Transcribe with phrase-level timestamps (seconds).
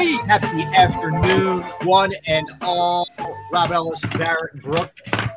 [0.00, 0.28] Everybody?
[0.28, 3.06] Happy afternoon, one and all.
[3.52, 4.94] Rob Ellis, Barrett, Brooks,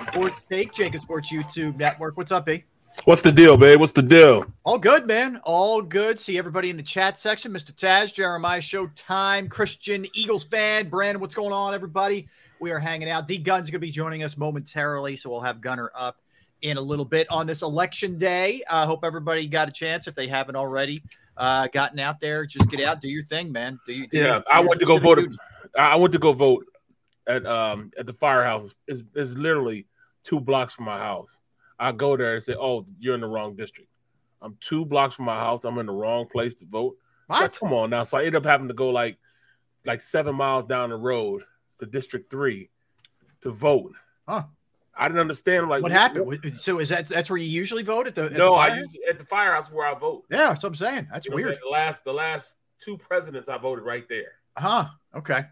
[0.07, 2.15] Sports Take, JAKIB Sports YouTube Network.
[2.15, 2.63] What's up, B?
[3.03, 3.81] What's the deal, babe?
[3.81, 4.45] What's the deal?
[4.63, 5.41] All good, man.
[5.43, 6.17] All good.
[6.17, 7.51] See everybody in the chat section.
[7.51, 7.73] Mr.
[7.73, 11.19] Taz, Jeremiah, Showtime, Christian, Eagles fan, Brandon.
[11.19, 12.29] What's going on, everybody?
[12.61, 13.27] We are hanging out.
[13.27, 16.21] D Gunn's going to be joining us momentarily, so we'll have Gunner up
[16.61, 18.63] in a little bit on this election day.
[18.69, 21.03] I hope everybody got a chance if they haven't already
[21.37, 22.45] uh, gotten out there.
[22.45, 23.79] Just get out, do your thing, man.
[23.85, 24.07] Do you?
[24.07, 25.15] Do Yeah, your- I went to go vote.
[25.15, 25.35] duty.
[25.77, 26.65] I went to go vote
[27.27, 28.73] at um at the firehouse.
[28.87, 29.87] It's, it's literally
[30.23, 31.41] two blocks from my house.
[31.79, 33.89] I go there and say, "Oh, you're in the wrong district."
[34.41, 35.63] I'm two blocks from my house.
[35.63, 36.97] I'm in the wrong place to vote.
[37.29, 38.03] Like, come on now.
[38.03, 39.17] So I ended up having to go like
[39.85, 41.43] like seven miles down the road
[41.79, 42.69] to District Three
[43.41, 43.93] to vote.
[44.27, 44.43] Huh.
[44.95, 45.69] I didn't understand.
[45.69, 46.53] Like What happened?
[46.59, 48.25] So is that that's where you usually vote at the?
[48.25, 50.25] at No, the I used at the firehouse where I vote.
[50.29, 51.07] Yeah, that's what I'm saying.
[51.11, 51.55] That's You know what weird.
[51.55, 51.61] saying?
[51.63, 54.33] The last the last two presidents I voted right there.
[54.57, 54.87] Huh.
[55.15, 55.45] Okay.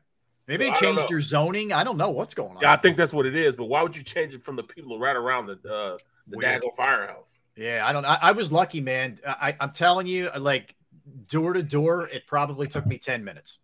[0.48, 1.72] Maybe So they changed your zoning.
[1.72, 2.62] I don't know what's going on.
[2.62, 3.56] Yeah, I think that's what it is.
[3.56, 5.98] But why would you change it from the people right around the uh,
[6.28, 6.62] the Weird.
[6.62, 7.40] Dago firehouse?
[7.56, 8.06] Yeah, I don't.
[8.06, 9.20] I, I was lucky, man.
[9.26, 10.76] I, I'm telling you, like
[11.28, 13.60] door to door, it probably took me ten minutes,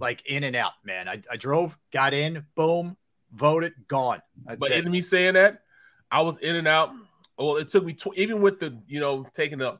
[0.00, 1.08] like in and out, man.
[1.08, 2.96] I, I drove, got in, boom,
[3.34, 4.20] voted, gone.
[4.46, 4.84] That's But it.
[4.84, 5.62] in me saying that,
[6.10, 6.90] I was in and out.
[7.38, 9.78] Well, it took me tw- even with the you know taking the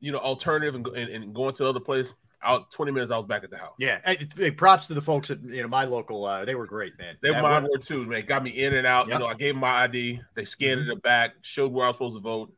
[0.00, 2.14] you know alternative and, and, and going to other place.
[2.46, 3.72] Out twenty minutes, I was back at the house.
[3.78, 6.26] yeah, hey, hey, props to the folks at you know my local.
[6.26, 7.16] Uh, they were great, man.
[7.22, 8.22] They That mine were too, man.
[8.26, 9.08] Got me in and out.
[9.08, 9.14] Yep.
[9.14, 10.20] You know, I gave them my ID.
[10.34, 12.52] They scanned it back, showed where I was supposed to vote.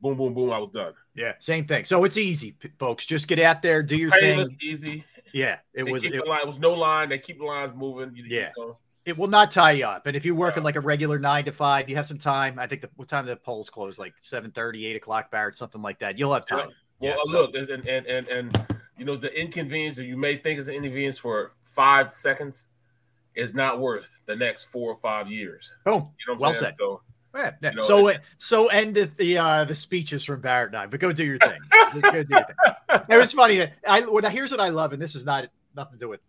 [0.00, 0.50] Boom, boom, boom.
[0.50, 0.92] I was done.
[1.14, 1.84] yeah, same thing.
[1.84, 3.06] So it's easy, folks.
[3.06, 4.58] Just get out there, do your Painless, thing.
[4.60, 5.04] easy.
[5.32, 6.02] Yeah, it They was.
[6.02, 6.40] It, line.
[6.40, 7.08] It was no line.
[7.10, 8.16] They keep the lines moving.
[8.16, 8.50] You, Yeah.
[8.56, 10.06] You know, it will not tie you up.
[10.06, 12.58] And if you're working like a regular nine to five, you have some time.
[12.58, 15.80] I think the what time the polls close, like 7 30, 8 o'clock, Barrett, something
[15.82, 16.18] like that.
[16.18, 16.56] You'll have Yeah.
[16.56, 16.68] time.
[17.00, 18.66] Well, Yeah, uh, so- look, and, and and and
[18.96, 22.68] you know the inconvenience that you may think is an inconvenience for five seconds
[23.34, 25.72] is not worth the next four or five years.
[25.86, 26.64] Oh, You know what I'm Well saying?
[26.72, 26.74] said.
[26.74, 27.02] So
[27.34, 27.70] Yeah, yeah.
[27.70, 30.86] You know, so it's- so ended the uh the speeches from Barrett and I.
[30.86, 31.60] But go do your thing.
[31.92, 32.44] go do your thing.
[33.08, 33.66] It was funny.
[33.86, 36.20] I when I, here's what I love, and this is not nothing to do with
[36.20, 36.27] vote, uh,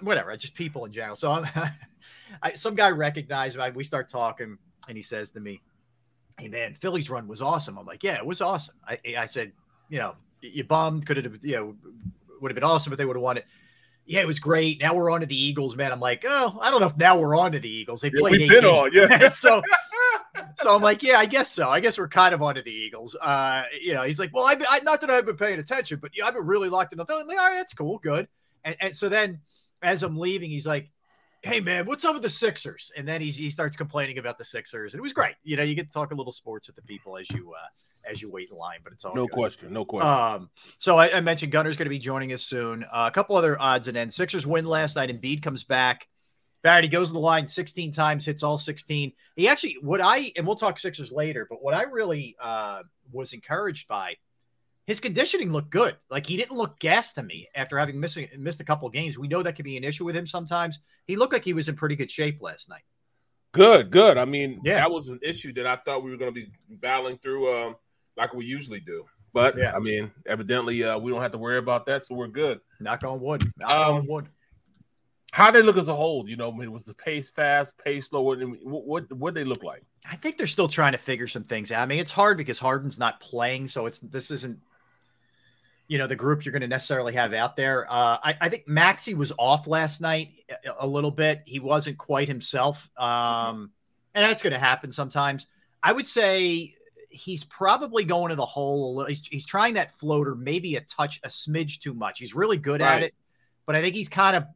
[0.00, 1.16] whatever, just people in general.
[1.16, 1.46] So I'm
[2.42, 3.64] I, some guy recognized me.
[3.74, 4.58] We start talking,
[4.88, 5.60] and he says to me,
[6.38, 9.52] "Hey man, Philly's run was awesome." I'm like, "Yeah, it was awesome." I I said,
[9.88, 11.06] "You know, you bummed.
[11.06, 11.76] Could it have, you know,
[12.40, 13.46] would have been awesome if they would have won it."
[14.06, 14.80] Yeah, it was great.
[14.80, 15.90] Now we're on to the Eagles, man.
[15.90, 18.02] I'm like, oh, I don't know if now we're on to the Eagles.
[18.02, 19.28] They Yeah, played eight been on, yeah.
[19.32, 19.62] so
[20.56, 21.68] so I'm like, yeah, I guess so.
[21.68, 23.16] I guess we're kind of onto the Eagles.
[23.20, 25.98] Uh, you know, he's like, well, I've been, I, not that I've been paying attention,
[26.00, 27.22] but yeah, I've been really locked in the film.
[27.22, 28.28] I'm like, all right, that's cool, good.
[28.64, 29.40] And, and so then
[29.84, 30.90] as I'm leaving, he's like,
[31.42, 32.90] hey man, what's up with the Sixers?
[32.96, 35.34] And then he's, he starts complaining about the Sixers, and it was great.
[35.42, 37.66] You know, you get to talk a little sports with the people as you uh,
[38.10, 39.34] as you wait in line, but it's all no good.
[39.34, 40.08] question, no question.
[40.08, 42.84] Um, so I, I mentioned Gunner's going to be joining us soon.
[42.84, 44.16] Uh, a couple other odds and ends.
[44.16, 45.10] Sixers win last night.
[45.10, 46.08] and Embiid comes back.
[46.62, 49.12] Barrett, he goes to the line 16 times, hits all 16.
[49.36, 52.82] He actually, what I, and we'll talk Sixers later, but what I really uh,
[53.12, 54.16] was encouraged by,
[54.86, 55.96] his conditioning looked good.
[56.10, 59.18] Like he didn't look gassed to me after having missing missed a couple games.
[59.18, 60.78] We know that can be an issue with him sometimes.
[61.06, 62.82] He looked like he was in pretty good shape last night.
[63.52, 64.18] Good, good.
[64.18, 64.74] I mean, Yeah.
[64.76, 67.76] that was an issue that I thought we were going to be battling through, um,
[68.16, 69.04] like we usually do.
[69.32, 69.74] But Yeah.
[69.74, 72.60] I mean, evidently, uh, we don't have to worry about that, so we're good.
[72.80, 73.50] Knock on wood.
[73.56, 74.28] Knock Um, on wood.
[75.32, 76.28] How they look as a whole?
[76.28, 78.22] You know, I mean, was the pace fast, pace slow?
[78.22, 79.82] What what what what they look like?
[80.08, 81.82] I think they're still trying to figure some things out.
[81.82, 84.60] I mean, it's hard because Harden's not playing, so it's this isn't
[85.86, 87.86] you know the group you're going to necessarily have out there.
[87.90, 91.42] Uh, I, I think Maxey was off last night a- a little bit.
[91.46, 93.70] He wasn't quite himself, um,
[94.14, 95.46] and that's going to happen sometimes.
[95.82, 96.74] I would say
[97.10, 99.08] he's probably going to the hole a little.
[99.08, 102.18] He's, he's trying that floater, maybe a touch, a smidge too much.
[102.18, 103.14] He's really good at it,
[103.66, 104.46] but I think he's kind of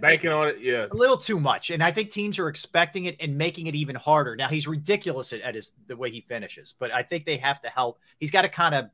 [0.00, 0.90] Banking on it, yes.
[0.90, 3.94] a little too much, and I think teams are expecting it and making it even
[3.94, 4.36] harder.
[4.36, 7.60] Now he's ridiculous at, at his the way he finishes, but I think they have
[7.62, 7.98] to help.
[8.18, 8.90] He's got to kind of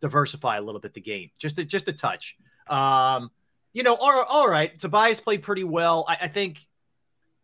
[0.00, 2.36] diversify a little bit the game, just a, just a touch.
[2.68, 3.30] Um,
[3.72, 4.76] you know, all, all right.
[4.78, 6.04] Tobias played pretty well.
[6.08, 6.60] I, I think,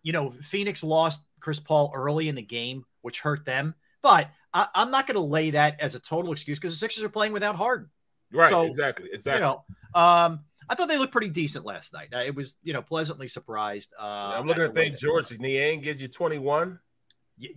[0.02, 3.74] you know, Phoenix lost Chris Paul early in the game, which hurt them.
[4.02, 7.04] But I, I'm not going to lay that as a total excuse because the Sixers
[7.04, 7.88] are playing without Harden
[8.32, 9.40] Right, so, exactly, exactly.
[9.40, 9.64] you know,
[9.94, 12.14] um, I thought they looked pretty decent last night.
[12.14, 13.92] I was, you know, pleasantly surprised.
[13.98, 15.38] Uh, I'm looking at that- George.
[15.38, 16.78] Niang gives you 21.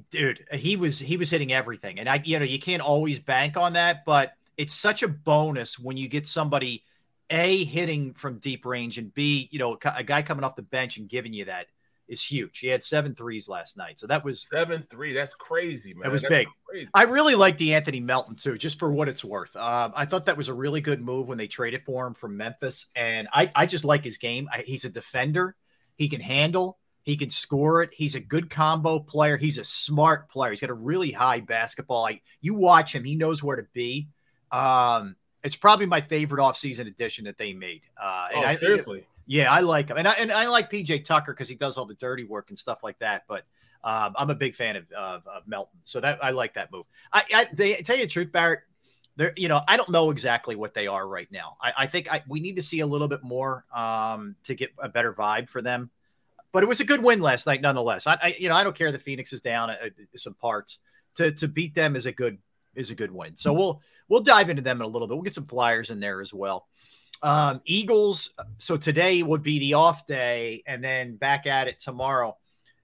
[0.09, 0.45] Dude.
[0.51, 3.73] He was he was hitting everything, and I, you know, you can't always bank on
[3.73, 6.83] that, but it's such a bonus when you get somebody
[7.29, 10.97] a hitting from deep range and b, you know, a guy coming off the bench
[10.97, 11.67] and giving you that
[12.07, 12.59] is huge.
[12.59, 15.13] He had seven threes last night, so that was Seven three.
[15.13, 16.03] That's crazy, man.
[16.03, 16.47] That was That's big.
[16.67, 16.89] Crazy.
[16.93, 19.55] I really like the Anthony Melton too, just for what it's worth.
[19.55, 22.37] Um, I thought that was a really good move when they traded for him from
[22.37, 24.47] Memphis, and I, I just like his game.
[24.51, 25.55] I, he's a defender.
[25.95, 26.77] He can handle.
[27.01, 27.93] He can score it.
[27.93, 29.37] He's a good combo player.
[29.37, 30.49] He's a smart player.
[30.51, 32.05] He's got a really high basketball.
[32.05, 33.03] I, you watch him.
[33.03, 34.09] He knows where to be.
[34.55, 37.81] Um, it's probably my favorite offseason addition that they made.
[38.01, 39.05] Uh, and oh, I, seriously.
[39.27, 41.85] yeah, I like him, and I and I like PJ Tucker because he does all
[41.85, 43.25] the dirty work and stuff like that.
[43.27, 43.43] But
[43.83, 46.85] um, I'm a big fan of, of, of Melton, so that I like that move.
[47.13, 48.61] I, I they tell you the truth, Barrett.
[49.17, 51.55] They're, you know, I don't know exactly what they are right now.
[51.61, 54.71] I, I think I, we need to see a little bit more um, to get
[54.77, 55.89] a better vibe for them.
[56.51, 58.07] But it was a good win last night, nonetheless.
[58.07, 59.75] I, I you know, I don't care the Phoenix is down uh,
[60.15, 60.79] some parts.
[61.15, 62.39] To to beat them is a good
[62.75, 63.37] is a good win.
[63.37, 65.15] So we'll we'll dive into them in a little bit.
[65.15, 66.67] We'll get some flyers in there as well.
[67.21, 68.33] Um, Eagles.
[68.57, 72.37] So today would be the off day, and then back at it tomorrow.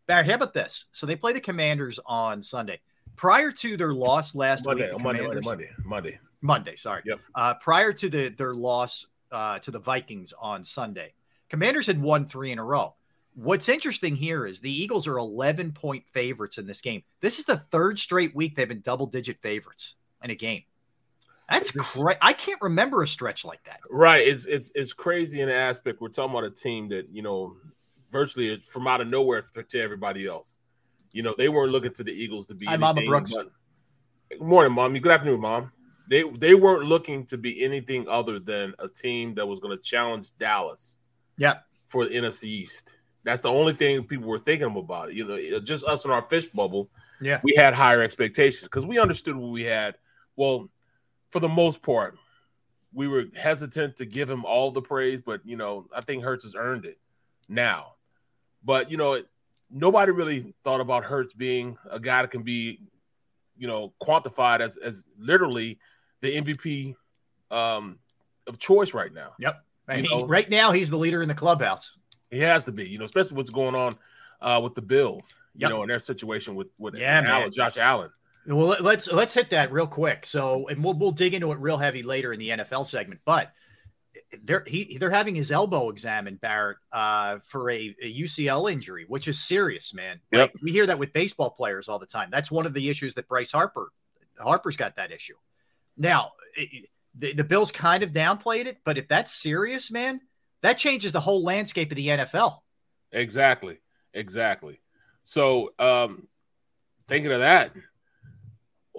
[0.08, 0.86] Barrett, how about this?
[0.92, 2.80] So they play the Commanders on Sunday.
[3.16, 6.20] Prior to their loss last Monday, week, Monday, Monday, Monday, Monday.
[6.42, 7.04] Monday, sorry.
[7.06, 7.20] Yep.
[7.36, 11.14] Uh, prior to the their loss uh, to the Vikings on Sunday,
[11.50, 12.96] Commanders had won three in a row.
[13.36, 17.04] What's interesting here is the Eagles are 11 point favorites in this game.
[17.22, 20.64] This is the third straight week they've been double digit favorites in a game.
[21.52, 22.18] That's crazy.
[22.22, 23.80] I can't remember a stretch like that.
[23.90, 24.28] Right.
[24.28, 27.56] It's it's it's crazy in the aspect we're talking about a team that you know
[28.12, 30.56] virtually from out of nowhere to everybody else.
[31.12, 32.66] You know they weren't looking to the Eagles to be.
[32.66, 33.34] Hi, Mama Brooks.
[34.30, 34.94] Good morning, mom.
[34.94, 35.72] Good afternoon, mom.
[36.10, 39.84] They they weren't looking to be anything other than a team that was going to
[39.84, 40.98] challenge Dallas
[41.38, 41.56] Yeah.
[41.88, 42.94] for the NFC East.
[43.24, 45.14] That's the only thing people were thinking about.
[45.14, 46.90] You know, just us in our fish bubble.
[47.20, 47.40] Yeah.
[47.44, 49.96] we had higher expectations because we understood what we had.
[50.36, 50.70] Well,
[51.32, 52.18] for the most part,
[52.94, 56.44] we were hesitant to give him all the praise, but you know, I think Hurts
[56.44, 57.00] has earned it
[57.48, 57.94] now.
[58.64, 59.22] But you know,
[59.72, 62.82] nobody really thought about Hurts being a guy that can be,
[63.58, 65.80] you know, quantified as as literally
[66.20, 66.96] the MVP
[67.50, 67.98] um,
[68.48, 69.34] of choice right now.
[69.40, 69.64] Yep.
[69.98, 71.98] You He- right now, he's the leader in the clubhouse.
[72.30, 73.94] He has to be, you know, especially what's going on
[74.42, 75.70] uh, with the Bills, you Yep.
[75.70, 77.52] know, in their situation with with Yeah, Allen.
[77.52, 78.10] Josh Allen.
[78.48, 80.26] Well, let- let's let's hit that real quick.
[80.26, 83.22] So, and we'll we'll dig into it real heavy later in the NFL segment.
[83.26, 83.52] But
[84.44, 89.28] they're he they're having his elbow examined, Barrett, uh, for a, a UCL injury, which
[89.28, 90.20] is serious, man.
[90.32, 90.52] Yep.
[90.54, 92.30] Like, we hear that with baseball players all the time.
[92.32, 93.92] That's one of the issues that Bryce Harper
[94.40, 95.36] Harper's got that issue.
[95.98, 100.22] Now, it- the, the Bills kind of downplayed it, but if that's serious, man,
[100.62, 102.60] that changes the whole landscape of the NFL.
[103.12, 103.80] Exactly,
[104.14, 104.80] exactly.
[105.26, 106.30] So, um,
[107.10, 107.74] thinking of that,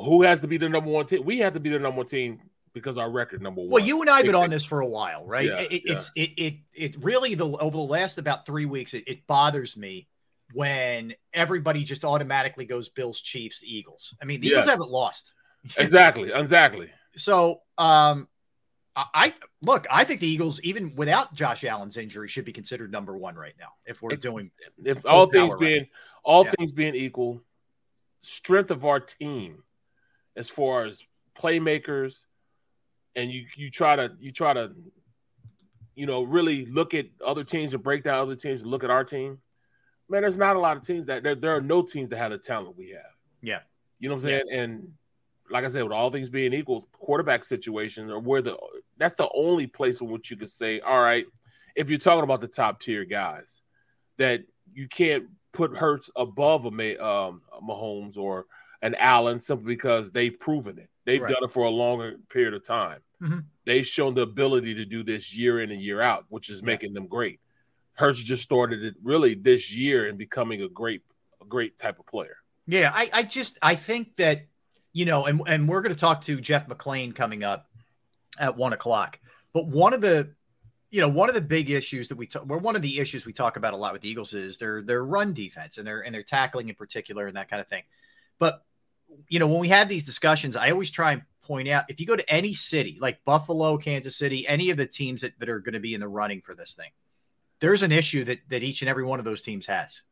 [0.04, 1.24] who has to be the number one team?
[1.24, 2.40] We have to be the number one team
[2.72, 3.70] because our record number one.
[3.70, 5.46] Well, you and I have been on this for a while, right?
[5.46, 5.92] Yeah, it, yeah.
[5.94, 9.76] It's it it it really the over the last about three weeks, it, it bothers
[9.76, 10.08] me
[10.54, 14.14] when everybody just automatically goes Bills, Chiefs, Eagles.
[14.20, 15.34] I mean, the Eagles haven't lost,
[15.78, 16.90] exactly, exactly.
[17.16, 18.28] so um,
[18.94, 19.32] I,
[19.62, 19.86] look.
[19.90, 23.54] I think the Eagles, even without Josh Allen's injury, should be considered number one right
[23.58, 23.68] now.
[23.86, 24.50] If we're It- doing
[24.84, 25.90] If all things being ranking.
[26.24, 26.50] all Yeah.
[26.58, 27.42] things being equal,
[28.20, 29.62] strength of our team
[30.36, 31.02] as far as
[31.38, 32.26] playmakers,
[33.14, 34.72] and you you try to you try to
[35.94, 38.90] you know really look at other teams and break down other teams and look at
[38.90, 39.38] our team.
[40.08, 42.32] Man, there's not a lot of teams that there, there are no teams that have
[42.32, 43.02] the talent we have.
[43.40, 43.60] yeah,
[43.98, 44.44] You know what I'm saying?
[44.50, 44.92] And
[45.50, 48.56] like I said, with all things being equal, quarterback situations are where the
[48.98, 51.26] that's the only place in which you could say, all right,
[51.76, 53.62] if you're talking about the top tier guys,
[54.18, 58.46] that you can't put Hurts above a um, Mahomes or
[58.82, 60.90] an Allen simply because they've proven it.
[61.04, 61.32] They've Right.
[61.32, 63.00] done it for a longer period of time.
[63.20, 63.44] Mhm.
[63.64, 66.66] They've shown the ability to do this year in and year out, which is Yeah.
[66.66, 67.40] making them great.
[67.94, 71.02] Hurts just started it really this year and becoming a great,
[71.40, 72.36] a great type of player.
[72.66, 74.46] Yeah, I, I just I think that
[74.92, 77.70] you know, and and we're going to talk to Jeff McLean coming up
[78.38, 79.18] at one o'clock.
[79.52, 80.34] But one of the
[80.90, 83.24] you know one of the big issues that we talk, well, one of the issues
[83.24, 86.00] we talk about a lot with the Eagles is their their run defense and their
[86.04, 87.84] and their tackling in particular and that kind of thing.
[88.38, 88.64] But
[89.28, 92.06] you know when we have these discussions, I always try and point out if you
[92.06, 95.60] go to any city like Buffalo, Kansas City, any of the teams that, that are
[95.60, 96.90] going to be in the running for this thing,
[97.60, 100.02] there's an issue that that each and every one of those teams has.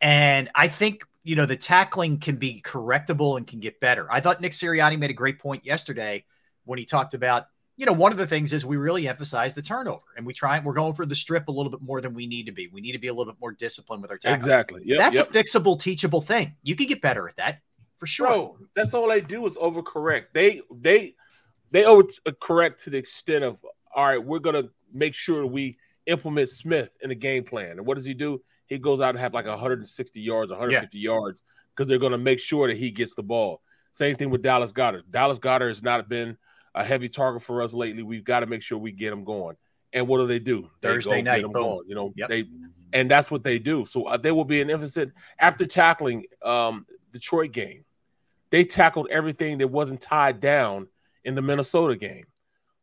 [0.00, 4.08] And I think, you know, the tackling can be correctable and can get better.
[4.10, 6.24] I thought Nick Sirianni made a great point yesterday
[6.64, 7.46] when he talked about,
[7.76, 10.56] you know, one of the things is we really emphasize the turnover and we try
[10.56, 12.66] and we're going for the strip a little bit more than we need to be.
[12.66, 14.40] We need to be a little bit more disciplined with our tackling.
[14.40, 14.82] Exactly.
[14.84, 15.30] Yep, That's yep.
[15.30, 16.56] a fixable, teachable thing.
[16.64, 17.60] You can get better at that
[18.02, 18.26] for sure.
[18.26, 20.24] Bro, that's all they do is overcorrect.
[20.32, 21.14] They they
[21.70, 26.90] they overcorrect to the extent of all right, we're gonna make sure we implement Smith
[27.00, 27.78] in the game plan.
[27.78, 28.42] And what does he do?
[28.66, 31.44] He goes out and have like 160 yards, 150 yards
[31.76, 33.62] because they're gonna make sure that he gets the ball.
[33.92, 35.04] Same thing with Dallas Goedert.
[35.12, 36.36] Dallas Goedert has not been
[36.74, 38.02] a heavy target for us lately.
[38.02, 39.54] We've got to make sure we get him going.
[39.92, 40.68] And what do they do?
[40.80, 41.52] They Thursday go night, boom.
[41.52, 41.82] going.
[41.86, 42.28] You know, Yep.
[42.28, 42.46] they
[42.94, 43.84] and that's what they do.
[43.84, 47.84] So uh, there will be an emphasis after tackling um, Detroit game.
[48.52, 50.86] They tackled everything that wasn't tied down
[51.24, 52.26] in the Minnesota game.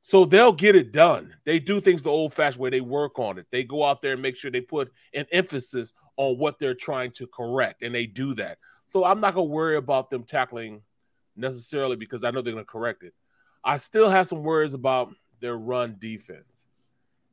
[0.01, 1.35] So they'll get it done.
[1.45, 2.71] They do things the old fashioned way.
[2.71, 3.45] They work on it.
[3.51, 7.11] They go out there and make sure they put an emphasis on what they're trying
[7.11, 8.57] to correct, and they do that.
[8.87, 10.81] So I'm not gonna worry about them tackling
[11.35, 13.13] necessarily because I know they're gonna correct it.
[13.63, 16.65] I still have some worries about their run defense,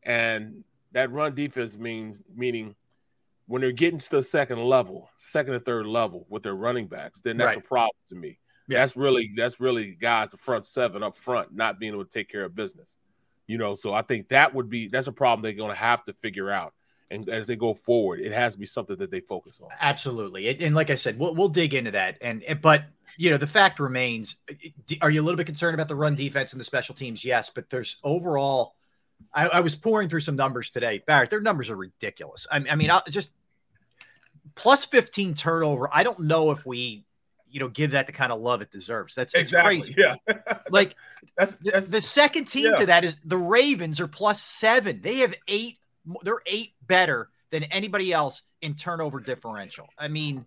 [0.03, 0.63] and
[0.93, 2.75] that run defense means meaning
[3.47, 7.21] when they're getting to the second level, second and third level with their running backs,
[7.21, 7.65] then that's Right.
[7.65, 8.39] a problem to me.
[8.69, 8.81] Yeah.
[8.81, 12.29] That's really that's really guys the front seven up front not being able to take
[12.29, 12.99] care of business.
[13.47, 16.03] You know, so I think that would be that's a problem they're going to have
[16.05, 16.75] to figure out.
[17.09, 19.69] And as they go forward, it has to be something that they focus on.
[19.81, 20.49] Absolutely.
[20.65, 22.19] And, like I said, we'll, we'll dig into that.
[22.21, 22.87] And, and- but,
[23.17, 24.55] you know, the fact remains eh,
[24.91, 27.25] eh, are you a little bit concerned about the run defense and the special teams?
[27.25, 27.49] Yes.
[27.49, 28.75] But there's overall,
[29.33, 31.03] I, I was pouring through some numbers today.
[31.07, 32.47] Barrett, their numbers are ridiculous.
[32.51, 33.31] I, I mean, I'll just
[34.55, 35.89] plus 15 turnover.
[35.93, 37.05] I don't know if we,
[37.51, 39.15] you know, give that the kind of love it deserves.
[39.15, 39.95] That's it's crazy.
[39.97, 40.17] Yeah.
[40.71, 40.97] Like
[41.39, 42.77] That's the, that's the second team yeah.
[42.77, 45.01] to that is the Ravens are plus seven.
[45.01, 45.79] They have eight.
[46.23, 49.89] They're eight better than anybody else in turnover differential.
[49.97, 50.45] I mean,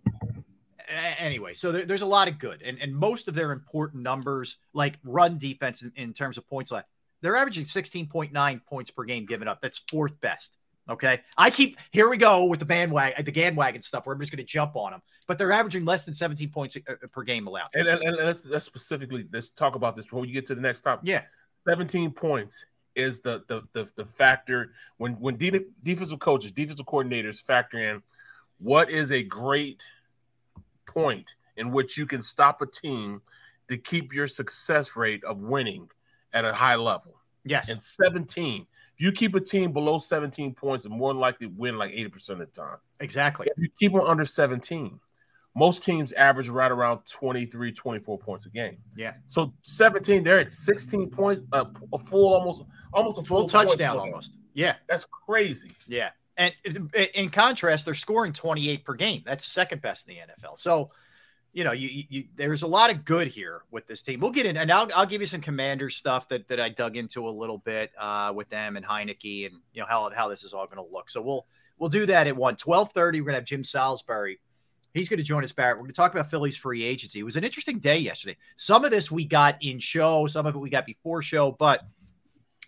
[1.18, 4.56] anyway, so there, there's a lot of good, and and most of their important numbers,
[4.72, 6.88] like run defense in, in terms of points left,
[7.22, 9.60] they're averaging 16.9 points per game given up.
[9.60, 10.56] That's fourth best.
[10.88, 14.44] Okay, I keep here we go with the bandwagon, the bandwagon stuff where everybody's going
[14.44, 17.68] to jump on them, but they're averaging less than 17 points uh, per game allowed.
[17.74, 20.60] and, and, and let's, let's specifically let's talk about this before you get to the
[20.60, 21.06] next topic.
[21.06, 21.22] Yeah,
[21.68, 22.64] 17 points
[22.96, 28.02] is the the the, the factor when when de- defensive coaches, defensive coordinators factor in
[28.58, 29.84] what is a great
[30.86, 33.22] point in which you can stop a team
[33.68, 35.88] to keep your success rate of winning
[36.32, 37.14] at a high level.
[37.44, 38.66] yes, And 17, if
[39.04, 42.30] you keep a team below 17 points, they're more than likely to win like 80%
[42.30, 42.76] of the time.
[43.00, 43.46] Exactly.
[43.50, 45.00] If you keep them under 17,
[45.56, 48.78] most teams average right around 23, 24 points a game.
[48.96, 49.14] Yeah.
[49.26, 53.98] So 17, they're at 16 points, uh, a full almost almost a Full full, touchdown
[53.98, 54.34] almost.
[54.54, 54.76] Yeah.
[54.88, 55.70] That's crazy.
[55.88, 56.10] Yeah.
[56.36, 56.54] And
[57.14, 59.22] in contrast, they're scoring 28 per game.
[59.26, 60.58] That's second best in the NFL.
[60.58, 60.90] So,
[61.52, 64.20] you know, you, you, there's a lot of good here with this team.
[64.20, 66.96] We'll get in, and I'll, I'll give you some commander stuff that, that I dug
[66.96, 70.44] into a little bit uh, with them and Heinicke and, you know, how, how this
[70.44, 71.10] is all going to look.
[71.10, 71.46] So we'll,
[71.78, 73.20] we'll do that at 1 1230.
[73.20, 74.38] We're going to have Jim Salisbury.
[74.94, 75.76] He's going to join us, Barrett.
[75.76, 77.20] We're going to talk about Philly's free agency.
[77.20, 78.36] It was an interesting day yesterday.
[78.56, 81.82] Some of this we got in show, some of it we got before show, but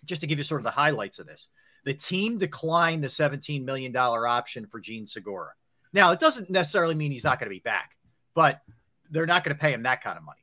[0.05, 1.49] just to give you sort of the highlights of this,
[1.83, 5.51] the team declined the $17 million option for Jean Segura.
[5.91, 7.97] Now, it doesn't necessarily mean he's not going to be back,
[8.33, 8.61] but
[9.09, 10.39] they're not going to pay him that kind of money.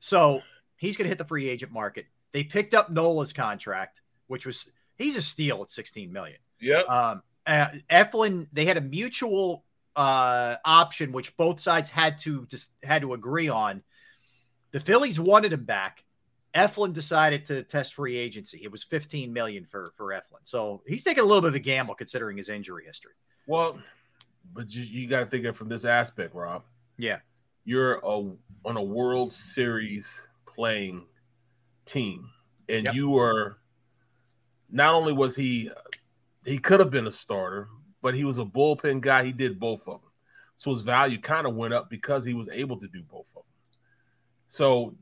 [0.00, 0.42] So
[0.76, 2.06] he's going to hit the free agent market.
[2.32, 6.38] They picked up Nola's contract, which was he's a steal at 16 million.
[6.60, 6.80] Yeah.
[6.80, 9.64] Um, uh, Eflin, they had a mutual
[9.94, 13.82] uh, option, which both sides had to just had to agree on.
[14.72, 16.04] The Phillies wanted him back.
[16.54, 18.60] Eflin decided to test free agency.
[18.62, 21.60] It was 15 million for for Eflin, so he's taking a little bit of a
[21.60, 23.12] gamble considering his injury history.
[23.46, 23.78] Well,
[24.54, 26.62] but you, you got to think of it from this aspect, Rob.
[26.98, 27.18] Yeah,
[27.64, 28.08] You're a,
[28.64, 31.06] on a World Series playing
[31.84, 32.30] team,
[32.68, 32.94] and Yep.
[32.94, 33.58] you were
[34.70, 35.70] not only was he
[36.44, 37.68] he could have been a starter,
[38.02, 39.24] but he was a bullpen guy.
[39.24, 40.10] He did both of them,
[40.56, 43.42] so his value kind of went up because he was able to do both of
[43.42, 43.42] them.
[44.48, 44.96] So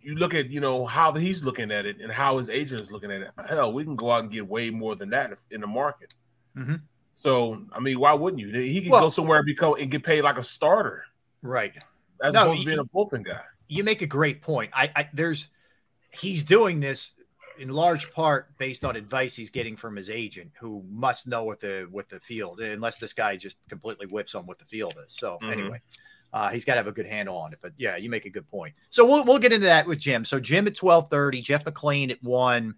[0.00, 2.92] you look at you know how he's looking at it and how his agent is
[2.92, 3.30] looking at it.
[3.48, 6.14] Hell, we can go out and get way more than that if- in the market.
[6.56, 6.82] Mhm.
[7.16, 8.48] So I mean, why wouldn't you?
[8.60, 11.04] He can Well- go somewhere and become and get paid like a starter
[11.42, 11.72] right.
[12.22, 13.40] as No, opposed to being a bullpen guy.
[13.68, 14.70] you make a great point.
[14.74, 15.48] I, I there's
[16.10, 17.14] he's doing this
[17.58, 21.58] in large part based on advice he's getting from his agent, who must know what
[21.58, 25.14] the what the field, unless this guy just completely whips on what the field is.
[25.14, 25.52] So Mhm.
[25.52, 25.80] anyway,
[26.34, 27.60] uh, he's got to have a good handle on it.
[27.62, 28.74] But yeah, you make a good point.
[28.90, 30.26] So we'll we'll get into that with Jim.
[30.26, 32.74] So Jim at twelve thirty, Jeff McLean at one.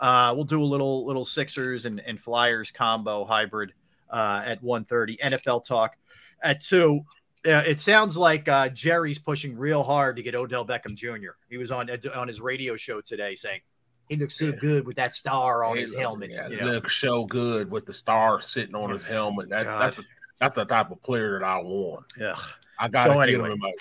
[0.00, 3.74] Uh, we'll do a little little Sixers and, and Flyers combo hybrid
[4.12, 5.16] uh, at one thirty.
[5.16, 5.96] NFL talk
[6.42, 7.00] at two.
[7.44, 11.30] Uh, it sounds like uh, Jerry's pushing real hard to get Odell Beckham Jr.
[11.50, 13.60] He was on on his radio show today saying
[14.08, 14.52] he looks so Yeah.
[14.60, 16.30] good with that star on Hey, his helmet.
[16.30, 16.66] yeah, you know?
[16.66, 19.48] Look so good with the star sitting on his helmet.
[19.48, 20.04] That, that's the,
[20.38, 22.04] that's the type of player that I want.
[22.18, 22.34] yeah
[22.78, 23.46] I got to So get anyway.
[23.48, 23.72] him in my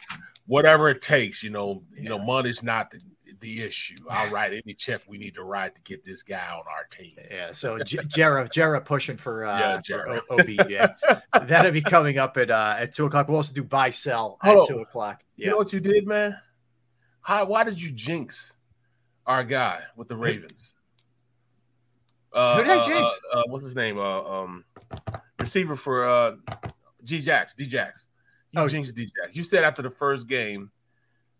[0.48, 1.44] whatever it takes.
[1.44, 3.00] You know, you know, money's not the,
[3.42, 3.96] the issue.
[4.10, 7.14] I'll write any check we need to write to get this guy on our team.
[7.30, 10.22] Yeah, so J- Jera Jera pushing for uh Yeah, for Jera.
[10.30, 11.48] O- OBJ.
[11.50, 13.28] That'll be coming up at uh at two o'clock.
[13.28, 14.68] We'll also do buy sell at Hold on.
[14.68, 15.24] two o'clock.
[15.36, 15.52] You Yeah.
[15.52, 16.38] know what you did, man?
[17.22, 17.46] How?
[17.46, 18.54] Why did you jinx
[19.26, 20.76] our guy with the Ravens?
[22.34, 23.22] Uh, Who did I uh, jinx?
[23.34, 23.98] Uh, uh, what's his name?
[24.00, 24.64] Uh, um,
[25.40, 26.36] receiver for uh,
[27.04, 27.54] G Jax.
[27.56, 28.10] D Jax.
[28.52, 28.68] You Oh.
[28.68, 29.36] jinxed D Jax.
[29.36, 30.72] You said after the first game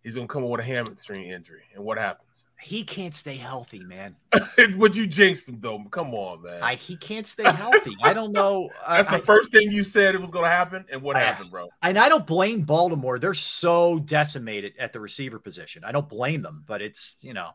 [0.04, 2.46] he's gonna come up with a hamstring injury, and what happens?
[2.62, 4.16] He can't stay healthy, man.
[4.78, 5.84] but you jinxed him though.
[5.90, 6.62] Come on, man.
[6.62, 7.96] I he can't stay healthy.
[8.04, 8.70] I don't know.
[8.88, 11.50] That's I, the first thing you said it was gonna happen, and what I- happened,
[11.52, 11.70] bro?
[11.82, 13.18] and I don't blame Baltimore.
[13.18, 15.84] They're so decimated at the receiver position.
[15.84, 17.50] I don't blame them, but it's you know,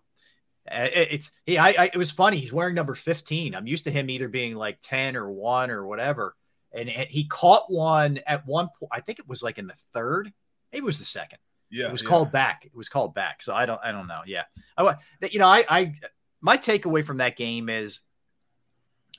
[0.66, 1.56] it- it's he.
[1.58, 2.38] I, I it was funny.
[2.38, 3.54] He's wearing number fifteen.
[3.54, 6.34] I'm used to him either being like ten or one or whatever.
[6.72, 8.90] And he caught one at one point.
[8.92, 10.30] I think it was like in the third.
[10.72, 11.38] Maybe it was the second.
[11.70, 12.08] Yeah, it was yeah.
[12.08, 12.64] called back.
[12.64, 13.42] It was called back.
[13.42, 13.80] So I don't.
[13.82, 14.22] I don't know.
[14.26, 14.44] Yeah.
[14.76, 14.94] I
[15.30, 15.46] you know.
[15.46, 15.64] I.
[15.68, 15.92] I
[16.40, 18.00] my takeaway from that game is.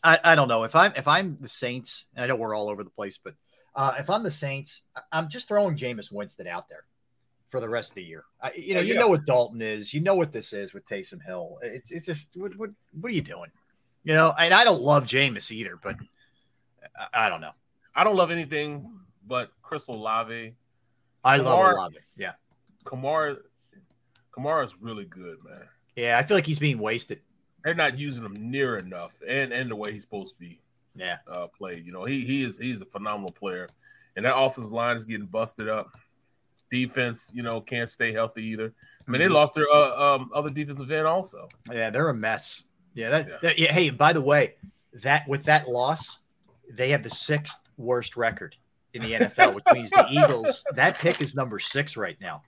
[0.04, 2.06] I, I don't know if I'm if I'm the Saints.
[2.16, 3.34] And I know we're all over the place, but
[3.76, 6.86] uh, if I'm the Saints, I'm just throwing Jameis Winston out there
[7.50, 8.24] for the rest of the year.
[8.42, 9.94] I, you know, Oh, you know what Dalton is.
[9.94, 11.58] You know what this is with Taysom Hill.
[11.62, 13.52] It's it's just what what what are you doing?
[14.04, 15.96] You know, and I don't love Jameis either, but
[17.14, 17.52] I, I don't know.
[17.96, 18.90] I don't love anything
[19.28, 20.56] but Chris Olave.
[21.28, 21.98] I love Kamara- Olave.
[22.18, 22.34] Yeah,
[22.86, 23.38] Kamara,
[24.32, 25.68] Kamara's really good, man.
[25.96, 26.18] yeah.
[26.18, 27.22] I feel like he's being wasted.
[27.64, 30.62] They're not using him near enough, and and the way he's supposed to be
[30.96, 31.18] Yeah.
[31.28, 31.86] uh, played.
[31.86, 33.68] You know, he he is he's a phenomenal player,
[34.16, 35.92] and that offensive line is getting busted up.
[36.70, 38.74] Defense, you know, can't stay healthy either.
[39.08, 39.34] I mean, they Mhm.
[39.34, 41.48] lost their uh, um, other defensive end also.
[41.72, 42.64] Yeah, they're a mess.
[42.94, 43.38] Yeah, that, Yeah.
[43.42, 43.72] that- yeah.
[43.72, 44.56] Hey, by the way,
[44.94, 46.20] that with that loss,
[46.70, 48.56] they have the sixth worst record
[48.94, 50.64] in the NFL, which means the Eagles.
[50.76, 52.44] That pick is number six right now.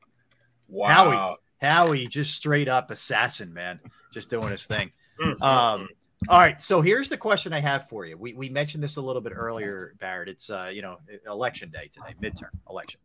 [0.67, 1.37] Wow.
[1.61, 3.79] Howie just straight up assassin, man,
[4.13, 4.91] just doing his thing.
[5.21, 5.89] Mm, Um,
[6.29, 8.17] all right, so here's the question I have for you.
[8.17, 10.29] We we mentioned this a little bit earlier, Barrett.
[10.29, 10.97] It's uh, you know,
[11.27, 12.99] election day today, midterm election.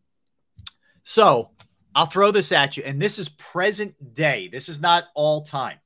[1.04, 1.50] So
[1.94, 4.48] I'll throw this at you, and this is present day.
[4.48, 5.78] This is not all time.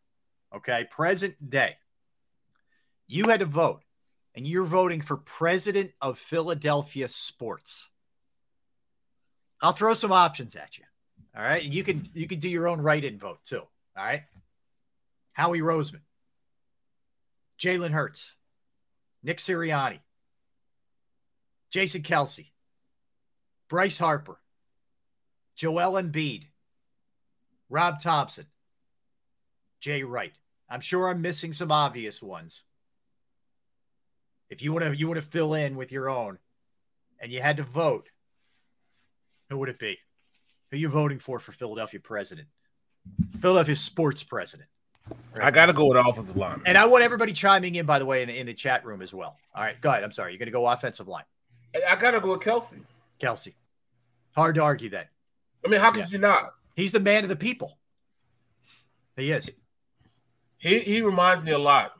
[0.54, 1.76] Okay, present day.
[3.06, 3.82] you had to vote,
[4.38, 7.90] and you're voting for president of Philadelphia sports.
[9.60, 10.84] I'll throw some options at you.
[11.36, 11.64] All right.
[11.64, 13.62] You can you can do your own write-in vote too.
[13.62, 14.22] All right.
[15.32, 16.02] Howie Roseman,
[17.58, 18.34] Jalen Hurts,
[19.24, 19.98] Nick Sirianni,
[21.72, 22.46] Jason Kelce,
[23.68, 24.38] Bryce Harper,
[25.56, 26.44] Joel Embiid,
[27.68, 28.46] Rob Thomson,
[29.80, 30.34] Jay Wright.
[30.70, 32.62] I'm sure I'm missing some obvious ones.
[34.50, 36.38] If you want to you want to fill in with your own
[37.20, 38.08] and you had to vote,
[39.50, 39.98] who would it be?
[40.70, 42.48] Who are you voting for for Philadelphia president?
[43.40, 44.68] Philadelphia sports president.
[45.40, 46.60] I got to go with offensive line.
[46.66, 49.00] And I want everybody chiming in, by the way, in the, in the chat room
[49.00, 49.36] as well.
[49.54, 50.04] All right, go ahead.
[50.04, 50.32] I'm sorry.
[50.32, 51.24] You're going to go offensive line.
[51.88, 52.78] I got to go with Kelce.
[53.18, 53.54] Kelce.
[54.32, 55.08] Hard to argue that.
[55.64, 56.08] I mean, how could Yeah.
[56.10, 56.52] you not?
[56.76, 57.78] He's the man of the people.
[59.16, 59.50] He is.
[60.58, 61.92] He he reminds me a lot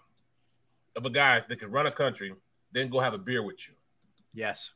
[0.98, 2.34] of a guy that could run a country,
[2.72, 3.74] then go have a beer with you.
[4.34, 4.72] Yes.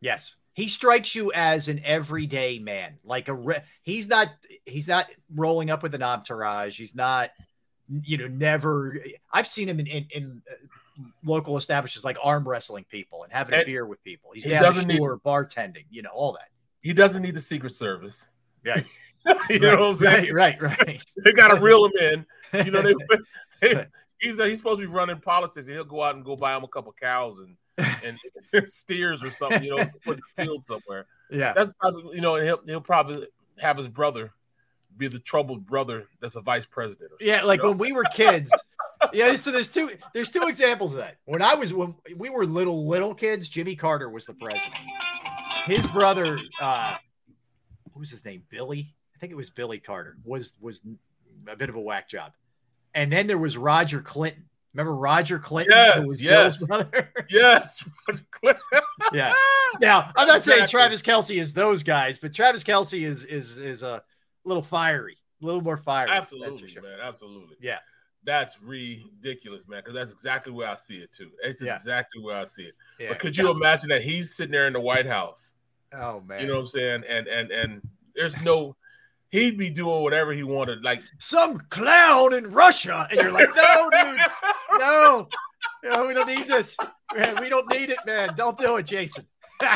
[0.00, 0.36] Yes.
[0.54, 2.98] He strikes you as an everyday man.
[3.04, 4.28] Like a re- he's not
[4.64, 6.78] he's not rolling up with an entourage.
[6.78, 7.30] He's not
[8.02, 8.96] you know never
[9.32, 10.54] I've seen him in in, in uh,
[11.24, 14.30] local establishments like arm wrestling people and having a beer with people.
[14.34, 16.48] He's he down doesn't the need- bartending, you know, all that.
[16.82, 18.28] He doesn't need the Secret Service.
[18.64, 18.80] Yeah.
[19.50, 20.34] you know what I'm saying?
[20.34, 21.04] Right, right, right.
[21.24, 22.26] They got to reel him in.
[22.66, 22.94] You know, they,
[23.62, 23.86] they-
[24.22, 25.66] he's he's supposed to be running politics.
[25.66, 27.56] And he'll go out and go buy him a couple cows and
[28.04, 29.62] and steers or something.
[29.62, 31.06] You know, put in the field somewhere.
[31.30, 31.52] yeah.
[31.52, 33.26] That's probably you know, he'll he'll probably
[33.58, 34.32] have his brother
[34.96, 37.12] be the troubled brother that's a vice president.
[37.12, 37.70] Or Yeah, like you know?
[37.70, 38.52] when we were kids.
[39.12, 41.16] Yeah, so there's two there's two examples of that.
[41.24, 44.74] When I was when we were little little kids, Jimmy Carter was the president.
[45.64, 46.96] His brother, uh,
[47.92, 48.42] what was his name?
[48.48, 48.94] Billy.
[49.16, 50.16] I think it was Billy Carter.
[50.24, 50.82] Was was
[51.48, 52.32] a bit of a whack job.
[52.94, 54.44] And then there was Roger Clinton.
[54.74, 55.74] Remember Roger Clinton?
[55.76, 56.56] Yes, who was yes.
[56.58, 57.12] Bill's brother.
[57.30, 57.84] yes.
[59.12, 59.34] yeah.
[59.80, 63.82] Now I'm not saying Travis Kelce is those guys, but Travis Kelce is is is
[63.82, 64.02] a
[64.44, 66.08] little fiery, a little more fiery.
[66.10, 66.82] that's Absolutely, sure.
[66.82, 66.98] man.
[67.02, 67.56] Absolutely.
[67.60, 67.78] Yeah.
[68.24, 69.80] That's ridiculous, man.
[69.80, 71.30] Because that's exactly where I see it too.
[71.42, 71.74] It's Yeah.
[71.76, 72.74] exactly where I see it.
[72.98, 73.08] Yeah.
[73.08, 75.54] But could you imagine that he's sitting there in the White House?
[75.92, 76.40] Oh man.
[76.40, 77.04] You know what I'm saying?
[77.08, 77.82] And and and
[78.14, 78.76] there's no
[79.32, 80.84] he'd be doing whatever he wanted.
[80.84, 84.20] Like some clown in Russia, and you're like, no, dude,
[84.78, 85.28] no,
[85.82, 86.76] no, we don't need this.
[87.16, 88.34] Man, we don't need it, man.
[88.36, 89.26] Don't do it, Jason.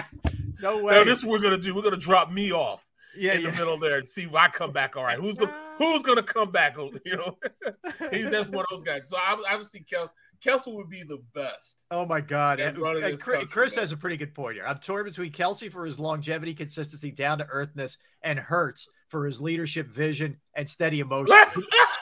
[0.60, 0.94] no way.
[0.94, 1.74] no, this is what we're gonna do.
[1.74, 4.72] We're gonna drop me off yeah, in the middle there and see if I come
[4.72, 4.96] back.
[4.96, 6.76] All right, who's gonna who's gonna come back?
[7.04, 7.38] You know,
[8.12, 9.08] he's that's one of those guys.
[9.08, 10.10] So I, I would see Kelce.
[10.44, 11.86] Kelce would be the best.
[11.90, 12.60] Oh my God!
[12.60, 14.66] And- running and this Chris, country, Chris has a pretty good point here.
[14.66, 19.40] I'm torn between Kelce for his longevity, consistency, down to earthness, and Hurts for his
[19.40, 21.34] leadership, vision, and steady emotion.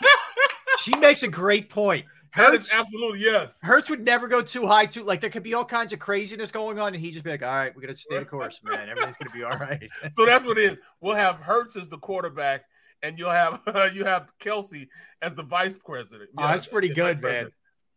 [0.79, 2.07] she makes a great point.
[2.31, 3.61] Hurts, absolutely yes.
[3.63, 6.51] Hurts would never go too high, too like there could be all kinds of craziness
[6.51, 8.89] going on, and he'd just be like, "All right, we're gonna stay the course, man.
[8.89, 10.79] Everything's gonna be all right." So that's what it is.
[11.01, 12.65] We'll have Hurts as the quarterback,
[13.03, 13.63] and you'll have
[13.95, 14.89] you have Kelce
[15.23, 16.31] as the vice president.
[16.37, 17.51] Oh, that's pretty good, man.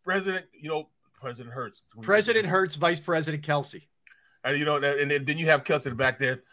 [0.04, 0.46] president.
[0.52, 0.88] You know,
[1.20, 1.82] President Hurts.
[2.02, 3.82] President Hurts, Vice President Kelce.
[4.44, 6.44] and you know, and then you have Kelce back there.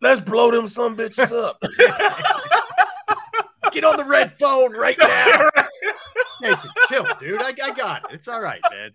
[0.00, 1.62] Let's blow them some bitches up.
[3.72, 5.48] Get on the red phone right now.
[6.42, 7.40] Jason, chill, dude.
[7.40, 8.14] I, I got it.
[8.14, 8.90] It's all right, man.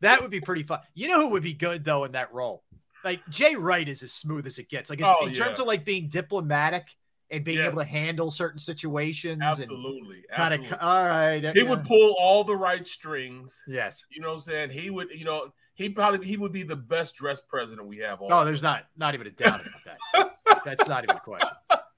[0.00, 0.80] That would be pretty fun.
[0.94, 2.62] You know who would be good though in that role?
[3.04, 4.90] Like Jay Wright is as smooth as it gets.
[4.90, 6.84] Like Oh, in terms of like being diplomatic
[7.30, 10.86] and being able to handle certain situations and absolutely, kind of absolutely.
[10.86, 11.44] all right.
[11.54, 11.68] He yeah.
[11.68, 13.60] would pull all the right strings.
[13.66, 14.04] Yes.
[14.10, 14.70] You know what I'm saying?
[14.70, 18.20] He would, you know, he probably he would be the best dressed president we have.
[18.20, 18.44] Oh, also.
[18.44, 20.62] there's not not even a doubt about that.
[20.64, 21.48] That's not even a question.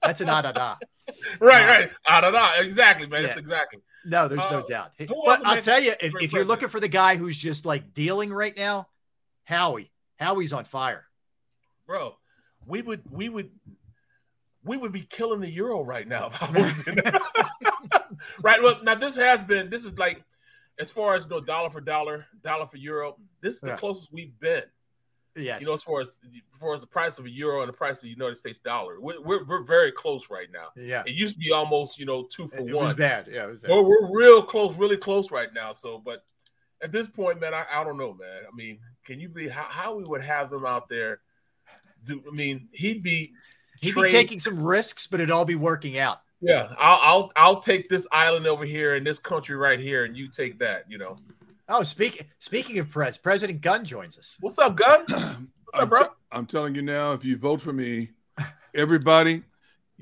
[0.01, 0.75] That's an ah da da.
[1.39, 1.91] right, uh, right.
[2.07, 3.23] I don't know exactly, man.
[3.23, 3.39] That's Yeah.
[3.39, 3.79] exactly.
[4.05, 4.91] No, there's no Uh, doubt.
[5.25, 6.47] But I'll tell you, if, if you're president?
[6.47, 8.87] looking for the guy who's just like dealing right now,
[9.45, 9.91] Howie.
[10.17, 11.05] Howie's on fire.
[11.87, 12.15] bro,
[12.65, 13.49] we would we would
[14.63, 16.27] we would be killing the euro right now.
[16.27, 16.95] if I was in
[18.41, 18.61] right.
[18.61, 20.23] Well, now this has been this is like
[20.79, 23.15] as far as you know, dollar for dollar, dollar for euro.
[23.41, 23.75] This is the Yeah.
[23.77, 24.63] closest we've been.
[25.37, 25.59] Yes.
[25.61, 27.73] You know, as far as as far as the price of a euro and the
[27.73, 30.67] price of the United States dollar, we're we're, we're very close right now.
[30.77, 31.03] yeah.
[31.05, 32.85] It used to be almost you know two for It, one.
[32.85, 33.27] was bad.
[33.31, 33.71] Yeah, it was bad.
[33.71, 35.73] We're real close, really close right now.
[35.73, 36.23] So, but
[36.81, 38.43] at this point, man, I, I don't know, man.
[38.51, 41.19] I mean, can you be how, how we would have him out there?
[42.05, 43.33] Do, I mean, he'd be
[43.81, 46.21] He'd be taking some risks, but it'd all be working out.
[46.45, 50.15] Yeah, I'll, I'll I'll take this island over here and this country right here, and
[50.15, 50.85] you take that.
[50.87, 51.15] You know,
[51.67, 54.37] Oh, speaking speaking of pres, President Gunn joins us.
[54.41, 55.05] what's up, Gunn?
[55.07, 55.17] What's
[55.73, 56.03] up, I'm, bro?
[56.03, 58.11] t- I'm telling you now, if you vote for me,
[58.75, 59.41] everybody,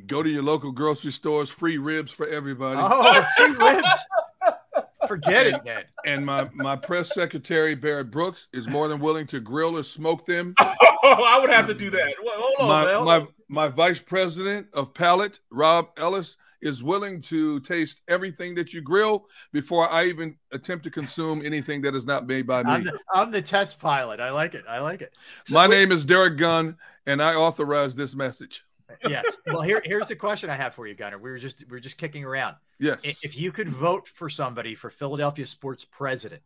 [0.06, 2.80] go to your local grocery stores, free ribs for everybody.
[2.84, 4.06] Oh, free ribs.
[5.08, 5.84] Forget it, man.
[6.06, 10.26] And my my press secretary Barrett Brooks is more than willing to grill or smoke
[10.26, 10.56] them.
[11.06, 12.14] Oh, I would have to do that.
[12.26, 12.96] Hold on, my man.
[12.96, 13.28] Hold my on.
[13.54, 19.28] My vice president of palate, Rob Ellis, is willing to taste everything that you grill
[19.52, 22.89] before I even attempt to consume anything that is not made by I'm me.
[22.89, 24.20] the, I'm the test pilot.
[24.20, 24.66] I like it.
[24.68, 25.13] I like it.
[25.46, 28.66] So My we- name is Derrick Gunn, and I authorize this message.
[29.08, 29.38] yes.
[29.46, 31.20] Well, here here's the question I have for you, Gunner.
[31.20, 32.56] We were just we were just kicking around.
[32.80, 36.42] Yes, If you could vote for somebody for Philadelphia sports president,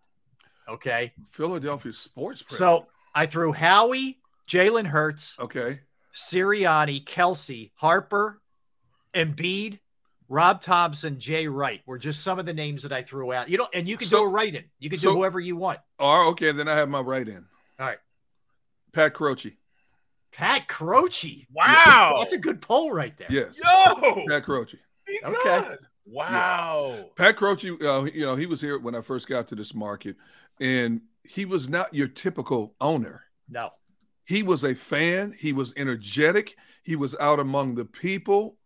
[0.68, 1.14] okay.
[1.30, 2.42] Philadelphia sports.
[2.44, 2.82] President.
[2.84, 5.80] So I threw Howie, Jalen Hurts, okay,
[6.14, 8.42] Sirianni, Kelsey, Harper,
[9.14, 9.80] Embiid,
[10.30, 13.50] Rob Thomson, Jay Wright were just some of the names that I threw out.
[13.50, 14.66] You know, and you can So- do a write in.
[14.80, 15.80] You can so- do whoever you want.
[16.00, 16.52] oh, okay.
[16.52, 17.46] Then I have my write in.
[17.80, 17.98] All right.
[18.94, 19.56] Pat Croce.
[20.32, 21.48] Pat Croce.
[21.54, 22.16] Wow.
[22.20, 23.28] That's a good poll right there.
[23.30, 24.26] Yes, Yo.
[24.28, 24.78] Pat Croce.
[25.24, 25.34] Okay.
[25.70, 25.80] good.
[26.06, 27.10] Wow.
[27.16, 30.16] Pat Croce, uh, you know, he was here when I first got to this market,
[30.60, 33.24] and he was not your typical owner.
[33.50, 33.72] No.
[34.28, 35.34] He was a fan.
[35.40, 36.56] He was energetic.
[36.84, 38.58] He was out among the people.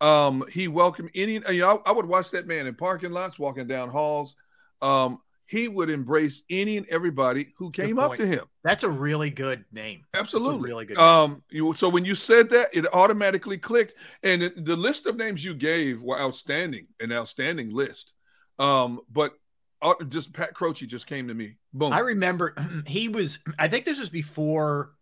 [0.00, 1.34] Um, he welcomed any.
[1.34, 4.36] You know, I, I would watch that man in parking lots, walking down halls.
[4.80, 8.44] Um, he would embrace any and everybody who came up to him.
[8.62, 10.04] That's a really good name.
[10.12, 10.98] That's a Absolutely, really good.
[10.98, 15.16] Um, you, so when you said that, it automatically clicked, and it, the list of
[15.16, 18.12] names you gave were outstanding, an outstanding list.
[18.58, 19.34] Um, but uh,
[19.80, 21.56] Oh, just Pat Croce just came to me.
[21.72, 21.92] Boom.
[21.92, 22.54] I remember
[22.86, 23.38] he was.
[23.58, 24.92] I think this was before.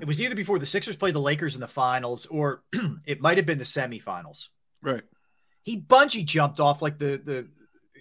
[0.00, 2.62] It was either before the Sixers played the Lakers in the finals, or
[3.06, 4.48] it might have been the semifinals.
[4.82, 5.02] right.
[5.64, 7.48] He bungee jumped off like the the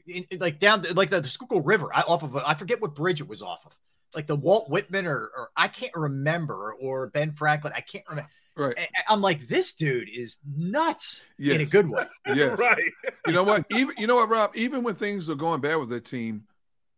[0.07, 2.81] in, in- like down like the, the Schuylkill River I, off of a, I forget
[2.81, 3.77] what bridge it was off of,
[4.15, 7.73] like the Walt Whitman or or I can't remember or Ben Franklin.
[7.75, 8.29] I can't remember.
[8.61, 8.77] Right.
[8.79, 11.55] I- I'm like this dude is nuts Yes.
[11.55, 12.05] in a good way.
[12.35, 12.57] Yes.
[12.57, 12.81] right.
[13.27, 13.65] You know what?
[13.71, 14.51] Even you know what, Rob?
[14.55, 16.43] Even when things are going bad with that team,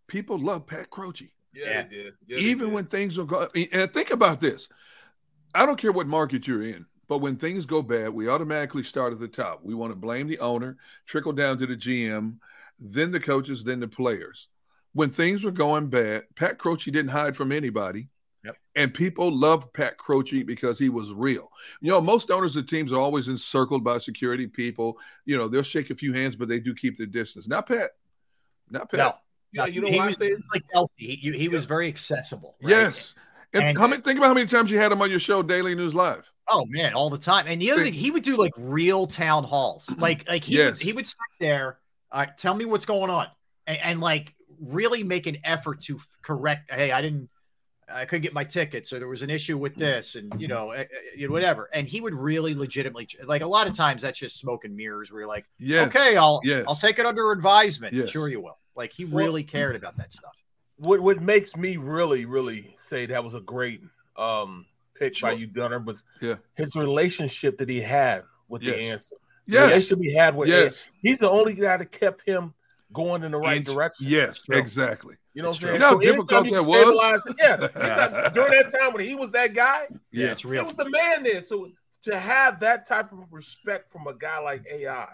[0.07, 1.31] people love Pat Croce.
[1.53, 2.09] Yeah, Yeah.
[2.27, 2.73] Yeah, Even did.
[2.73, 4.69] when things are going, and think about this.
[5.55, 9.13] I don't care what market you're in, but when things go bad, we automatically start
[9.13, 9.59] at the top.
[9.63, 12.37] We want to blame the owner, trickle down to the GM,
[12.79, 14.47] then the coaches, then the players.
[14.93, 18.09] When things were going bad, Pat Croce didn't hide from anybody.
[18.43, 18.57] Yep.
[18.75, 21.49] And people loved Pat Croce because he was real.
[21.81, 24.97] You know, most owners of teams are always encircled by security people.
[25.25, 27.47] You know, they'll shake a few hands, but they do keep their distance.
[27.47, 27.91] Not Pat.
[28.69, 28.97] Not Pat.
[28.97, 29.13] No,
[29.53, 30.87] Yeah, you know he why I was like Kelce.
[30.97, 32.57] He, he was very accessible.
[32.61, 32.71] right?
[32.71, 33.15] Yes.
[33.53, 35.41] And, And- how many, think about how many times you had him on your show,
[35.43, 36.29] Daily News Live.
[36.49, 37.45] Oh man, all the time.
[37.47, 39.89] And the other thing, he would do like real town halls.
[39.99, 40.73] Like like he Yes.
[40.73, 41.79] would, he would sit there.
[42.37, 43.27] Tell me what's going on,
[43.65, 46.69] and, and like really make an effort to correct.
[46.69, 47.29] Hey, I didn't.
[47.91, 50.71] I couldn't get my ticket, so there was an issue with this, and you know,
[50.71, 51.69] eh, eh, you whatever.
[51.73, 55.11] And he would really legitimately, like a lot of times, that's just smoke and mirrors.
[55.11, 55.87] Where you're like, Yes.
[55.87, 56.65] okay, I'll Yes.
[56.67, 57.93] I'll take it under advisement.
[57.93, 58.09] Yes.
[58.09, 58.57] Sure, you will.
[58.75, 60.33] Like he Well- really cared about that stuff.
[60.77, 63.81] what what makes me really really say that was a great
[64.17, 64.65] um
[64.95, 65.31] pick by Sure.
[65.39, 66.35] you Gunner was Yeah.
[66.55, 69.15] his relationship that he had with the answer.
[69.45, 69.69] Yeah, Yes.
[69.91, 70.83] relationship he had with Yes.
[71.01, 72.53] he's the only guy that kept him
[72.91, 74.07] going in the right Inch- direction.
[74.07, 75.15] Yes, exactly.
[75.33, 75.69] You know what It's I'm saying?
[75.69, 75.73] true.
[75.73, 77.35] You know how anytime difficult you that stabilize- was?
[77.39, 77.81] Yeah.
[78.13, 80.31] anytime- during that time when he was that guy, Yeah, Yeah.
[80.33, 80.65] it's he real.
[80.65, 81.43] was the man there.
[81.43, 81.69] So
[82.03, 85.07] to have that type of respect from a guy like AI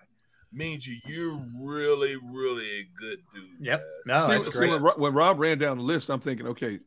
[0.52, 3.44] means you you're really, really a good dude.
[3.62, 3.86] Yep.
[4.06, 4.20] man.
[4.22, 4.70] No, see, that's see, great.
[4.72, 6.80] when, Rob, when Rob ran down the list, I'm thinking, okay,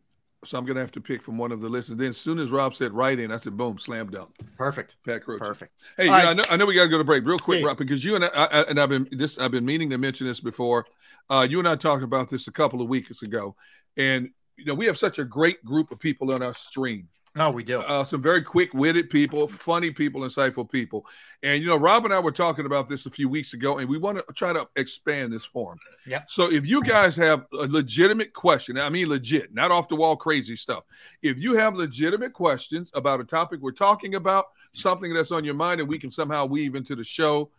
[0.44, 1.90] so I'm going to have to pick from one of the lists.
[1.90, 4.30] And then as soon as Rob said right in, I said, boom, slam dunk.
[4.56, 4.96] Perfect.
[5.06, 5.38] Pat Croce.
[5.38, 5.72] Perfect.
[5.96, 6.26] Hey, you know, right.
[6.26, 7.68] I know, I know we got to go to break real quick, Yeah.
[7.68, 10.26] Rob, because you and I, I, and I've been this, I've been meaning to mention
[10.26, 10.86] this before.
[11.30, 13.54] Uh, you and I talked about this a couple of weeks ago,
[13.96, 17.08] and you know we have such a great group of people on our stream.
[17.34, 17.80] No, we do.
[17.80, 21.06] uh, some very quick-witted people, funny people, insightful people.
[21.42, 23.88] And you know, Rob and I were talking about this a few weeks ago, and
[23.88, 25.78] we want to try to expand this forum.
[26.06, 26.28] Yep.
[26.28, 30.14] So if you guys have a legitimate question, I mean legit, not off the wall
[30.14, 30.84] crazy stuff.
[31.22, 35.54] If you have legitimate questions about a topic we're talking about, something that's on your
[35.54, 37.50] mind, and we can somehow weave into the show,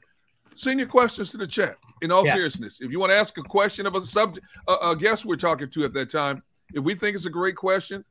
[0.55, 1.77] send your questions to the chat.
[2.03, 2.35] In all Yes.
[2.35, 5.35] seriousness, if you want to ask a question of a subject, a, a guest we're
[5.35, 8.03] talking to at that time, if we think it's a great question,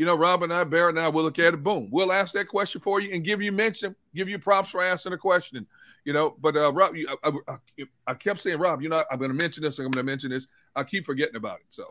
[0.00, 1.62] you know, Rob and I, Barrett and I, will look at it.
[1.62, 4.82] Boom, we'll ask that question for you and give you mention, give you props for
[4.82, 5.66] asking a question.
[6.06, 9.18] You know, but uh, Rob, you, I, I, I kept saying, Rob, you know, I'm
[9.18, 9.78] going to mention this.
[9.78, 10.46] I'm going to mention this.
[10.74, 11.66] I keep forgetting about it.
[11.68, 11.82] So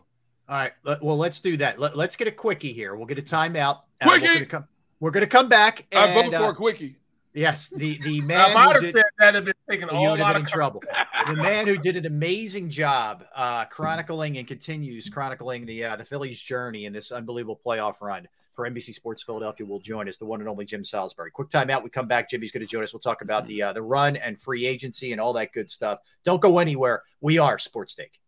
[0.48, 0.72] All right.
[1.00, 1.78] Well, let's do that.
[1.78, 2.96] Let, us get a quickie here.
[2.96, 3.76] We'll get a timeout.
[4.00, 4.34] Uh, we're Quickie!
[4.34, 4.64] gonna come.
[4.98, 5.86] We're gonna come back.
[5.94, 6.96] I vote for uh, a quickie.
[7.34, 9.94] Yes, the the I man might who have did, said that have been taking a
[9.94, 10.82] whole lot of in trouble.
[11.26, 16.04] the man who did an amazing job uh, chronicling and continues chronicling the uh, the
[16.04, 20.26] Phillies' journey in this unbelievable playoff run for NBC Sports Philadelphia will join us, the
[20.26, 21.30] one and only Jim Salisbury.
[21.30, 21.82] Quick timeout.
[21.82, 22.28] We come back.
[22.28, 22.92] Jimmy's going to join us.
[22.92, 26.00] We'll talk about the uh, the run and free agency and all that good stuff.
[26.24, 27.02] Don't go anywhere.
[27.20, 28.18] We are Sports Take.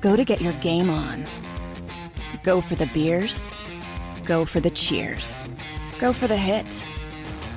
[0.00, 1.26] Go to get your game on.
[2.42, 3.58] Go for the beers.
[4.24, 5.48] Go for the cheers.
[5.98, 6.86] Go for the hit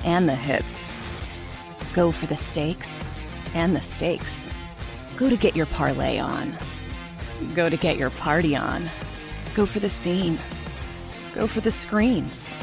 [0.04, 0.94] and the hits.
[1.94, 3.08] Go for the stakes
[3.54, 4.52] and the stakes.
[5.16, 6.52] Go to get your parlay on.
[7.54, 8.88] Go to get your party on.
[9.54, 10.38] Go for the scene.
[11.34, 12.56] Go for the screens.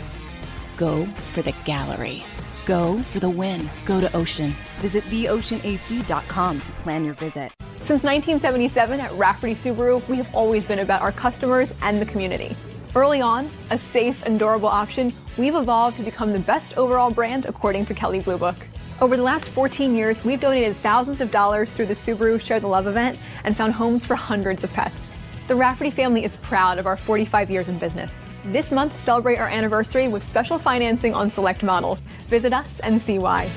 [0.77, 2.23] Go for the gallery.
[2.65, 3.69] Go for the win.
[3.85, 4.51] Go to Ocean.
[4.79, 7.51] Visit theoceanac.com to plan your visit.
[7.83, 12.55] Since 1977 at Rafferty Subaru, we have always been about our customers and the community.
[12.95, 17.45] Early on, a safe and durable option, we've evolved to become the best overall brand
[17.45, 18.55] according to Kelley Blue Book.
[19.01, 22.67] Over the last 14 years, we've donated thousands of dollars through the Subaru Share the
[22.67, 25.11] Love event and found homes for hundreds of pets.
[25.47, 28.25] The Rafferty family is proud of our 45 years in business.
[28.45, 32.01] This month, celebrate our anniversary with special financing on select models.
[32.27, 33.49] Visit us and see why.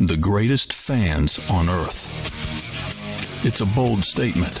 [0.00, 3.44] The greatest fans on earth.
[3.44, 4.60] It's a bold statement,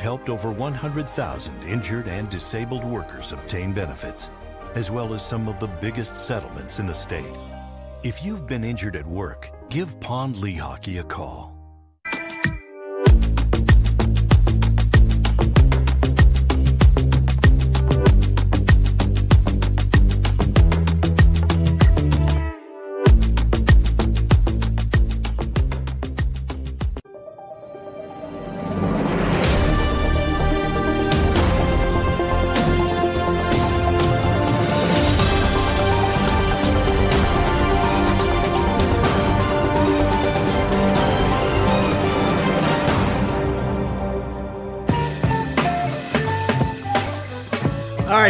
[0.00, 4.30] We've helped over 100,000 injured and disabled workers obtain benefits,
[4.74, 7.36] as well as some of the biggest settlements in the state.
[8.02, 11.59] If you've been injured at work, give Pond Lehocky a call.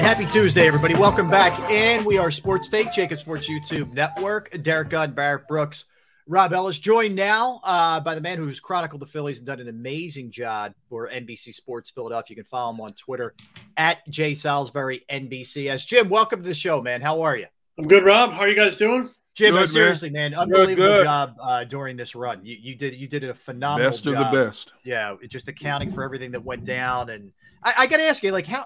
[0.01, 0.95] Right, happy Tuesday, everybody.
[0.95, 4.51] Welcome back And We are Sports Take, JAKIB Sports YouTube Network.
[4.63, 5.85] Derrick Gunn, Barrett Brooks,
[6.27, 9.69] Rob Ellis, joined now uh, by the man who's chronicled the Phillies and done an
[9.69, 12.31] amazing job for NBC Sports Philadelphia.
[12.31, 13.35] You can follow him on Twitter
[13.77, 15.87] at Jay Salisbury NBCS.
[15.87, 17.03] Jim, welcome to the show, man.
[17.03, 17.49] How are you?
[17.77, 18.33] I'm good, Rob.
[18.33, 19.11] How are you guys doing?
[19.35, 21.05] Jim, Good, seriously, man, Good, unbelievable good.
[21.05, 22.43] job uh, during this run.
[22.43, 24.73] You, you did you did a phenomenal Best of the best.
[24.83, 27.11] Yeah, just accounting for everything that went down.
[27.11, 27.33] And
[27.63, 28.65] I, I got to ask you, like, how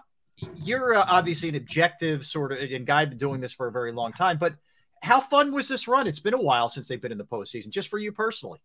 [0.56, 3.92] you're uh, obviously an objective sort of and guy been doing this for a very
[3.92, 4.54] long time, but
[5.02, 6.06] how fun was this run?
[6.06, 8.58] It's been a while since they've been in the postseason, just for you personally.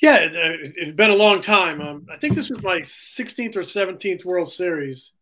[0.00, 1.80] Yeah, it, it, it's been a long time.
[1.80, 5.12] Um, I think this was my 16th or 17th World Series,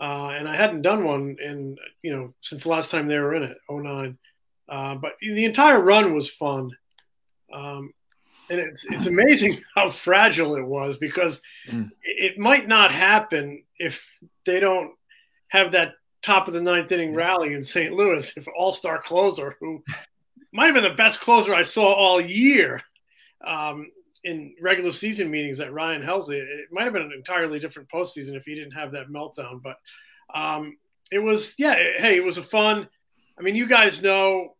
[0.00, 3.34] uh, and I hadn't done one in you know since the last time they were
[3.34, 4.18] in it, 09.
[4.68, 6.70] Uh, but the entire run was fun,
[7.52, 7.92] um,
[8.50, 11.90] and it's it's amazing how fragile it was because Mm.
[12.02, 14.04] it might not happen if
[14.46, 14.92] they don't
[15.48, 17.92] have that top of the ninth inning rally in St.
[17.94, 18.32] Louis.
[18.36, 19.82] If All Star closer who
[20.52, 22.80] might have been the best closer I saw all year
[23.44, 23.90] um,
[24.24, 26.36] in regular season meetings at Ryan Helsley.
[26.36, 29.62] It might have been an entirely different postseason if he didn't have that meltdown.
[29.62, 29.76] But
[30.34, 30.78] um,
[31.12, 32.88] it was, yeah, it- hey, it was a fun.
[33.38, 34.56] I mean, you guys know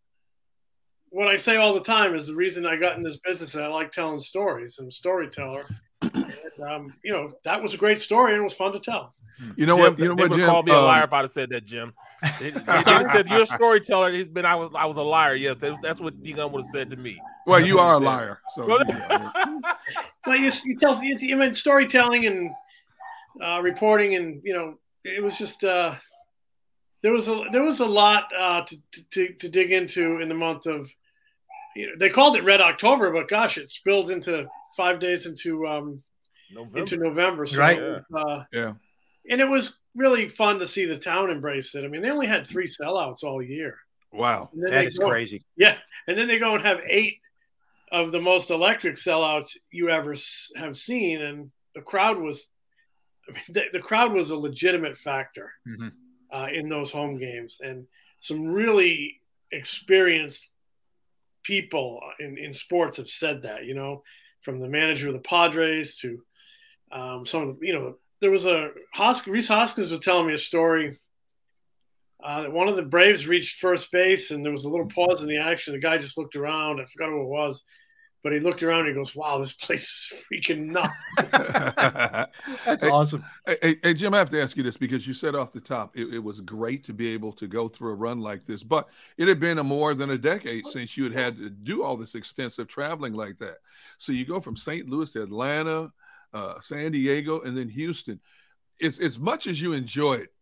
[1.10, 3.54] what I say all the time is the reason I got in this business.
[3.54, 4.78] And I like telling stories.
[4.78, 5.64] I'm a storyteller.
[6.02, 6.35] and,
[6.68, 9.14] um, you know, that was a great story and it was fun to tell.
[9.56, 9.98] You know Jim, what?
[9.98, 10.48] You know they what, would Jim?
[10.48, 11.92] call me a Um, liar if I'd have said that, Jim.
[12.40, 14.10] They, they, they said you're a storyteller.
[14.12, 14.46] He's been.
[14.46, 14.70] I was.
[14.76, 15.35] I was a liar.
[15.35, 17.20] Yes, that, that's what D Gun would have said to me.
[17.46, 18.40] well, you are a liar.
[18.54, 18.85] So Well,
[20.26, 22.50] Well, you, you tell you mean storytelling and
[23.44, 25.94] uh, reporting, and you know, it was just uh,
[27.02, 28.76] there was a there was a lot uh, to,
[29.10, 30.90] to to dig into in the month of.
[31.76, 35.66] You know, they called it Red October, but gosh, it spilled into five days into
[35.66, 36.02] um,
[36.52, 36.78] November.
[36.78, 37.46] into November.
[37.46, 37.80] So, Right.
[37.80, 38.74] Uh, Yeah.
[39.31, 41.85] And it was really fun to see the town embrace it.
[41.85, 43.79] I mean, they only had three sellouts all year.
[44.12, 44.50] wow.
[44.54, 45.42] That is go- crazy.
[45.56, 47.18] Yeah, and then they go and have eight
[47.90, 50.14] of the most electric sellouts you ever
[50.56, 52.48] have seen, and the crowd was.
[53.29, 55.92] I mean, the, the crowd was a legitimate factor Mhm.
[56.31, 57.87] uh, in those home games, and
[58.20, 59.20] some really
[59.52, 60.48] experienced
[61.42, 63.64] people in, in sports have said that.
[63.64, 64.02] You know,
[64.42, 66.22] from the manager of the Padres to
[66.92, 70.33] um, some of the, you know, there was a Hos- Rhys Hoskins was telling me
[70.33, 70.96] a story
[72.25, 75.29] uh, one of the Braves reached first base and there was a little pause in
[75.29, 75.75] the action.
[75.75, 76.81] The guy just looked around.
[76.81, 77.62] I forgot who it was,
[78.22, 80.94] but he looked around and he goes, "Wow, this place is freaking nuts."
[82.64, 83.22] That's Hey, awesome.
[83.46, 85.60] Hey, hey, hey, Jim, I have to ask you this because you said off the
[85.60, 88.62] top it, it was great to be able to go through a run like this,
[88.62, 91.83] but it had been a more than a decade since you had had to do
[91.83, 93.58] all this extensive traveling like that.
[93.98, 94.88] So you go from St.
[94.88, 95.92] Louis to Atlanta,
[96.35, 98.20] uh, San Diego, and then Houston.
[98.78, 100.35] It's as much as you enjoy it.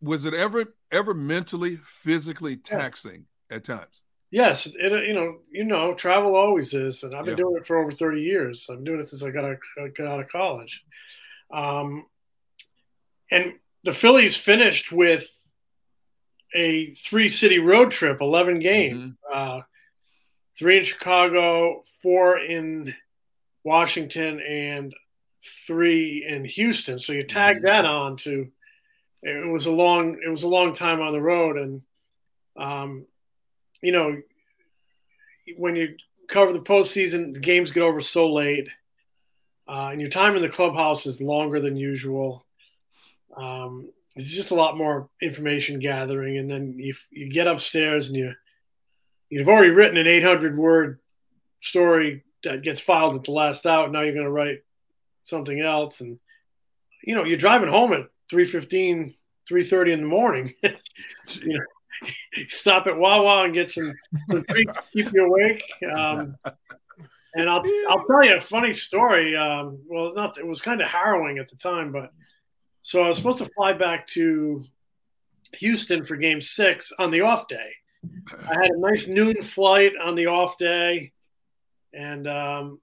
[0.00, 4.02] Was it ever ever mentally, physically taxing at times?
[4.30, 7.44] Yes, it, you know, you know, travel always is, and I've been Yeah.
[7.44, 8.66] doing it for over thirty years.
[8.68, 9.58] I've been doing it since I got out,
[9.96, 10.82] got out of college.
[11.52, 12.06] Um,
[13.30, 13.54] and
[13.84, 15.26] the Phillies finished with
[16.54, 19.60] a three city road trip, eleven games, uh,
[20.58, 22.94] three in Chicago, four in
[23.64, 24.94] Washington, and
[25.66, 26.98] three in Houston.
[26.98, 28.48] So you tag that on to
[29.22, 31.82] it was a long it was a long time on the road, and
[32.56, 33.06] um,
[33.80, 34.20] you know,
[35.56, 35.96] when you
[36.28, 38.68] cover the postseason, the games get over so late,
[39.66, 42.44] uh, and your time in the clubhouse is longer than usual.
[43.34, 48.16] Um, it's just a lot more information gathering, and then you you get upstairs and
[48.16, 48.34] you
[49.30, 51.00] you've already written an 800 word
[51.62, 53.92] story that gets filed at the last out.
[53.92, 54.58] Now you're going to write
[55.22, 56.18] something else, and
[57.02, 59.14] you know you're driving home at 3:15,
[59.50, 60.54] 3:30 in the morning.
[60.62, 62.08] you know,
[62.48, 63.94] stop at Wawa and get some,
[64.30, 65.64] some treats to keep you awake.
[65.90, 66.36] Um,
[67.34, 69.36] and I'll I'll tell you a funny story.
[69.36, 70.38] Um, well, it's not.
[70.38, 72.12] It was kind of harrowing at the time, but
[72.82, 74.64] so I was supposed to fly back to
[75.54, 77.72] Houston for Game Six on the off day.
[78.30, 81.12] I had a nice noon flight on the off day,
[81.96, 82.80] and um,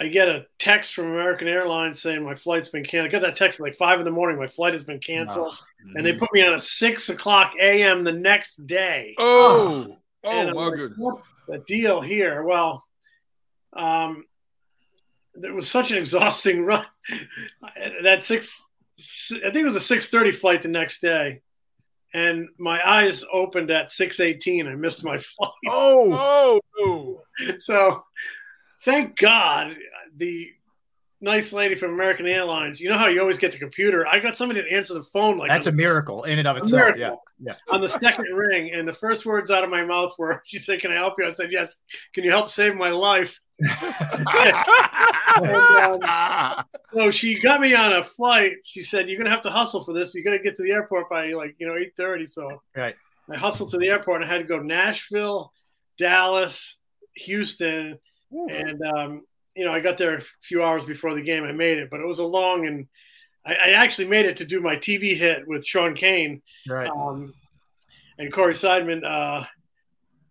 [0.00, 3.08] I get a text from American Airlines saying my flight's been canceled.
[3.08, 4.38] I got that text at like five in the morning.
[4.38, 5.56] My flight has been canceled,
[5.94, 8.02] and they put me on a six o'clock a.m.
[8.02, 9.14] the next day.
[9.18, 9.86] Oh,
[10.24, 10.98] oh And my like, goodness.
[10.98, 12.42] What's the deal here?
[12.42, 12.84] Well,
[13.76, 14.24] um,
[15.40, 16.84] it was such an exhausting run.
[18.02, 18.66] that six,
[19.32, 21.40] I think it was a six thirty flight the next day,
[22.12, 24.66] and my eyes opened at six eighteen.
[24.66, 25.52] I missed my flight.
[25.68, 27.22] Oh, Oh,
[27.58, 28.04] So,
[28.84, 29.76] thank God
[30.16, 30.52] the
[31.20, 32.80] nice lady from American Airlines.
[32.80, 34.06] You know how you always get the computer.
[34.06, 36.96] I got somebody to answer the phone like that's a miracle in and of itself.
[36.96, 37.14] Yeah.
[37.40, 37.54] Yeah.
[37.70, 40.80] on the second ring, and the first words out of my mouth were, "She said,
[40.80, 41.76] can I help you?" I said, "Yes."
[42.14, 43.40] Can you help save my life?
[43.58, 44.54] And,
[46.04, 48.56] um, so she got me on a flight.
[48.64, 50.14] She said, "You're gonna have to hustle for this.
[50.14, 52.94] You're gonna get to the airport by like you know 8:30." So Right.
[53.30, 55.52] I hustled to the airport and I had to go Nashville,
[55.98, 56.78] Dallas,
[57.16, 57.98] Houston,
[58.30, 59.22] and um,
[59.54, 61.44] you know I got there a few hours before the game.
[61.44, 62.86] I made it, but it was a long and
[63.46, 66.88] I, I actually made it to do my TV hit with Sean Kane Right.
[66.88, 67.32] um,
[68.18, 69.04] and Corey Seidman.
[69.04, 69.46] Uh,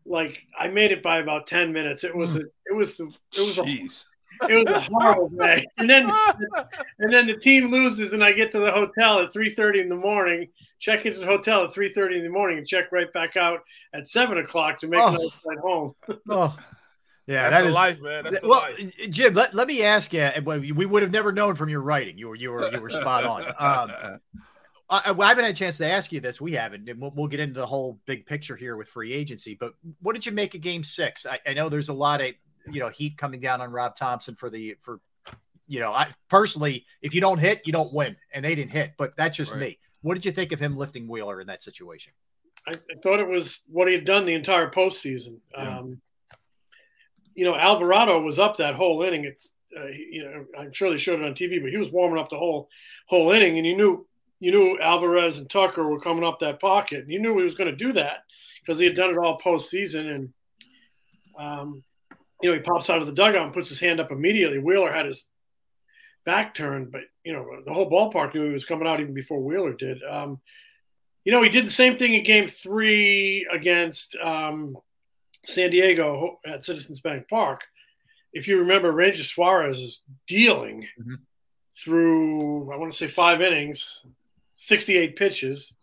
[0.05, 2.03] like I made it by about ten minutes.
[2.03, 3.05] It was a, it was the,
[3.35, 4.05] it was a, Jeez.
[4.49, 5.65] It was a horrible day.
[5.77, 6.11] And then
[6.99, 9.89] and then the team loses, and I get to the hotel at three thirty in
[9.89, 10.49] the morning.
[10.79, 13.61] Check into the hotel at three thirty in the morning, and check right back out
[13.93, 15.07] at seven o'clock to make Oh.
[15.09, 15.95] another flight home.
[16.29, 16.55] Oh,
[17.27, 17.49] yeah.
[17.49, 18.23] that's that the is life, man.
[18.25, 18.93] That's well, life.
[19.09, 19.33] Jim.
[19.33, 20.29] Let, let me ask you.
[20.43, 22.17] well, We would have never known from your writing.
[22.17, 23.43] You were you were you were spot on.
[23.59, 24.19] Um,
[24.89, 26.39] I, I haven't had a chance to ask you this.
[26.41, 26.87] We haven't.
[26.87, 29.55] And we'll, we'll get into the whole big picture here with free agency.
[29.59, 31.25] But what did you make of Game Six?
[31.25, 32.33] I, I know there's a lot of
[32.71, 34.99] you know heat coming down on Rob Thomson for the for
[35.67, 38.93] you know I personally, if you don't hit, you don't win, and they didn't hit.
[38.97, 39.59] But that's just Right.
[39.61, 39.79] me.
[40.01, 42.13] What did you think of him lifting Wheeler in that situation?
[42.67, 45.37] I, I thought it was what he had done the entire postseason.
[45.53, 45.79] Yeah.
[45.79, 46.01] Um,
[47.35, 49.25] you know, Alvarado was up that whole inning.
[49.25, 52.19] It's uh, you know, I'm sure they showed it on TV, but he was warming
[52.19, 52.69] up the whole
[53.07, 54.07] whole inning, and you knew
[54.39, 57.55] you knew Alvarez and Tucker were coming up that pocket, and you knew he was
[57.55, 58.23] going to do that
[58.59, 60.33] because he had done it all postseason, and
[61.39, 61.83] um,
[62.43, 64.59] you know, he pops out of the dugout and puts his hand up immediately.
[64.59, 65.25] Wheeler had his
[66.25, 69.39] back turned, but you know, the whole ballpark knew he was coming out even before
[69.39, 70.03] Wheeler did.
[70.03, 70.39] Um,
[71.23, 74.77] you know, he did the same thing in game three against um,
[75.45, 77.63] San Diego at Citizens Bank Park.
[78.33, 81.17] If you remember, Ranger Suarez is dealing Mhm.
[81.77, 84.03] through, I want to say five innings,
[84.53, 85.73] 68 pitches,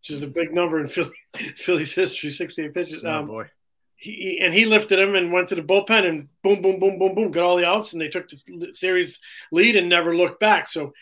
[0.00, 1.14] which is a big number in Philly,
[1.56, 3.04] Philly's history, 68 pitches.
[3.04, 3.46] Oh Um, boy.
[4.02, 7.14] He and he lifted him and went to the bullpen and boom, boom, boom, boom,
[7.14, 9.20] boom, got all the outs and they took the series
[9.52, 10.68] lead and never looked back.
[10.68, 10.92] So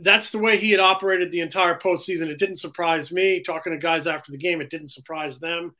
[0.00, 2.28] that's the way he had operated the entire postseason.
[2.28, 3.42] It didn't surprise me.
[3.42, 5.74] Talking to guys after the game, it didn't surprise them.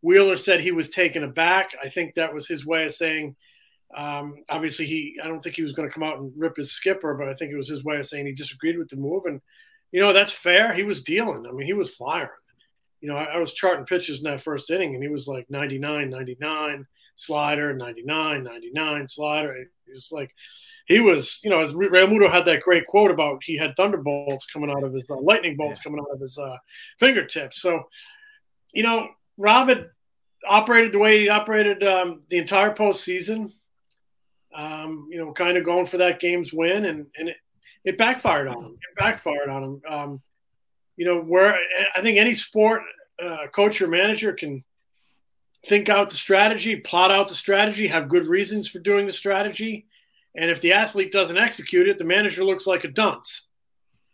[0.00, 1.72] Wheeler said he was taken aback.
[1.82, 3.36] I think that was his way of saying.
[3.94, 5.18] Um, obviously, he.
[5.22, 7.34] I don't think he was going to come out and rip his skipper, but I
[7.34, 9.26] think it was his way of saying he disagreed with the move.
[9.26, 9.42] And
[9.92, 10.72] you know that's fair.
[10.72, 11.46] He was dealing.
[11.46, 12.30] I mean, he was firing
[13.00, 15.48] you know, I, I, was charting pitches in that first inning, and he was like
[15.50, 19.52] 99, 99 slider, 99, 99 slider.
[19.56, 20.30] It was like
[20.86, 24.70] he was, you know, as Realmuto had that great quote about he had thunderbolts coming
[24.70, 25.90] out of his uh, lightning bolts yeah.
[25.90, 26.56] coming out of his uh,
[26.98, 27.60] fingertips.
[27.60, 27.84] So,
[28.72, 29.90] you know, Rob had
[30.46, 33.52] operated the way he operated um, the entire postseason.
[34.54, 37.36] Um, you know, kind of going for that game's win, and and it,
[37.84, 38.72] it backfired on him.
[38.72, 39.82] It backfired on him.
[39.88, 40.22] Um,
[40.96, 41.58] you know, where
[41.94, 42.82] I think any sport
[43.22, 44.64] uh, coach or manager can
[45.66, 49.86] think out the strategy, plot out the strategy, have good reasons for doing the strategy.
[50.36, 53.42] And if the athlete doesn't execute it, the manager looks like a dunce.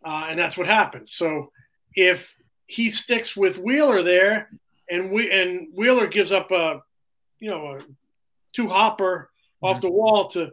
[0.04, 1.12] Uh, and that's what happens.
[1.12, 1.50] So
[1.94, 4.48] if he sticks with Wheeler there
[4.90, 6.82] and we and Wheeler gives up a
[7.38, 7.80] you know a
[8.52, 9.30] two hopper
[9.62, 10.50] off the wall to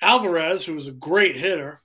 [0.00, 1.80] Alvarez, who's a great hitter,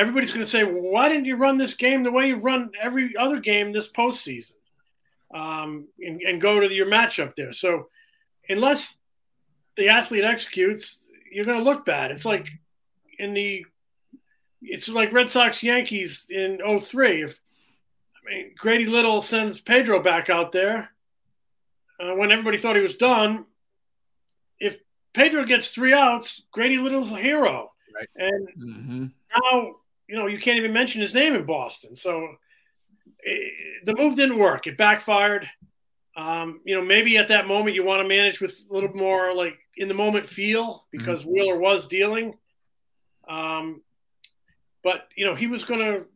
[0.00, 2.70] everybody's going to say, well, why didn't you run this game the way you run
[2.80, 4.54] every other game this postseason
[5.34, 7.52] um, and, and go to your matchup there?
[7.52, 7.88] So,
[8.48, 8.94] unless
[9.76, 12.10] the athlete executes, you're going to look bad.
[12.10, 12.48] It's like
[13.18, 13.66] in the,
[14.62, 17.22] it's like Red Sox Yankees in 03.
[17.22, 17.38] If,
[18.16, 20.90] I mean, Grady Little sends Pedro back out there
[22.00, 23.44] uh, when everybody thought he was done.
[24.58, 24.78] If
[25.12, 27.70] Pedro gets three outs, Grady Little's a hero.
[27.94, 28.08] Right.
[28.16, 29.06] And mm-hmm.
[29.36, 29.74] now
[30.10, 31.94] you know, you can't even mention his name in Boston.
[31.94, 32.34] So
[33.20, 34.66] it, the move didn't work.
[34.66, 35.48] It backfired.
[36.16, 39.32] Um, you know, maybe at that moment you want to manage with a little more
[39.32, 41.30] like in the moment feel because mm-hmm.
[41.30, 42.36] Wheeler was dealing.
[43.28, 43.82] Um,
[44.82, 46.06] but you know, he was going to.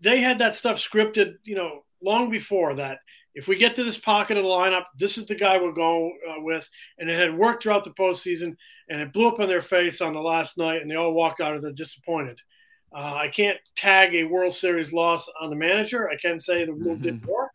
[0.00, 2.98] They had that stuff scripted, you know, long before that.
[3.34, 6.18] If we get to this pocket of the lineup, this is the guy we're going
[6.28, 6.68] uh, with,
[6.98, 8.56] and it had worked throughout the postseason
[8.88, 11.40] and it blew up on their face on the last night, and they all walked
[11.40, 12.38] out of there disappointed.
[12.94, 16.10] Uh, I can't tag a World Series loss on the manager.
[16.10, 17.02] I can say the move mm-hmm.
[17.02, 17.52] didn't work,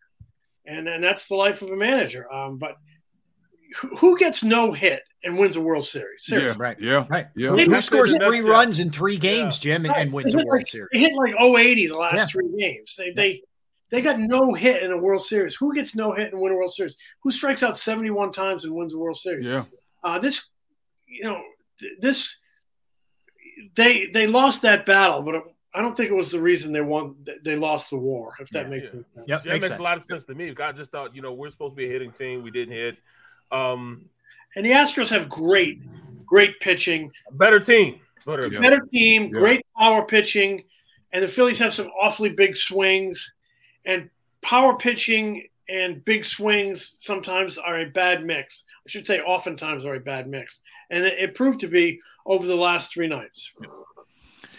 [0.66, 2.32] and and that's the life of a manager.
[2.34, 2.78] Um, but
[4.00, 6.24] who gets no hit and wins a World Series?
[6.24, 6.58] Seriously.
[6.60, 6.80] Yeah, right.
[6.80, 7.28] Yeah, right.
[7.36, 7.50] Yeah.
[7.50, 9.76] Who, who scores three runs in three games, yeah.
[9.76, 10.90] Jim, and, and wins a World like, Series?
[10.92, 12.26] They hit like 080 the last yeah.
[12.26, 12.96] three games.
[12.98, 13.42] They they
[13.90, 15.56] they got no hit in a World Series.
[15.56, 16.98] Who gets no hit and win a World Series?
[17.22, 19.46] Who strikes out 71 times and wins a World Series?
[19.46, 19.64] Yeah.
[20.04, 20.48] Uh, this
[21.08, 21.42] you know,
[22.00, 22.38] this
[23.76, 25.36] they they lost that battle, but
[25.74, 27.16] I don't think it was the reason they won.
[27.44, 28.34] They lost the war.
[28.40, 28.92] If that yeah, makes yeah.
[28.92, 29.06] sense.
[29.28, 30.54] Yep, yeah, makes, makes a lot of sense to me.
[30.60, 32.44] I just thought, you know, we're supposed to be a hitting team.
[32.44, 32.98] We didn't hit.
[33.52, 34.10] Um,
[34.56, 35.82] and the Astros have great,
[36.26, 37.12] great pitching.
[37.34, 38.00] Better team.
[38.26, 39.24] Better, better team.
[39.26, 39.40] Yeah.
[39.40, 40.66] Great power pitching,
[41.14, 43.34] and the Phillies have some awfully big swings,
[43.88, 44.10] and
[44.42, 48.66] power pitching and big swings sometimes are a bad mix.
[48.86, 50.60] I should say, oftentimes are a bad mix,
[50.92, 53.52] and it, it proved to be over the last three nights.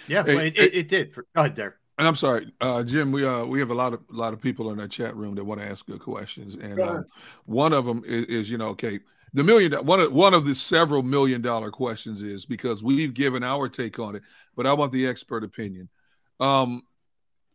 [0.09, 1.15] Yeah, hey, it, it, it, did.
[1.15, 1.77] Go ahead, there.
[1.99, 3.13] And I'm sorry, uh, Jim.
[3.13, 5.35] We uh, we have a lot of a lot of people in our chat room
[5.37, 7.03] that want to ask good questions, and uh,
[7.45, 9.01] one of them is, is, you know, okay,
[9.35, 13.43] the million one of one of the several million dollar questions is because we've given
[13.43, 14.23] our take on it,
[14.57, 15.89] but I want the expert opinion.
[16.41, 16.83] Um,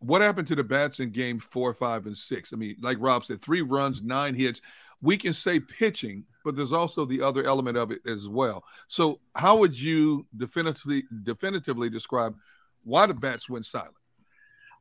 [0.04, 2.52] what happened to the bats in game four, five, and six?
[2.54, 4.62] I mean, like Rob said, three runs, nine hits.
[5.02, 8.64] We can say pitching, but there's also the other element of it as well.
[8.88, 12.36] So, how would you definitively definitively describe
[12.84, 13.96] why the bats went silent?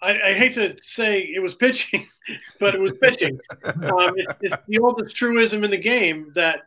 [0.00, 2.08] I, I hate to say it was pitching,
[2.60, 3.38] but it was pitching.
[3.64, 6.62] um, it's, it's the oldest truism in the game that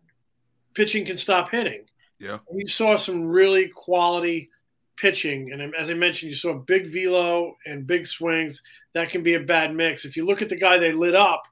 [0.74, 1.84] pitching can stop hitting.
[2.20, 4.50] Yeah, we saw some really quality
[4.98, 5.52] pitching.
[5.52, 8.62] And as I mentioned, you saw big velo and big swings.
[8.94, 10.06] That can be a bad mix.
[10.06, 11.44] If you look at the guy they lit up,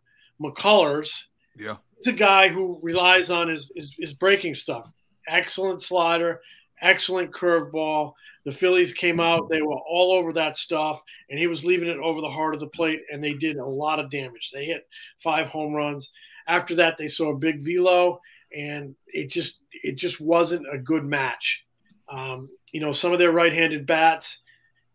[0.41, 1.23] McCullers,
[1.57, 4.91] yeah, he's a guy who relies on his, his, his breaking stuff.
[5.27, 6.41] Excellent slider,
[6.81, 8.13] excellent curveball.
[8.45, 11.97] The Phillies came out, they were all over that stuff, and he was leaving it
[11.97, 14.51] over the heart of the plate, and they did a lot of damage.
[14.53, 14.85] They hit
[15.21, 16.11] five home runs.
[16.47, 18.19] After that, they saw a big velo,
[18.53, 21.65] and it just it just wasn't a good match.
[22.09, 24.39] Um, you know, some of their right-handed bats.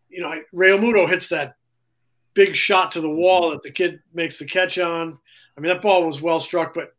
[0.09, 1.55] You know, Realmuto hits that
[2.35, 5.17] big shot to the wall that the kid makes the catch on.
[5.57, 6.93] I mean, that ball was well struck, but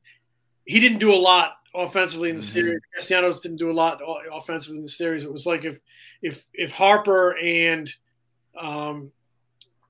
[0.64, 2.52] he didn't do a lot offensively in the mm-hmm.
[2.52, 2.80] series.
[2.94, 4.00] Castellanos didn't do a lot
[4.32, 5.22] offensively in the series.
[5.22, 5.80] It was like if
[6.22, 7.92] if if Harper and
[8.58, 9.12] um,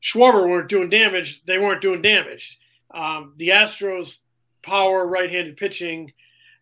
[0.02, 2.58] Schwarber weren't doing damage, they weren't doing damage.
[2.92, 4.18] Um, the Astros
[4.62, 6.12] power right-handed pitching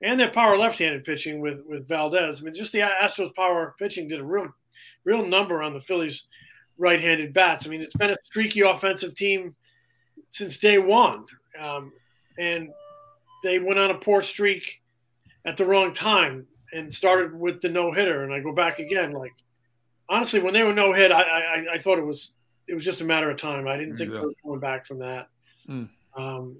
[0.02, 2.40] and their power left-handed pitching with with Valdez.
[2.40, 4.48] I mean, just the Astros power pitching did a real
[5.04, 6.24] real number on the Phillies
[6.76, 7.66] right-handed bats.
[7.66, 9.54] I mean, it's been a streaky offensive team
[10.30, 11.24] since day one,
[11.60, 11.92] um,
[12.38, 12.68] and
[13.42, 14.80] they went on a poor streak
[15.44, 18.24] at the wrong time and started with the no hitter.
[18.24, 19.32] And I go back again, like
[20.08, 22.32] honestly, when they were no hit, I, I I thought it was
[22.66, 23.66] it was just a matter of time.
[23.66, 24.20] I didn't think yeah.
[24.20, 25.28] they were going back from that.
[25.68, 25.88] Mm.
[26.16, 26.58] Um,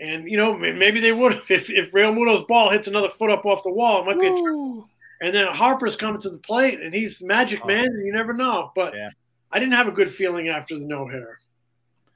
[0.00, 3.62] and you know, maybe they would if if Realmuto's ball hits another foot up off
[3.62, 4.22] the wall, it might Woo.
[4.22, 4.90] be a trick.
[5.22, 7.66] And then Harper's coming to the plate, and he's the magic oh.
[7.66, 8.72] man, and you never know.
[8.74, 9.10] But yeah.
[9.52, 11.38] I didn't have a good feeling after the no hitter.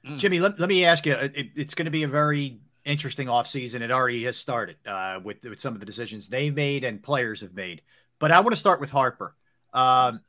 [0.07, 0.17] Mm.
[0.17, 1.13] Jimmy, let, let me ask you.
[1.13, 3.81] It, it's going to be a very interesting offseason.
[3.81, 7.41] It already has started uh, with with some of the decisions they've made and players
[7.41, 7.83] have made.
[8.19, 9.35] But I want to start with Harper.
[9.73, 10.21] Um,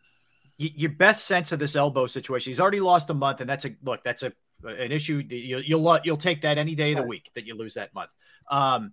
[0.59, 2.51] y- your best sense of this elbow situation.
[2.51, 4.05] He's already lost a month, and that's a look.
[4.05, 4.33] That's a
[4.65, 5.23] an issue.
[5.29, 8.11] You'll you'll, you'll take that any day of the week that you lose that month.
[8.51, 8.93] Um,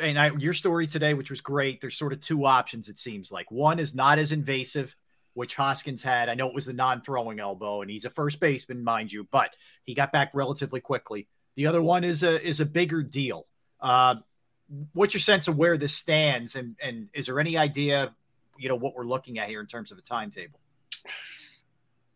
[0.00, 1.80] and I, your story today, which was great.
[1.80, 2.88] There's sort of two options.
[2.88, 4.94] It seems like one is not as invasive,
[5.34, 6.28] which Hoskins had.
[6.28, 9.54] I know it was the non-throwing elbow, and he's a first baseman, mind you, but
[9.84, 11.28] he got back relatively quickly.
[11.56, 13.46] The other one is a is a bigger deal.
[13.80, 14.16] Uh,
[14.92, 18.14] what's your sense of where this stands, and and is there any idea,
[18.58, 20.58] you know, what we're looking at here in terms of a timetable?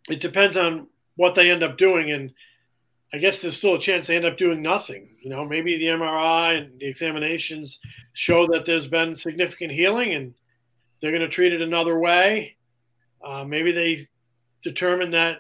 [0.09, 2.33] It depends on what they end up doing, and
[3.13, 5.17] I guess there's still a chance they end up doing nothing.
[5.23, 7.79] You know, maybe the MRI and the examinations
[8.13, 10.35] show that there's been significant healing, and
[11.01, 12.57] they're going to treat it another way.
[13.25, 14.07] Uh, maybe they
[14.63, 15.39] determine that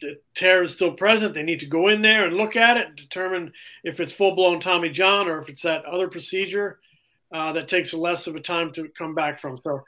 [0.00, 1.34] the tear is still present.
[1.34, 3.52] They need to go in there and look at it and determine
[3.84, 6.80] if it's full blown Tommy John or if it's that other procedure
[7.32, 9.58] uh, that takes less of a time to come back from.
[9.58, 9.84] So,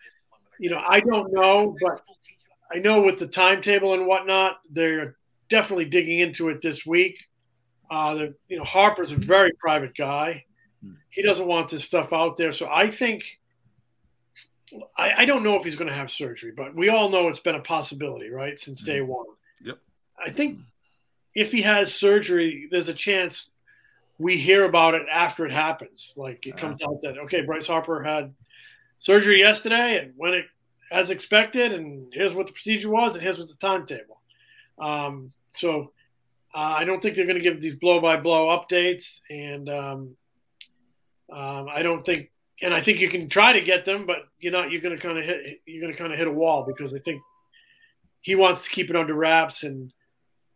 [0.59, 2.03] you know, I don't know, but
[2.71, 5.17] I know with the timetable and whatnot, they're
[5.49, 7.19] definitely digging into it this week.
[7.91, 10.45] Uh, the, you know, Harper's a very private guy.
[11.11, 12.53] He doesn't want this stuff out there.
[12.53, 13.25] So I think,
[14.97, 17.41] I, I don't know if he's going to have surgery, but we all know it's
[17.41, 19.09] been a possibility, right, since day mm-hmm.
[19.09, 19.27] one.
[19.65, 19.79] Yep.
[20.25, 20.61] I think
[21.35, 23.49] if he has surgery, there's a chance
[24.19, 26.13] we hear about it after it happens.
[26.17, 28.35] Like it comes out that okay, Bryce Harper had
[28.99, 30.47] surgery yesterday and when it
[30.91, 34.18] as expected, and here's what the procedure was, and here's what the timetable.
[34.81, 35.93] Um, so
[36.55, 40.17] uh, I don't think they're going to give these blow by blow updates, and um,
[41.33, 42.31] um, I don't think,
[42.63, 44.71] and I think you can try to get them, but you're not.
[44.71, 45.61] You're going to kind of hit.
[45.67, 47.21] You're going to kind of hit a wall because I think
[48.21, 49.93] he wants to keep it under wraps, and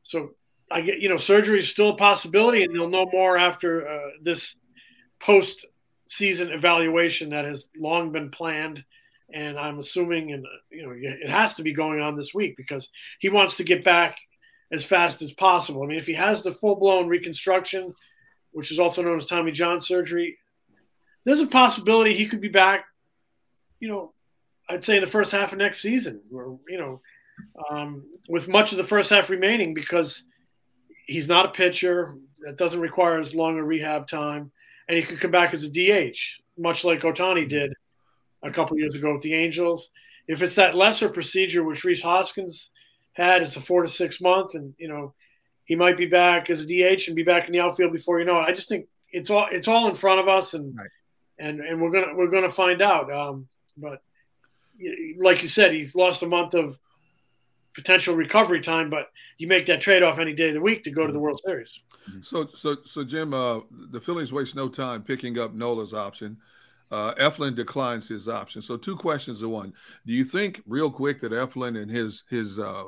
[0.02, 0.30] so
[0.70, 1.00] I get.
[1.00, 4.56] You know, surgery is still a possibility, and they'll know more after uh, this
[5.20, 5.66] post
[6.06, 8.84] season evaluation that has long been planned
[9.34, 12.88] and I'm assuming, and you know, it has to be going on this week because
[13.18, 14.18] he wants to get back
[14.70, 15.82] as fast as possible.
[15.82, 17.94] I mean, if he has the full blown reconstruction,
[18.52, 20.38] which is also known as Tommy John surgery,
[21.24, 22.84] there's a possibility he could be back.
[23.80, 24.12] You know,
[24.68, 27.00] I'd say in the first half of next season, or you know,
[27.70, 30.24] um, with much of the first half remaining because
[31.06, 32.14] he's not a pitcher
[32.44, 34.50] that doesn't require as long a rehab time,
[34.88, 36.18] and he could come back as a DH,
[36.58, 37.72] much like Ohtani did
[38.42, 39.90] a couple years ago with the Angels.
[40.28, 42.70] If it's that lesser procedure, which Rhys Hoskins
[43.12, 45.14] had, it's a four to six month, and you know
[45.64, 48.24] he might be back as a DH and be back in the outfield before you
[48.24, 48.44] know it.
[48.44, 50.90] I just think it's all it's all in front of us, and right.
[51.38, 53.12] and and we're gonna we're gonna find out.
[53.12, 54.02] Um, but
[55.18, 56.78] like you said, he's lost a month of
[57.74, 60.90] potential recovery time, but you make that trade off any day of the week to
[60.90, 61.80] go to the World Series.
[62.20, 66.36] So, so, so, Jim, uh, the Phillies waste no time picking up Nola's option.
[66.92, 68.60] Uh, Eflin declines his option.
[68.60, 69.72] So two questions to one.
[70.06, 72.84] Do you think, real quick, that Eflin and his his uh,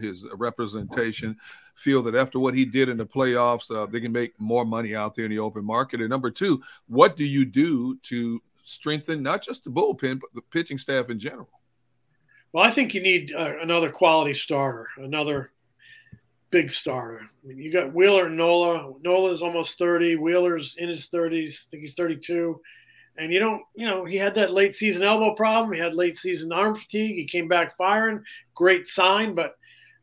[0.00, 1.36] his representation
[1.74, 4.94] feel that after what he did in the playoffs, uh, they can make more money
[4.94, 6.00] out there in the open market?
[6.00, 10.42] And number two, what do you do to strengthen not just the bullpen but the
[10.50, 11.50] pitching staff in general?
[12.52, 15.52] Well, I think you need uh, another quality starter, another
[16.50, 17.20] big starter.
[17.44, 18.92] I mean, you got Wheeler and Nola.
[19.02, 20.16] Nola's almost 30.
[20.16, 21.66] Wheeler's in his 30s.
[21.66, 22.60] I think he's 32.
[23.18, 25.72] And you don't, you know, he had that late season elbow problem.
[25.72, 27.16] He had late season arm fatigue.
[27.16, 28.22] He came back firing.
[28.54, 29.56] Great sign, but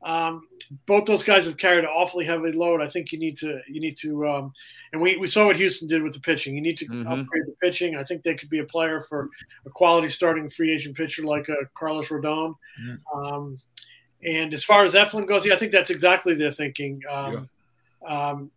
[0.04, 0.48] um,
[0.86, 2.82] both those guys have carried an awfully heavy load.
[2.82, 4.54] I think you need to, you need to, um,
[4.94, 6.56] and we, we saw what Houston did with the pitching.
[6.56, 7.08] You need to mm-hmm.
[7.08, 7.98] upgrade the pitching.
[7.98, 9.30] I think they could be a player for
[9.66, 12.54] a quality starting free agent pitcher like a uh, Carlos Rodon.
[12.82, 13.20] Mm-hmm.
[13.20, 13.58] Um,
[14.24, 17.02] and as far as Eflin goes, yeah, I think that's exactly their thinking.
[17.10, 17.50] Um,
[18.04, 18.30] yeah.
[18.30, 18.52] um,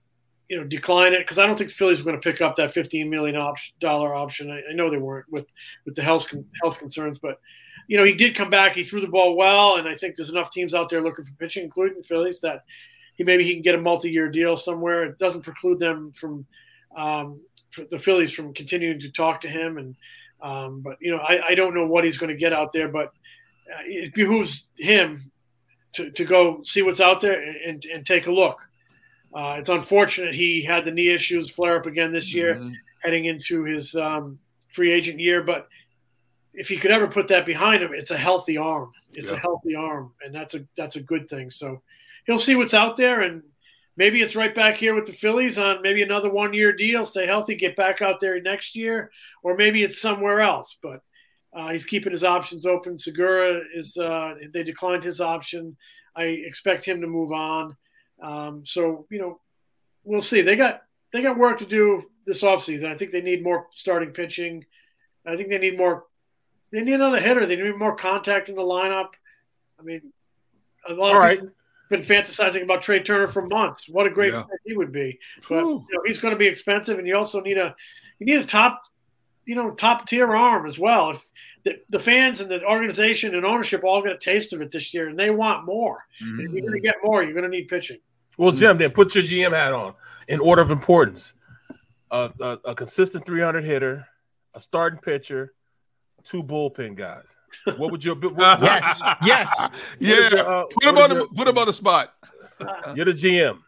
[0.53, 2.57] you know, decline it because I don't think the Phillies were going to pick up
[2.57, 3.35] that fifteen million
[3.81, 4.51] dollar option.
[4.51, 5.47] I, I, know they weren't with
[5.87, 6.27] with the health
[6.61, 7.41] health concerns, but
[7.89, 8.75] you know, he did come back.
[8.75, 11.33] He threw the ball well, and I think there's enough teams out there looking for
[11.39, 12.65] pitching, including the Phillies, that
[13.15, 15.05] he maybe he can get a multi year deal somewhere.
[15.05, 16.45] It doesn't preclude them from
[16.95, 17.41] um,
[17.91, 19.79] the Phillies from continuing to talk to him.
[19.79, 19.97] And
[20.43, 22.89] um, but you know, I, I don't know what he's going to get out there,
[22.89, 23.07] but
[23.75, 25.33] uh, it behooves him
[25.95, 28.61] to, to go see what's out there and, and take a look.
[29.35, 32.75] Uh, it's unfortunate he had the knee issues flare up again this year, Mhm.
[33.03, 35.43] heading into his um, free agent year.
[35.43, 35.69] But
[36.53, 38.93] if he could ever put that behind him, it's a healthy arm.
[39.15, 41.51] It's a healthy arm, and that's a that's a good thing.
[41.51, 41.83] So
[42.27, 43.43] he'll see what's out there, and
[43.97, 47.05] maybe it's right back here with the Phillies on maybe another one year deal.
[47.05, 49.11] Stay healthy, get back out there next year,
[49.43, 50.77] or maybe it's somewhere else.
[50.83, 51.03] But
[51.55, 52.99] uh, he's keeping his options open.
[52.99, 55.77] Segura is uh, they declined his option.
[56.17, 57.75] I expect him to move on.
[58.23, 59.41] Um, so you know,
[60.05, 60.41] we'll see.
[60.43, 62.91] They got they got work to do this offseason.
[62.91, 64.65] I think they need more starting pitching.
[65.27, 66.05] I think they need more.
[66.71, 67.45] They need another hitter.
[67.45, 69.09] They need more contact in the lineup.
[69.79, 70.13] I mean,
[70.89, 71.39] a lot All of right.
[71.41, 71.53] people
[71.91, 73.89] have been fantasizing about Trea Turner for months.
[73.89, 74.43] What a great Yeah.
[74.45, 75.19] fit he would be.
[75.49, 77.75] But you know, he's going to be expensive, and you also need a
[78.19, 78.83] you need a top
[79.45, 81.11] you know top tier arm as well.
[81.11, 81.29] If
[81.65, 84.95] the, the fans and the organization and ownership all get a taste of it this
[84.95, 86.05] year, and they want more.
[86.21, 87.99] And if you're going to get more, you're going to need pitching.
[88.39, 89.95] Well, Jim, then put your GM hat on
[90.29, 91.35] in order of importance.
[92.11, 94.07] A, a, a consistent 300 hitter,
[94.55, 95.55] a starting pitcher,
[96.25, 97.37] two bullpen guys.
[97.77, 99.71] What would your what, Yes, yes.
[99.99, 100.29] Yeah.
[100.31, 102.15] your, uh, put him on is the put him on the spot.
[102.95, 103.59] You're the GM.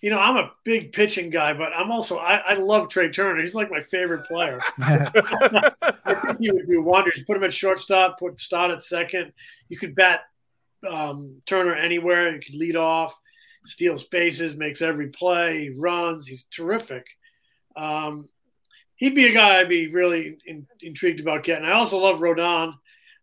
[0.00, 3.40] You know, I'm a big pitching guy, but I'm also I, I love Trea Turner.
[3.40, 4.60] He's like my favorite player.
[4.80, 5.10] I
[6.26, 7.24] think he would do wonders.
[7.26, 9.32] Put him at shortstop, put Stott at second.
[9.68, 10.20] You could bat
[10.88, 12.34] um, Turner anywhere.
[12.34, 13.18] You could lead off,
[13.64, 16.26] steals bases, makes every play, he runs.
[16.26, 17.06] He's terrific.
[17.76, 18.28] Um,
[18.96, 21.64] he'd be a guy I'd be really in, intrigued about getting.
[21.64, 22.74] I also love Rodon.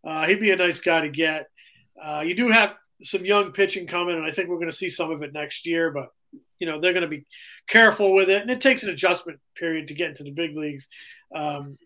[0.04, 1.48] Uh, he'd be a nice guy to get.
[2.02, 4.90] Uh, you do have some young pitching coming, and I think we're going to see
[4.90, 5.92] some of it next year.
[5.92, 6.10] But
[6.60, 7.26] you know they're going to be
[7.68, 10.88] careful with it, and it takes an adjustment period to get into the big leagues.
[11.34, 11.78] Um,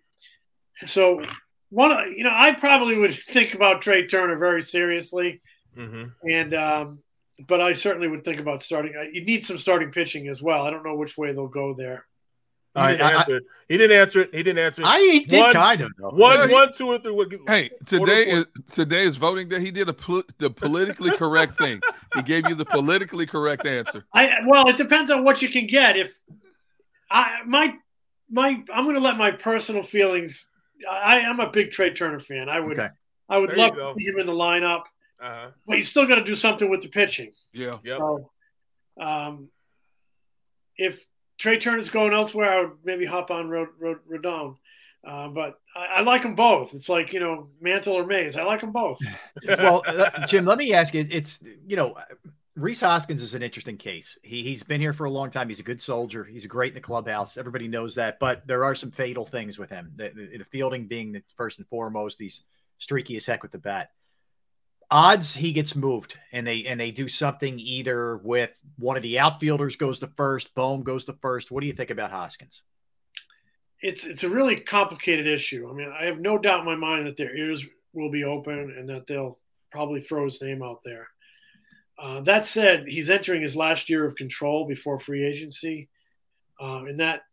[0.85, 1.21] so
[1.69, 5.41] one, you know, I probably would think about Trea Turner very seriously,
[5.77, 7.03] hmm and um,
[7.47, 8.93] but I certainly would think about starting.
[8.99, 10.63] uh, You need some starting pitching as well.
[10.65, 12.05] I don't know which way they'll go there.
[12.75, 13.43] He, didn't I- answer it.
[13.69, 14.35] he didn't answer it.
[14.35, 14.87] He didn't answer it.
[14.87, 15.91] I he did One- kind of.
[15.99, 16.09] though.
[16.11, 16.53] one, Hey.
[16.53, 17.11] one, two, or three.
[17.11, 19.59] what- Hey, today is today is voting day.
[19.59, 21.79] He did a pol- the politically correct thing.
[22.15, 24.05] He gave you the politically correct answer.
[24.13, 25.95] I well, it depends on what you can get.
[25.97, 26.17] If
[27.09, 27.73] I my
[28.29, 30.49] my, I'm going to let my personal feelings.
[30.89, 32.49] I am a big Trea Turner fan.
[32.49, 32.89] I would Okay.
[33.29, 34.83] I would There love to see him in the lineup,
[35.19, 35.49] Uh-huh.
[35.65, 37.31] but you still got to do something with the pitching.
[37.53, 37.77] Yeah.
[37.83, 37.97] Yep.
[37.97, 38.31] So,
[38.99, 39.49] um,
[40.77, 41.03] if
[41.37, 44.57] Trea Turner's going elsewhere, I would maybe hop on Rod, Rod, Rodon.
[45.05, 46.73] Uh, but I, I like them both.
[46.73, 48.35] It's like you know, Mantle or Mays.
[48.35, 48.99] I like them both.
[49.47, 51.07] well, uh, Jim, let me ask you.
[51.09, 51.95] It's you know,
[52.55, 54.17] Rhys Hoskins is an interesting case.
[54.23, 55.47] He he's been here for a long time.
[55.47, 56.23] He's a good soldier.
[56.23, 57.37] He's great in the clubhouse.
[57.37, 58.19] Everybody knows that.
[58.19, 59.91] But there are some fatal things with him.
[59.95, 62.19] The, the, the fielding being the first and foremost.
[62.19, 62.43] He's
[62.79, 63.91] streaky as heck with the bat.
[64.89, 69.19] Odds he gets moved and they and they do something either with one of the
[69.19, 71.51] outfielders goes to first, Bohm goes to first.
[71.51, 72.61] What do you think about Hoskins?
[73.81, 75.69] It's it's a really complicated issue.
[75.69, 78.75] I mean, I have no doubt in my mind that their ears will be open
[78.77, 79.39] and that they'll
[79.71, 81.07] probably throw his name out there.
[81.99, 85.89] Uh, that said, he's entering his last year of control before free agency,
[86.61, 87.23] uh, and that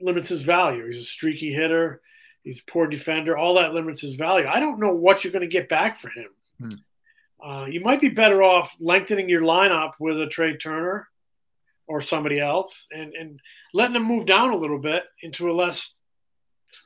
[0.00, 0.84] limits his value.
[0.86, 2.02] He's a streaky hitter.
[2.42, 3.36] He's a poor defender.
[3.36, 4.46] All that limits his value.
[4.48, 6.28] I don't know what you're going to get back for him.
[6.62, 7.48] Hmm.
[7.48, 11.08] Uh, you might be better off lengthening your lineup with a Trea Turner
[11.88, 13.40] or somebody else, and and
[13.74, 15.94] letting them move down a little bit into a less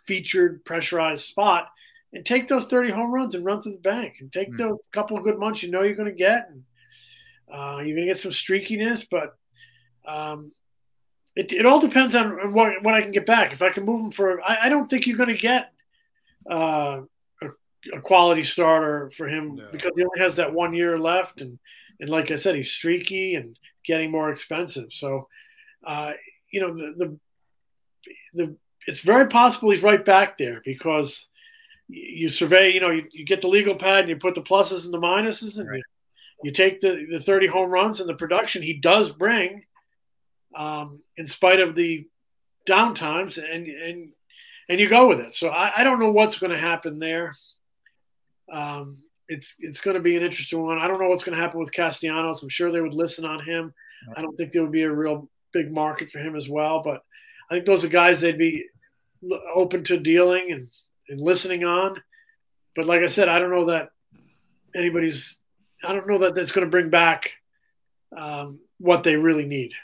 [0.07, 1.69] featured, pressurized spot,
[2.13, 4.57] and take those 30 home runs and run to the bank, and take Hmm.
[4.57, 6.49] those couple of good months you know you're going to get.
[6.51, 6.65] And,
[7.53, 9.37] uh, you're going to get some streakiness, but
[10.05, 10.51] um,
[11.37, 13.53] it, it all depends on, on what, what I can get back.
[13.53, 15.73] If I can move them for, I, I don't think you're going to get
[16.51, 17.03] uh,
[17.93, 19.69] a, quality starter for him No.
[19.73, 21.59] because he only has that one year left, and
[22.01, 24.93] and like I said, he's streaky and getting more expensive.
[24.93, 25.29] So,
[25.87, 26.13] uh,
[26.53, 27.19] you know, the, the
[28.35, 28.57] the
[28.87, 31.27] it's very possible he's right back there because
[31.89, 34.43] you, you survey, you know, you, you get the legal pad and you put the
[34.43, 35.77] pluses and the minuses, and Right.
[35.79, 35.83] you,
[36.45, 39.65] you take the the 30 home runs and the production he does bring,
[40.55, 42.07] um, in spite of the
[42.69, 44.13] downtimes, and and
[44.69, 45.35] and you go with it.
[45.35, 47.35] So I, I don't know what's going to happen there.
[48.53, 50.79] Um, it's it's going to be an interesting one.
[50.79, 52.43] I don't know what's going to happen with Castellanos.
[52.43, 53.75] I'm sure they would listen on him.
[54.17, 56.83] I don't think there would be a real big market for him as well.
[56.83, 57.03] But
[57.51, 58.67] I think those are guys they'd be
[59.55, 60.69] open to dealing and,
[61.09, 62.01] and listening on.
[62.75, 63.91] But like I said, I don't know that
[64.75, 65.39] anybody's.
[65.83, 67.33] I don't know that that's going to bring back
[68.17, 69.75] um, what they really need.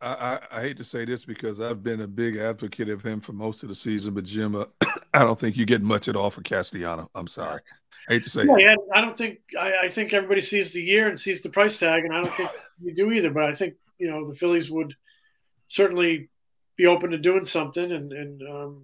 [0.00, 3.20] I, I, I, hate to say this because I've been a big advocate of him
[3.20, 4.66] for most of the season, but Jim, uh,
[5.14, 7.08] I don't think you get much at all for Castellano.
[7.14, 7.60] I'm sorry.
[8.08, 10.82] I hate to say yeah, yeah, I don't think I, I, think everybody sees the
[10.82, 12.50] year and sees the price tag, and I don't think
[12.82, 13.30] you do either.
[13.30, 14.94] But I think you know the Phillies would
[15.68, 16.28] certainly
[16.76, 18.82] be open to doing something, and and um,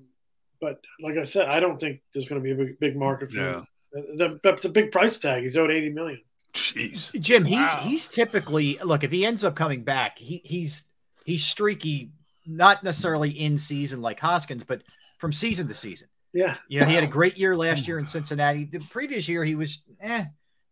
[0.61, 3.31] but like I said, I don't think there's going to be a big, big market
[3.31, 3.53] for yeah.
[3.53, 3.67] him.
[3.93, 5.43] The, the, the big price tag.
[5.43, 6.21] He's owed eighty million.
[6.55, 7.81] Jeez, Jim, he's wow.
[7.83, 10.85] he's typically look if he ends up coming back, he he's
[11.25, 12.13] he's streaky,
[12.47, 14.83] not necessarily in season like Hoskins, but
[15.19, 16.09] from season to season.
[16.33, 18.65] Yeah, you know, he had a great year last year in Cincinnati.
[18.65, 20.25] The previous year, he was eh.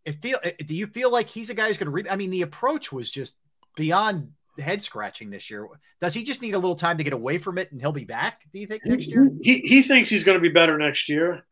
[0.05, 1.93] It feel do you feel like he's a guy who's going to?
[1.93, 3.37] Re- I mean, the approach was just
[3.77, 5.69] beyond head scratching this year.
[6.01, 8.05] Does he just need a little time to get away from it, and he'll be
[8.05, 8.41] back?
[8.53, 9.31] Do you think next year?
[9.43, 11.45] He he thinks he's going to be better next year.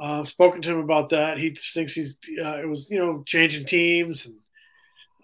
[0.00, 1.38] Uh, I've spoken to him about that.
[1.38, 4.36] He thinks he's uh, it was you know changing teams and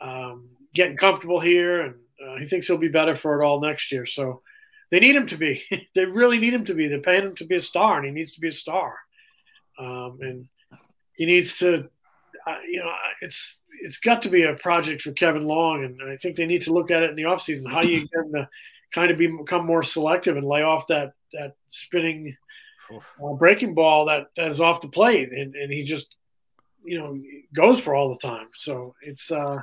[0.00, 1.94] um, getting comfortable here, and
[2.26, 4.06] uh, he thinks he'll be better for it all next year.
[4.06, 4.42] So
[4.90, 5.62] they need him to be.
[5.94, 6.88] they really need him to be.
[6.88, 8.94] They're paying him to be a star, and he needs to be a star.
[9.78, 10.48] Um, and
[11.14, 11.88] he needs to,
[12.46, 16.16] uh, you know, it's it's got to be a project for Kevin Long, and I
[16.16, 17.70] think they need to look at it in the offseason.
[17.70, 18.48] How you get him to
[18.92, 22.36] kind of be, become more selective and lay off that that spinning
[22.92, 26.14] uh, breaking ball that, that is off the plate, and, and he just
[26.84, 27.20] you know
[27.54, 28.48] goes for all the time.
[28.54, 29.62] So it's uh,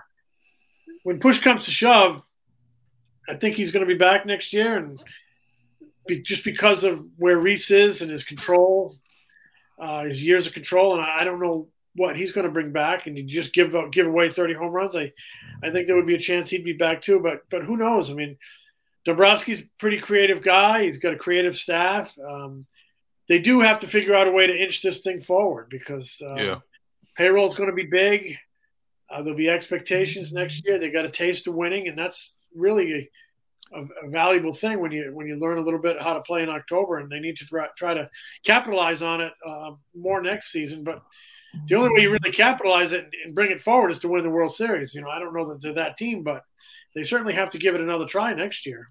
[1.04, 2.26] when push comes to shove,
[3.28, 5.00] I think he's going to be back next year, and
[6.08, 8.96] be, just because of where Rhys is and his control,
[9.80, 12.72] uh, his years of control, and I, I don't know what he's going to bring
[12.72, 14.96] back, and you just give give away 30 home runs.
[14.96, 15.12] I,
[15.64, 18.12] I think there would be a chance he'd be back too, but but who knows?
[18.12, 18.38] I mean,
[19.08, 20.84] Dombrowski's a pretty creative guy.
[20.84, 22.14] He's got a creative staff.
[22.20, 22.66] Um,
[23.28, 26.36] they do have to figure out a way to inch this thing forward because uh,
[26.36, 26.60] yeah.
[27.16, 28.38] payroll is going to be big.
[29.10, 30.80] Uh, there'll be expectations next year.
[30.80, 33.10] They got a taste of winning, and that's really
[33.74, 36.42] a, a, valuable thing when you when you learn a little bit how to play
[36.42, 36.98] in October.
[36.98, 38.10] And they need to try, try to
[38.46, 40.84] capitalize on it uh, more next season.
[40.84, 41.04] But
[41.68, 44.30] the only way you really capitalize it and bring it forward is to win the
[44.30, 44.96] World Series.
[44.96, 46.44] You know, I don't know that they're that team, but
[46.96, 48.88] they certainly have to give it another try next year.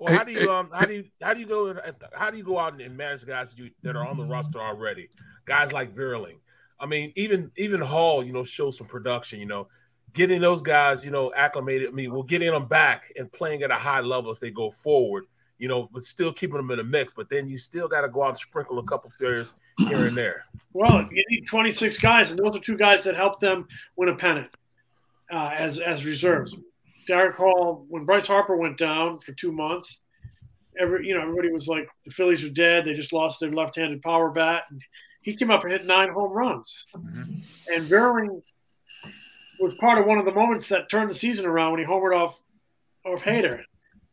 [0.00, 1.74] Well, how do you um how do you how do you go
[2.12, 4.60] how do you go out and manage guys that, you, that are on the roster
[4.60, 5.08] already?
[5.46, 6.36] Guys like Vierling,
[6.78, 9.40] I mean, even even Hall, you know, shows some production.
[9.40, 9.68] You know,
[10.12, 11.88] getting those guys, you know, acclimated.
[11.88, 14.70] I mean, we're getting them back and playing at a high level as they go
[14.70, 15.24] forward.
[15.58, 17.12] You know, but still keeping them in the mix.
[17.16, 20.16] But then you still got to go out and sprinkle a couple players here and
[20.16, 20.44] there.
[20.74, 23.66] Well, you need 26 guys, and those are two guys that helped them
[23.96, 24.50] win a pennant
[25.30, 26.56] uh, as as reserves.
[27.08, 30.00] Darick Hall, when Bryce Harper went down for two months,
[30.78, 32.84] every you know everybody was like the Phillies are dead.
[32.84, 34.64] They just lost their left-handed power bat.
[34.70, 34.82] And
[35.26, 36.86] he came up and hit nine home runs.
[36.94, 37.40] Mm-hmm.
[37.74, 38.42] And Vierling
[39.58, 42.16] was part of one of the moments that turned the season around when he homered
[42.16, 42.40] off
[43.04, 43.62] off Hader.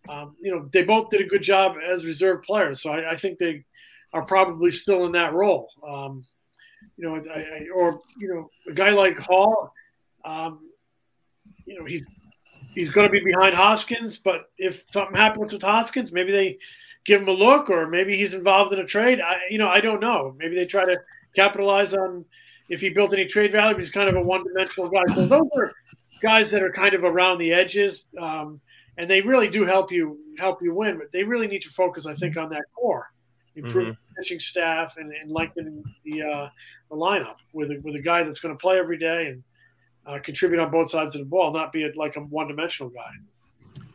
[0.10, 3.16] Um, you know, they both did a good job as reserve players, so I, I
[3.16, 3.64] think they
[4.12, 5.70] are probably still in that role.
[5.88, 6.26] Um,
[6.98, 9.72] you know, I, I, or you know, a guy like Hall,
[10.26, 10.68] um,
[11.68, 12.04] you know, he's
[12.74, 16.58] he's going to be behind Hoskins, but if something happens with Hoskins, maybe they
[17.06, 19.20] give him a look, or maybe he's involved in a trade.
[19.20, 20.36] I, you know, I don't know.
[20.38, 20.98] Maybe they try to
[21.36, 22.26] capitalize on
[22.70, 23.78] if he built any trade value.
[23.78, 25.04] He's kind of a one-dimensional guy.
[25.14, 25.74] So those are
[26.22, 28.62] guys that are kind of around the edges, um,
[28.98, 30.98] and they really do help you help you win.
[30.98, 33.12] But they really need to focus, I think, on that core,
[33.56, 34.14] improve mm-hmm.
[34.18, 36.50] pitching staff, and, and lengthening the uh,
[36.90, 39.44] the lineup with a, with a guy that's going to play every day and
[40.06, 43.12] uh, contribute on both sides of the ball, not be a, like a one-dimensional guy.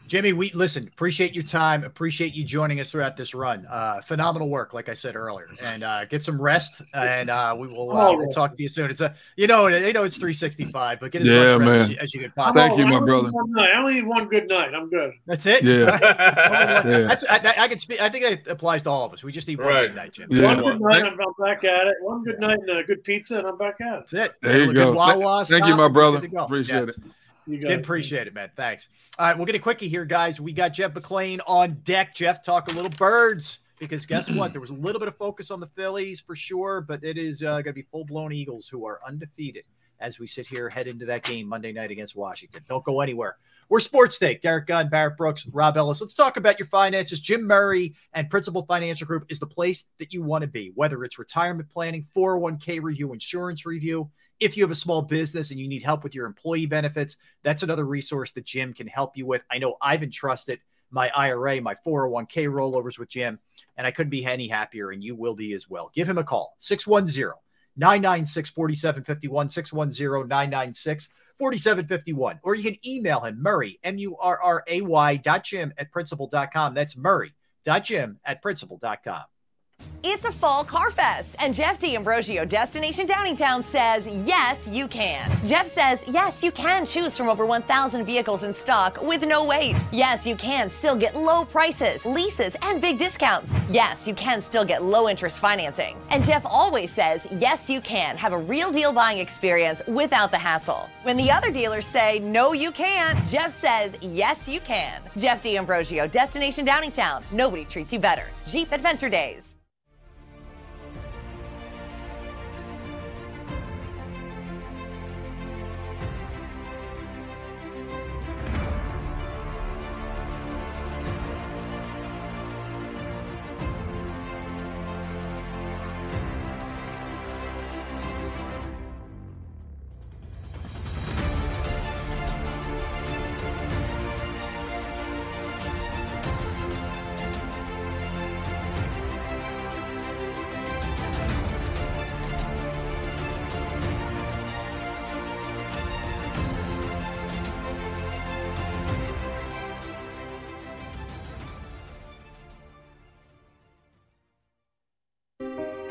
[0.08, 3.66] Jimmy, we listen, appreciate your time, appreciate you joining us throughout this run.
[3.66, 7.68] Uh, phenomenal work, like I said earlier, and uh, get some rest, and uh, we
[7.68, 8.90] will uh, we'll talk to you soon.
[8.90, 11.80] It's a you know they know it's 365, but get as yeah, much man.
[11.80, 12.68] As, you, as you can possibly.
[12.68, 13.30] Thank you, my brother.
[13.58, 14.74] I only need one good night.
[14.74, 15.12] I'm good.
[15.26, 15.62] That's it.
[15.62, 16.82] Yeah, yeah.
[16.82, 18.00] That's, I, I, can speak.
[18.00, 19.22] I think it applies to all of us.
[19.22, 19.88] We just need one right.
[19.88, 20.36] good night, Jimmy.
[20.36, 20.54] Yeah.
[20.54, 21.96] One good night, I'm back at it.
[22.00, 24.06] One good night and a good pizza, and I'm back at it.
[24.10, 24.34] That's it.
[24.40, 24.92] There you go.
[24.92, 26.26] Wawa Thank you, my brother.
[26.34, 26.88] Appreciate yes.
[26.88, 26.96] it.
[27.48, 28.50] You Did appreciate it, man.
[28.56, 28.88] Thanks.
[29.18, 30.40] All right, we'll get a quickie here, guys.
[30.40, 32.14] We got Jeff McLane on deck.
[32.14, 34.52] Jeff, talk a little birds because guess what?
[34.52, 37.42] There was a little bit of focus on the Phillies for sure, but it is
[37.42, 39.64] uh, going to be full blown Eagles who are undefeated
[40.00, 42.62] as we sit here head into that game Monday night against Washington.
[42.68, 43.36] Don't go anywhere.
[43.68, 44.40] We're Sports Take.
[44.40, 46.00] Derrick Gunn, Barrett Brooks, Rob Ellis.
[46.00, 47.20] Let's talk about your finances.
[47.20, 51.02] Jim Murray and Principal Financial Group is the place that you want to be, whether
[51.04, 55.68] it's retirement planning, 401k review, insurance review if you have a small business and you
[55.68, 59.42] need help with your employee benefits, that's another resource that Jim can help you with.
[59.50, 60.60] I know I've entrusted
[60.90, 63.38] my IRA, my 401k rollovers with Jim,
[63.76, 65.90] and I couldn't be any happier, and you will be as well.
[65.94, 67.32] Give him a call 610
[67.76, 71.08] 996 4751, 610 996
[71.38, 72.40] 4751.
[72.42, 75.92] Or you can email him, Murray, M U R R A Y dot Jim at
[75.92, 76.74] principal.com.
[76.74, 77.34] That's Murray
[77.64, 79.22] dot Jim at principal.com.
[80.10, 85.30] It's a fall car fest, and Jeff D'Ambrosio, Destination Downingtown, says yes, you can.
[85.44, 89.76] Jeff says yes, you can choose from over 1,000 vehicles in stock with no wait.
[89.92, 93.52] Yes, you can still get low prices, leases, and big discounts.
[93.68, 95.94] Yes, you can still get low interest financing.
[96.10, 100.38] And Jeff always says yes, you can have a real deal buying experience without the
[100.38, 100.88] hassle.
[101.02, 105.02] When the other dealers say no, you can't, Jeff says yes, you can.
[105.16, 107.22] Jeff D'Ambrosio, Destination Downingtown.
[107.30, 108.24] Nobody treats you better.
[108.46, 109.47] Jeep Adventure Days.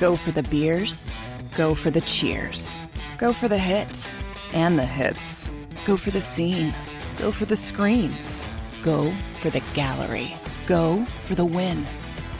[0.00, 1.14] Go for the beers,
[1.54, 2.80] go for the cheers,
[3.18, 4.10] go for the hit
[4.54, 5.50] and the hits.
[5.84, 6.74] Go for the scene,
[7.18, 8.46] go for the screens,
[8.82, 10.34] go for the gallery,
[10.66, 11.86] go for the win.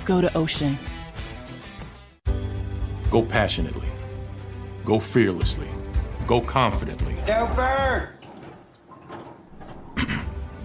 [0.07, 0.79] Go to Ocean.
[3.11, 3.89] Go passionately.
[4.87, 5.69] Go fearlessly.
[6.27, 7.15] Go confidently.
[7.27, 8.17] Go birds!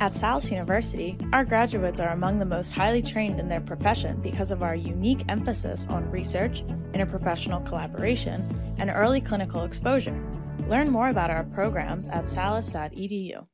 [0.00, 4.52] At Salus University, our graduates are among the most highly trained in their profession because
[4.52, 10.16] of our unique emphasis on research, interprofessional collaboration, and early clinical exposure.
[10.68, 13.44] Learn more about our programs at salus.edu.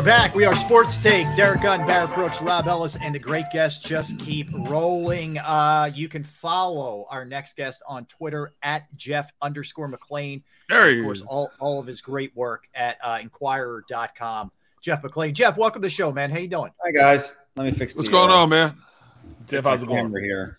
[0.00, 0.34] We're back.
[0.34, 1.26] We are Sports Take.
[1.36, 5.36] Derrick Gunn, Barrett Brooks, Rob Ellis, and the great guests just keep rolling.
[5.36, 10.42] Uh, you can follow our next guest on Twitter at Jeff underscore McLane.
[10.70, 11.26] There And he of course, is.
[11.26, 14.50] all, all of his great work at uh, Inquirer.com.
[14.80, 15.34] Jeff McLane.
[15.34, 16.30] Jeff, welcome to the show, man.
[16.30, 16.70] How you doing?
[16.82, 17.94] Hi guys, let me fix.
[17.94, 18.76] What's the, going uh, on, man?
[19.48, 19.98] Jeff, my how's it going?
[19.98, 20.58] camera here.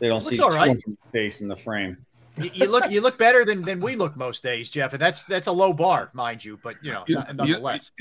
[0.00, 0.76] They don't Looks see all right.
[1.12, 1.98] face in the frame.
[2.36, 5.22] You, you look you look better than than we look most days, Jeff, and that's
[5.22, 6.58] that's a low bar, mind you.
[6.64, 7.92] But you know, You- not- you- nonetheless.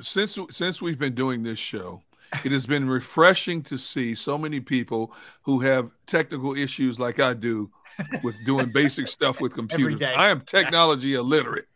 [0.00, 2.02] Since since we've been doing this show,
[2.44, 5.12] it has been refreshing to see so many people
[5.42, 7.70] who have technical issues like I do
[8.22, 10.00] with doing basic stuff with computers.
[10.02, 11.66] I am technology illiterate,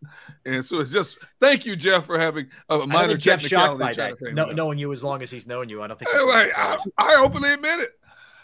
[0.47, 3.47] and so it's just thank you, Jeff, for having a I don't minor think Jeff's
[3.47, 4.15] shocked by that.
[4.33, 6.11] No, knowing you as long as he's known you, I don't think.
[6.11, 6.79] Hey, he's wait, I.
[6.99, 7.91] I openly admit it.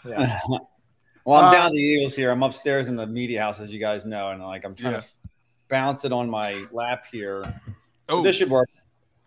[0.07, 0.39] Yeah.
[1.25, 2.31] Well, I'm Uh, down the Eagles here.
[2.31, 4.99] I'm upstairs in the media house, as you guys know, and like I'm trying Yeah.
[4.99, 5.07] to
[5.69, 7.61] bounce it on my lap here.
[8.09, 8.67] Oh, This should work.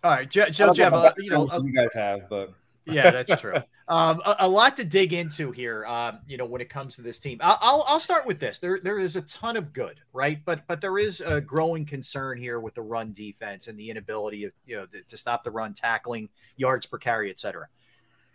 [0.04, 2.54] All right, I Jeff, uh, you know, the you guys have, but
[2.92, 3.56] Yeah, that's true.
[3.88, 5.84] um, a, a lot to dig into here.
[5.86, 8.58] Um, you know, when it comes to this team, I'll, I'll I'll start with this.
[8.58, 10.38] There there is a ton of good, right?
[10.44, 14.44] But but there is a growing concern here with the run defense and the inability
[14.44, 17.66] of you know to, to stop the run, tackling, yards per carry, et cetera.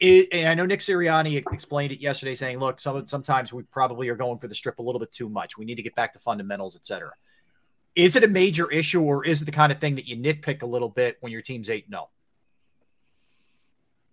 [0.01, 4.09] It, and I know Nick Sirianni explained it yesterday, saying, "Look, some sometimes we probably
[4.09, 5.57] are going for the strip a little bit too much.
[5.57, 7.11] We need to get back to fundamentals, et cetera."
[7.95, 10.61] Is it a major issue, or is it the kind of thing that you nitpick
[10.61, 11.89] a little bit when your team's eight?
[11.89, 12.09] No.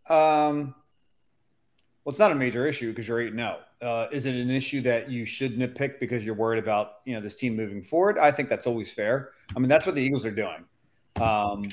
[0.08, 0.74] Um,
[2.04, 3.58] well, it's not a major issue because you're eight and zero.
[3.80, 7.20] Uh, is it an issue that you should nitpick because you're worried about you know
[7.20, 8.18] this team moving forward?
[8.18, 9.30] I think that's always fair.
[9.54, 10.64] I mean, that's what the Eagles are doing.
[11.16, 11.68] Um,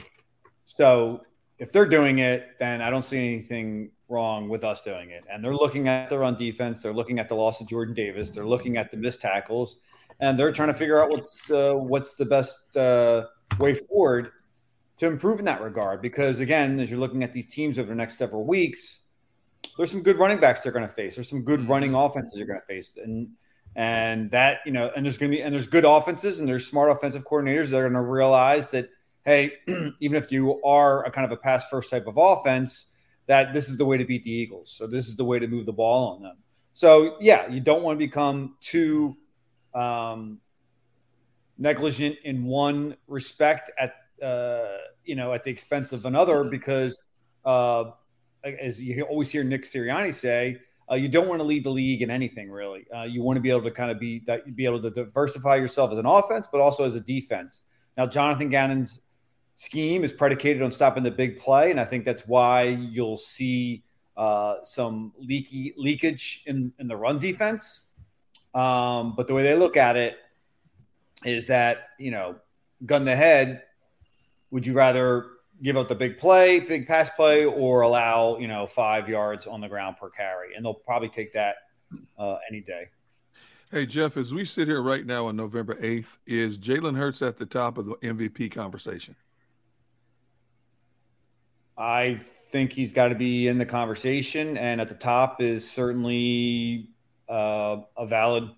[0.66, 1.22] so
[1.58, 5.24] if they're doing it, then I don't see anything wrong with us doing it.
[5.30, 6.84] And they're looking at their run defense.
[6.84, 8.30] They're looking at the loss of Jordan Davis.
[8.30, 9.78] They're looking at the missed tackles,
[10.20, 13.26] and they're trying to figure out what's uh, what's the best uh,
[13.59, 14.32] way forward
[14.97, 16.01] to improve in that regard.
[16.01, 18.99] Because again, as you're looking at these teams over the next several weeks,
[19.78, 21.16] there's some good running backs they're going to face.
[21.16, 23.30] There's some good running offenses you're going to face, and
[23.76, 26.68] and that you know, and there's going to be and there's good offenses and there's
[26.68, 28.89] smart offensive coordinators that are going to realize that
[29.26, 29.53] hey,
[29.99, 32.86] even if you are a kind of a pass first type of offense,
[33.26, 34.72] that this is the way to beat the Eagles.
[34.72, 36.38] So this is the way to move the ball on them.
[36.74, 39.18] So yeah, you don't want to become too
[39.76, 40.39] um,
[41.57, 47.03] negligent in one respect at uh, you know at the expense of another because
[47.45, 47.91] uh,
[48.43, 50.59] as you always hear Nick Sirianni say,
[50.89, 52.86] uh, you don't want to lead the league in anything really.
[52.95, 55.55] Uh, you want to be able to kind of be that be able to diversify
[55.55, 57.63] yourself as an offense, but also as a defense.
[57.97, 59.01] Now, Jonathan Gannon's
[59.55, 63.84] scheme is predicated on stopping the big play, and I think that's why you'll see
[64.15, 67.84] uh, some leaky leakage in in the run defense.
[68.56, 70.18] Um, but the way they look at it
[71.26, 72.36] is that you know,
[72.86, 73.64] gun the head.
[74.51, 75.28] Would you rather
[75.62, 79.62] give up the big play, big pass play, or allow you know five yards on
[79.62, 80.56] the ground per carry?
[80.56, 81.58] And they'll probably take that
[82.18, 82.88] uh, any day.
[83.72, 87.36] Hey Jeff, as we sit here right now on November eighth, is Jalen Hurts at
[87.36, 89.16] the top of the MVP conversation?
[91.78, 96.89] I think he's got to be in the conversation, and at the top is certainly
[97.30, 98.49] uh, a valid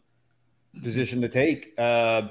[0.83, 1.73] position to take.
[1.77, 2.29] Uh,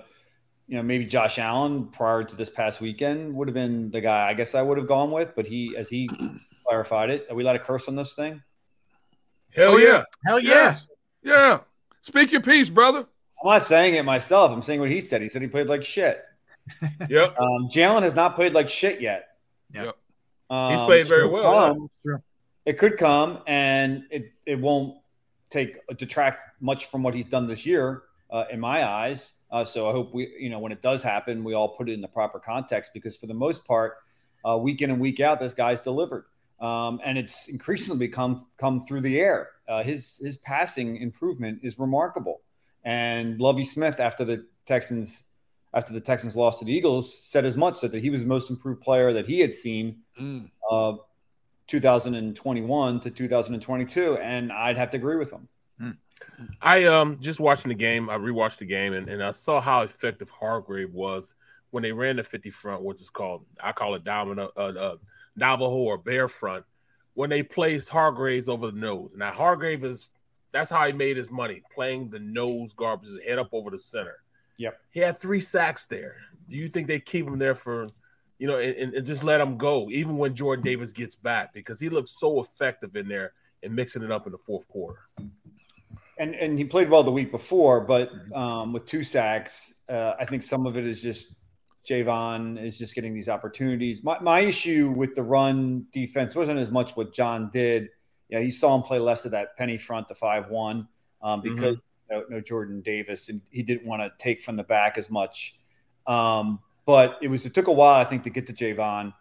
[0.68, 4.28] you know, maybe Josh Allen prior to this past weekend would have been the guy
[4.28, 6.08] I guess I would have gone with, but he, as he
[6.66, 8.42] clarified it, are we allowed to curse on this thing?
[9.54, 10.02] Hell oh, yeah.
[10.26, 10.52] Hell yeah.
[10.52, 10.78] yeah.
[11.22, 11.58] Yeah.
[12.02, 13.06] Speak your piece, brother.
[13.42, 14.50] I'm not saying it myself.
[14.50, 15.22] I'm saying what he said.
[15.22, 16.24] He said he played like shit.
[17.08, 17.38] yep.
[17.38, 19.28] Um, Jalen has not played like shit yet.
[19.72, 19.96] Yep.
[20.50, 21.88] Um, He's played very well.
[22.04, 22.22] Come,
[22.64, 24.98] it could come, and it, it won't
[25.50, 29.32] take detract much from what he's done this year, uh, in my eyes.
[29.50, 31.92] Uh, so I hope we, you know, when it does happen, we all put it
[31.92, 33.98] in the proper context because for the most part,
[34.44, 36.24] uh, week in and week out, this guy's delivered,
[36.60, 39.50] um, and it's increasingly come come through the air.
[39.68, 42.42] Uh, his his passing improvement is remarkable,
[42.84, 45.24] and Lovie Smith after the Texans
[45.74, 48.26] after the Texans lost to the Eagles said as much said that he was the
[48.26, 49.98] most improved player that he had seen.
[50.20, 50.50] Mm.
[51.66, 55.48] Uh, 2021 to 2022, and I'd have to agree with him.
[56.60, 58.08] I um just watching the game.
[58.08, 61.34] I rewatched the game and, and I saw how effective Hargrave was
[61.70, 64.96] when they ran the 50 front, which is called I call it domino uh, uh
[65.36, 66.64] Navajo or bear front.
[67.14, 69.14] When they placed Hargraves over the nose.
[69.16, 70.08] Now Hargrave is
[70.52, 73.78] that's how he made his money, playing the nose guard, his head up over the
[73.78, 74.16] center.
[74.58, 74.80] Yep.
[74.90, 76.16] He had three sacks there.
[76.48, 77.88] Do you think they keep him there for,
[78.38, 81.80] you know, and, and just let him go, even when Jordan Davis gets back, because
[81.80, 83.32] he looks so effective in there
[83.62, 85.08] and mixing it up in the fourth quarter
[86.18, 90.24] and and he played well the week before, but um, with two sacks, uh, I
[90.24, 91.34] think some of it is just
[91.88, 94.02] Javon is just getting these opportunities.
[94.02, 97.90] My, my issue with the run defense wasn't as much what John did.
[98.28, 100.88] Yeah, he saw him play less of that penny front, the five one,
[101.22, 102.18] um, because mm-hmm.
[102.18, 105.60] no, no, Jordan Davis, and he didn't want to take from the back as much.
[106.06, 109.12] Um, but it was it took a while, I think, to get to Javon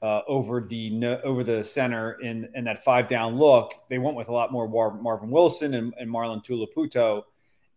[0.00, 3.74] uh, over the over the center in in that five down look.
[3.88, 7.22] They went with a lot more War- Marvin Wilson and, and Marlon Tuipulotu,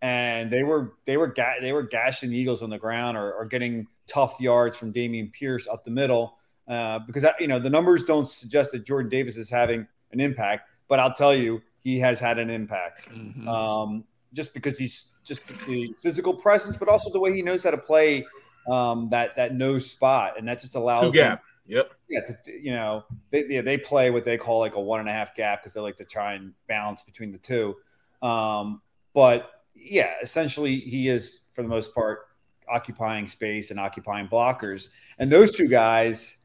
[0.02, 3.34] and they were they were ga- they were gashing the Eagles on the ground or,
[3.34, 6.38] or getting tough yards from Dameon Pierce up the middle
[6.68, 10.70] uh, because you know the numbers don't suggest that Jordan Davis is having an impact,
[10.88, 13.10] but I'll tell you he has had an impact.
[13.10, 13.48] Mm-hmm.
[13.48, 17.72] Um, just because he's just the physical presence, but also the way he knows how
[17.72, 18.26] to play
[18.68, 21.44] um, that that no spot, and that just allows Two gap.
[21.68, 21.92] Yep.
[22.10, 25.10] Yeah, to, you know, they yeah, they play what they call like a one and
[25.10, 27.76] a half gap because they like to try and balance between the two.
[28.22, 28.82] Um,
[29.14, 32.20] but yeah, essentially he is for the most part
[32.68, 34.90] occupying space and occupying blockers.
[35.20, 36.38] And those two guys,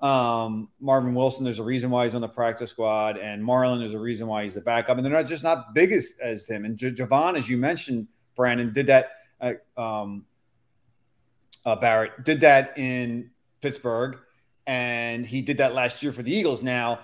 [0.00, 3.94] um, Marvin Wilson, there's a reason why he's on the practice squad, and Marlon, there's
[3.94, 6.64] a reason why he's the backup, and they're not just not big as, as him.
[6.64, 9.12] And J- Javon, as you mentioned, Brandon did that.
[9.40, 10.24] Uh, um,
[11.64, 13.30] uh, Barrett did that in
[13.60, 14.18] Pittsburgh
[14.68, 16.62] and he did that last year for the Eagles.
[16.62, 17.00] Now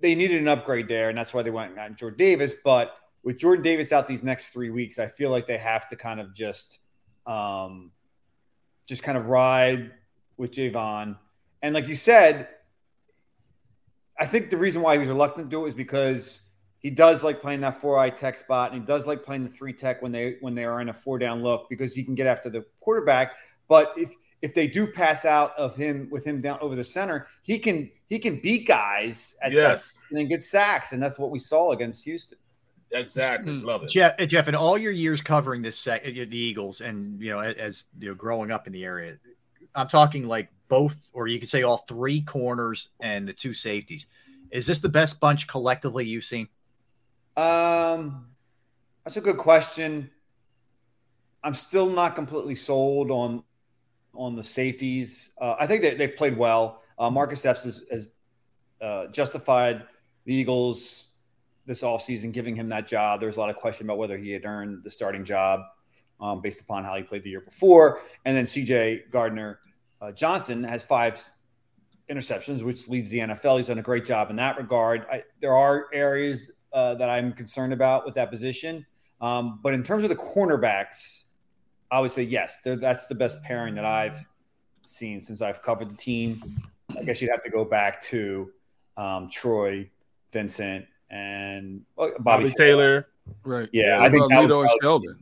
[0.00, 2.54] they needed an upgrade there, and that's why they went and got Jordan Davis.
[2.64, 5.96] But with Jordan Davis out these next three weeks, I feel like they have to
[5.96, 6.80] kind of just,
[7.26, 7.92] um,
[8.88, 9.92] just kind of ride
[10.38, 11.18] with Javon.
[11.62, 12.48] And like you said,
[14.18, 16.40] I think the reason why he was reluctant to do it was because
[16.78, 19.50] he does like playing that four eye tech spot, and he does like playing the
[19.50, 22.14] three tech when they when they are in a four down look because he can
[22.14, 23.32] get after the quarterback.
[23.68, 27.26] But if if they do pass out of him with him down over the center,
[27.42, 30.00] he can he can beat guys at Yes.
[30.10, 32.38] and then get sacks, and that's what we saw against Houston.
[32.90, 33.52] Exactly.
[33.52, 33.90] Love it.
[33.90, 37.30] Jeff, uh, Jeff, in all your years covering this sec, uh, the Eagles, and you
[37.30, 39.16] know, as, as you know, growing up in the area,
[39.74, 44.06] I'm talking like both, or you could say all three corners and the two safeties.
[44.50, 46.48] Is this the best bunch collectively you've seen?
[47.36, 48.26] Um,
[49.04, 50.10] that's a good question.
[51.42, 53.42] I'm still not completely sold on
[54.16, 55.32] on the safeties.
[55.38, 56.82] Uh, I think that they've played well.
[56.98, 58.08] Uh, Marcus Epps has, has
[58.80, 59.86] uh, justified
[60.24, 61.10] the Eagles
[61.66, 63.20] this offseason giving him that job.
[63.20, 65.60] There was a lot of question about whether he had earned the starting job
[66.20, 68.00] um, based upon how he played the year before.
[68.24, 69.60] And then CJ Gardner
[70.00, 71.20] uh, Johnson has five
[72.10, 73.56] interceptions, which leads the NFL.
[73.56, 75.06] He's done a great job in that regard.
[75.10, 78.84] I, there are areas uh, that I'm concerned about with that position.
[79.20, 81.23] Um, but in terms of the cornerbacks,
[81.94, 84.26] I would say yes, that's the best pairing that I've
[84.82, 86.60] seen since I've covered the team.
[86.98, 88.50] I guess you'd have to go back to
[88.96, 89.88] um, Troy,
[90.32, 93.06] Vincent, and well, Bobby, Bobby Taylor.
[93.44, 93.68] Right.
[93.72, 95.18] Yeah, What I think about that Lito and Sheldon.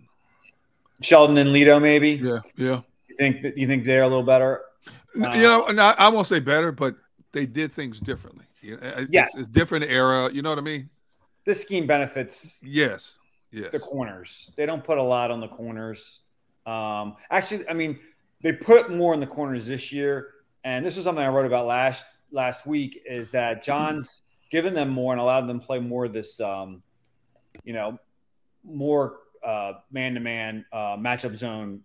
[1.02, 2.12] Sheldon and Lito, maybe.
[2.22, 2.80] Yeah, yeah.
[3.08, 4.62] You think that you think they're a little better?
[5.14, 6.96] N- Uh, you know, and I, I won't say better, but
[7.32, 8.46] they did things differently.
[8.62, 9.32] It's, Yes.
[9.36, 10.30] it's different era.
[10.32, 10.88] You know what I mean?
[11.44, 13.18] This scheme benefits Yes,
[13.50, 13.70] yes.
[13.72, 14.50] the corners.
[14.56, 16.20] They don't put a lot on the corners.
[16.66, 17.98] Um, actually, I mean,
[18.42, 20.28] they put more in the corners this year,
[20.64, 23.02] and this was something I wrote about last last week.
[23.06, 26.82] Is that John's given them more and allowed them to play more of this, um,
[27.64, 27.98] you know,
[28.64, 29.18] more
[29.90, 31.80] man to man matchup zone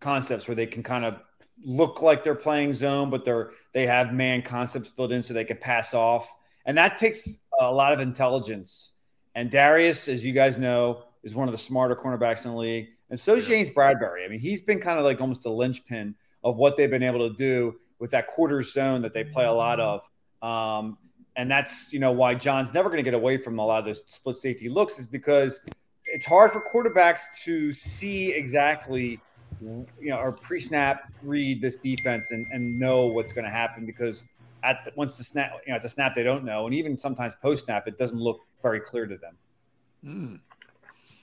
[0.00, 1.20] concepts where they can kind of
[1.62, 5.44] look like they're playing zone, but they're they have man concepts built in so they
[5.44, 6.32] can pass off,
[6.64, 8.92] and that takes a lot of intelligence.
[9.34, 12.88] And Darius, as you guys know, is one of the smarter cornerbacks in the league,
[13.10, 14.24] and so is James Bradberry.
[14.24, 16.14] I mean, he's been kind of like almost a linchpin
[16.44, 19.52] of what they've been able to do with that quarter zone that they play a
[19.52, 20.02] lot of.
[20.42, 20.98] Um,
[21.36, 23.86] and that's you know why John's never going to get away from a lot of
[23.86, 25.60] those split safety looks is because
[26.04, 29.20] it's hard for quarterbacks to see exactly
[29.60, 34.22] you know or pre-snap read this defense and, and know what's going to happen because
[34.62, 36.96] at the, once the snap you know at the snap they don't know and even
[36.96, 39.36] sometimes post snap it doesn't look very clear to them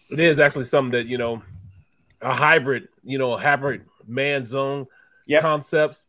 [0.09, 1.41] It is actually something that you know,
[2.21, 4.87] a hybrid, you know, a hybrid man zone
[5.39, 6.07] concepts.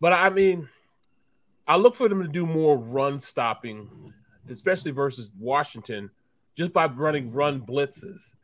[0.00, 0.68] But I mean,
[1.66, 4.12] I look for them to do more run stopping,
[4.48, 6.10] especially versus Washington,
[6.54, 8.34] just by running run blitzes,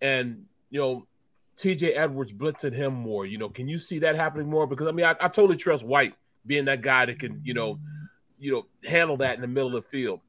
[0.00, 1.06] and you know,
[1.56, 1.92] T.J.
[1.92, 3.26] Edwards blitzing him more.
[3.26, 4.66] You know, can you see that happening more?
[4.66, 6.14] Because I mean, I, I totally trust White
[6.46, 7.78] being that guy that can, you know,
[8.38, 10.20] you know, handle that in the middle of the field.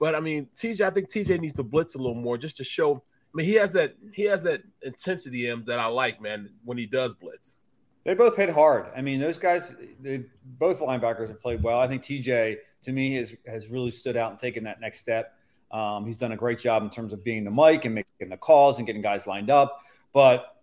[0.00, 2.64] But I mean, TJ, I think TJ needs to blitz a little more just to
[2.64, 3.02] show.
[3.32, 6.76] I mean, he has that he has that intensity in that I like, man, when
[6.76, 7.58] he does blitz.
[8.04, 8.86] They both hit hard.
[8.96, 11.78] I mean, those guys, they, both linebackers have played well.
[11.78, 15.36] I think TJ, to me, has has really stood out and taken that next step.
[15.70, 18.36] Um, he's done a great job in terms of being the mic and making the
[18.36, 19.84] calls and getting guys lined up.
[20.12, 20.56] But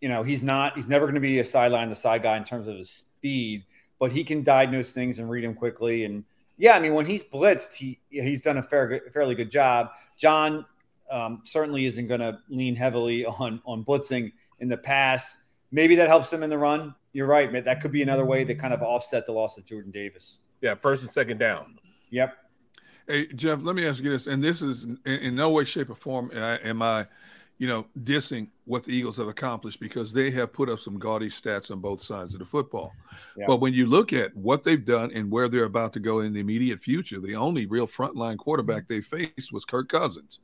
[0.00, 0.76] you know, he's not.
[0.76, 3.64] He's never going to be a sideline the side guy in terms of his speed.
[3.98, 6.04] But he can diagnose things and read them quickly.
[6.04, 6.24] And
[6.58, 9.90] yeah, I mean, when he's blitzed, he he's done a fair, fairly good job.
[10.16, 10.66] John
[11.12, 15.38] um, certainly isn't going to lean heavily on on blitzing in the pass.
[15.70, 16.94] Maybe that helps them in the run.
[17.12, 17.64] You're right, man.
[17.64, 20.38] That could be another way to kind of offset the loss of Jordan Davis.
[20.60, 21.78] Yeah, first and second down.
[22.10, 22.36] Yep.
[23.08, 25.90] Hey Jeff, let me ask you this, and this is in, in no way, shape,
[25.90, 27.06] or form am I, am I,
[27.58, 31.28] you know, dissing what the Eagles have accomplished because they have put up some gaudy
[31.28, 32.92] stats on both sides of the football.
[33.36, 33.46] Yeah.
[33.48, 36.32] But when you look at what they've done and where they're about to go in
[36.32, 40.40] the immediate future, the only real frontline quarterback they faced was Kirk Cousins.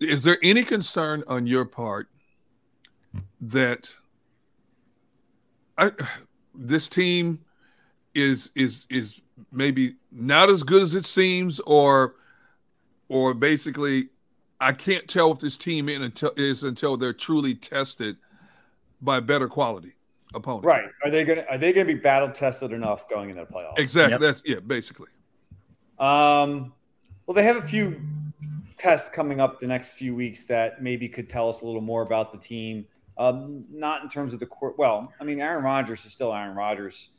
[0.00, 2.08] I- Is there any concern on your part
[3.40, 3.94] that
[5.78, 5.92] I,
[6.54, 7.40] this team
[8.14, 9.20] is is is
[9.52, 12.14] maybe not as good as it seems, or
[13.08, 14.08] or basically,
[14.60, 18.16] I can't tell if this team in until, is until they're truly tested
[19.02, 19.92] by better quality
[20.34, 20.64] opponent.
[20.64, 20.88] Right.
[21.04, 23.52] Are they going to are they going to be battle tested enough going into the
[23.52, 23.78] playoffs?
[23.78, 24.18] Exactly.
[24.18, 24.60] That's yeah.
[24.60, 25.08] Basically.
[25.98, 26.72] Um,
[27.26, 28.00] well, they have a few
[28.76, 32.02] tests coming up the next few weeks that maybe could tell us a little more
[32.02, 32.86] about the team.
[33.18, 34.78] Um, not in terms of the court.
[34.78, 37.10] Well, I mean, Aaron Rodgers is still Aaron Rodgers.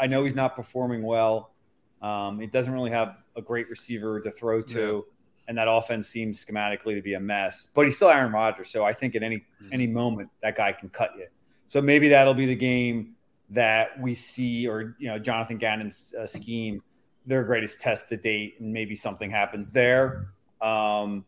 [0.00, 1.52] I know he's not performing well.
[2.00, 5.04] Um, it doesn't really have a great receiver to throw to,
[5.48, 7.66] and that offense seems schematically to be a mess.
[7.66, 10.88] But he's still Aaron Rodgers, so I think at any any moment that guy can
[10.88, 11.26] cut you.
[11.66, 13.14] So maybe that'll be the game
[13.50, 16.80] that we see, or you know, Jonathan Gannon's uh, scheme,
[17.26, 20.31] their greatest test to date, and maybe something happens there.
[20.62, 21.24] Um,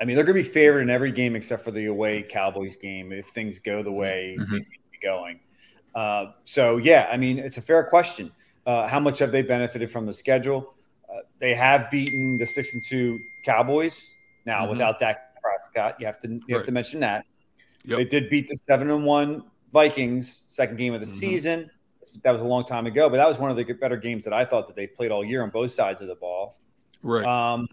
[0.00, 2.76] I mean, they're going to be favored in every game except for the away Cowboys
[2.76, 5.40] game if things go the way they seem to be going.
[5.94, 8.30] Uh, so yeah, I mean, it's a fair question.
[8.66, 10.74] Uh, how much have they benefited from the schedule?
[11.10, 14.12] Uh, they have beaten the six and two Cowboys.
[14.44, 14.70] Now, Mhm.
[14.70, 17.24] without Dak Prescott, you have to you have to mention that.
[17.84, 17.98] Yep.
[17.98, 21.10] They did beat the seven and one Vikings second game of the Mhm.
[21.10, 21.70] season.
[22.22, 24.34] That was a long time ago, but that was one of the better games that
[24.34, 26.58] I thought that they've played all year on both sides of the ball.
[27.02, 27.24] Right.
[27.24, 27.68] Um,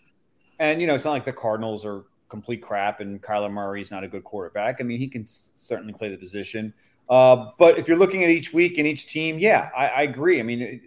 [0.59, 4.03] and you know, it's not like the Cardinals are complete crap, and Kyler Murray's not
[4.03, 4.81] a good quarterback.
[4.81, 6.73] I mean, he can certainly play the position.
[7.09, 10.39] Uh, but if you're looking at each week and each team, yeah, I, I agree.
[10.39, 10.81] I mean, it,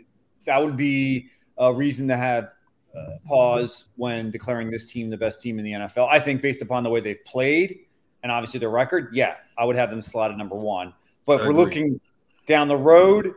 [0.47, 1.29] that would be
[1.59, 2.51] a reason to have
[2.97, 6.09] uh, pause when declaring this team the best team in the NFL.
[6.09, 7.81] I think based upon the way they've played
[8.23, 10.95] and obviously their record, yeah, I would have them slotted number one.
[11.27, 12.01] But if we're looking
[12.47, 13.35] down the road,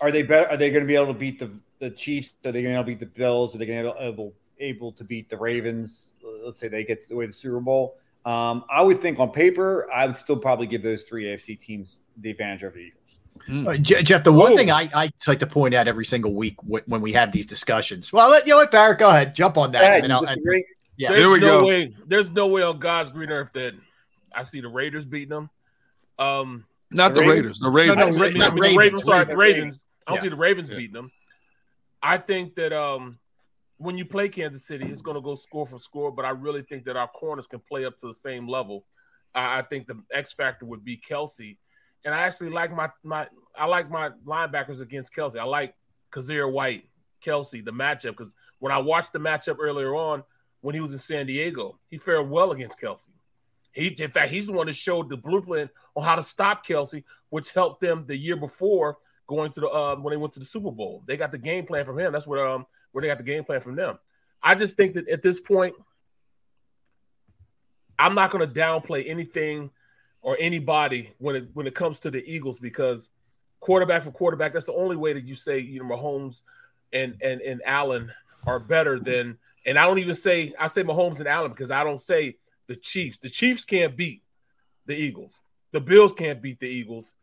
[0.00, 0.48] are they better?
[0.48, 1.50] Are they going to be able to beat the
[1.80, 2.34] the Chiefs?
[2.46, 3.54] Are they going to be able to beat the Bills?
[3.54, 6.12] Are they going to be able able to beat the Ravens?
[6.44, 7.96] Let's say they get away the Super Bowl.
[8.24, 12.00] Um, I would think on paper, I would still probably give those three AFC teams
[12.18, 13.18] the advantage over the Eagles.
[13.68, 16.82] Uh, Jeff, the one thing I, I like to point out every single week w-
[16.86, 18.10] when we have these discussions.
[18.10, 19.80] Well, let, you know what, Barrett, go ahead, jump on that.
[19.82, 20.40] Go ahead, and I'll- and-
[20.96, 21.66] yeah, There's There we no go.
[21.66, 21.94] way.
[22.06, 23.74] There's no way on God's green earth that
[24.32, 25.50] I see the Raiders beating them.
[26.18, 27.58] Um, Not the Raiders.
[27.58, 27.96] The Ravens.
[27.98, 29.04] No, I no, mean, Ra- I mean, not the Ravens, Ravens.
[29.04, 29.36] Sorry, Ravens.
[29.36, 29.84] Ravens.
[30.06, 30.22] I don't Yeah.
[30.22, 30.76] see the Ravens Yeah.
[30.76, 31.10] beating them.
[32.02, 33.18] I think that um,
[33.78, 36.10] when you play Kansas City, it's going to go score for score.
[36.12, 38.84] But I really think that our corners can play up to the same level.
[39.34, 41.56] I, I think the X factor would be Kelce,
[42.04, 45.38] and I actually like my my I like my linebackers against Kelce.
[45.38, 45.74] I like
[46.12, 46.84] Kyzir White,
[47.24, 50.22] Kelce, the matchup because when I watched the matchup earlier on
[50.60, 53.08] when he was in San Diego, he fared well against Kelce.
[53.72, 57.02] He, in fact, he's the one that showed the blueprint on how to stop Kelce,
[57.30, 60.46] which helped them the year before going to the uh, when they went to the
[60.46, 61.02] Super Bowl.
[61.06, 62.12] They got the game plan from him.
[62.12, 63.98] That's where um where they got the game plan from them.
[64.40, 65.74] I just think that at this point,
[67.98, 69.70] I'm not going to downplay anything
[70.22, 73.10] or anybody when it when it comes to the Eagles because
[73.58, 76.42] quarterback for quarterback, that's the only way that you say you know Mahomes
[76.92, 78.12] and and and Allen
[78.46, 79.38] are better than.
[79.66, 82.36] And I don't even say I say Mahomes and Allen because I don't say
[82.68, 83.18] the Chiefs.
[83.18, 84.22] The Chiefs can't beat
[84.86, 85.40] the Eagles.
[85.72, 87.14] The Bills can't beat the Eagles.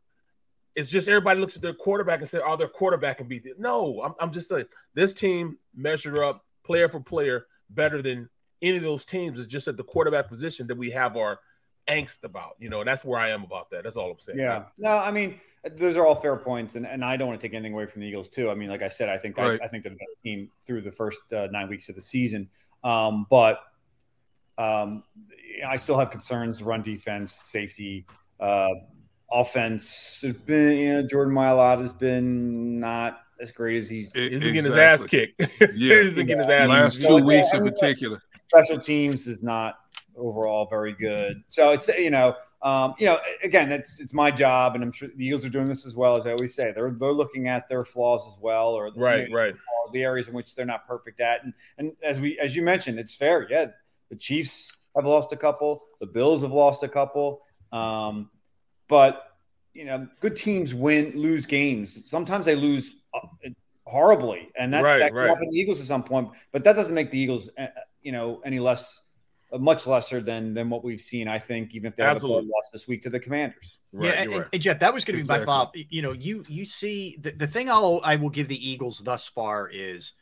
[0.75, 3.59] It's just everybody looks at their quarterback and say, "Oh, their quarterback can beat it."
[3.59, 8.29] No, I'm, I'm just saying this team measure up player for player better than
[8.61, 9.39] any of those teams.
[9.39, 11.39] It's just at the quarterback position that we have our
[11.87, 12.55] angst about.
[12.59, 13.83] You know, that's where I am about that.
[13.83, 14.39] That's all I'm saying.
[14.39, 14.65] Yeah.
[14.77, 15.39] No, I mean,
[15.75, 18.01] those are all fair points, and, and I don't want to take anything away from
[18.01, 18.49] the Eagles too.
[18.49, 19.59] I mean, like I said, I think Right.
[19.61, 22.01] I, I think they're the best team through the first uh, nine weeks of the
[22.01, 22.49] season.
[22.83, 23.61] Um, but
[24.57, 25.03] um,
[25.65, 28.05] I still have concerns: run defense, safety,
[28.39, 28.69] uh,
[29.31, 30.21] offense.
[30.21, 34.15] Has been, you know, Jordan Mailata has been not as great as he's.
[34.15, 35.41] E- He's been getting his ass kicked.
[35.59, 36.01] Yeah.
[36.01, 37.07] He's been getting his ass Last kicked.
[37.09, 38.21] two Yeah, weeks I in particular.
[38.35, 39.79] special teams is not
[40.15, 41.41] overall very good.
[41.47, 45.09] So it's you know, um, you know, again, it's it's my job, and I'm sure
[45.15, 46.71] the Eagles are doing this as well as I always say.
[46.71, 49.53] They're they're looking at their flaws as well, or Right, the, right.
[49.53, 52.61] flaws, the areas in which they're not perfect at, and and as we as you
[52.61, 53.47] mentioned, it's fair.
[53.49, 53.67] Yeah,
[54.09, 57.41] the Chiefs have lost a couple, the Bills have lost a couple,
[57.71, 58.29] um,
[58.91, 59.11] but
[59.73, 61.87] you know, good teams win lose games.
[62.07, 62.93] Sometimes they lose.
[63.13, 63.19] Uh,
[63.85, 65.25] horribly, and that, Right, that right.
[65.25, 66.29] could happen to the Eagles at some point.
[66.53, 67.67] But that doesn't make the Eagles, uh,
[68.01, 69.01] you know, any less,
[69.51, 71.27] uh, much lesser than than what we've seen.
[71.27, 73.79] I think, even if they have a loss this week to the Commanders.
[73.91, 74.49] Right, yeah, and, you're and- right.
[74.53, 75.45] and Jeff, that was going to be my Exactly.
[75.45, 75.73] follow-up.
[75.89, 79.27] You know, you you see the, the thing I'll I will give the Eagles thus
[79.27, 80.13] far is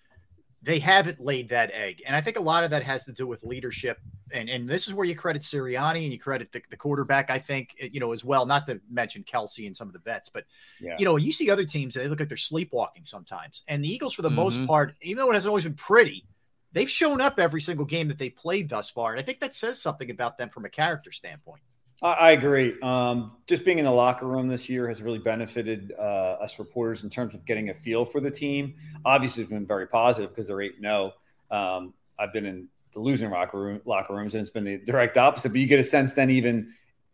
[0.61, 3.25] they haven't laid that egg, and I think a lot of that has to do
[3.25, 3.97] with leadership.
[4.33, 7.29] And and this is where you credit Sirianni and you credit the, the quarterback.
[7.31, 8.45] I think you know as well.
[8.45, 10.43] Not to mention Kelce and some of the vets, but
[10.81, 10.97] Yeah.
[10.99, 14.13] you know you see other teams they look like they're sleepwalking sometimes, and the Eagles
[14.13, 14.67] for the most Mhm.
[14.67, 16.25] part, even though it hasn't always been pretty.
[16.71, 19.55] They've shown up every single game that they played thus far, and I think that
[19.55, 21.63] says something about them from a character standpoint.
[22.01, 22.79] I, agree.
[22.81, 27.03] Um, just being in the locker room this year has really benefited uh, us reporters
[27.03, 28.75] in terms of getting a feel for the team.
[29.03, 31.13] Obviously, it's been very positive because they're eight zero.
[31.51, 35.17] Um, I've been in the losing locker room locker rooms, and it's been the direct
[35.17, 35.49] opposite.
[35.49, 36.73] But you get a sense then even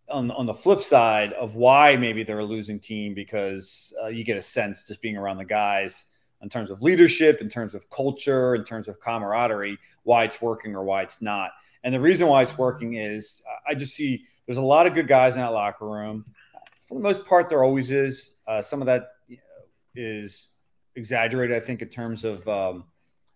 [0.10, 4.24] on on the flip side of why maybe they're a losing team because uh, you
[4.24, 6.06] get a sense just being around the guys
[6.44, 10.76] in terms of leadership, in terms of culture, in terms of camaraderie, why it's working
[10.76, 11.52] or why it's not.
[11.84, 15.08] And the reason why it's working is I just see there's a lot of good
[15.08, 16.26] guys in that locker room.
[16.88, 18.36] For the most part, there always is.
[18.46, 19.10] Uh, some of that
[19.96, 20.50] is
[20.96, 22.86] exaggerated, I think, in terms of um,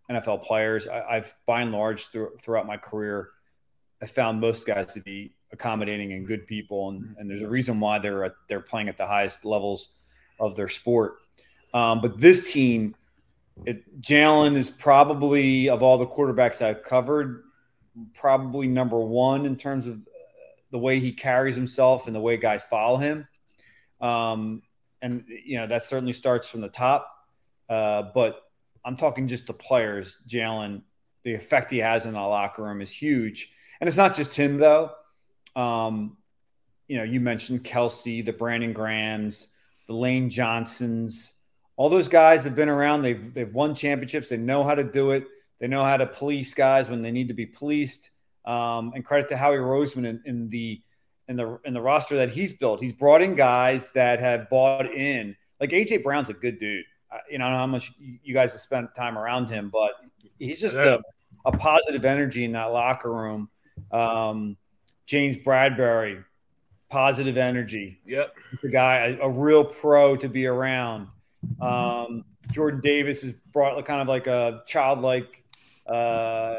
[0.09, 0.87] NFL players.
[0.87, 3.29] I, I've, by and large, through, throughout my career,
[4.01, 7.79] I found most guys to be accommodating and good people, and, and there's a reason
[7.79, 9.89] why they're at, they're playing at the highest levels
[10.39, 11.15] of their sport.
[11.73, 12.95] Um, but this team,
[13.65, 17.43] it, Jalen is probably of all the quarterbacks I've covered,
[18.13, 20.07] probably number one in terms of
[20.71, 23.27] the way he carries himself and the way guys follow him.
[24.01, 24.61] Um,
[25.01, 27.09] and you know that certainly starts from the top.
[27.69, 28.41] Uh, but
[28.83, 30.17] I'm talking just the players.
[30.27, 30.81] Jalen,
[31.23, 34.57] the effect he has in the locker room is huge, and it's not just him
[34.57, 34.91] though.
[35.55, 36.17] Um,
[36.87, 39.49] you know, you mentioned Kelce, the Brandon Grahams,
[39.87, 41.35] the Lane Johnsons.
[41.75, 43.01] All those guys have been around.
[43.01, 44.29] They've they've won championships.
[44.29, 45.25] They know how to do it.
[45.59, 48.11] They know how to police guys when they need to be policed.
[48.45, 50.81] Um, and credit to Howie Roseman in, in the
[51.27, 52.81] in the in the roster that he's built.
[52.81, 55.35] He's brought in guys that have bought in.
[55.59, 56.85] Like AJ Brown's a good dude.
[57.11, 59.69] Uh, you know, I don't know how much you guys have spent time around him,
[59.71, 59.91] but
[60.39, 60.97] he's just Yeah.
[61.45, 63.49] a, a positive energy in that locker room.
[63.91, 64.57] Um,
[65.05, 66.23] James Bradberry,
[66.89, 67.99] positive energy.
[68.05, 68.33] Yep.
[68.63, 71.07] the guy, a, a real pro to be around.
[71.61, 75.38] Um, Jordan Davis has brought kind of like a childlike,
[75.89, 76.57] uh,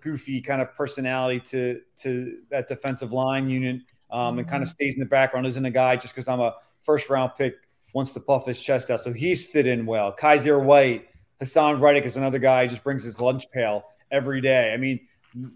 [0.00, 4.94] goofy kind of personality to to that defensive line unit, um, and kind of stays
[4.94, 5.46] in the background.
[5.46, 7.54] Isn't a guy just because I'm a first round pick
[7.92, 9.00] wants to puff his chest out.
[9.00, 10.14] So he's fit in well.
[10.16, 11.08] Kyzir White,
[11.40, 12.66] Haason Reddick is another guy.
[12.66, 14.72] Just brings his lunch pail every day.
[14.72, 15.00] I mean,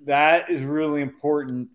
[0.04, 1.68] that is really important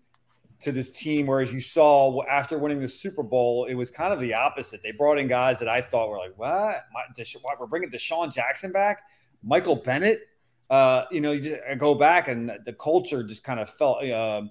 [0.60, 1.26] to this team.
[1.26, 4.82] Whereas you saw after winning the Super Bowl, it was kind of the opposite.
[4.82, 6.84] They brought in guys that I thought were like, what?
[6.92, 7.60] My, Desha- what?
[7.60, 9.02] We're bringing DeSean Jackson back,
[9.42, 10.28] Michael Bennett.
[10.70, 14.02] Uh, you know, you just I go back and the culture just kind of felt.
[14.04, 14.42] Uh,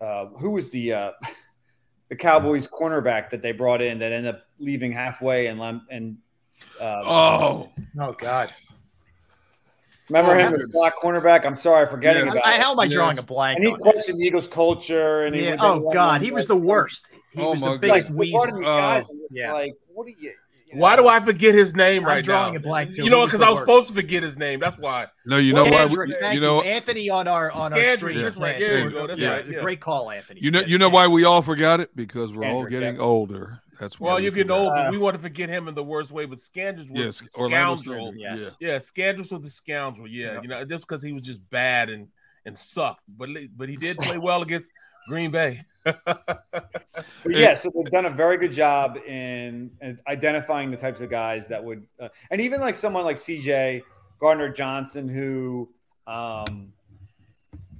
[0.00, 1.10] uh, who was the uh,
[2.08, 5.60] the Cowboys cornerback that they brought in that ended up leaving halfway and
[5.90, 6.18] and
[6.80, 8.52] uh, Oh, Oh God.
[10.08, 11.44] remember Oh, him, the slot cornerback?
[11.44, 12.34] I'm sorry, forgetting Yes.
[12.34, 12.46] about.
[12.46, 12.62] I- it.
[12.62, 15.56] how am I drawing a blank And he questioned the Eagles' culture, and he Yeah,
[15.60, 17.06] oh, God, he was the worst.
[17.30, 18.60] He Oh, was my the biggest Like, they brought in weasel.
[18.60, 19.52] these Uh, and yeah.
[19.52, 20.32] like, what are you?
[20.72, 22.58] Why do I forget his name I'm right drawing now?
[22.58, 23.04] a blank, too.
[23.04, 23.24] You know He what?
[23.26, 23.62] was Because I was worst.
[23.68, 24.60] supposed to forget his name.
[24.60, 25.06] That's why.
[25.26, 25.82] no, you know Well, why?
[25.82, 28.22] Andrew, we- thank you know, Anthony on our on our Scandrick, stream.
[28.22, 28.58] that's right.
[28.58, 29.60] Yeah, There you go, that's yeah, right, yeah.
[29.60, 30.40] Great call, Anthony.
[30.42, 33.00] you know, Yes, you know why we all forgot it because we're all getting yeah.
[33.02, 33.60] older.
[33.80, 34.08] That's why.
[34.08, 34.60] Well, we you're getting forgot.
[34.60, 36.24] old, Uh, but we want to forget him in the worst way.
[36.26, 38.12] But Scandrick was Yes, a Orlando scoundrel.
[38.12, 38.56] Scandrick, Yes.
[38.58, 40.08] Yeah, Scandrick was the scoundrel.
[40.08, 40.42] Yeah, Yeah.
[40.42, 42.08] you know, just because he was just bad and
[42.44, 44.72] and sucked, but but he did play well against
[45.08, 45.62] Green Bay.
[47.26, 51.48] Yeah, so they've done a very good job in, in identifying the types of guys
[51.48, 53.82] that would, uh, and even like someone like CJ
[54.20, 55.68] Gardner Johnson, who
[56.06, 56.72] um,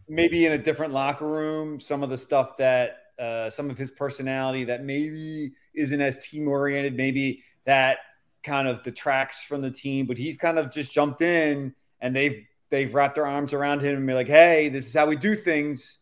[0.09, 3.90] maybe in a different locker room, some of the stuff that, uh, some of his
[3.90, 7.98] personality that maybe isn't as team oriented, maybe that
[8.42, 12.46] kind of detracts from the team, but he's kind of just jumped in and they've
[12.70, 15.34] they've wrapped their arms around him and be like, hey, this is how we do
[15.34, 15.98] things.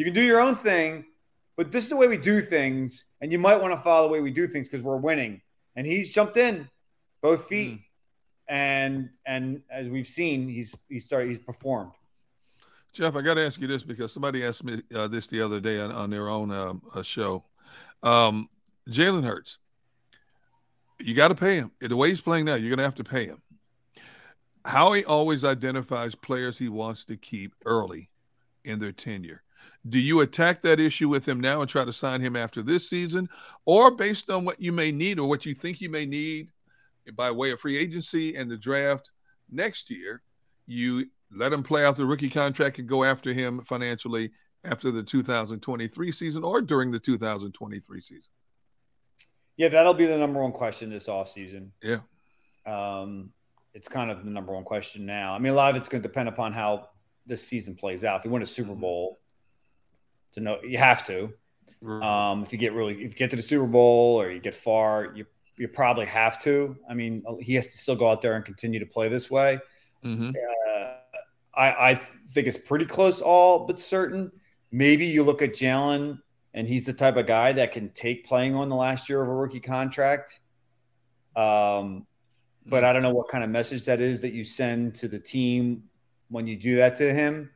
[0.00, 1.04] You can do your own thing,
[1.58, 4.12] but this is the way we do things, and you might want to follow the
[4.14, 5.42] way we do things because we're winning.
[5.76, 6.70] And he's jumped in,
[7.20, 7.82] both feet,
[8.48, 11.92] and and as we've seen, he's he's started he's performed.
[12.94, 15.60] Jeff, I got to ask you this because somebody asked me uh, this the other
[15.60, 17.44] day on, on their own um, uh, show.
[18.02, 18.48] Um,
[18.88, 19.58] Jalen Hurts,
[20.98, 21.72] you got to pay him.
[21.78, 23.42] The way he's playing now, you're going to have to pay him.
[24.64, 28.08] How he always identifies players he wants to keep early
[28.64, 29.42] in their tenure.
[29.88, 32.88] Do you attack that issue with him now and try to sign him after this
[32.88, 33.28] season,
[33.64, 36.50] or based on what you may need or what you think you may need
[37.14, 39.12] by way of free agency and the draft
[39.50, 40.22] next year,
[40.66, 44.30] you let him play out the rookie contract and go after him financially
[44.64, 48.32] after the 2023 season or during the 2023 season?
[49.56, 51.70] Yeah, that'll be the number one question this offseason.
[51.82, 51.98] Yeah.
[52.66, 53.30] Um,
[53.74, 55.34] it's kind of the number one question now.
[55.34, 56.88] I mean, a lot of it's going to depend upon how
[57.26, 58.18] this season plays out.
[58.18, 59.18] If you win a Super Bowl,
[60.32, 61.32] to know you have to.
[61.82, 64.54] Um, if you get really, if you get to the Super Bowl or you get
[64.54, 65.24] far, you
[65.56, 66.76] you probably have to.
[66.88, 69.58] I mean, he has to still go out there and continue to play this way.
[70.04, 70.30] Mm-hmm.
[70.30, 70.94] Uh,
[71.54, 71.94] I, I
[72.32, 74.30] think it's pretty close, all but certain.
[74.72, 76.20] Maybe you look at Jalen,
[76.54, 79.28] and he's the type of guy that can take playing on the last year of
[79.28, 80.40] a rookie contract.
[81.36, 82.06] Um,
[82.66, 85.18] but I don't know what kind of message that is that you send to the
[85.18, 85.84] team
[86.28, 87.50] when you do that to him.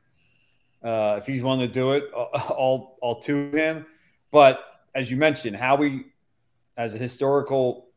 [0.84, 3.86] Uh, if he's willing to do it, all all to him.
[4.30, 4.60] But
[4.94, 6.04] as you mentioned, Howie
[6.76, 7.88] has a historical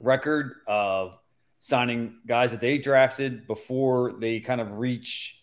[0.00, 1.18] record of
[1.58, 5.42] signing guys that they drafted before they kind of reach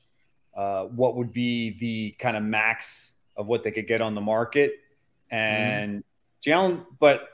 [0.55, 4.21] uh, what would be the kind of max of what they could get on the
[4.21, 4.75] market.
[5.31, 6.03] And
[6.45, 7.27] Jalen, but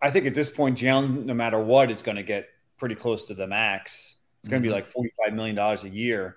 [0.00, 2.48] I think at this point, Jalen, no matter what, is going to get
[2.78, 4.20] pretty close to the max.
[4.40, 4.70] It's going to Mhm.
[4.70, 6.36] be like forty-five million dollars a year,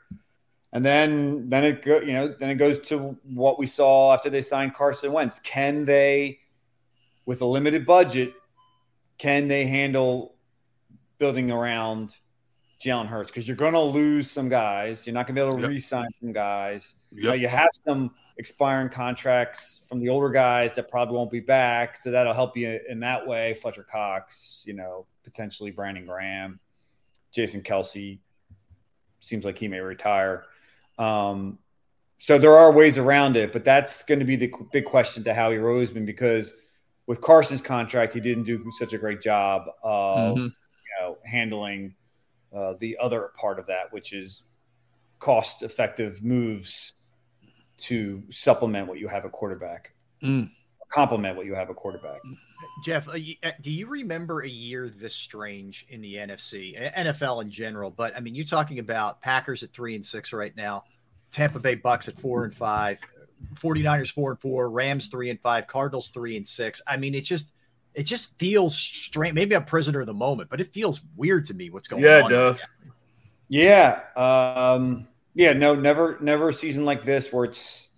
[0.73, 4.29] and then then it go, you know then it goes to what we saw after
[4.29, 5.39] they signed Carson Wentz.
[5.39, 6.39] Can they,
[7.25, 8.33] with a limited budget,
[9.17, 10.35] can they handle
[11.17, 12.17] building around
[12.81, 13.29] Jalen Hurts?
[13.31, 15.05] Because you're going to lose some guys.
[15.05, 15.69] You're not going to be able to Yep.
[15.69, 16.95] re-sign some guys.
[17.11, 17.23] Yep.
[17.23, 21.97] Now, you have some expiring contracts from the older guys that probably won't be back.
[21.97, 23.53] So that'll help you in that way.
[23.55, 26.59] Fletcher Cox, you know, potentially Brandon Graham,
[27.33, 28.19] Jason Kelce
[29.19, 30.45] seems like he may retire.
[30.99, 31.57] Um,
[32.17, 35.34] so there are ways around it, but that's going to be the big question to
[35.34, 36.53] Howie Roseman because
[37.07, 40.43] with Carson's contract, he didn't do such a great job of Mhm.
[40.43, 40.51] you
[40.99, 41.95] know handling
[42.53, 44.43] uh, the other part of that, which is
[45.19, 46.93] cost-effective moves
[47.77, 49.93] to supplement what you have a quarterback,
[50.23, 50.49] Mm.
[50.89, 52.19] complement what you have a quarterback.
[52.84, 57.41] Jeff, uh, y- uh, do you remember a year this strange in the NFC, NFL
[57.41, 57.91] in general?
[57.91, 60.84] But I mean, you're talking about Packers at three and six right now,
[61.31, 62.99] Tampa Bay Bucks at four and five,
[63.56, 66.81] 49ers four and four, Rams three and five, Cardinals three and six.
[66.88, 67.52] I mean, it just
[67.94, 69.34] it just feels strange.
[69.34, 72.10] Maybe I'm prisoner of the moment, but it feels weird to me what's going on.
[72.10, 72.65] Yeah, it does.
[73.48, 74.02] Yeah.
[74.15, 77.89] Um, yeah, no, never never a season like this where it's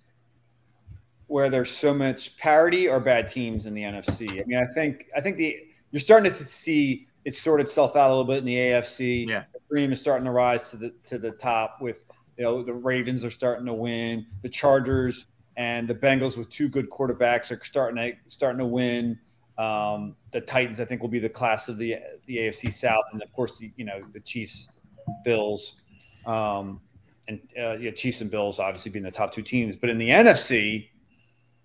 [1.32, 4.42] where there's so much parity or bad teams in the NFC.
[4.42, 5.58] I mean, I think I think the
[5.92, 9.28] you're starting to see it sort itself out a little bit in the AFC.
[9.28, 9.46] Yeah.
[9.54, 12.04] The cream is starting to rise to the to the top with
[12.38, 16.68] you know the Ravens are starting to win, the Chargers and the Bengals with two
[16.68, 19.18] good quarterbacks are starting to starting to win.
[19.58, 23.24] Um, the Titans, I think, will be the class of the the AFC South, and
[23.24, 24.68] of course, the, you know the Chiefs,
[25.24, 25.82] Bills,
[26.26, 26.82] um,
[27.30, 29.78] and uh, yeah, Chiefs and Bills obviously being the top two teams.
[29.78, 30.90] But in the NFC,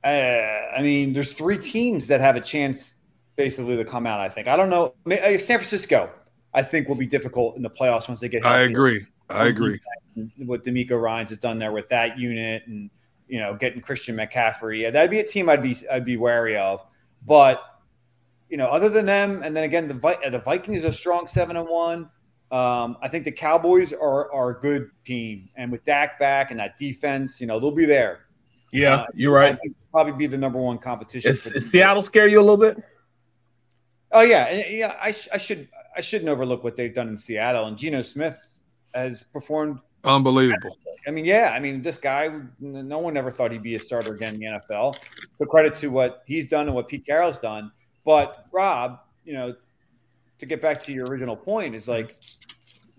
[0.07, 2.95] uh, I mean, there's three teams that have a chance
[3.35, 4.21] basically to come out.
[4.21, 4.47] I think.
[4.47, 4.95] I don't know.
[5.05, 6.11] Uh, San Francisco,
[6.55, 8.47] I think, will be difficult in the playoffs once they get.
[8.47, 9.05] I agree.
[9.29, 9.81] I agree.
[10.39, 12.89] What DeMeco Ryans has done there with that unit, and
[13.27, 16.57] you know, getting Christian McCaffrey, yeah, that'd be a team I'd be I'd be wary
[16.57, 16.87] of.
[17.27, 17.61] But
[18.49, 21.57] you know, other than them, and then again, the Vi- the Vikings are strong seven
[21.57, 22.11] and one.
[22.53, 26.61] Um, I think the Cowboys are are a good team, and with Dak back and
[26.61, 28.26] that defense, you know, they'll be there.
[28.73, 29.59] Yeah, Uh, you're I right.
[29.63, 31.31] think probably be the number one competition.
[31.31, 32.83] Is, is Seattle scare you a little bit?
[34.13, 34.97] Oh yeah, and, yeah.
[35.01, 38.39] I, sh- I should I shouldn't overlook what they've done in Seattle, and Geno Smith
[38.95, 40.79] has performed Unbelievable.
[41.09, 42.31] I mean, yeah, I mean, this guy,
[42.61, 44.97] no one ever thought he'd be a starter again in the NFL.
[45.39, 47.71] But credit to what he's done and what Pete Carroll's done.
[48.05, 49.55] But Rob, you know,
[50.39, 52.15] to get back to your original point, is like,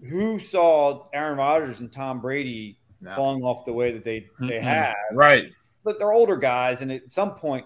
[0.10, 3.14] who saw Aaron Rodgers and Tom Brady No.
[3.16, 4.62] falling off the way that they they Mm-mm.
[4.62, 4.96] have?
[5.14, 5.52] Right.
[5.88, 7.66] But they're older guys, and at some point,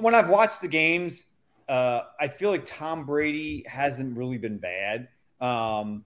[0.00, 1.26] when I've watched the games,
[1.68, 5.06] uh, I feel like Tom Brady hasn't really been bad.
[5.40, 6.04] Um,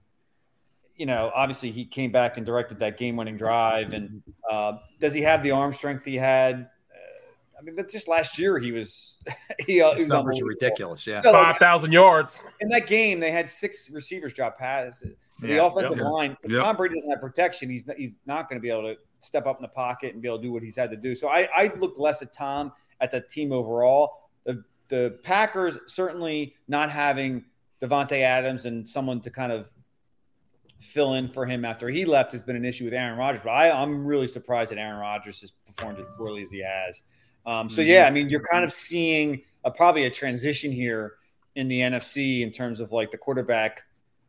[0.95, 5.23] you know, obviously he came back and directed that game-winning drive, and uh, does he
[5.23, 6.69] have the arm strength he had?
[6.91, 9.17] Uh, I mean, but just last year he was
[9.65, 11.07] he, uh, he His was numbers are ridiculous.
[11.07, 11.21] Yeah.
[11.21, 12.43] So, like, Five thousand yards.
[12.61, 15.15] in that game, they had six receivers drop passes.
[15.41, 15.65] The Yeah.
[15.65, 16.05] offensive Yep.
[16.05, 16.63] line, if Yep.
[16.63, 19.57] Tom Brady doesn't have protection, he's he's not going to be able to step up
[19.57, 21.15] in the pocket and be able to do what he's had to do.
[21.15, 22.71] So I, I look less at Tom
[23.01, 24.29] at the team overall.
[24.45, 27.45] The the Packers certainly not having
[27.81, 29.69] Davante Adams and someone to kind of
[30.79, 33.41] fill in for him after he left has been an issue with Aaron Rodgers.
[33.43, 37.03] But I, I'm really surprised that Aaron Rodgers has performed as poorly as he has.
[37.45, 41.13] Um, so yeah, I mean, you're kind of seeing a, probably a transition here
[41.55, 43.83] in the NFC in terms of like the quarterback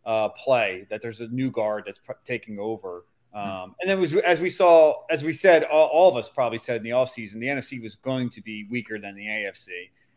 [0.06, 0.86] uh, play.
[0.88, 3.04] That there's a new guard that's pr- taking over.
[3.38, 6.58] Um, and then was as we saw, as we said, all, all of us probably
[6.58, 9.68] said in the offseason, the NFC was going to be weaker than the AFC,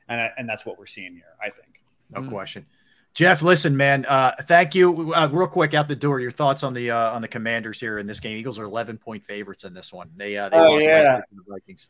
[0.09, 1.35] and I, and that's what we're seeing here.
[1.41, 1.83] I think.
[2.09, 2.65] No question.
[3.13, 4.05] Jeff, listen, man.
[4.05, 5.13] Uh, thank you.
[5.13, 7.97] Uh, real quick out the door, your thoughts on the uh, on the Commanders here
[7.99, 8.37] in this game?
[8.37, 10.09] Eagles are 11 point favorites in this one.
[10.15, 11.01] They uh, they Oh, lost yeah.
[11.15, 11.89] last the Vikings.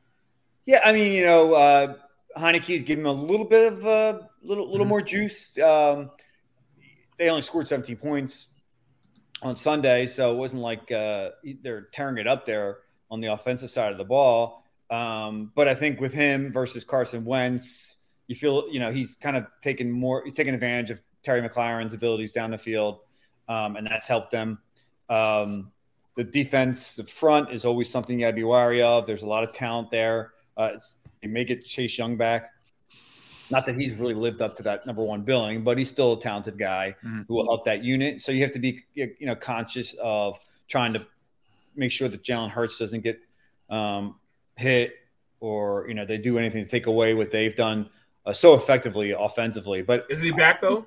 [0.65, 1.93] Yeah, I mean, you know, uh,
[2.37, 5.57] Heinicke's giving them a little bit of a uh, little little more juice.
[5.59, 6.11] Um,
[7.17, 8.47] they only scored 17 points
[9.41, 11.31] on Sunday, so it wasn't like uh,
[11.61, 14.63] they're tearing it up there on the offensive side of the ball.
[14.89, 17.97] Um, but I think with him versus Carson Wentz,
[18.27, 22.31] you feel you know he's kind of taking more, taking advantage of Terry McLaurin's abilities
[22.31, 22.99] down the field,
[23.47, 24.59] um, and that's helped them.
[25.09, 25.71] Um,
[26.15, 29.05] the defensive front is always something you got to be wary of.
[29.07, 30.33] There's a lot of talent there.
[30.57, 32.51] Uh, it's, they may get Chase Young back.
[33.51, 36.19] Not that he's really lived up to that number one billing, but he's still a
[36.19, 37.25] talented guy Mhm.
[37.27, 38.21] who will help that unit.
[38.21, 41.05] So you have to be, you know, conscious of trying to
[41.75, 43.19] make sure that Jalen Hurts doesn't get
[43.69, 44.15] um,
[44.57, 44.95] hit
[45.39, 47.89] or you know they do anything to take away what they've done
[48.25, 49.81] uh, so effectively offensively.
[49.81, 50.85] But Is he back though?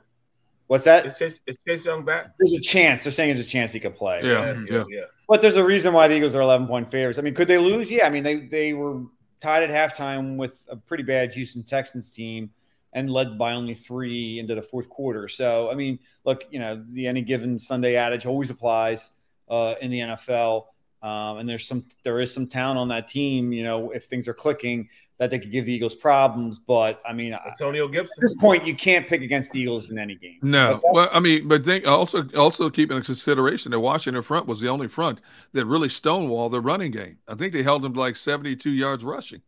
[0.67, 1.07] what's that?
[1.07, 2.27] Is Chase, is Chase Young back?
[2.39, 3.03] There's a chance.
[3.05, 4.21] They're saying there's a chance he could play.
[4.23, 4.85] Yeah, yeah.
[4.89, 5.01] yeah.
[5.29, 7.19] But there's a reason why the Eagles are 11 point favorites.
[7.19, 7.91] I mean, could they lose?
[7.91, 8.07] Yeah.
[8.07, 9.01] I mean, they they were
[9.45, 12.49] tied at halftime with a pretty bad Houston Texans team
[12.95, 15.29] and led by only three into the fourth quarter.
[15.29, 19.11] So, I mean, look, you know, the any given Sunday adage always applies
[19.51, 20.65] uh, in the NFL.
[21.03, 23.53] Um, and there's some there is some talent on that team.
[23.53, 24.89] You know, if things are clicking,
[25.19, 26.59] that they could give the Eagles problems.
[26.59, 28.15] But I mean, Antonio Gibson.
[28.19, 30.39] At this point, you can't pick against the Eagles in any game.
[30.43, 34.61] No, well, I mean, but think also also keeping in consideration that Washington front was
[34.61, 35.21] the only front
[35.53, 37.19] that really stonewalled the running game.
[37.29, 39.43] I think they held them to like 72 yards rushing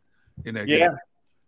[0.45, 0.79] in that Yeah.
[0.79, 0.91] game.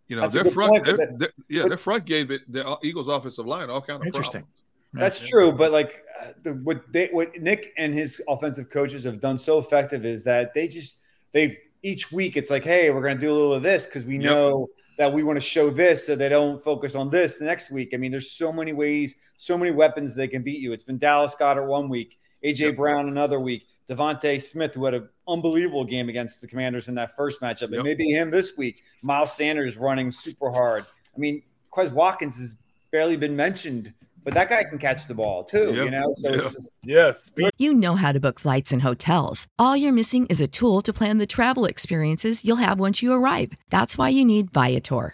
[0.07, 2.41] You know, That's their front, point, but their- that- their- yeah, their front gave it
[2.51, 4.41] the Eagles' offensive line all kind of Interesting.
[4.41, 4.55] problems.
[4.91, 9.19] That's true, but like uh, the, what they what Nick and his offensive coaches have
[9.19, 10.97] done so effective is that they just
[11.31, 14.05] they've each week it's like, hey, we're going to do a little of this because
[14.05, 14.23] we Yep.
[14.23, 17.71] know that we want to show this, so they don't focus on this the next
[17.71, 17.93] week.
[17.93, 20.73] I mean, there's so many ways, so many weapons they can beat you.
[20.73, 25.07] It's been Dallas Goedert one week, AJ Brown another week, DeVonta Smith who had an
[25.27, 27.73] unbelievable game against the Commanders in that first matchup, Yep.
[27.73, 28.83] and maybe him this week.
[29.01, 30.85] Miles Sanders running super hard.
[31.15, 32.55] I mean, Quez Watkins has
[32.91, 33.93] barely been mentioned,
[34.23, 35.73] but that guy can catch the ball too.
[35.75, 35.83] Yeah.
[35.83, 36.37] You know, so Yeah.
[36.37, 37.31] it's just, Yes.
[37.57, 39.47] You know how to book flights and hotels.
[39.57, 43.13] All you're missing is a tool to plan the travel experiences you'll have once you
[43.13, 43.51] arrive.
[43.69, 45.13] That's why you need Viator.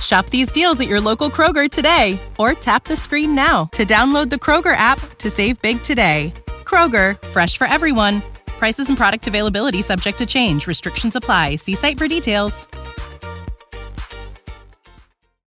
[0.00, 4.30] Shop these deals at your local Kroger today or tap the screen now to download
[4.30, 6.34] the Kroger app to save big today.
[6.64, 8.22] Kroger, fresh for everyone.
[8.46, 10.66] Prices and product availability subject to change.
[10.66, 11.56] Restrictions apply.
[11.56, 12.66] See site for details.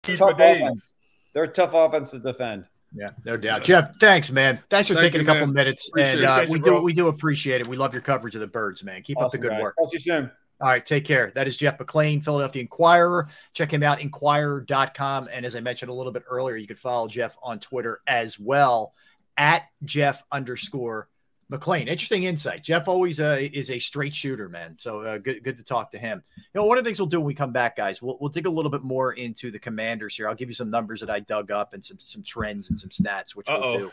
[0.03, 0.93] tough offense.
[1.33, 2.65] They're a tough offense to defend.
[2.93, 3.63] Yeah, no doubt.
[3.63, 4.59] Jeff, thanks, man.
[4.69, 5.53] Thanks for Thank taking you, a couple man.
[5.55, 7.67] minutes, Appreciate and uh, we do we do appreciate it.
[7.67, 9.01] We love your coverage of the birds, man.
[9.03, 9.61] Keep up the good guys.
[9.61, 9.75] work.
[9.79, 10.31] Talk to you soon.
[10.59, 11.31] All right, take care.
[11.35, 13.27] That is Jeff McLane, Philadelphia Inquirer.
[13.53, 15.29] Check him out, inquirer.com.
[15.31, 18.39] And as I mentioned a little bit earlier, you can follow Jeff on Twitter as
[18.39, 18.93] well
[19.37, 21.09] at Jeff underscore
[21.51, 21.87] McLane.
[21.87, 22.63] Interesting insight.
[22.63, 24.75] Jeff always uh, is a straight shooter, man.
[24.79, 26.23] So uh, good, good to talk to him.
[26.35, 28.29] You know, one of the things we'll do when we come back, guys, we'll, we'll
[28.29, 30.27] dig a little bit more into the commanders here.
[30.27, 32.89] I'll give you some numbers that I dug up and some some trends and some
[32.89, 33.61] stats, which Uh-oh.
[33.61, 33.91] we'll do.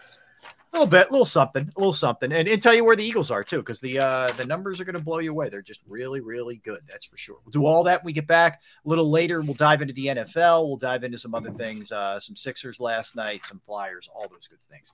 [0.74, 3.05] A little bit, a little something, a little something, and, and tell you where the
[3.05, 5.48] Eagles are too, because the uh, the numbers are going to blow you away.
[5.48, 6.80] They're just really, really good.
[6.88, 7.36] That's for sure.
[7.44, 8.60] We'll do all that when we get back.
[8.84, 10.66] A little later, we'll dive into the NFL.
[10.66, 14.48] We'll dive into some other things, uh, some Sixers last night, some Flyers, all those
[14.48, 14.92] good things.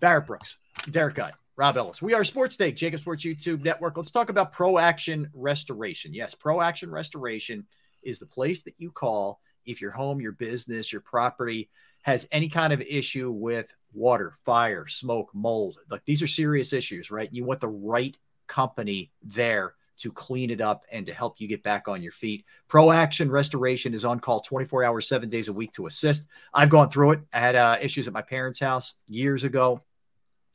[0.00, 0.56] Barrett Brooks,
[0.90, 2.00] Derrick Gunn, Rob Ellis.
[2.00, 3.98] We are Sports Take, JAKIB Sports YouTube Network.
[3.98, 6.14] Let's talk about Pro Action Restoration.
[6.14, 7.66] Yes, Pro Action Restoration
[8.02, 11.68] is the place that you call if your home, your business, your property
[12.00, 15.78] has any kind of issue with water, fire, smoke, mold.
[15.90, 17.32] Like these are serious issues, right?
[17.32, 18.16] You want the right
[18.46, 22.44] company there to clean it up and to help you get back on your feet.
[22.68, 26.22] Pro Action Restoration is on call 24 hours, seven days a week to assist.
[26.54, 27.20] I've gone through it.
[27.32, 29.82] I had uh, issues at my parents' house years ago.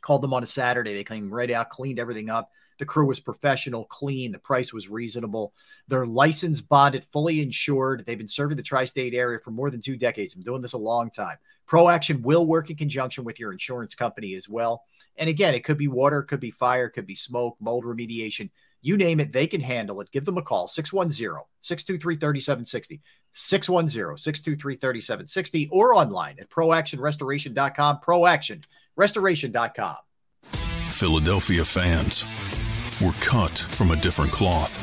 [0.02, 0.94] Called them on a Saturday.
[0.94, 2.50] They came right out, cleaned everything up.
[2.80, 4.32] The crew was professional, clean.
[4.32, 5.54] The price was reasonable.
[5.88, 8.04] They're licensed, bonded, fully insured.
[8.06, 10.36] They've been serving the tri state area for more than two decades.
[10.36, 11.38] I'm doing this a long time.
[11.66, 14.84] Pro Action will work in conjunction with your insurance company as well.
[15.18, 18.50] And again, it could be water, could be fire, could be smoke, mold remediation.
[18.82, 20.12] You name it, they can handle it.
[20.12, 23.02] Give them a call 610 623 3760.
[23.34, 28.00] 610 623 3760 or online at proactionrestoration.com.
[28.06, 29.96] Proactionrestoration.com.
[30.90, 32.24] Philadelphia fans
[33.02, 34.78] were cut from a different cloth.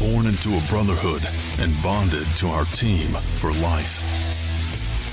[0.00, 1.22] Born into a brotherhood
[1.60, 4.03] and bonded to our team for life.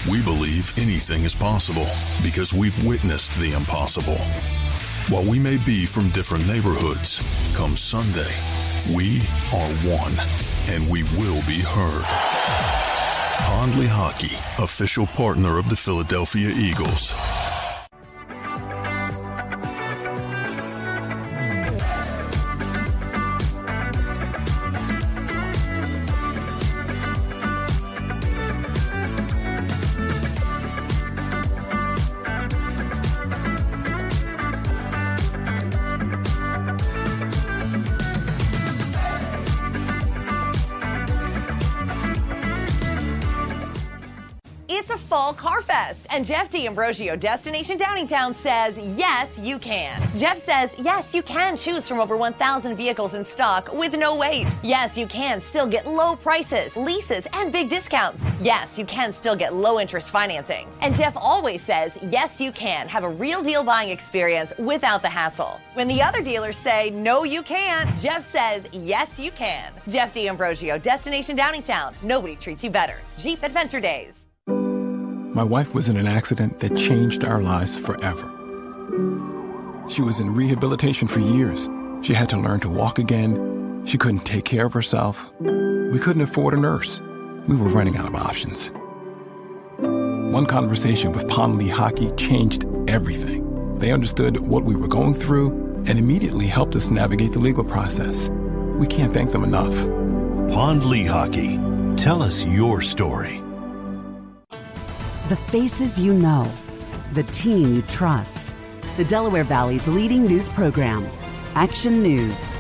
[0.10, 1.86] We believe anything is possible
[2.24, 4.18] because we've witnessed the impossible.
[5.14, 7.20] While we may be from different neighborhoods,
[7.56, 8.32] come Sunday,
[8.96, 9.20] we
[9.54, 10.14] are one
[10.74, 12.04] and we will be heard.
[13.46, 14.34] Pond Lehocky,
[14.64, 17.14] official partner of the Philadelphia Eagles.
[46.10, 50.02] And Jeff D'Ambrosio, Destination Downingtown, says yes, you can.
[50.18, 54.48] Jeff says yes, you can choose from over 1,000 vehicles in stock with no wait.
[54.64, 58.24] Yes, you can still get low prices, leases, and big discounts.
[58.40, 60.68] Yes, you can still get low interest financing.
[60.82, 65.10] And Jeff always says yes, you can have a real deal buying experience without the
[65.10, 65.60] hassle.
[65.74, 69.72] When the other dealers say no, you can't, Jeff says yes, you can.
[69.88, 71.94] Jeff D'Ambrosio, Destination Downingtown.
[72.04, 72.98] Nobody treats you better.
[73.18, 74.21] Jeep Adventure Days.
[75.34, 78.30] My wife was in an accident that changed our lives forever.
[79.90, 81.70] She was in rehabilitation for years.
[82.02, 83.86] She had to learn to walk again.
[83.86, 85.32] She couldn't take care of herself.
[85.40, 87.02] We couldn't afford a nurse.
[87.48, 88.74] We were running out of options.
[89.78, 93.80] One conversation with Pond Lehocky changed everything.
[93.80, 95.52] They understood what we were going through
[95.88, 98.30] and immediately helped us navigate the legal process.
[98.76, 99.76] We can't thank them enough.
[100.54, 101.96] Pond Lehocky.
[101.96, 103.42] Tell us your story.
[105.32, 106.52] The faces you know,
[107.14, 108.52] the team you trust.
[108.98, 111.08] The Delaware Valley's leading news program,
[111.56, 112.58] Action News.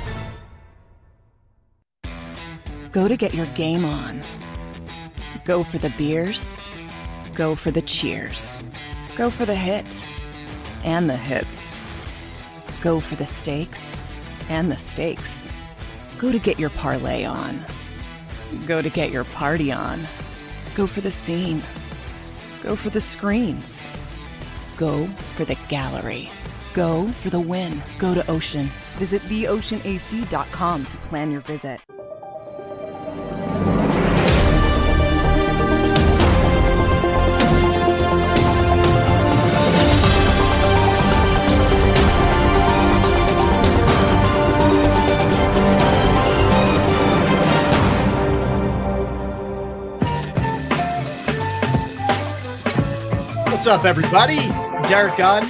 [2.93, 4.21] Go to get your game on.
[5.43, 6.65] Go for the beers.
[7.35, 8.63] Go for the cheers.
[9.17, 10.07] Go for the hit
[10.85, 11.77] and the hits.
[12.81, 14.01] Go for the stakes
[14.47, 15.51] and the stakes.
[16.19, 17.59] Go to get your parlay on.
[18.65, 20.07] Go to get your party on.
[20.73, 21.61] Go for the scene.
[22.61, 23.89] Go for the screens.
[24.77, 26.29] Go for the gallery.
[26.73, 27.81] Go for the win.
[27.97, 28.69] Go to Ocean.
[28.97, 31.81] Visit theoceanac.com to plan your visit.
[53.71, 54.35] Up, everybody?
[54.89, 55.49] Derrick Gunn,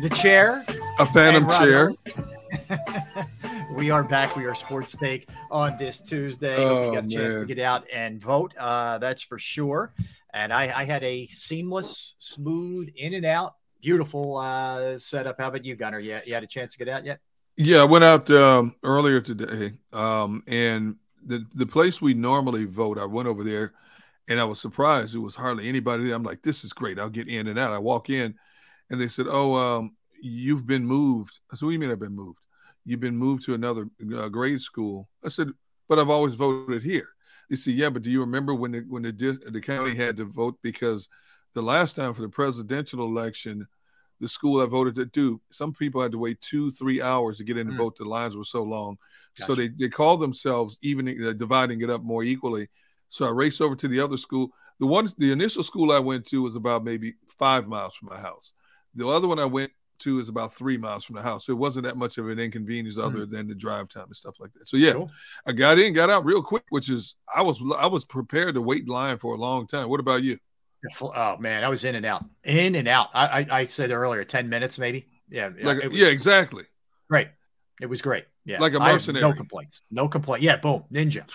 [0.00, 0.64] the chair.
[0.98, 1.92] A phantom chair.
[3.74, 4.34] We are back.
[4.34, 6.56] We are Sports Take on this Tuesday.
[6.56, 8.54] Hope Oh, you got a chance to get out and vote.
[8.58, 9.92] Uh, that's for sure.
[10.32, 15.38] And I, I had a seamless, smooth, in and out, beautiful uh, setup.
[15.38, 15.98] How about you, Gunner?
[15.98, 17.20] You, you had a chance to get out yet?
[17.58, 20.96] Yeah, I went out um, earlier today, um, and
[21.26, 23.74] the the place we normally vote, I went over there,
[24.28, 26.14] and I was surprised It was hardly anybody there.
[26.14, 26.98] I'm like, this is great.
[26.98, 27.72] I'll get in and out.
[27.72, 28.34] I walk in,
[28.90, 32.00] and they said, "Oh, um, you've been moved." I said, "What do you mean I've
[32.00, 32.40] been moved?
[32.84, 35.50] You've been moved to another uh, grade school?" I said,
[35.88, 37.08] "But I've always voted here."
[37.48, 40.24] They said, "Yeah, but do you remember when the when the the county had to
[40.24, 41.08] vote because
[41.54, 43.66] the last time for the presidential election?"
[44.20, 47.44] the school I voted to do, some people had to wait two, three hours to
[47.44, 47.78] get in and Mm.
[47.78, 47.96] vote.
[47.96, 48.98] The lines were so long.
[49.38, 49.46] Gotcha.
[49.46, 52.68] So they, they called themselves evening, uh, dividing it up more equally.
[53.10, 54.50] So I raced over to the other school.
[54.78, 58.18] The one, the initial school I went to was about maybe five miles from my
[58.18, 58.54] house.
[58.94, 61.44] The other one I went to is about three miles from the house.
[61.44, 63.02] So it wasn't that much of an inconvenience hmm.
[63.02, 64.66] other than the drive time and stuff like that.
[64.66, 65.10] So yeah, Cool.
[65.46, 68.62] I got in, got out real quick, which is I was I was prepared to
[68.62, 69.90] wait in line for a long time.
[69.90, 70.38] What about you?
[71.02, 71.62] Oh, man.
[71.62, 72.24] I was in and out.
[72.44, 73.08] In and out.
[73.12, 75.06] I, I, I said earlier, 10 minutes maybe.
[75.28, 75.50] Yeah.
[75.62, 76.64] Like was yeah, exactly.
[77.08, 77.28] Great.
[77.80, 78.24] It was great.
[78.44, 78.58] Yeah.
[78.60, 79.22] Like a mercenary.
[79.22, 79.82] No complaints.
[79.90, 80.42] No complaint.
[80.42, 80.56] Yeah.
[80.56, 80.84] Boom.
[80.92, 81.28] Ninja.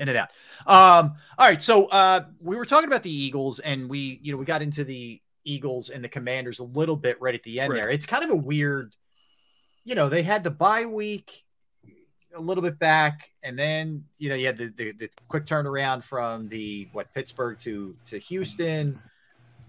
[0.00, 0.30] In and out.
[0.66, 1.62] Um, all right.
[1.62, 4.82] So uh, we were talking about the Eagles, and we, you know, we got into
[4.82, 7.78] the Eagles and the Commanders a little bit right at the end Right.
[7.78, 7.90] there.
[7.90, 8.96] It's kind of a weird,
[9.84, 11.44] you know, they had the bye week
[12.34, 16.02] a little bit back, and then you know you had the, the the quick turnaround
[16.04, 19.00] from the what Pittsburgh to to Houston.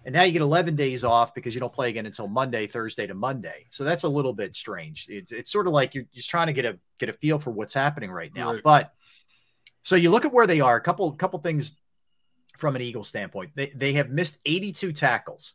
[0.03, 3.05] And now you get 11 days off because you don't play again until Monday, Thursday
[3.05, 3.67] to Monday.
[3.69, 5.05] So that's a little bit strange.
[5.07, 7.51] It's, it's sort of like you're just trying to get a get a feel for
[7.51, 8.53] what's happening right now.
[8.53, 8.63] Right.
[8.63, 8.93] But
[9.83, 10.75] so you look at where they are.
[10.75, 11.77] A couple couple things
[12.57, 13.51] from an Eagle standpoint.
[13.55, 15.53] They they have missed 82 tackles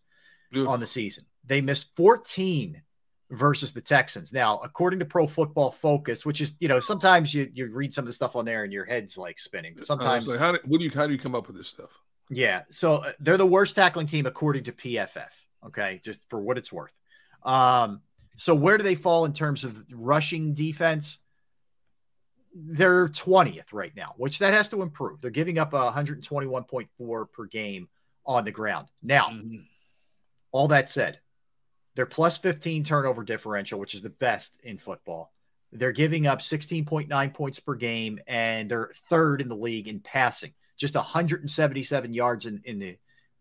[0.55, 1.25] on the season.
[1.45, 2.83] They missed 14
[3.31, 4.33] versus the Texans.
[4.33, 8.03] Now, according to Pro Football Focus, which is you know sometimes you you read some
[8.03, 10.59] of the stuff on there and your head's like spinning, but sometimes like, how do,
[10.65, 11.91] what do you how do you come up with this stuff?
[12.31, 12.63] Yeah.
[12.71, 15.31] So uh, they're the worst tackling team according to PFF.
[15.67, 16.01] Okay.
[16.05, 16.93] Just for what it's worth.
[17.43, 18.01] Um,
[18.37, 21.19] so where do they fall in terms of rushing defense?
[22.59, 25.21] They're 20th right now, which that has to improve.
[25.21, 27.89] They're giving up 121.4 per game
[28.25, 28.89] on the ground.
[29.03, 29.57] Now, mm-hmm.
[30.53, 31.21] all that said,
[31.95, 35.33] they're plus 15 turnover differential, which is the best in football.
[35.73, 40.55] They're giving up 16.9 points per game, and they're third in the league in passing,
[40.77, 42.97] just 177 yards in, in the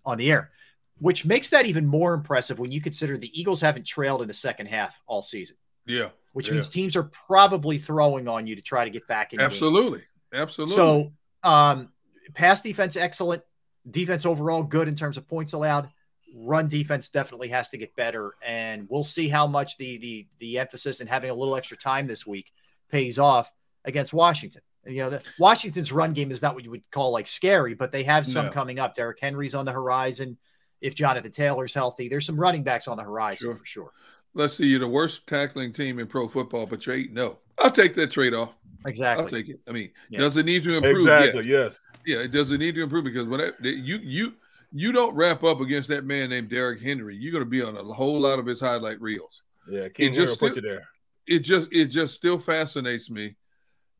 [0.05, 0.51] on the air,
[0.99, 4.33] which makes that even more impressive when you consider the Eagles haven't trailed in the
[4.33, 5.57] second half all season.
[5.85, 6.09] Yeah.
[6.35, 6.55] Which yeah.
[6.55, 9.39] means teams are probably throwing on you to try to get back in.
[9.39, 9.99] Absolutely.
[9.99, 10.41] Games.
[10.41, 10.75] Absolutely.
[10.75, 11.13] So
[11.43, 11.89] um
[12.33, 13.41] pass defense excellent.
[13.89, 15.89] Defense overall good in terms of points allowed
[16.35, 20.59] run defense definitely has to get better, and we'll see how much the the the
[20.59, 22.51] emphasis and having a little extra time this week
[22.89, 23.51] pays off
[23.85, 24.61] against Washington.
[24.85, 27.91] You know, the, Washington's run game is not what you would call like scary, but
[27.91, 28.51] they have some no.
[28.51, 28.93] coming up.
[28.93, 30.37] Derrick Henry's on the horizon.
[30.81, 33.55] If Jonathan Taylor's healthy, there's some running backs on the horizon sure.
[33.55, 33.91] for sure.
[34.35, 37.13] Let's see, you're the worst tackling team in pro football, but you're eight.
[37.13, 37.63] No, oh.
[37.63, 38.53] I'll take that trade off.
[38.85, 39.23] Exactly.
[39.23, 39.59] I'll take it.
[39.67, 40.19] I mean, yeah.
[40.19, 41.07] does it need to improve?
[41.07, 41.45] Exactly.
[41.45, 41.87] Yes.
[42.05, 42.51] Yeah, it does.
[42.51, 44.33] It need to improve because when it, you you
[44.71, 47.77] you don't wrap up against that man named Derrick Henry, you're going to be on
[47.77, 49.41] a whole lot of his highlight reels.
[49.69, 50.87] Yeah, King it just still, put you there.
[51.25, 53.35] It just it just still fascinates me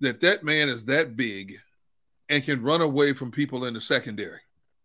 [0.01, 1.57] that that man is that big
[2.29, 4.41] and can run away from people in the secondary.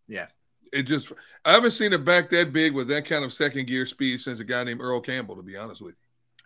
[0.07, 0.29] Yeah.
[0.73, 1.13] It just
[1.45, 4.41] I haven't seen it back that big with that kind of second gear speed since
[4.41, 5.95] a guy named Earl Campbell, to be honest with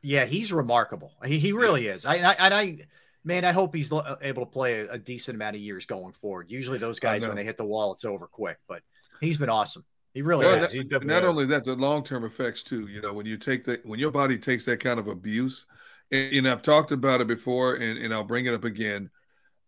[0.02, 0.16] you.
[0.16, 1.12] Yeah, he's remarkable.
[1.24, 1.92] He, he really yeah.
[1.92, 2.06] is.
[2.06, 2.78] I, I and I
[3.24, 6.12] man, I hope he's uh, able to play a, a, decent amount of years going
[6.12, 6.50] forward.
[6.50, 8.58] Usually those guys when they hit the wall, it's over quick.
[8.68, 8.82] But
[9.20, 9.84] He's been awesome.
[10.12, 10.72] He really well, has.
[10.72, 11.24] He not has.
[11.24, 12.86] only that, the long term effects too.
[12.86, 15.66] You know, when you take that, when your body takes that kind of abuse,
[16.12, 19.10] and, and I've talked about it before, and, and I'll bring it up again.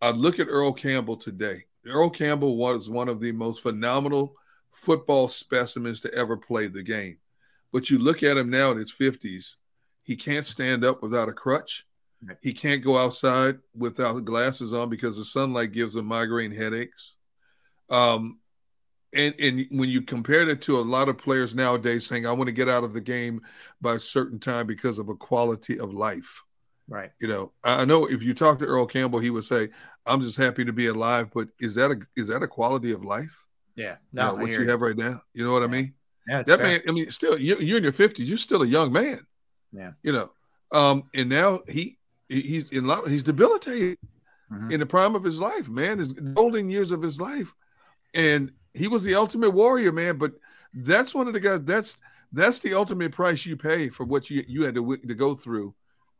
[0.00, 1.64] I look at Earl Campbell today.
[1.86, 4.34] Earl Campbell was one of the most phenomenal
[4.76, 7.18] football specimens to ever play the game.
[7.72, 9.56] But you look at him now in his 50s,
[10.02, 11.86] he can't stand up without a crutch.
[12.42, 17.16] He can't go outside without glasses on because the sunlight gives him migraine headaches.
[17.90, 18.38] Um,
[19.12, 22.48] and and when you compare it to a lot of players nowadays saying, "I want
[22.48, 23.42] to get out of the game
[23.80, 26.42] by a certain time because of a quality of life,"
[26.88, 27.10] right?
[27.20, 29.70] You know, I know if you talk to Earl Campbell, he would say,
[30.04, 33.04] "I'm just happy to be alive." But is that a is that a quality of
[33.04, 33.45] life?
[33.76, 35.20] Yeah, no, you know, what you, you have right now.
[35.34, 35.68] You know what yeah.
[35.68, 35.94] I mean?
[36.28, 36.66] Yeah, that fair.
[36.66, 36.80] man.
[36.88, 38.26] I mean, still, you, you're in your 50s.
[38.26, 39.26] You're still a young man.
[39.72, 40.30] Yeah, you know,
[40.72, 41.98] um, and now he
[42.28, 43.08] he's in a lot.
[43.08, 43.98] He's debilitated
[44.50, 44.70] mm-hmm.
[44.70, 45.98] in the prime of his life, man.
[45.98, 47.54] His golden years of his life,
[48.14, 50.16] and he was the ultimate warrior, man.
[50.16, 50.32] But
[50.74, 51.62] that's one of the guys.
[51.64, 51.96] That's
[52.32, 55.74] that's the ultimate price you pay for what you you had to to go through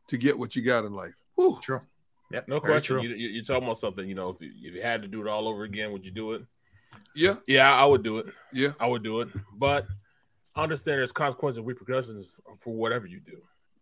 [0.07, 1.15] to get what you got in life.
[1.35, 1.59] Whew.
[1.61, 1.81] True.
[2.31, 2.99] Yeah, no question.
[2.99, 4.07] You, you, are talking about something.
[4.07, 6.11] You know, if you, if you had to do it all over again, would you
[6.11, 6.41] do it?
[7.15, 7.35] Yeah.
[7.47, 8.27] Yeah, I would do it.
[8.53, 9.29] Yeah, I would do it.
[9.57, 9.87] But
[10.55, 13.41] I understand there's consequences, repercussions for whatever you do.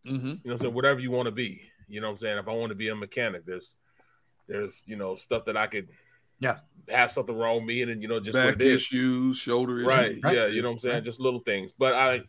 [0.09, 0.33] Mm-hmm.
[0.43, 1.61] You know, so whatever you want to be.
[1.87, 2.37] You know what I'm saying?
[2.37, 3.77] If I want to be a mechanic, there's
[4.47, 5.89] there's you know stuff that I could
[6.39, 6.57] yeah
[6.89, 10.19] have something wrong with me, and then you know just back issues, shoulder issues, right?
[10.23, 11.03] Yeah, you know what I'm saying, right.
[11.03, 11.73] just little things.
[11.77, 12.21] But I,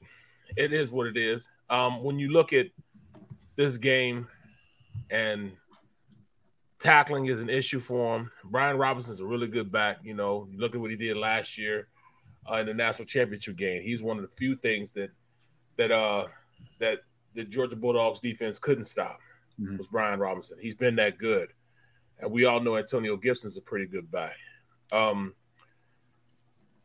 [0.56, 1.48] it is what it is.
[1.70, 2.66] Um, when you look at
[3.56, 4.28] this game,
[5.10, 5.52] and
[6.80, 8.30] tackling is an issue for him.
[8.44, 9.98] Brian Robinson's a really good back.
[10.02, 11.88] You know, look at what he did last year
[12.50, 13.82] uh, in the national championship game.
[13.82, 15.10] He's one of the few things that
[15.76, 16.26] that uh
[16.80, 17.00] that
[17.34, 19.18] the Georgia Bulldogs defense couldn't stop
[19.60, 19.76] mm-hmm.
[19.76, 20.58] was Brian Robinson.
[20.60, 21.50] He's been that good
[22.18, 24.32] and we all know Antonio Gibson's a pretty good buy.
[24.92, 25.34] Um,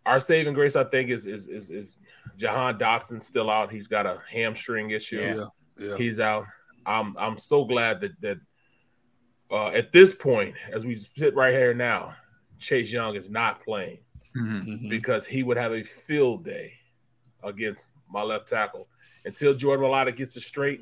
[0.06, 1.98] our saving grace, I think, is is is, is
[2.38, 3.72] Jahan Dotson still out.
[3.72, 5.22] He's got a hamstring issue.
[5.22, 5.46] Yeah,
[5.78, 5.98] yeah.
[5.98, 6.46] He's out.
[6.86, 8.38] I'm I'm so glad that that
[9.52, 12.14] uh, at this point, as we sit right here now,
[12.60, 14.00] Chase Young is not playing
[14.36, 14.90] mm-hmm.
[14.90, 16.74] because he would have a field day
[17.44, 18.88] against my left tackle
[19.26, 20.82] until Jordan Mailata gets it straight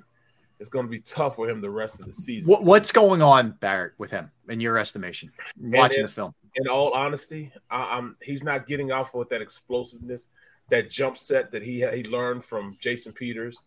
[0.60, 2.52] it's going to be tough for him the rest of the season.
[2.52, 5.32] What, what's going on, Barrett, with him in your estimation?
[5.58, 6.36] Watching in, the film.
[6.56, 10.30] In all honesty, I, am he's not getting off with that explosiveness,
[10.70, 13.64] that jump set that he he learned from Jason Peters.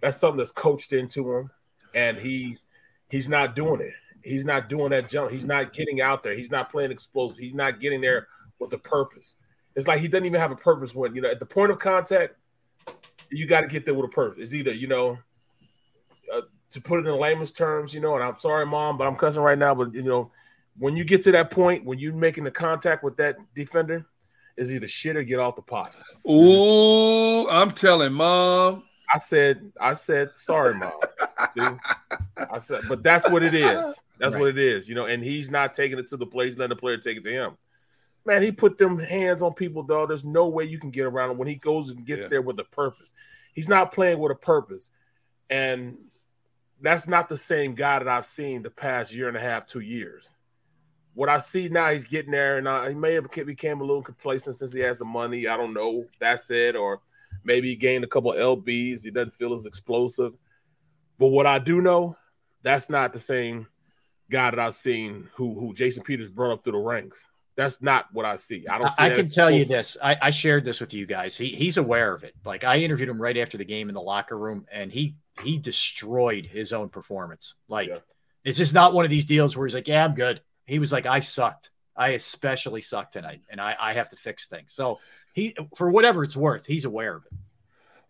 [0.00, 1.50] That's something that's coached into him,
[1.94, 2.64] and he's
[3.08, 3.94] he's not doing it.
[4.24, 5.30] He's not doing that jump.
[5.30, 6.34] He's not getting out there.
[6.34, 7.38] He's not playing explosive.
[7.38, 8.28] He's not getting there
[8.58, 9.36] with a purpose.
[9.74, 11.78] It's like he doesn't even have a purpose when you know at the point of
[11.78, 12.36] contact.
[13.30, 14.42] You got to get there with a purpose.
[14.42, 15.18] It's either you know
[16.32, 19.16] uh, to put it in layman's terms, you know, and I'm sorry, mom, but I'm
[19.16, 19.74] cussing right now.
[19.74, 20.30] But you know,
[20.78, 24.06] when you get to that point, when you're making the contact with that defender,
[24.56, 25.92] is either shit or get off the pot.
[26.30, 28.84] Ooh, I'm telling mom.
[29.12, 30.92] I said, I said, sorry, mom.
[31.54, 31.78] Dude.
[32.36, 34.00] I said, but that's what it is.
[34.18, 34.40] That's right.
[34.40, 35.06] what it is, you know.
[35.06, 37.56] And he's not taking it to the place, letting the player take it to him.
[38.24, 40.06] Man, he put them hands on people, though.
[40.06, 42.28] There's no way you can get around him when he goes and gets Yeah.
[42.28, 43.12] there with a purpose.
[43.52, 44.90] He's not playing with a purpose.
[45.50, 45.98] And
[46.80, 49.80] that's not the same guy that I've seen the past year and a half, two
[49.80, 50.34] years.
[51.14, 54.02] What I see now, he's getting there, and uh, he may have became a little
[54.02, 55.46] complacent since he has the money.
[55.46, 57.00] I don't know if that's it, or
[57.44, 59.02] maybe he gained a couple of lbs.
[59.02, 60.32] He doesn't feel as explosive.
[61.18, 62.16] But what I do know,
[62.62, 63.66] that's not the same
[64.30, 67.28] guy that I've seen who who Jason Peters brought up through the ranks.
[67.54, 68.66] That's not what I see.
[68.66, 68.88] I don't.
[68.88, 69.96] See I that can tell you this.
[70.02, 71.36] I, I shared this with you guys.
[71.36, 72.34] He he's aware of it.
[72.44, 75.58] Like I interviewed him right after the game in the locker room, and he he
[75.58, 77.54] destroyed his own performance.
[77.68, 77.90] Like
[78.44, 80.92] it's just not one of these deals where he's like, "Yeah, I'm good." He was
[80.92, 81.70] like, "I sucked.
[81.94, 84.98] I especially sucked tonight, and I I have to fix things." So
[85.32, 87.32] he, for whatever it's worth, he's aware of it.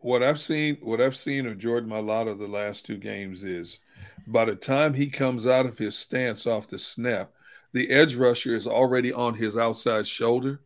[0.00, 3.78] What I've seen, what I've seen of Jordan Mailata the last two games is,
[4.26, 7.30] by the time he comes out of his stance off the snap,
[7.72, 10.60] the edge rusher is already on his outside shoulder,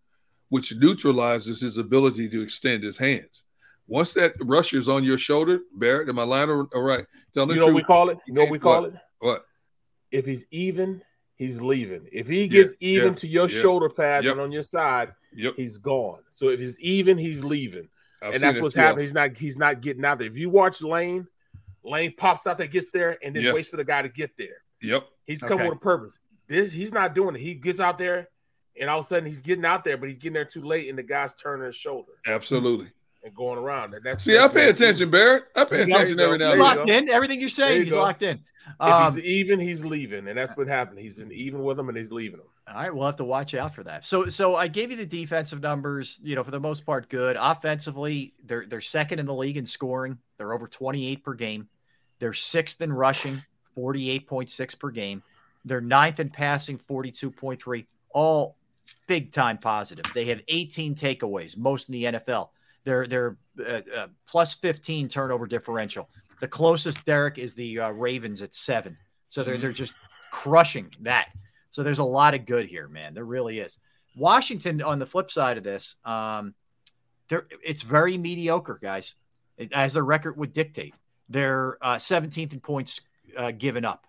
[0.48, 3.44] which neutralizes his ability to extend his hands.
[3.88, 7.06] Once that rusher is on your shoulder, Barrett, am I lying or all right?
[7.34, 8.18] Tell the You know what we call it?
[8.26, 8.92] You know what we call What?
[8.94, 8.98] it?
[9.20, 9.46] What?
[10.10, 11.02] If he's even,
[11.36, 12.08] he's leaving.
[12.10, 13.60] If he Yeah, gets even yeah, to your yeah.
[13.60, 14.32] shoulder pad Yep.
[14.32, 15.54] and on your side, Yep.
[15.56, 16.20] he's gone.
[16.30, 17.88] So if he's even, he's leaving.
[18.22, 18.80] I've and that's what's too.
[18.80, 19.02] happening.
[19.04, 20.26] He's not he's not getting out there.
[20.26, 21.26] If you watch Lane,
[21.84, 23.52] Lane pops out there, gets there, and then Yeah.
[23.52, 24.62] waits for the guy to get there.
[24.82, 25.06] Yep.
[25.26, 25.68] He's coming Okay.
[25.68, 26.18] with a purpose.
[26.48, 27.40] This he's not doing it.
[27.40, 28.28] He gets out there,
[28.80, 30.88] and all of a sudden he's getting out there, but he's getting there too late,
[30.88, 32.90] and the guy's turning his shoulder Absolutely.
[33.24, 33.94] and going around.
[33.94, 35.44] And that's See, I pay attention, Barrett.
[35.54, 36.24] I pay attention go.
[36.24, 36.76] every now He's and then.
[36.76, 37.10] locked in.
[37.10, 37.98] Everything you're saying, you he's go.
[38.00, 38.42] locked in.
[38.66, 40.98] If Um, he's even, he's leaving, and that's what happened.
[40.98, 42.46] He's been even with him, and he's leaving him.
[42.68, 44.04] All right, we'll have to watch out for that.
[44.04, 46.18] So, so I gave you the defensive numbers.
[46.22, 47.36] You know, for the most part, good.
[47.38, 50.18] Offensively, they're they're second in the league in scoring.
[50.36, 51.68] They're over twenty eight per game.
[52.18, 53.40] They're sixth in rushing,
[53.74, 55.22] forty eight point six per game.
[55.64, 57.86] They're ninth in passing, forty two point three.
[58.10, 58.56] All
[59.06, 60.04] big time positive.
[60.14, 62.48] They have eighteen takeaways, most in the NFL.
[62.84, 66.08] They're they're uh, uh, plus fifteen turnover differential.
[66.40, 68.96] The closest Derrick is the uh, Ravens at seven.
[69.28, 69.94] So they're they're just
[70.30, 71.28] crushing that.
[71.70, 73.14] So there's a lot of good here, man.
[73.14, 73.78] There really is.
[74.16, 76.54] Washington, on the flip side of this, um,
[77.28, 79.14] they're it's very mediocre, guys,
[79.72, 80.94] as their record would dictate.
[81.28, 83.00] They're uh, 17th in points
[83.36, 84.06] uh, given up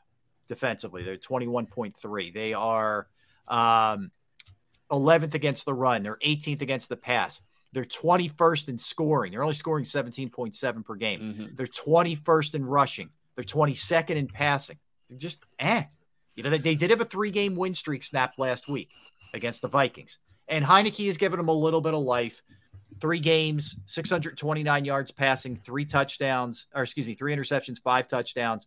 [0.48, 1.04] defensively.
[1.04, 2.34] They're 21.3.
[2.34, 3.08] They are
[3.48, 4.12] um,
[4.92, 6.04] 11th against the run.
[6.04, 7.42] They're 18th against the pass.
[7.74, 9.32] They're 21st in scoring.
[9.32, 11.20] They're only scoring 17.7 per game.
[11.56, 13.10] They're 21st in rushing.
[13.36, 14.78] They're 22nd in passing.
[15.10, 15.84] They're just eh.
[16.36, 18.90] You know, they, they did have a three game win streak snapped last week
[19.34, 20.18] against the Vikings.
[20.48, 22.42] And Heinicke has given them a little bit of life.
[23.02, 28.66] Three games, 629 yards passing, three touchdowns, or excuse me, three interceptions, five touchdowns,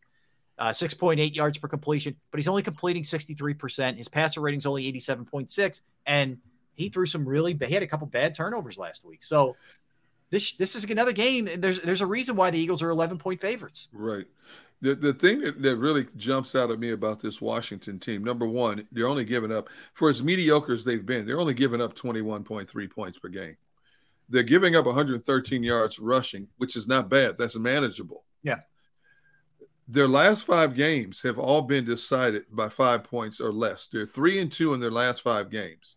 [0.59, 3.97] uh, 6.8 yards per completion, but he's only completing 63%.
[3.97, 5.81] His passer rating's only 87.6.
[6.07, 6.39] And
[6.75, 9.23] he threw some really bad, he had a couple bad turnovers last week.
[9.23, 9.57] So
[10.31, 11.47] this this is another game.
[11.47, 13.89] And there's there's a reason why the Eagles are 11 point favorites.
[13.93, 14.27] Right.
[14.81, 18.47] The the thing that, that really jumps out at me about this Washington team, number
[18.47, 21.95] one, they're only giving up for as mediocre as they've been, they're only giving up
[21.95, 23.57] 21.3 points per game.
[24.31, 27.37] They're giving up 113 yards rushing, which is not bad.
[27.37, 28.25] That's manageable.
[28.43, 28.61] Yeah.
[29.89, 33.89] Their last five games have all been decided by five points or less.
[33.89, 35.97] They're three and two in their last five games.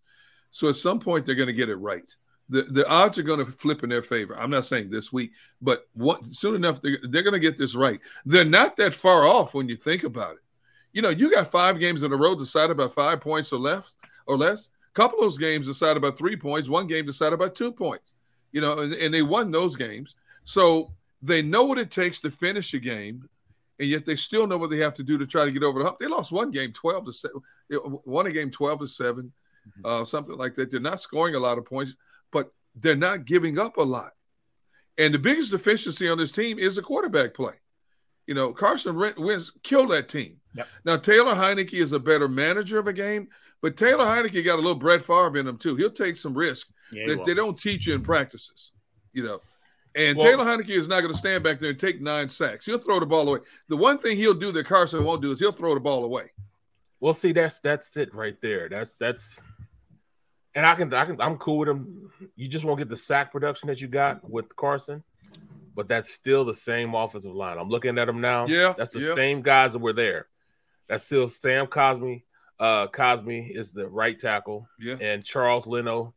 [0.53, 2.15] So at some point they're going to get it right.
[2.47, 4.37] The the odds are going to flip in their favor.
[4.37, 5.31] I'm not saying this week,
[5.63, 7.99] but what, soon enough they're, they're going to get this right.
[8.23, 10.43] They're not that far off when you think about it.
[10.91, 13.89] You know, you got five games in a row decided by five points or less
[14.27, 14.69] or less.
[14.91, 16.69] A couple of those games decided by three points.
[16.69, 18.13] One game decided by two points.
[18.51, 20.15] You know, and, and they won those games.
[20.43, 20.93] So
[21.23, 23.27] they know what it takes to finish a game,
[23.79, 25.79] and yet they still know what they have to do to try to get over
[25.79, 25.97] the hump.
[25.97, 27.41] They lost one game twelve to seven,
[28.05, 29.33] won a game twelve to 7
[29.85, 30.71] uh, something like that.
[30.71, 31.95] They're not scoring a lot of points,
[32.31, 34.11] but they're not giving up a lot.
[34.97, 37.53] And the biggest deficiency on this team is the quarterback play.
[38.27, 40.37] You know, Carson Wentz killed that team.
[40.55, 40.67] Yep.
[40.85, 43.27] Now Taylor Heinicke is a better manager of a game,
[43.61, 45.75] but Taylor Heinicke got a little Brett Favre in him too.
[45.75, 48.71] He'll take some risk Yeah, that they don't teach you in practices.
[49.13, 49.41] You know,
[49.95, 52.65] and Well- Taylor Heinicke is not going to stand back there and take nine sacks.
[52.65, 53.39] He'll throw the ball away.
[53.67, 56.31] The one thing he'll do that Carson won't do is he'll throw the ball away.
[56.99, 58.69] Well, see, that's that's it right there.
[58.69, 59.41] That's that's,
[60.55, 62.09] and I can I can I'm cool with him.
[62.35, 65.03] You just won't get the sack production that you got with Carson,
[65.75, 67.57] but that's still the same offensive line.
[67.57, 68.45] I'm looking at them now.
[68.45, 69.15] Yeah, that's the yeah.
[69.15, 70.27] same guys that were there.
[70.87, 72.23] That's still Sam Cosmi.
[72.59, 74.67] Uh, Cosmi is the right tackle.
[74.79, 74.97] Yeah.
[75.01, 76.13] and Charles Leno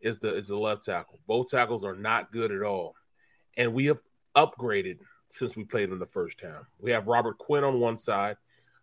[0.00, 1.18] is the is the left tackle.
[1.26, 2.94] Both tackles are not good at all,
[3.56, 4.00] and we have
[4.36, 4.98] upgraded
[5.30, 6.66] since we played them the first time.
[6.78, 8.36] We have Robert Quinn on one side,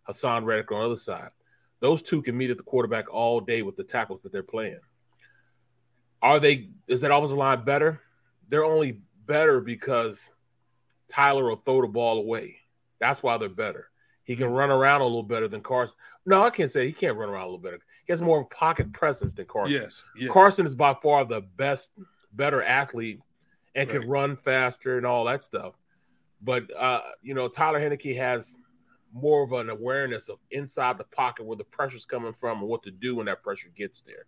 [0.08, 1.30] Haason Reddick on the other side.
[1.80, 4.80] Those two can meet at the quarterback all day with the tackles that they're playing.
[6.22, 6.70] Are they?
[6.86, 8.00] Is that offensive line better?
[8.48, 10.30] They're only better because
[11.08, 12.56] Tyler will throw the ball away.
[12.98, 13.88] That's why they're better.
[14.24, 15.96] He can run around a little better than Carson.
[16.24, 17.78] No, I can't say he can't run around a little better.
[18.06, 19.74] He has more of a pocket presence than Carson.
[19.74, 20.32] Yes, yes.
[20.32, 21.92] Carson is by far the best,
[22.32, 23.20] better athlete
[23.74, 25.74] and can run faster and all that stuff.
[26.42, 28.58] But uh, you know, Tyler Heinicke has
[29.12, 32.82] more of an awareness of inside the pocket where the pressure's coming from and what
[32.82, 34.26] to do when that pressure gets there.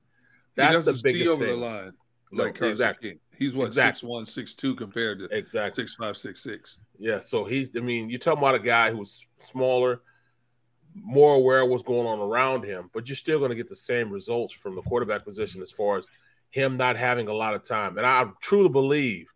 [0.56, 1.60] That's he the biggest over thing.
[1.60, 1.92] the line
[2.32, 3.10] No, like Carson exactly.
[3.10, 3.20] King.
[3.38, 3.98] He's what Exactly.
[3.98, 6.78] six one, six two compared to exactly six five, six six.
[6.98, 7.68] Yeah, so he's.
[7.76, 10.00] I mean, you're talking about a guy who's smaller,
[10.94, 13.76] more aware of what's going on around him, but you're still going to get the
[13.76, 16.08] same results from the quarterback position as far as
[16.50, 17.96] him not having a lot of time.
[17.98, 19.26] And I truly believe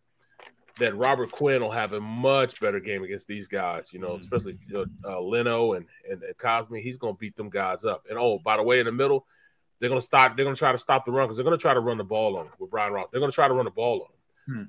[0.80, 3.92] that Robert Quinn will have a much better game against these guys.
[3.92, 6.80] You know, especially uh, uh, Leno and, and and Cosmi.
[6.82, 8.06] He's going to beat them guys up.
[8.10, 9.26] And oh, by the way, in the middle,
[9.82, 10.36] they're going to stop.
[10.36, 11.98] They're going to try to stop the run because they're going to try to run
[11.98, 13.08] the ball on him with Brian Ross.
[13.10, 14.06] They're going to try to run the ball
[14.48, 14.60] on him.
[14.60, 14.68] Hmm.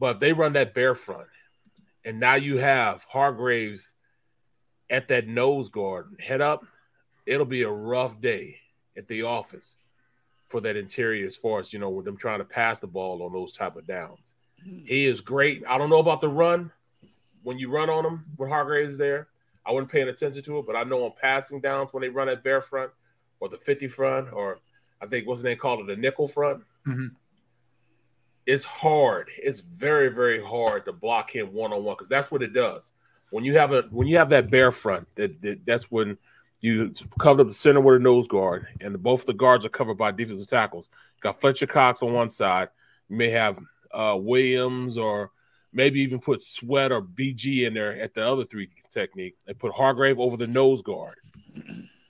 [0.00, 1.28] But if they run that bear front,
[2.02, 3.92] and now you have Hargraves
[4.88, 6.64] at that nose guard, head up,
[7.26, 8.56] it'll be a rough day
[8.96, 9.76] at the office
[10.48, 13.22] for that interior as far as you know, with them trying to pass the ball
[13.22, 14.34] on those type of downs.
[14.64, 14.78] Hmm.
[14.86, 15.62] He is great.
[15.68, 16.72] I don't know about the run.
[17.42, 19.28] When you run on him when Hargraves is there,
[19.66, 22.28] I wasn't paying attention to it, but I know on passing downs when they run
[22.28, 22.92] that bear front
[23.42, 24.60] or the 50 front, or
[25.00, 26.62] I think what's the name called it, the nickel front
[28.46, 29.30] it's hard.
[29.38, 32.92] It's very, very hard to block him one on one because that's what it does.
[33.30, 36.18] When you have a when you have that bear front, that, that that's when
[36.60, 39.70] you cover up the center with a nose guard, and the, both the guards are
[39.70, 40.88] covered by defensive tackles.
[41.16, 42.68] You got Fletcher Cox on one side.
[43.08, 43.58] You may have
[43.92, 45.30] uh, Williams or
[45.72, 49.36] maybe even put Sweat or BG in there at the other three technique.
[49.46, 51.16] They put Hargrave over the nose guard.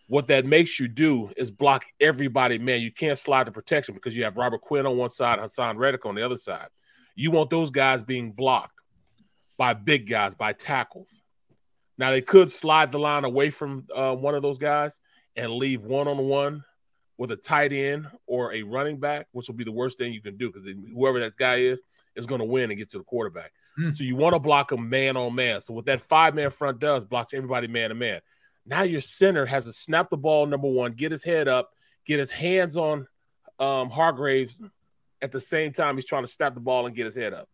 [0.09, 2.81] What that makes you do is block everybody, man.
[2.81, 6.05] You can't slide the protection because you have Robert Quinn on one side, Haason Reddick
[6.05, 6.69] on the other side.
[7.15, 8.79] You want those guys being blocked
[9.57, 11.23] by big guys, by tackles.
[11.99, 15.01] Now they could slide the line away from uh, one of those guys
[15.37, 16.65] and leave one on one
[17.17, 20.21] with a tight end or a running back, which will be the worst thing you
[20.21, 21.83] can do because whoever that guy is
[22.17, 23.53] is going to win and get to the quarterback.
[23.93, 25.61] So you want to block them man on man.
[25.61, 28.21] So what that five man front does blocks everybody man to man.
[28.67, 31.71] Now your center has to snap the ball number one, get his head up,
[32.07, 33.07] get his hands on
[33.59, 34.63] um, Hargraves
[35.21, 37.49] at the same time he's trying to snap the ball and get his head up.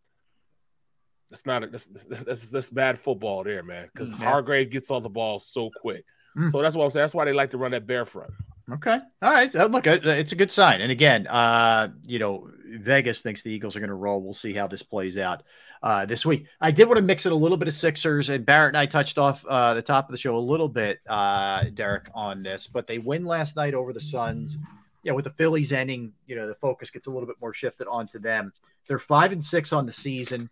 [1.31, 3.89] That's not a, that's, that's, that's, that's bad football there, man.
[3.93, 4.19] Because Mm.
[4.19, 6.05] Hargrave gets on the ball so quick.
[6.37, 6.51] Mm.
[6.51, 7.03] So that's what I'm saying.
[7.03, 8.33] That's why they like to run that bear front.
[8.71, 8.99] Okay.
[9.23, 9.55] All right.
[9.55, 10.81] Uh, Look, uh, it's a good sign.
[10.81, 14.23] And again, uh, you know, Vegas thinks the Eagles are going to roll.
[14.23, 15.43] We'll see how this plays out
[15.83, 16.47] uh, this week.
[16.61, 18.87] I did want to mix in a little bit of Sixers, and Barrett and I
[18.87, 22.67] touched off uh, the top of the show a little bit, uh, Derrick, on this,
[22.67, 24.59] but they win last night over the Suns.
[25.03, 27.87] Yeah, with the Phillies ending, you know, the focus gets a little bit more shifted
[27.89, 28.53] onto them.
[28.87, 30.51] They're five and six on the season.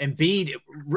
[0.00, 0.54] Embiid,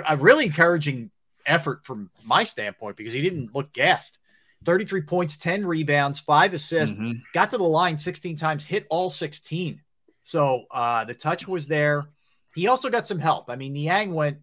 [0.07, 1.09] a really encouraging
[1.45, 4.19] effort from my standpoint because he didn't look gassed.
[4.65, 6.97] 33 points, 10 rebounds, five assists,
[7.33, 9.81] got to the line 16 times, hit all 16.
[10.23, 12.05] So uh, the touch was there.
[12.53, 13.49] He also got some help.
[13.49, 14.37] I mean, Niang went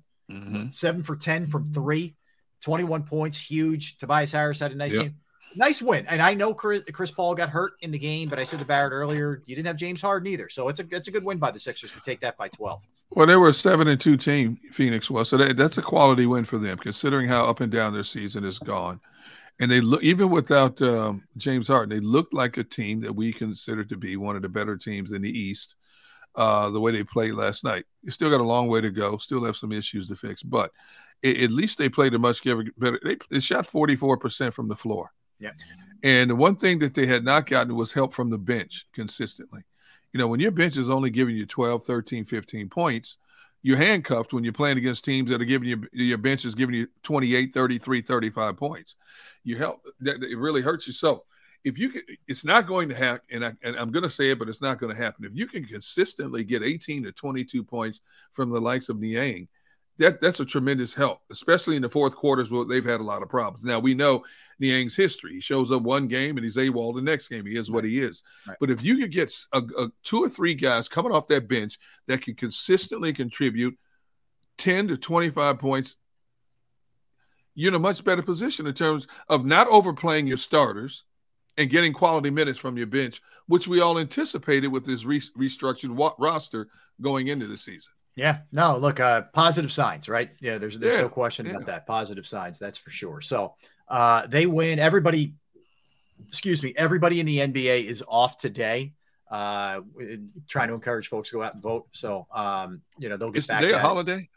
[0.72, 2.16] seven for 10 from three,
[2.62, 3.98] 21 points, huge.
[3.98, 5.02] Tobias Harris had a nice Yep.
[5.04, 5.14] game.
[5.56, 6.06] Nice win.
[6.08, 8.66] And I know Chris, Chris Paul got hurt in the game, but I said to
[8.66, 10.48] Barrett earlier, you didn't have James Harden either.
[10.50, 12.86] So it's a, it's a good win by the Sixers to take that by 12.
[13.12, 14.58] Well, they were a seven and two team.
[14.72, 17.94] Phoenix was so that, that's a quality win for them, considering how up and down
[17.94, 19.00] their season has gone.
[19.60, 23.32] And they look even without um, James Harden, they looked like a team that we
[23.32, 25.76] consider to be one of the better teams in the East.
[26.34, 29.16] Uh, the way they played last night, they still got a long way to go.
[29.16, 30.70] Still have some issues to fix, but
[31.24, 33.00] a- at least they played a much better.
[33.02, 35.12] They, they shot forty four percent from the floor.
[35.40, 35.52] Yeah.
[36.02, 39.62] And the one thing that they had not gotten was help from the bench consistently.
[40.12, 43.18] You know, when your bench is only giving you 12, 13, 15 points,
[43.62, 46.74] you're handcuffed when you're playing against teams that are giving you your bench is giving
[46.74, 48.96] you 28, 33, 35 points.
[49.44, 50.92] You help that it really hurts you.
[50.92, 51.24] So
[51.64, 54.30] if you can, it's not going to happen, and, I, and I'm going to say
[54.30, 55.24] it, but it's not going to happen.
[55.24, 58.00] If you can consistently get 18 to 22 points
[58.32, 59.48] from the likes of Niang,
[59.98, 63.22] that that's a tremendous help, especially in the fourth quarters where they've had a lot
[63.22, 63.64] of problems.
[63.64, 64.24] Now we know
[64.60, 65.34] Niang's history.
[65.34, 67.46] He shows up one game and he's AWOL the next game.
[67.46, 68.22] He is what he is.
[68.60, 71.78] But if you could get a, a two or three guys coming off that bench
[72.06, 73.76] that can consistently contribute
[74.58, 75.96] 10 to 25 points,
[77.54, 81.04] you're in a much better position in terms of not overplaying your starters
[81.56, 85.90] and getting quality minutes from your bench, which we all anticipated with this re- restructured
[85.90, 86.68] wa- roster
[87.00, 87.92] going into the season.
[88.18, 90.30] Yeah, no, look, uh, positive signs, right?
[90.40, 91.52] Yeah, there's there's Yeah, no question yeah.
[91.52, 91.86] about that.
[91.86, 93.20] Positive signs, that's for sure.
[93.20, 93.54] So
[93.88, 94.78] uh, they win.
[94.80, 95.34] Everybody,
[96.26, 98.92] excuse me, everybody in the NBA is off today.
[99.30, 99.82] uh,
[100.48, 101.86] trying to encourage folks to go out and vote.
[101.92, 103.60] So, um, you know, they'll get Is back.
[103.60, 103.86] today a at it.
[103.86, 104.28] holiday?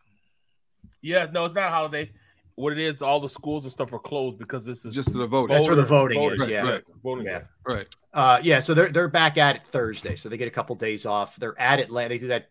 [1.01, 2.11] Yeah, no, it's not a holiday.
[2.55, 5.17] What it is, all the schools and stuff are closed because this is just for
[5.17, 5.55] the voting.
[5.55, 6.41] That's where the voter- voting is.
[6.41, 6.69] voter- Yeah.
[6.69, 7.41] right, voting Yeah.
[7.65, 7.87] Right.
[8.13, 11.05] Uh, yeah, so they're they're back at it Thursday, so they get a couple days
[11.05, 11.37] off.
[11.37, 12.09] They're at Atlanta.
[12.09, 12.49] They do that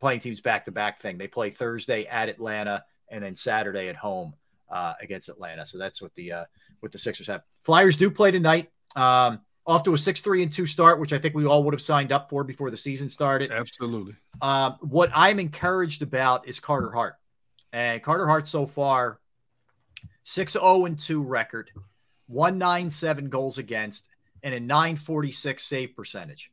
[0.00, 1.18] playing teams back to back thing.
[1.18, 4.34] They play Thursday at Atlanta and then Saturday at home
[4.70, 5.66] uh, against Atlanta.
[5.66, 6.44] So that's what the uh,
[6.80, 7.42] what the Sixers have.
[7.64, 8.70] Flyers do play tonight.
[8.96, 11.74] Um, off to a six three and two start, which I think we all would
[11.74, 13.50] have signed up for before the season started.
[13.50, 14.14] Absolutely.
[14.40, 17.16] Um, what I'm encouraged about is Carter Hart.
[17.72, 19.20] And Carter Hart so far,
[20.24, 21.70] 6 0 and 2 record,
[22.26, 24.08] 197 goals against,
[24.42, 26.50] and a 946 save percentage.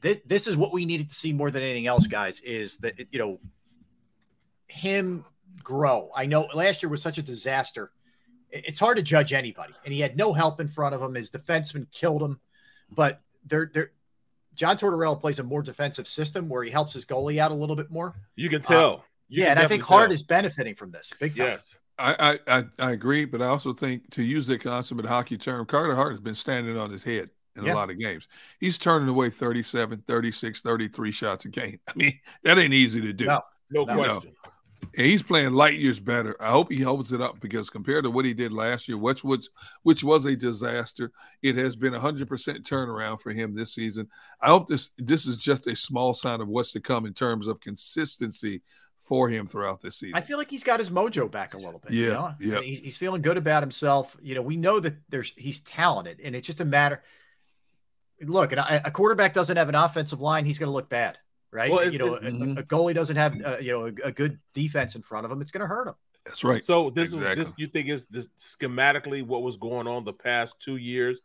[0.00, 3.12] This, this is what we needed to see more than anything else, guys, is that,
[3.12, 3.40] you know,
[4.68, 5.24] him
[5.62, 6.10] grow.
[6.14, 7.92] I know last year was such a disaster.
[8.50, 11.14] It's hard to judge anybody, and he had no help in front of him.
[11.14, 12.40] His defenseman killed him,
[12.90, 13.92] but they're, they're,
[14.54, 17.76] John Tortorella plays a more defensive system where he helps his goalie out a little
[17.76, 18.14] bit more.
[18.36, 18.92] You can tell.
[18.92, 20.12] Uh, You yeah, can and I think Hart tell.
[20.12, 21.46] is benefiting from this big time.
[21.46, 21.76] Yes.
[21.98, 25.66] I, I, I, I agree, but I also think to use the consummate hockey term,
[25.66, 27.72] Carter Hart has been standing on his head in Yeah.
[27.72, 28.28] a lot of games.
[28.60, 31.78] He's turning away 37, 36, 33 shots a game.
[31.88, 33.26] I mean, that ain't easy to do.
[33.26, 34.32] No, No You know, question.
[34.96, 36.36] and he's playing light years better.
[36.40, 39.24] I hope he holds it up because compared to what he did last year, which
[39.24, 39.50] was
[39.82, 41.10] which was a disaster,
[41.42, 44.08] it has been a hundred percent turnaround for him this season.
[44.40, 47.46] I hope this this is just a small sign of what's to come in terms
[47.46, 48.62] of consistency
[48.98, 50.16] for him throughout this season.
[50.16, 51.92] I feel like he's got his mojo back a little bit.
[51.92, 52.18] you Yeah.
[52.22, 52.54] I yeah.
[52.54, 54.16] mean, he's, he's feeling good about himself.
[54.20, 57.02] You know, we know that there's he's talented, and it's just a matter.
[58.22, 61.18] Look, and a a quarterback doesn't have an offensive line, he's going to look bad,
[61.50, 61.70] right?
[61.70, 64.38] Well, you know, it's- a, a goalie doesn't have uh, you know a, a good
[64.54, 65.40] defense in front of him.
[65.42, 65.94] It's going to hurt him.
[66.24, 66.64] That's right.
[66.64, 67.42] So this Exactly.
[67.42, 71.20] is this you think is this schematically what was going on the past two years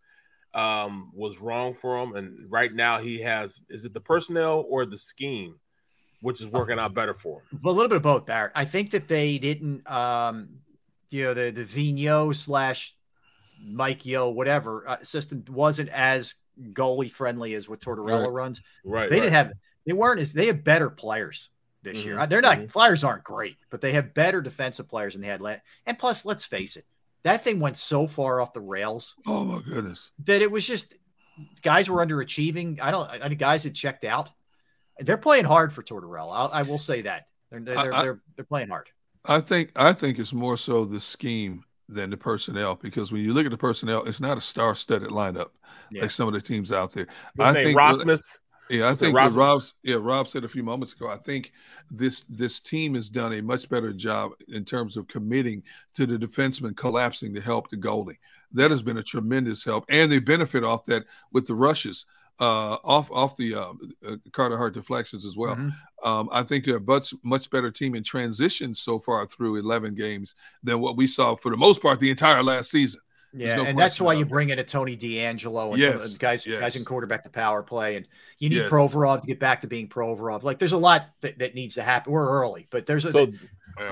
[0.54, 4.86] um was wrong for him and right now he has is it the personnel or
[4.86, 5.56] the scheme
[6.20, 8.52] which is working out better for him But a little bit of both, Barrett.
[8.54, 10.50] I think that they didn't, um,
[11.10, 12.94] you know, the the Vigneault slash
[13.64, 16.36] Mike Yeo whatever uh, system wasn't as
[16.74, 18.32] goalie friendly as what Tortorella Right.
[18.34, 18.62] runs.
[18.84, 19.54] right they didn't have
[19.86, 21.50] they weren't as they have better players
[21.84, 22.16] this year.
[22.18, 22.72] Mhm, They're not mhm.
[22.72, 25.62] Flyers aren't great, but they have better defensive players than they had last.
[25.88, 26.86] And plus, let's face it,
[27.24, 30.12] that thing went so far off the rails oh my goodness.
[30.26, 30.96] that it was just
[31.64, 32.80] guys were underachieving.
[32.82, 33.10] I don't.
[33.10, 34.30] I think guys had checked out.
[35.00, 36.32] They're playing hard for Tortorella.
[36.36, 38.90] I'll, I will say that they're they're they're, I- they're, they're playing hard.
[39.26, 43.34] I think I think it's more so the scheme than the personnel because when you
[43.34, 45.50] look at the personnel, it's not a star-studded lineup
[45.92, 46.04] Yeah.
[46.04, 47.08] like some of the teams out there.
[47.40, 48.40] I think Rasmus
[48.70, 49.36] Yeah, I think Rasmus?
[49.36, 51.08] Rob's yeah, Rob said a few moments ago.
[51.08, 51.52] I think
[51.90, 55.64] this this team has done a much better job in terms of committing
[55.96, 58.18] to the defenseman collapsing to help the goalie.
[58.54, 61.04] That has been a tremendous help, and they benefit off that
[61.34, 62.06] with the rushes
[62.42, 63.74] uh, off off the uh,
[64.06, 65.56] uh, Carter Hart deflections as well.
[65.56, 65.72] Mhm.
[66.04, 69.94] Um, I think they're a much much better team in transition so far through 11
[69.96, 73.00] games than what we saw for the most part the entire last season.
[73.34, 76.46] Yeah, no and that's why you bring in a Tony DeAngelo and Yes, the guys
[76.46, 76.60] yes.
[76.60, 78.06] guys in quarterback the power play, and
[78.40, 78.70] you need Yes.
[78.70, 80.44] Provorov to get back to being Provorov.
[80.44, 82.12] Like there's a lot that, that needs to happen.
[82.12, 83.32] We're early, but there's a, So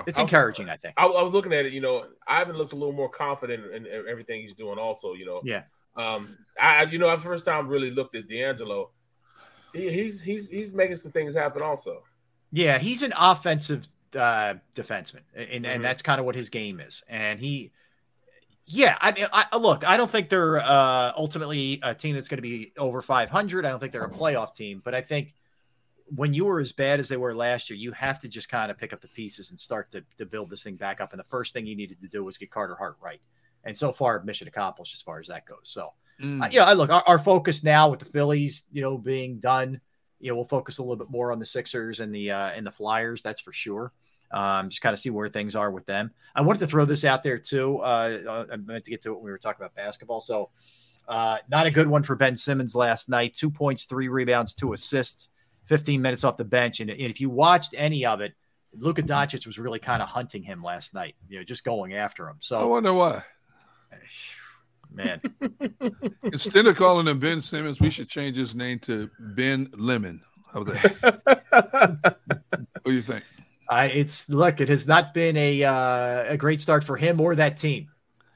[0.08, 0.68] it's I- encouraging.
[0.70, 0.96] I think.
[0.98, 3.86] I, I was looking at it, you know, Ivan looks a little more confident in,
[3.86, 4.78] in everything he's doing.
[4.78, 5.64] Also, you know, Yeah.
[6.00, 8.90] Um, I, you know, the first time really looked at DeAngelo,
[9.74, 11.62] he, he's he's he's making some things happen.
[11.62, 12.04] Also,
[12.52, 15.76] Yeah, he's an offensive uh, defenseman, and, Mhm.
[15.76, 17.04] and that's kind of what his game is.
[17.08, 17.72] And he,
[18.66, 22.38] yeah, I mean, I, look, I don't think they're uh, ultimately a team that's going
[22.38, 23.66] to be over 500.
[23.66, 25.36] I don't think they're a playoff team, but I think
[26.16, 28.72] when you were as bad as they were last year, you have to just kind
[28.72, 31.14] of pick up the pieces and start to, to build this thing back up.
[31.14, 33.22] And the first thing you needed to do was get Carter Hart right.
[33.64, 35.60] And so far, mission accomplished as far as that goes.
[35.64, 36.44] So, Mm.
[36.44, 39.40] uh, you know, I look, our, our focus now with the Phillies, you know, being
[39.40, 39.80] done,
[40.20, 42.68] you know, we'll focus a little bit more on the Sixers and the uh, and
[42.68, 43.22] the Flyers.
[43.22, 43.94] That's for sure.
[44.32, 46.12] Um, just kind of see where things are with them.
[46.36, 47.78] I wanted to throw this out there too.
[47.78, 50.20] Uh, uh, I meant to get to it when we were talking about basketball.
[50.20, 50.50] So,
[51.08, 53.34] uh, not a good one for Ben Simmons last night.
[53.34, 55.30] Two points, three rebounds, two assists,
[55.68, 56.82] 15 minutes off the bench.
[56.82, 58.34] And, and if you watched any of it,
[58.74, 61.16] Luka Doncic was really kind of hunting him last night.
[61.30, 62.36] You know, just going after him.
[62.40, 63.24] So I wonder why.
[64.92, 65.22] man,
[66.24, 70.22] Instead of calling him Ben Simmons, we should change his name to Ben Lemon.
[70.54, 72.18] How about that?
[72.82, 73.24] what do you think?
[73.70, 77.36] I it's look, it has not been a uh, a great start for him or
[77.36, 77.90] that team,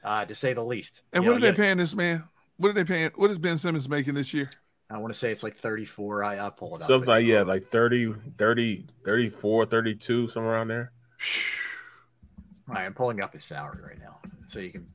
[0.04, 1.02] uh, to say the least.
[1.12, 2.24] And You what know, are they yeah, paying this man?
[2.56, 3.10] What are they paying?
[3.16, 4.48] What is Ben Simmons making this year?
[4.90, 6.22] I want to say it's like 34.
[6.22, 6.82] I, I'll pull it up.
[6.82, 10.92] something like yeah, like 30, 30, 34, 32, somewhere around there.
[12.68, 14.86] All right, I'm pulling up his salary right now, so you can.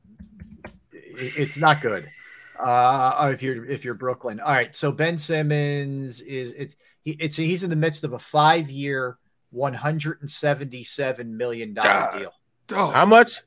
[1.18, 2.10] It- it's not good.
[2.58, 4.74] Uh, oh, if you're if you're Brooklyn, all right.
[4.76, 6.74] So Ben Simmons is it?
[7.02, 9.16] He, it's he's in the midst of a five year,
[9.50, 12.32] one hundred and seventy seven million dollar deal.
[12.66, 12.92] Dog.
[12.94, 13.40] How much?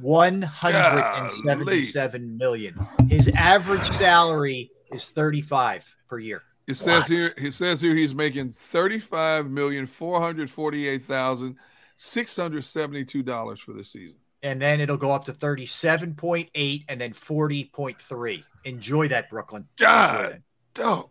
[0.00, 2.78] One hundred and seventy seven million.
[3.08, 6.42] His average salary is thirty five per year.
[6.68, 7.08] It says What?
[7.08, 7.30] here.
[7.36, 11.56] It says here he's making thirty-five million four hundred forty-eight thousand
[11.96, 14.18] six hundred seventy-two dollars for this season.
[14.44, 18.44] And then it'll go up to 37.8 and then 40.3.
[18.64, 19.66] Enjoy that, Brooklyn.
[19.78, 20.42] Enjoy God, that.
[20.74, 21.08] dog,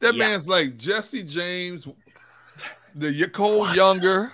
[0.00, 0.18] that Yeah.
[0.28, 1.88] man's like Jesse James,
[2.94, 4.32] the Nicole Younger.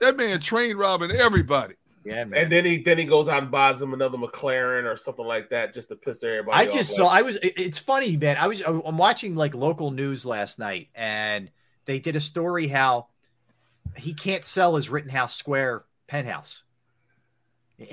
[0.00, 1.74] That man trained robbing everybody.
[2.04, 2.44] Yeah, man.
[2.44, 5.50] And then he then he goes out and buys him another McLaren or something like
[5.50, 7.12] that just to piss everybody I just Like, saw.
[7.12, 7.38] I was.
[7.42, 8.36] It's funny, man.
[8.36, 8.60] I was.
[8.62, 11.50] I'm watching like local news last night, and
[11.84, 13.08] they did a story how
[13.96, 16.62] he can't sell his Rittenhouse Square penthouse.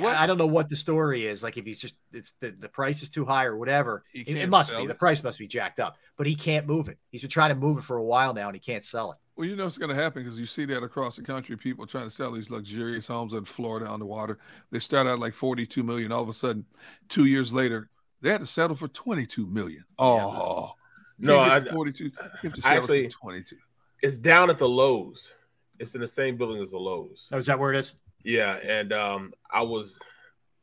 [0.02, 1.44] I don't know what the story is.
[1.44, 4.04] Like if he's just it's the, the price is too high or whatever.
[4.14, 4.84] It, it must be.
[4.84, 4.88] it.
[4.88, 5.98] The price must be jacked up.
[6.16, 6.98] But he can't move it.
[7.10, 9.18] He's been trying to move it for a while now, and he can't sell it.
[9.36, 11.88] Well, you know what's going to happen because you see that across the country, people
[11.88, 14.38] trying to sell these luxurious homes in Florida on the water.
[14.72, 16.12] They start out like forty-two million.
[16.12, 16.66] All of a sudden,
[17.10, 17.90] two years later,
[18.22, 19.84] they had to settle for twenty-two million.
[20.00, 20.74] Oh,
[21.18, 22.04] No, I, get 42.
[22.06, 23.56] You have to I settle for actually 22.
[24.02, 25.34] It's down at the Lowe's.
[25.80, 27.30] It's in the same building as the Lowe's.
[27.32, 27.94] Oh, is that where it is?
[28.24, 30.00] Yeah, and um, I was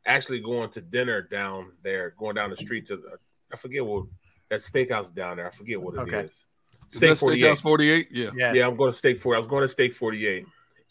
[0.07, 3.19] actually going to dinner down there, going down the street to the
[3.53, 4.07] I forget what
[4.49, 5.47] that steakhouse down there.
[5.47, 6.15] I forget what it is.
[6.15, 6.29] Okay.
[6.93, 8.09] Is that Steakhouse 48?
[8.11, 8.31] Yeah.
[8.35, 8.53] Yeah.
[8.53, 9.37] Yeah, I'm going to steak 40.
[9.37, 10.45] I was going to steak 48.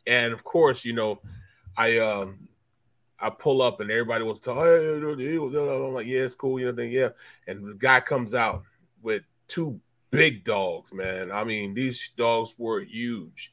[0.07, 1.19] And of course, you know,
[1.77, 2.47] I um
[3.19, 5.35] I pull up and everybody was talking, hey.
[5.37, 7.09] I'm like, yeah, it's cool, you know, thing, yeah.
[7.47, 8.63] And the guy comes out
[9.01, 9.79] with two
[10.09, 11.31] big dogs, man.
[11.31, 13.51] I mean, these dogs were huge.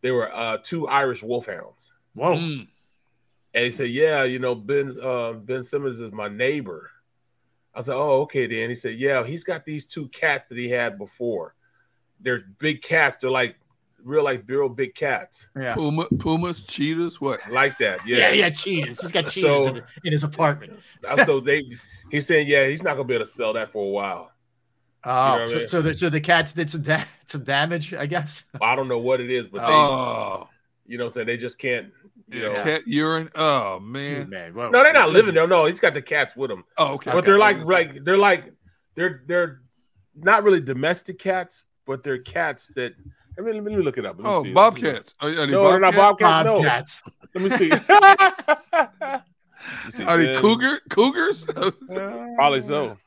[0.00, 1.94] They were uh two Irish wolfhounds.
[2.18, 2.32] Whoa.
[2.34, 6.90] And he said, Yeah, you know, Ben uh, Ben Simmons is my neighbor.
[7.74, 8.68] I said, Oh, okay, then.
[8.70, 11.54] He said, Yeah, he's got these two cats that he had before.
[12.20, 13.16] They're big cats.
[13.18, 13.56] They're like
[14.02, 15.48] real, like real big cats.
[15.58, 15.74] Yeah.
[15.74, 17.40] Puma, Pumas, cheetahs, what?
[17.50, 18.00] Like that.
[18.06, 18.18] Yeah.
[18.18, 19.00] Yeah, yeah, cheetahs.
[19.00, 20.78] He's got cheetahs in, in his apartment.
[21.06, 21.64] Uh, so they
[22.10, 24.32] he's saying, Yeah, he's not gonna be able to sell that for a while.
[25.04, 25.68] Oh, You know what I so, mean?
[25.68, 28.44] so the so the cats did some da- some damage, I guess.
[28.60, 30.48] I don't know what it is, but they Oh.
[30.86, 31.92] you know what I'm saying they just can't you
[32.30, 33.30] Yeah, know cat urine.
[33.34, 34.28] Oh man.
[34.28, 34.54] man.
[34.54, 35.46] No, they're not living there.
[35.46, 36.64] No, he's got the cats with him.
[36.76, 37.10] Oh, okay.
[37.12, 38.52] But they're like like they're like
[38.94, 39.62] they're they're
[40.14, 42.94] not really domestic cats, but they're cats that.
[43.38, 44.16] I mean, let me look it up.
[44.18, 44.52] Let me Oh, see.
[44.52, 45.14] bobcats.
[45.20, 46.44] Are, are they No, they're not bobcat?
[46.46, 47.02] bobcats.
[47.06, 47.12] No.
[47.34, 47.70] Let me see.
[47.70, 49.22] Let
[49.84, 50.04] me see.
[50.04, 51.44] Are they Ben- cougar cougars?
[52.34, 52.98] Probably so.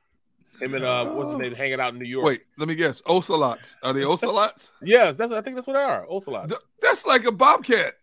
[0.59, 2.23] Him and uh, what's his name, hanging out in New York.
[2.25, 3.01] Wait, let me guess.
[3.07, 3.75] Ocelots.
[3.81, 4.73] Are they ocelots?
[4.83, 5.31] Yes, that's.
[5.31, 6.05] I think that's what they are.
[6.07, 6.49] Ocelots.
[6.49, 7.95] Th- That's like a bobcat.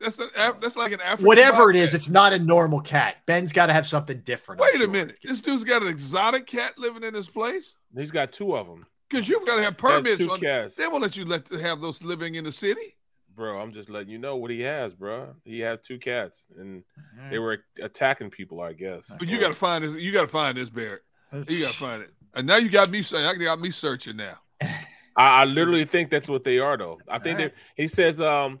[0.00, 0.28] That's an
[0.60, 1.26] that's like an African.
[1.26, 1.82] Whatever it bobcat.
[1.82, 3.16] is, it's not a normal cat.
[3.26, 4.60] Ben's got to have something different.
[4.60, 5.18] I'm Wait a minute.
[5.22, 7.76] This dude's got an exotic cat living in his place.
[7.96, 10.18] He's got two of them, Because you've got to have permits.
[10.18, 10.74] two on- cats.
[10.74, 12.94] They won't let you let have those living in the city.
[13.34, 13.58] bro.
[13.58, 15.34] I'm just letting you know what he has, bro.
[15.44, 16.82] He has two cats, and
[17.18, 17.30] Mm-hmm.
[17.30, 19.10] they were attacking people, I guess.
[19.18, 19.94] But you got to find this.
[19.94, 21.02] You got to find this Barrett.
[21.32, 22.10] You got to find it.
[22.34, 23.24] And now you got me saying.
[23.24, 24.36] I got me searching now.
[24.60, 24.76] I,
[25.16, 27.00] I literally think that's what they are, though.
[27.08, 27.54] I think Alright.
[27.76, 28.60] they, he says um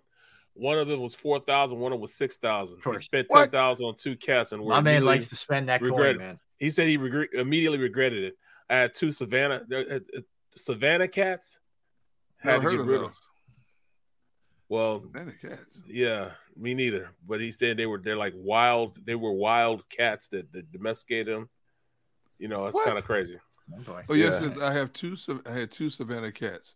[0.56, 1.78] one of them was four thousand.
[1.78, 2.78] One of them was six thousand.
[2.84, 6.18] He spent ten thousand on two cats, and My man likes to spend that coin,
[6.18, 6.38] man.
[6.58, 8.36] He said he regret, immediately regretted it.
[8.70, 10.20] I had two Savannah uh, uh, uh,
[10.56, 11.58] Savannah cats.
[12.38, 13.10] Had Never to heard get of rid those.
[14.68, 15.80] Well, Savannah cats.
[15.86, 17.10] yeah, me neither.
[17.26, 18.98] But he said they were they're like wild.
[19.04, 21.48] They were wild cats that, that domesticated them.
[22.38, 23.38] You know, it's kind of crazy.
[23.74, 24.04] Oh, boy.
[24.08, 24.66] Oh yes, Yeah.
[24.66, 25.16] I have two.
[25.46, 26.74] I had two Savannah cats.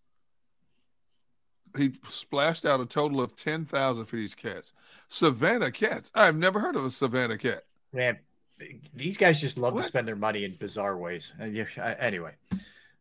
[1.77, 4.73] He splashed out a total of ten thousand for these cats.
[5.09, 6.11] Savannah cats.
[6.15, 7.65] I've never heard of a Savannah cat.
[7.93, 8.19] Man,
[8.95, 9.83] these guys just love What?
[9.83, 11.33] to spend their money in bizarre ways.
[11.41, 11.45] Uh,
[11.81, 12.35] uh, Anyway,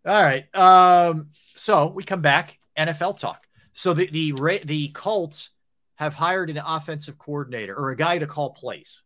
[0.06, 0.54] all right.
[0.56, 3.46] Um, so we come back NFL talk.
[3.74, 5.52] So the the the Colts
[5.96, 9.04] have hired an offensive coordinator or a guy to call plays.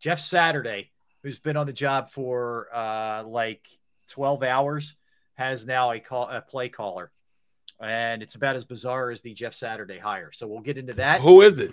[0.00, 3.66] Jeff Saturday, who's been on the job for uh, like
[4.08, 4.94] twelve hours,
[5.34, 7.10] has now a call a play caller,
[7.80, 10.30] and it's about as bizarre as the Jeff Saturday hire.
[10.32, 11.20] So we'll get into that.
[11.20, 11.72] Who is it?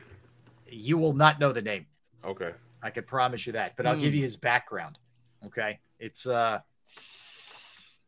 [0.70, 1.86] You will not know the name.
[2.24, 2.52] Okay.
[2.84, 4.02] I can promise you that, but I'll Hmm.
[4.02, 4.98] give you his background.
[5.46, 5.80] Okay.
[6.00, 6.60] It's uh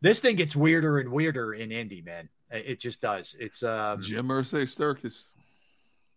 [0.02, 2.30] this thing gets weirder and weirder in Indy, man.
[2.52, 3.36] It it just does.
[3.40, 5.24] It's um Jim Irsay Sturkis.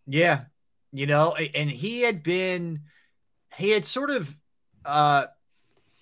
[0.05, 0.45] yeah,
[0.91, 2.81] you know, and he had been
[3.55, 4.35] he had sort of
[4.85, 5.25] uh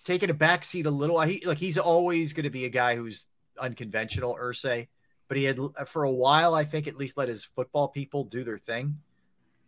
[0.04, 1.20] taken a backseat a little.
[1.22, 3.26] He like he's always going to be a guy who's
[3.60, 4.88] unconventional, Irsay,
[5.30, 8.44] but he had for a while, I think, at least let his football people do
[8.44, 8.98] their thing.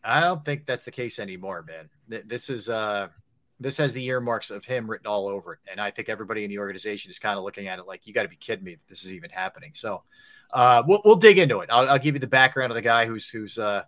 [0.03, 1.89] I don't think that's the case anymore, man.
[2.25, 3.09] This is uh
[3.59, 6.49] This has the earmarks of him written all over it, and I think everybody in
[6.49, 8.77] the organization is kind of looking at it like, "You got to be kidding me!
[8.89, 10.01] This is even happening." So,
[10.51, 11.69] uh, we'll, we'll dig into it.
[11.71, 13.83] I'll, I'll, give you the background of the guy who's who's uh,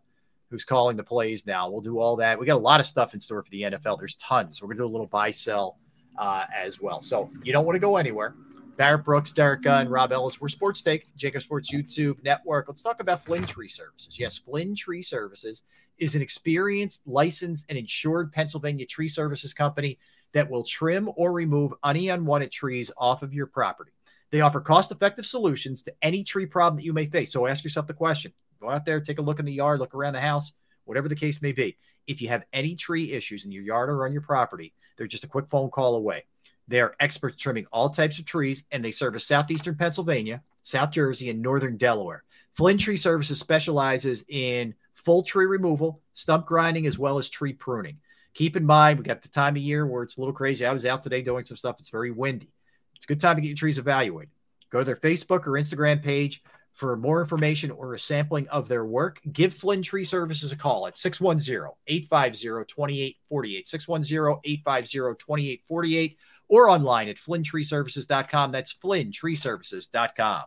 [0.52, 1.72] who's calling the plays now.
[1.72, 2.40] We'll do all that.
[2.40, 3.98] We got a lot of stuff in store for the NFL.
[3.98, 4.62] There's tons.
[4.62, 5.80] We're gonna do a little buy sell
[6.20, 7.02] uh, as well.
[7.02, 8.36] So you don't want to go anywhere.
[8.76, 9.94] Barrett Brooks, Derrick Gunn, mm-hmm.
[9.94, 10.42] Rob Ellis.
[10.42, 12.68] We're Sports Take, JAKIB Sports YouTube Network.
[12.68, 14.20] Let's talk about Flynn Tree Services.
[14.20, 15.62] Yes, Flynn Tree Services
[16.00, 20.00] is an experienced, licensed, and insured Pennsylvania tree services company
[20.34, 23.92] that will trim or remove any unwanted trees off of your property.
[24.32, 27.32] They offer cost effective solutions to any tree problem that you may face.
[27.32, 29.94] So ask yourself the question go out there, take a look in the yard, look
[29.94, 30.54] around the house,
[30.86, 31.78] whatever the case may be.
[32.08, 35.26] If you have any tree issues in your yard or on your property, they're just
[35.26, 36.24] a quick phone call away.
[36.68, 41.30] They are experts trimming all types of trees, and they service southeastern Pennsylvania, South Jersey,
[41.30, 42.24] and northern Delaware.
[42.54, 47.98] Flynn Tree Services specializes in full tree removal, stump grinding, as well as tree pruning.
[48.34, 50.66] Keep in mind, we got the time of year where it's a little crazy.
[50.66, 51.80] I was out today doing some stuff.
[51.80, 52.52] It's very windy.
[52.96, 54.32] It's a good time to get your trees evaluated.
[54.70, 56.42] Go to their Facebook or Instagram page
[56.74, 59.20] for more information or a sampling of their work.
[59.32, 63.68] Give Flynn Tree Services a call at 610 850 2848.
[63.68, 66.18] 610 850 2848
[66.48, 68.52] or online at flynntreeservices.com.
[68.52, 70.44] That's flynntreeservices.com.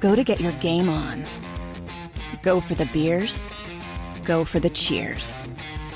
[0.00, 1.24] Go to get your game on.
[2.42, 3.58] Go for the beers.
[4.24, 5.48] Go for the cheers.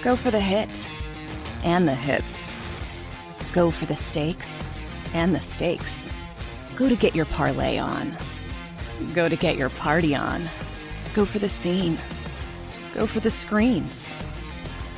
[0.02, 0.90] Go for the hit
[1.62, 2.54] and the hits.
[3.52, 4.68] Go for the stakes
[5.14, 6.12] and the stakes.
[6.76, 8.16] Go to get your parlay on.
[9.14, 10.48] Go to get your party on.
[11.14, 11.98] Go for the scene.
[12.94, 14.16] Go for the screens.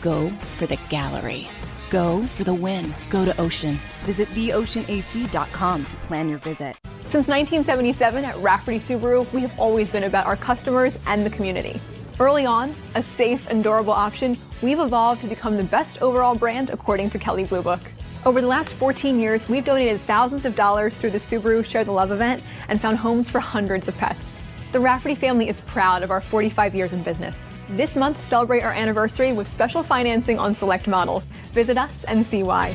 [0.01, 1.49] Go for the gallery.
[1.95, 2.93] Go for the win.
[3.09, 3.79] Go to Ocean.
[4.03, 6.75] Visit theoceanac.com to plan your visit.
[7.03, 11.81] Since 1977 at Rafferty Subaru, we have always been about our customers and the community.
[12.19, 16.71] Early on, a safe and durable option, we've evolved to become the best overall brand
[16.71, 17.83] according to Kelley Blue Book.
[18.27, 21.93] Over the last 14 years, we've donated thousands of dollars through the Subaru Share the
[21.93, 24.37] Love event and found homes for hundreds of pets.
[24.73, 27.49] The Rafferty family is proud of our 45 years in business.
[27.75, 31.25] This month, celebrate our anniversary with special financing on select models.
[31.55, 32.73] Visit us and see why.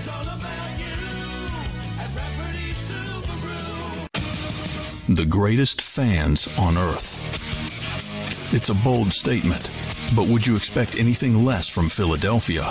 [5.07, 8.53] The greatest fans on earth.
[8.53, 9.71] It's a bold statement,
[10.17, 12.65] but would you expect anything less from Philadelphia?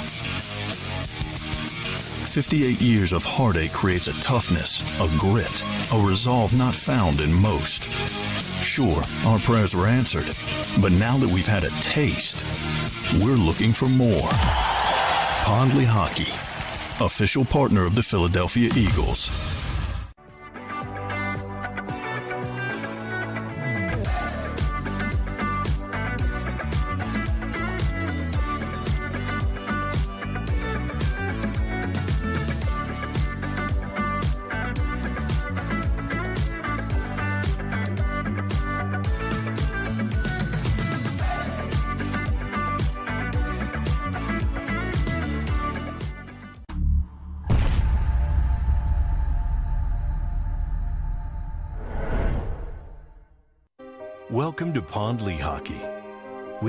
[2.32, 5.62] 58 years of heartache creates a toughness, a grit,
[5.94, 7.88] a resolve not found in most.
[8.62, 10.26] Sure, our prayers were answered,
[10.80, 12.44] but now that we've had a taste,
[13.22, 14.28] we're looking for more.
[15.44, 16.28] Pond Lehocky,
[17.04, 19.67] official partner of the Philadelphia Eagles.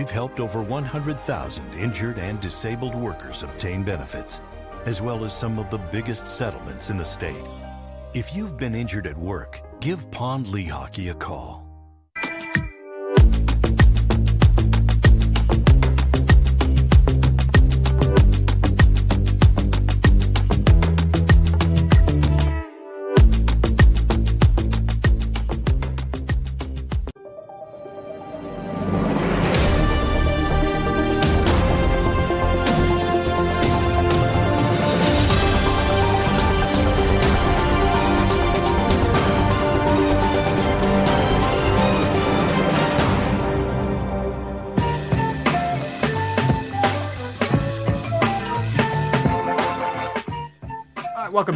[0.10, 4.41] We've helped over 100,000 injured and disabled workers obtain benefits,
[4.88, 7.45] as well as some of the biggest settlements in the state.
[8.15, 11.69] If you've been injured at work, give Pond Lehocky a call.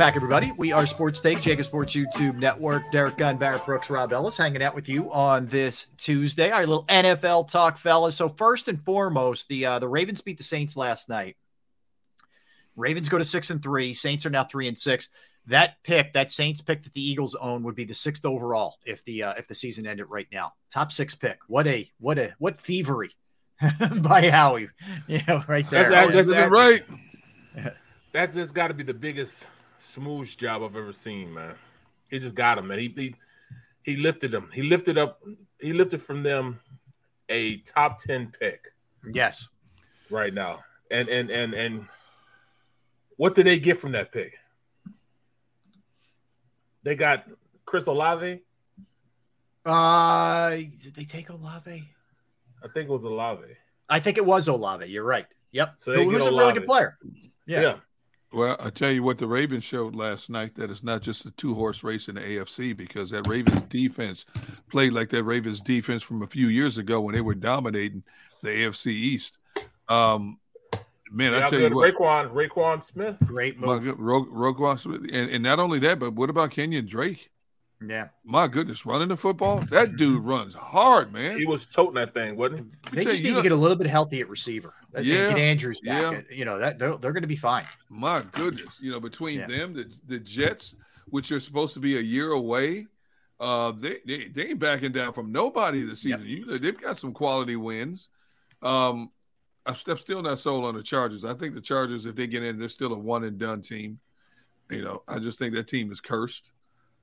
[0.03, 0.51] Back, everybody.
[0.57, 2.91] We are Sports Take, JAKIB Sports YouTube Network.
[2.91, 6.51] Derrick Gunn, Barrett Brooks, Rob Ellis hanging out with you on this Tuesday.
[6.51, 8.17] Our little NFL talk, fellas.
[8.17, 11.37] So first and foremost, the uh, the Ravens beat the Saints last night.
[12.75, 13.93] Ravens go to six and three.
[13.93, 15.07] Saints are now three and six.
[15.47, 19.05] That pick, that Saints pick that the Eagles own, would be the sixth overall if
[19.05, 20.51] the uh, if the season ended right now.
[20.69, 21.39] Top six pick.
[21.47, 23.11] What a what a what thievery
[24.01, 24.67] by Howie.
[25.07, 25.89] You know, right there.
[25.89, 26.83] That's, that's right.
[28.11, 29.47] That's just got to be the biggest
[29.83, 31.55] smooth job I've ever seen, man.
[32.09, 32.79] He just got him, man.
[32.79, 33.15] He, he
[33.83, 34.49] he lifted them.
[34.53, 35.21] He lifted up.
[35.59, 36.59] He lifted from them
[37.29, 38.71] a top ten pick.
[39.11, 39.49] Yes,
[40.09, 41.87] right now, and and and and
[43.17, 44.33] What did they get from that pick?
[46.83, 47.25] They got
[47.65, 48.41] Chris Olave.
[49.65, 51.87] Uh, did they take Olave?
[52.63, 53.47] I think it was Olave.
[53.89, 54.85] I think it was Olave.
[54.87, 55.25] You're right.
[55.51, 55.75] Yep.
[55.77, 56.97] So they Who- get who's a really good player.
[57.45, 57.75] Yeah.
[58.33, 61.31] Well, I tell you what, the Ravens showed last night that it's not just a
[61.31, 64.25] two horse race in the AFC because that Ravens defense
[64.71, 68.03] played like that Ravens defense from a few years ago when they were dominating
[68.41, 69.37] the AFC East.
[69.87, 70.39] Um,
[71.11, 73.17] man, See I how tell you good what, Raekwon, Raekwon Smith.
[73.25, 76.87] Great my good- Ro- Roquan Smith, and, and not only that, but what about Kenyon
[76.87, 77.29] Drake?
[77.89, 78.09] Yeah.
[78.23, 81.37] My goodness, running the football, that dude runs hard, man.
[81.37, 82.95] He was toting that thing, wasn't he?
[82.97, 84.73] They just need you to get a little bit healthy at receiver.
[84.93, 85.29] And Yeah.
[85.29, 86.25] Get Andrews back.
[86.29, 86.35] Yeah.
[86.35, 87.65] You know that they're, they're going to be fine.
[87.89, 89.47] My goodness, you know, between Yeah.
[89.47, 90.75] them, the the Jets,
[91.07, 92.87] which are supposed to be a year away,
[93.39, 96.25] uh, they they, they ain't backing down from nobody this season.
[96.25, 98.09] You, they've got some quality wins.
[98.61, 99.11] Um,
[99.65, 101.23] I'm still not sold on the Chargers.
[101.25, 103.99] I think the Chargers, if they get in, they're still a one and done team.
[104.69, 106.53] You know, I just think that team is cursed.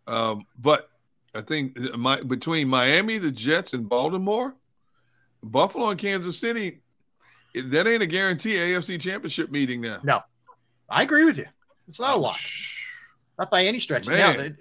[0.07, 0.91] Um, but
[1.35, 4.55] I think my between Miami, the Jets, and Baltimore,
[5.43, 6.81] Buffalo, and Kansas City,
[7.55, 9.99] that ain't a guarantee AFC Championship meeting now.
[10.03, 10.21] No,
[10.89, 11.47] I agree with you.
[11.89, 12.39] It's not a lot.
[13.39, 14.09] Not by any stretch.
[14.09, 14.57] Now, the,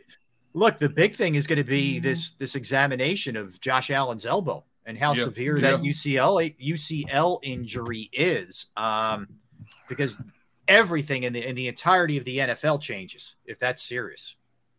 [0.53, 4.63] look, the big thing is going to be this this examination of Josh Allen's elbow
[4.85, 9.27] and how severe that UCL UCL injury is, um,
[9.87, 10.21] because
[10.67, 14.35] everything in the in the entirety of the NFL changes if that's serious.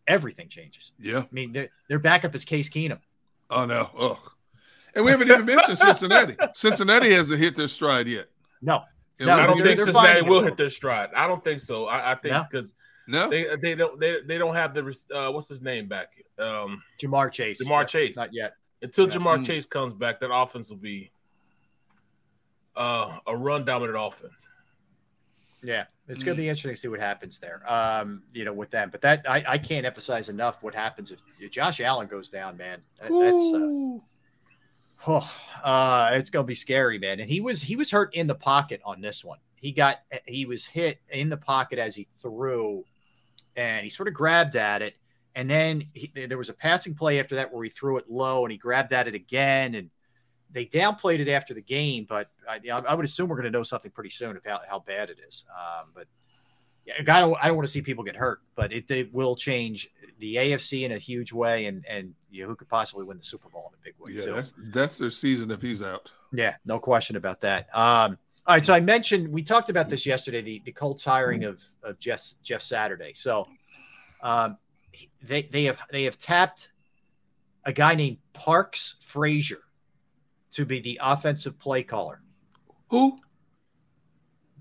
[0.06, 0.92] Everything changes.
[0.98, 1.20] Yeah.
[1.20, 2.98] I mean, their their backup is Case Keenum.
[3.50, 3.90] Oh no.
[3.98, 4.18] Ugh.
[4.94, 6.36] And we haven't even mentioned Cincinnati.
[6.54, 8.26] Cincinnati hasn't hit their stride yet.
[8.60, 8.82] No.
[9.20, 11.10] And I don't we- think they're Cincinnati will hit their stride.
[11.14, 11.86] I don't think so.
[11.86, 12.74] I, I think because
[13.06, 14.82] no, they they don't they, they don't have the
[15.14, 16.08] uh, what's his name back.
[16.38, 17.62] Um, Ja'Marr Chase.
[17.62, 18.16] Ja'Marr Yep, Chase.
[18.16, 18.54] Not yet.
[18.82, 19.14] Until Yeah.
[19.16, 19.44] Ja'Marr Mm.
[19.46, 21.12] Chase comes back, that offense will be
[22.76, 24.48] uh, a run dominant offense.
[25.62, 27.62] Yeah, it's going to be interesting to see what happens there.
[27.66, 31.50] Um, you know, with them, but that I, I can't emphasize enough what happens if
[31.50, 32.82] Josh Allen goes down, man.
[33.00, 33.98] That- that's uh,
[35.06, 35.32] oh,
[35.62, 37.20] uh, it's going to be scary, man.
[37.20, 39.38] And he was he was hurt in the pocket on this one.
[39.56, 42.84] He got he was hit in the pocket as he threw,
[43.56, 44.94] and he sort of grabbed at it,
[45.34, 48.44] and then he, there was a passing play after that where he threw it low
[48.44, 49.90] and he grabbed at it again and.
[50.52, 53.62] They downplayed it after the game, but I, I would assume we're going to know
[53.62, 55.46] something pretty soon about how bad it is.
[55.50, 56.06] Um, but
[56.84, 59.36] yeah, I don't, I don't want to see people get hurt, but it, it will
[59.36, 63.16] change the AFC in a huge way, and and you know, who could possibly win
[63.16, 64.34] the Super Bowl in a big way yeah, too.
[64.34, 66.10] that's that's their season if he's out.
[66.32, 67.74] Yeah, no question about that.
[67.76, 71.44] Um, all right, so I mentioned we talked about this yesterday, the the Colts hiring
[71.44, 73.12] of of Jeff Jeff Saturday.
[73.14, 73.46] So
[74.22, 74.56] um,
[75.22, 76.70] they they have they have tapped
[77.64, 79.60] a guy named Parks Frazier
[80.52, 82.20] to be the offensive play caller.
[82.88, 83.18] Who?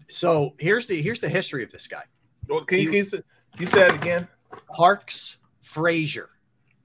[0.07, 2.03] So here's the here's the history of this guy.
[2.47, 3.17] Well, can you, can you, say,
[3.53, 4.27] can you say that again?
[4.71, 6.29] Parks Frazier.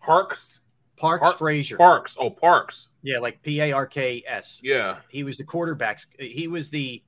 [0.01, 0.61] Parks.
[0.97, 1.77] Parks Park- Frazier.
[1.77, 2.17] Parks.
[2.19, 2.89] Oh, Parks.
[3.03, 4.61] Yeah, like P A R K S.
[4.63, 4.99] Yeah.
[5.09, 6.07] He was the quarterbacks.
[6.21, 7.03] He was the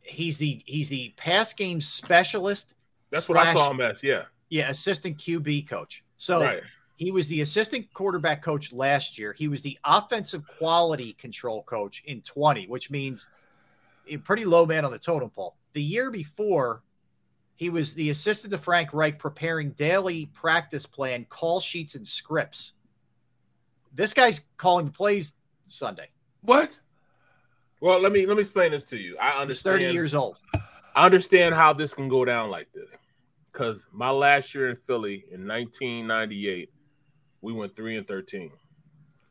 [0.00, 2.74] he's the he's the pass game specialist.
[3.10, 4.02] That's what I saw him as.
[4.02, 4.22] Yeah.
[4.48, 6.04] Yeah, assistant QB coach.
[6.16, 6.62] So Right.
[7.02, 9.32] He was the assistant quarterback coach last year.
[9.32, 13.28] He was the offensive quality control coach in 20, which means
[14.06, 15.56] a pretty low man on the totem pole.
[15.72, 16.84] The year before,
[17.56, 22.74] he was the assistant to Frank Reich preparing daily practice plan, call sheets, and scripts.
[23.92, 25.32] This guy's calling the plays
[25.66, 26.08] Sunday.
[26.42, 26.78] What?
[27.80, 29.18] Well, let me let me explain this to you.
[29.18, 29.80] I He's understand.
[29.80, 30.36] 30 years old.
[30.94, 32.96] I understand how this can go down like this.
[33.50, 36.71] Because my last year in Philly in 1998,
[37.42, 38.50] we went three and 13,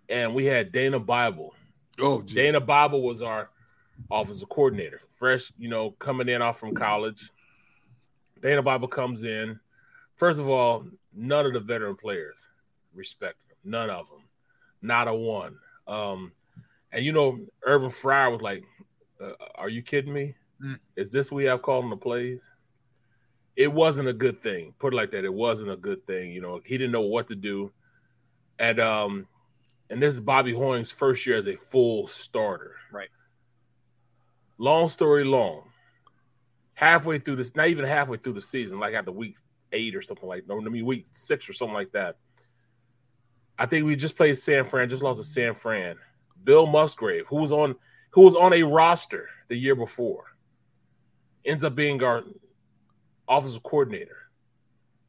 [0.10, 1.56] and we had Dana Bible.
[2.00, 3.50] Oh, Dana Bible was our
[4.12, 7.32] offensive coordinator, fresh, you know, coming in off from college.
[8.42, 9.60] Dana Bible comes in.
[10.16, 10.86] First of all,
[11.16, 12.50] none of the veteran players
[12.94, 13.58] respect him.
[13.64, 14.24] None of them,
[14.82, 15.58] not a one.
[15.88, 16.32] Um,
[16.92, 18.64] and you know, Irvin Fryar was like,
[19.22, 20.36] uh, "Are you kidding me?
[20.64, 20.80] Mm.
[20.96, 22.44] Is this we have calling the plays?"
[23.56, 24.74] It wasn't a good thing.
[24.80, 25.26] Put it like that.
[25.26, 26.32] It wasn't a good thing.
[26.32, 27.72] You know, he didn't know what to do.
[28.60, 29.28] And um,
[29.90, 32.76] and this is Bobby Hoying's first year as a full starter.
[32.92, 33.10] Right.
[34.58, 35.64] Long story long.
[36.74, 39.38] Halfway through this, not even halfway through the season, like after week
[39.72, 42.18] eight or something like no, I mean week six or something like that.
[43.58, 45.96] I think we just played San Fran, just lost to San Fran.
[46.44, 47.76] Bill Musgrave, who was on
[48.12, 50.26] who was on a roster the year before,
[51.46, 52.24] ends up being our
[53.28, 54.18] offensive coordinator.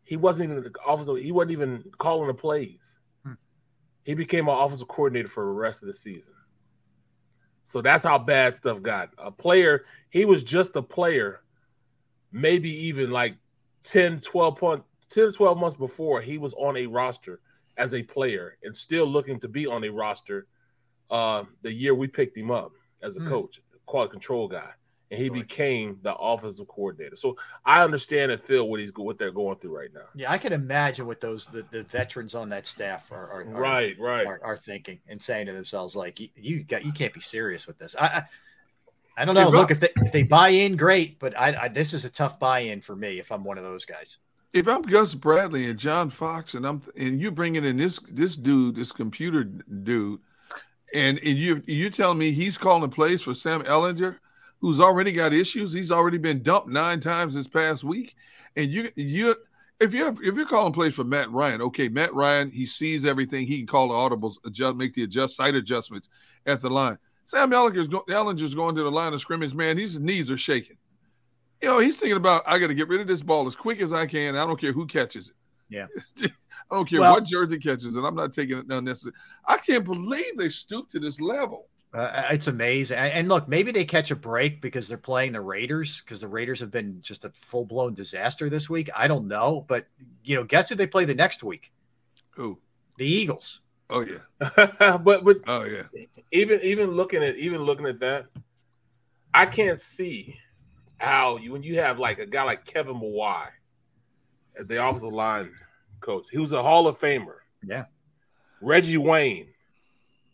[0.05, 2.97] He wasn't even the offensive, he wasn't even calling the plays.
[4.05, 6.35] He became our offensive coordinator for the rest of the season.
[7.65, 9.11] So that's how bad stuff got.
[9.19, 11.41] A player, he was just a player
[12.33, 13.37] maybe even like
[13.85, 17.41] 10, 12 point, 10 to 12 months before he was on a roster
[17.77, 20.47] as a player and still looking to be on a roster
[21.11, 22.73] uh, the year we picked him up
[23.03, 23.29] as a Hmm.
[23.29, 24.70] coach, quality control guy,
[25.12, 27.14] and he became the offensive coordinator.
[27.16, 30.06] So I understand and feel what he's what they're going through right now.
[30.14, 33.60] Yeah, I can imagine what those the, the veterans on that staff are, are are-
[33.60, 34.26] Right, right.
[34.26, 37.66] are, are thinking and saying to themselves like you, you got you can't be serious
[37.66, 37.94] with this.
[38.01, 38.22] I I,
[39.18, 39.48] I don't know.
[39.48, 42.05] If I- Look, if they if they buy in, great, but I, I this is
[42.05, 44.16] a tough buy in for me if I'm one of those guys.
[44.55, 48.34] if I'm Gus Bradley and John Fox and I'm and you bringing in this this
[48.36, 50.20] dude, this computer dude,
[50.94, 54.16] and and you you telling me he's calling plays for Sam Ehlinger,
[54.62, 55.74] who's already got issues.
[55.74, 58.14] He's already been dumped nine times this past week,
[58.56, 59.34] and you you.
[59.80, 63.47] If you're if you're calling plays for Matt Ryan, okay, Matt Ryan, he sees everything.
[63.47, 66.09] He can call the audibles, adjust, make the adjust site adjustments
[66.47, 66.97] at the line.
[67.26, 69.76] Sam Ehlinger's, go, Ehlinger's going to the line of scrimmage, man.
[69.76, 70.76] His knees are shaking.
[71.60, 73.80] You know, he's thinking about I got to get rid of this ball as quick
[73.80, 74.36] as I can.
[74.36, 75.34] I don't care who catches it.
[75.68, 75.86] Yeah.
[76.70, 78.05] I don't care Well- what jersey catches it.
[78.05, 79.14] I'm not taking it unnecessary.
[79.47, 81.66] I can't believe they stooped to this level.
[81.94, 82.97] Uh, it's amazing.
[82.97, 86.28] And and look, maybe they catch a break because they're playing the Raiders because the
[86.28, 88.89] Raiders have been just a full blown disaster this week.
[88.97, 89.86] I don't know, but
[90.24, 91.70] you know, guess who they play the next week?
[92.31, 92.59] Who?
[92.97, 93.60] The Eagles.
[93.90, 94.48] Oh yeah.
[94.98, 96.06] but but oh yeah.
[96.31, 98.27] Even even looking at even looking at that,
[99.35, 100.39] I can't see
[100.97, 103.48] how you when you have like a guy like Kevin Mawae
[104.59, 105.52] as the offensive line
[106.01, 106.28] coach.
[106.31, 107.36] He was a Hall of Famer.
[107.62, 107.85] Yeah.
[108.62, 109.48] Reggie Wayne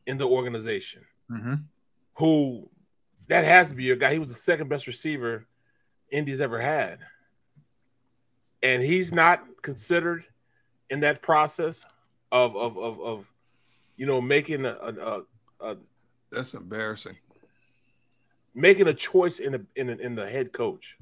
[0.06, 1.54] in the organization, Mm-hmm.
[2.14, 2.68] who
[3.28, 4.12] that has to be your guy.
[4.12, 5.46] He was the second best receiver
[6.10, 7.00] Indy's ever had.
[8.62, 10.24] And he's not considered
[10.90, 11.84] in that process
[12.32, 13.26] of of of, of
[13.96, 15.22] you know making a, a, a,
[15.72, 15.76] a
[16.32, 17.16] That's embarrassing.
[18.54, 20.96] making a choice in the in, the- in the head coach.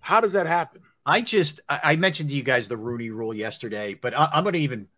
[0.00, 0.82] How does that happen?
[1.06, 4.42] I just I, I mentioned to you guys the Rooney Rule yesterday, but I, I'm
[4.44, 4.88] going to even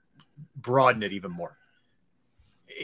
[0.56, 1.56] broaden it even more.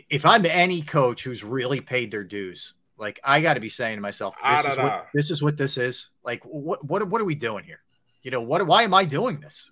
[0.08, 3.96] If I'm any coach who's really paid their dues, like I got to be saying
[3.96, 6.08] to myself, Ah, this is what this is what this is.
[6.22, 7.80] Like, what what what are we doing here?
[8.22, 8.66] You know, what?
[8.66, 9.70] Why am I doing this?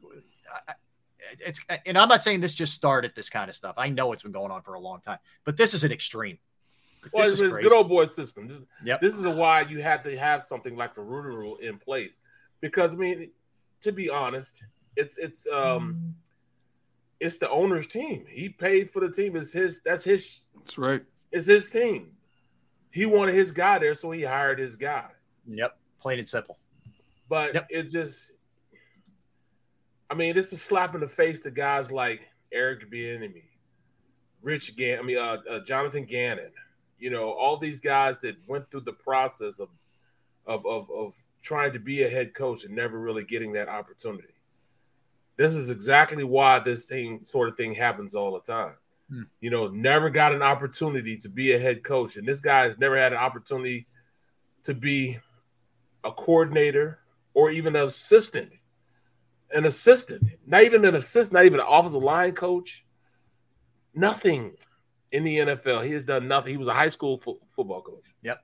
[0.69, 0.75] I-
[1.45, 3.75] It's and I'm not saying this just started this kind of stuff.
[3.77, 6.39] I know it's been going on for a long time, but this is an extreme.
[7.13, 8.49] Well, This it's, is it's good old boy system.
[8.49, 9.01] This, Yep.
[9.03, 12.17] this is why you have to have something like the Rooney Rule in place,
[12.61, 13.31] because I mean,
[13.83, 14.65] to be honest,
[14.97, 16.17] it's it's um
[17.21, 18.25] it's the owner's team.
[18.29, 19.37] He paid for the team.
[19.37, 19.81] It's his.
[19.85, 20.41] That's his.
[20.57, 21.03] That's right.
[21.33, 22.13] It's his team.
[22.91, 25.11] He wanted his guy there, so he hired his guy.
[25.47, 26.59] Yep, plain and simple.
[27.29, 28.33] But it's just,
[30.09, 33.45] I mean, it's a slap in the face to guys like Eric Bieniemy,
[34.43, 36.53] Rich Gann, I mean, uh, uh, Jonathan Gannon.
[36.99, 39.69] You know, all these guys that went through the process of,
[40.47, 44.35] of, of, of trying to be a head coach and never really getting that opportunity.
[45.39, 48.75] This is exactly why this thing, sort of thing, happens all the time.
[49.09, 49.23] Hmm.
[49.41, 52.77] You know, never got an opportunity to be a head coach, and this guy has
[52.77, 53.87] never had an opportunity
[54.65, 55.19] to be
[56.05, 56.99] a coordinator
[57.35, 58.53] or even an assistant.
[59.55, 62.85] An assistant, not even an assistant, not even an offensive line coach.
[63.95, 64.57] Nothing
[65.13, 65.87] in the NFL.
[65.87, 66.51] He has done nothing.
[66.51, 68.05] He was a high school fo- football coach.
[68.23, 68.43] Yep.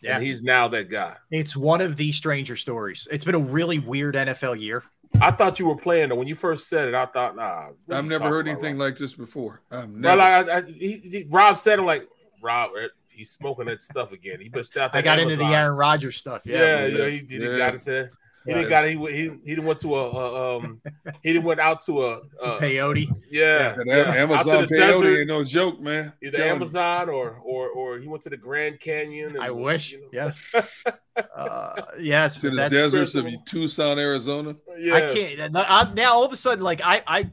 [0.00, 0.16] Yeah.
[0.16, 1.16] And he's now that guy.
[1.30, 3.08] It's one of the stranger stories.
[3.10, 4.84] It's been a really weird NFL year.
[5.20, 6.14] I thought you were playing though.
[6.16, 7.68] When you first said it, I thought, nah.
[7.90, 8.80] I've never heard anything Rob?
[8.90, 9.62] like this before.
[9.70, 10.20] I've Well, never.
[10.20, 12.08] I, I, he, he- Rob said it like
[12.42, 12.70] Rob.
[12.76, 14.40] uh, He's smoking that stuff again.
[14.40, 14.94] He been stopped.
[14.96, 16.42] I got into the Aaron Rodgers stuff.
[16.46, 17.58] Yeah, Yeah, yeah, he, he Yeah.
[17.58, 18.10] got into.
[18.46, 20.80] He didn't got he he he didn't went to a, a um
[21.22, 23.08] he didn't went out to a, Some a peyote.
[23.30, 26.12] yeah, That yeah, out to Amazon the peyote desert, ain't no joke, man.
[26.22, 26.52] either Telling.
[26.56, 29.36] Amazon or or or he went to the Grand Canyon.
[29.36, 29.92] And, I wish.
[29.92, 30.08] you know.
[30.12, 30.54] Yes.
[31.36, 32.34] uh, yes.
[32.36, 34.56] to the that's- deserts of Tucson, Arizona.
[34.76, 35.52] Yeah, I can't.
[35.52, 37.30] now- I'm, now all of a sudden, like I, I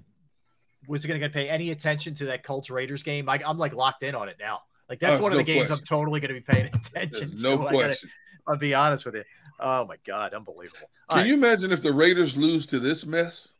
[0.88, 3.30] was going to pay any attention to that Colts Raiders game.
[3.30, 4.62] I, I'm like locked in on it now.
[4.90, 7.30] Like that's Oh, one of the no games I'm totally going to be paying attention
[7.30, 7.50] There's to.
[7.50, 8.10] no I gotta- question.
[8.48, 9.24] I'll be honest with you.
[9.60, 10.90] Oh my god, unbelievable.
[11.10, 11.28] All Can right.
[11.28, 13.54] you imagine if the Raiders lose to this mess?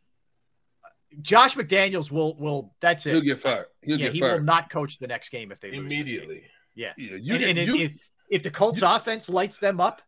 [1.22, 2.74] Josh McDaniels will will.
[2.82, 3.14] That's it.
[3.14, 3.66] He'll get fired.
[3.82, 6.44] He'll yeah, get he will not coach the next game if they lose immediately.
[6.76, 6.94] Yeah.
[6.98, 7.92] Yeah, you and get- and if- you- if,
[8.30, 10.02] if the Colts offense lights them up,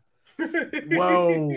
[0.38, 1.56] whoa.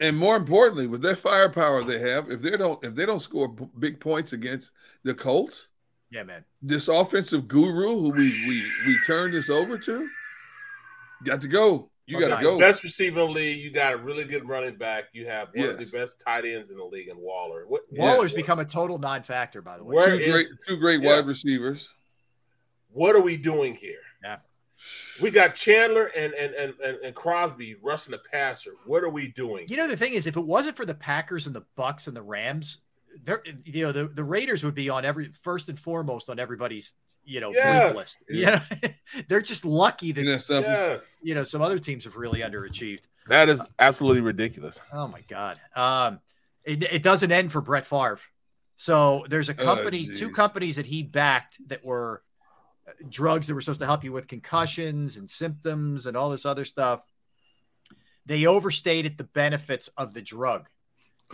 [0.00, 3.48] And more importantly, with that firepower they have, if they don't if they don't score
[3.48, 4.70] b- big points against
[5.04, 5.68] the Colts,
[6.10, 6.44] Yeah, man.
[6.62, 10.08] this offensive guru who we we we turn this over to,
[11.24, 11.89] got to go.
[12.10, 12.58] You got to go.
[12.58, 13.58] Best receiver in the league.
[13.58, 15.04] You got a really good running back.
[15.12, 17.64] You have one of the best tight ends in the league in Waller.
[17.66, 19.96] What, Waller's become a total non-factor, by the way.
[19.96, 21.16] Where two is- great two great yeah.
[21.16, 21.90] wide receivers.
[22.90, 24.00] what are we doing here?
[24.22, 24.38] Yeah.
[25.22, 28.72] We got Chandler and and and and, and Crosby rushing the passer.
[28.86, 29.66] What are we doing?
[29.68, 32.16] You know, the thing is, if it wasn't for the Packers and the Bucs and
[32.16, 32.78] the Rams,
[33.24, 36.92] they're you know the, the Raiders would be on every first and foremost on everybody's
[37.24, 37.94] you know Yes.
[37.96, 38.18] list.
[38.28, 38.62] Yeah,
[39.28, 43.02] they're just lucky that you know some other teams have really underachieved.
[43.28, 44.80] That is absolutely ridiculous.
[44.92, 45.60] Oh my god.
[45.76, 46.20] Um,
[46.64, 48.20] it, it doesn't end for Brett Favre.
[48.76, 52.22] So there's a Oh, company, two companies that he backed that were
[52.88, 56.46] uh, drugs that were supposed to help you with concussions and symptoms and all this
[56.46, 57.02] other stuff.
[58.26, 60.68] They overstated the benefits of the drug.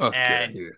[0.00, 0.68] Okay, And- yeah.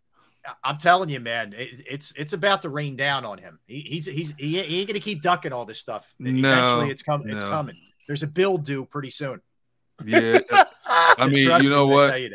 [0.65, 3.59] I'm telling you, man, it, it's it's about to rain down on him.
[3.67, 6.15] He, he's he's he, he ain't gonna keep ducking all this stuff.
[6.19, 7.31] No, Eventually, it's coming.
[7.31, 7.77] It's coming.
[8.07, 9.41] There's a bill due pretty soon.
[10.05, 10.41] Yeah.
[10.87, 12.21] I mean, Trust you know me what?
[12.21, 12.31] you.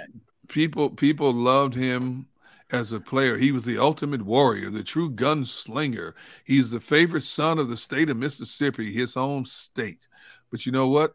[0.48, 2.27] People people loved him
[2.72, 3.38] as a player.
[3.38, 6.14] He was the ultimate warrior, the true gunslinger.
[6.43, 10.08] He's the favorite son of the state of Mississippi, his home state.
[10.51, 11.14] But you know what?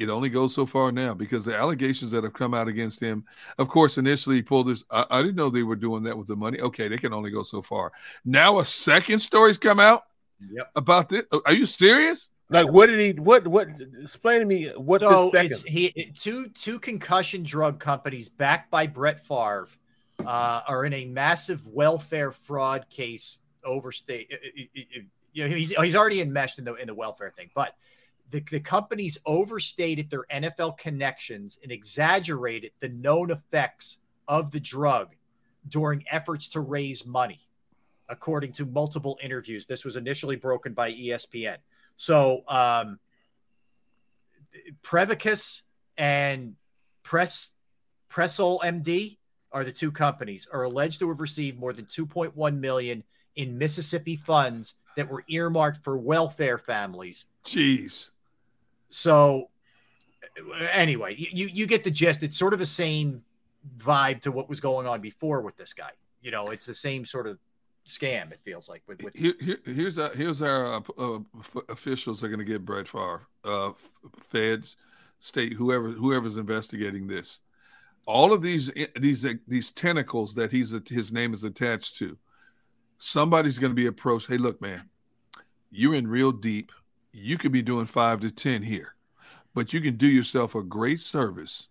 [0.00, 3.22] It only goes so far now because the allegations that have come out against him,
[3.58, 4.82] of course, initially he pulled this.
[4.90, 6.58] I, I didn't know they were doing that with the money.
[6.58, 7.92] Okay, they can only go so far.
[8.24, 10.04] Now a second story's come out
[10.50, 10.70] Yep.
[10.74, 11.24] about this.
[11.30, 12.30] Uh, are you serious?
[12.48, 13.20] Like, what did he?
[13.20, 13.46] What?
[13.46, 13.68] What?
[14.02, 15.50] Explain to me what so this second.
[15.52, 19.68] it's he it- two two concussion drug companies backed by Brett Favre
[20.24, 23.40] uh, are in a massive welfare fraud case.
[23.64, 25.04] Overstate, it- uh, it- uh, it- it-
[25.34, 27.74] you know, he's he's already enmeshed in the in the welfare thing, but
[28.30, 35.14] the, the companies overstated their NFL connections and exaggerated the known effects of the drug
[35.68, 37.40] during efforts to raise money,
[38.08, 39.66] according to multiple interviews.
[39.66, 41.56] This was initially broken by ESPN.
[41.96, 42.98] So, um,
[44.82, 45.62] Prevacus
[45.98, 46.54] and
[47.02, 47.50] Press
[48.08, 49.18] PresolMD
[49.52, 53.02] are the two companies are alleged to have received more than 2.1 million
[53.36, 57.26] in Mississippi funds that were earmarked for welfare families.
[57.44, 58.10] Jeez.
[58.90, 59.48] So
[60.72, 62.22] anyway, you you get the gist.
[62.22, 63.22] It's sort of the same
[63.78, 65.90] vibe to what was going on before with this guy.
[66.22, 67.38] You know, it's the same sort of
[67.86, 68.30] scam.
[68.32, 71.18] It feels like with with Here, here, here's our, here's our uh, uh,
[71.68, 73.72] officials are going to get Brett Favre, uh,
[74.18, 74.76] feds,
[75.20, 77.40] state, whoever whoever's investigating this.
[78.06, 82.16] All of these these uh, these tentacles that he's his name is attached to.
[82.98, 84.28] Somebody's going to be approached.
[84.28, 84.88] Hey, look, man,
[85.70, 86.72] you're in real deep.
[87.12, 88.94] You could be doing five to ten here,
[89.54, 91.68] but you can do yourself a great service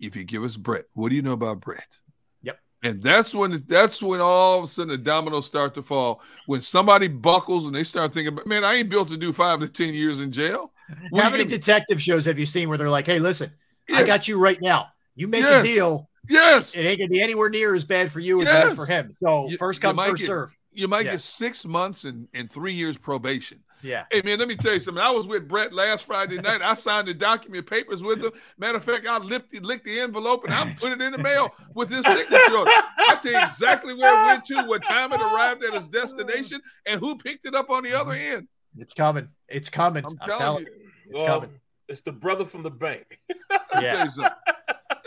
[0.00, 0.84] if you give us Brett.
[0.92, 1.98] What do you know about Brett?
[2.42, 2.58] Yep.
[2.82, 6.20] And that's when that's when all of a sudden the dominoes start to fall.
[6.46, 9.68] When somebody buckles and they start thinking, "Man, I ain't built to do five to
[9.68, 10.72] ten years in jail."
[11.10, 13.50] What How many detective shows have you seen where they're like, "Hey, listen,
[13.92, 14.86] I got you right now.
[15.16, 15.64] You make Yes.
[15.64, 16.08] a deal.
[16.28, 18.84] Yes, it ain't gonna be anywhere near as bad for you as it is for
[18.86, 19.10] him.
[19.20, 20.56] So You- first come, first get- serve.
[20.72, 21.12] You might Yeah.
[21.12, 23.62] get six months and, and three years probation.
[23.82, 24.04] Yeah.
[24.10, 25.02] Hey man, let me tell you something.
[25.02, 26.62] I was with Brett last Friday night.
[26.62, 28.32] I signed the document papers with him.
[28.58, 31.18] Matter of fact, I licked, the- licked the envelope and I put it in the
[31.18, 32.84] mail with his signature on it.
[32.98, 36.60] I tell you exactly where it went to, what time it arrived at its destination,
[36.86, 38.48] and who picked it up on the other end.
[38.78, 39.28] It's coming.
[39.48, 40.04] It's coming.
[40.04, 40.72] I'm, telling telling you.
[40.72, 40.90] you.
[41.10, 41.60] It's Well, coming.
[41.88, 43.20] It's the brother from the bank.
[43.50, 44.32] Let me tell you something.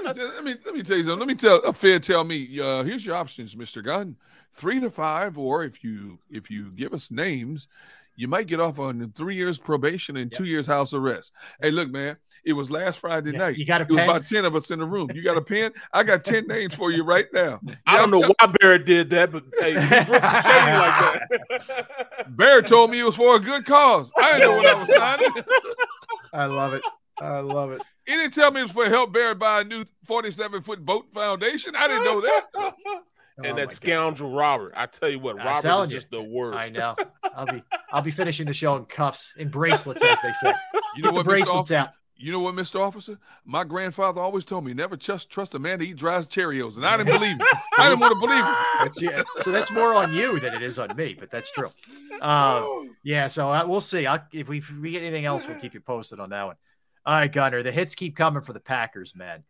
[0.02, 1.20] Let me, tell, let me let me tell you something.
[1.20, 3.84] Let me tell a fair tell me, uh, here's your options, Mr.
[3.84, 4.16] Gunn.
[4.54, 7.68] Three to five, or if you if you give us names,
[8.20, 11.32] you might get off on three years probation and two years house arrest.
[11.62, 13.58] Hey, look, man, it was last Friday night.
[13.58, 15.10] you got a It was about ten of us in the room.
[15.14, 15.72] You got a pen?
[15.94, 17.62] I got ten names for you right now.
[17.88, 22.26] I don't know why Barrett did that, but hey, he Brooks is like that.
[22.38, 24.12] Barrett told me it was for a good cause.
[24.18, 25.44] I didn't know what I was signing.
[26.34, 26.84] I love it.
[27.22, 27.82] I love it.
[28.06, 31.06] He didn't tell me it was for help Barrett buy a new 47 foot boat
[31.14, 31.74] foundation.
[31.76, 32.74] I didn't know that.
[33.44, 34.74] And that scoundrel Robert.
[34.76, 35.98] I tell you what, I'm Robert telling is you.
[36.00, 36.58] just the worst.
[36.58, 36.96] I know.
[37.36, 40.54] I'll be I'll be finishing the show in cuffs, in bracelets, as they say.
[40.96, 41.34] You know Get what, the Mr.
[41.34, 41.76] bracelets Officer?
[41.76, 41.90] out.
[42.22, 42.82] You know what, Mr.
[42.82, 43.18] Officer?
[43.46, 46.86] My grandfather always told me never trust trust a man that eat dries Cheerios, and
[46.86, 47.48] I didn't believe it.
[47.78, 48.56] I didn't want to believe it.
[48.80, 51.70] That's, yeah, so that's more on you than it is on me, but that's true.
[52.22, 52.68] Uh,
[53.04, 54.06] yeah, so uh, we'll see.
[54.06, 56.56] I'll, if, we, if we get anything else, we'll keep you posted on that one.
[57.06, 59.44] All right, Gunner, the hits keep coming for the Packers, man.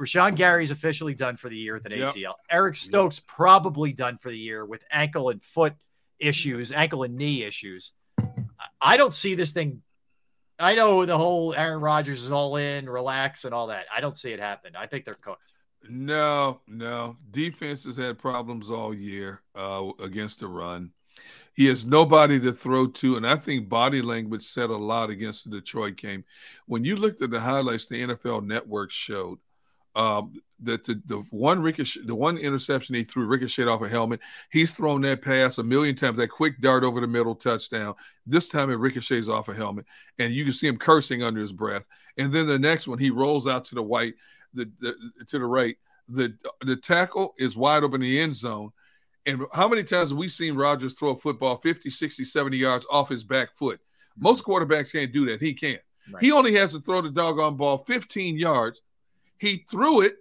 [0.00, 2.14] Rashan Gary's officially done for the year with an Yep.
[2.14, 2.34] ACL.
[2.50, 5.74] Eric Stokes probably done for the year with ankle and foot
[6.18, 7.92] issues, ankle and knee issues.
[8.18, 8.24] I-
[8.80, 9.82] I don't see this thing.
[10.58, 13.86] I know the whole Aaron Rodgers is all in, relax, and all that.
[13.94, 14.76] I don't see it happen.
[14.76, 15.52] I think they're cooked.
[15.88, 17.16] No, no.
[17.30, 20.92] Defense has had problems all year uh, against the run.
[21.54, 25.44] He has nobody to throw to, and I think body language said a lot against
[25.44, 26.24] the Detroit game.
[26.66, 29.38] When you looked at the highlights the NFL Network showed
[29.96, 34.20] Um, the, the the one ricochet, the one interception he threw ricocheted off a helmet.
[34.50, 36.18] He's thrown that pass a million times.
[36.18, 37.94] That quick dart over the middle touchdown.
[38.26, 39.84] This time it ricochets off a helmet,
[40.18, 41.88] and you can see him cursing under his breath.
[42.18, 44.14] And then the next one, he rolls out to the white,
[44.54, 44.94] the, the
[45.26, 45.76] to the right.
[46.08, 48.70] The the tackle is wide open in the end zone.
[49.26, 52.86] And how many times have we seen Rodgers throw a football 50, 60, 70 yards
[52.90, 53.80] off his back foot?
[54.18, 55.40] Most quarterbacks can't do that.
[55.40, 55.78] He can.
[56.08, 58.82] not He only has to throw the doggone ball 15 yards.
[59.38, 60.16] He threw it.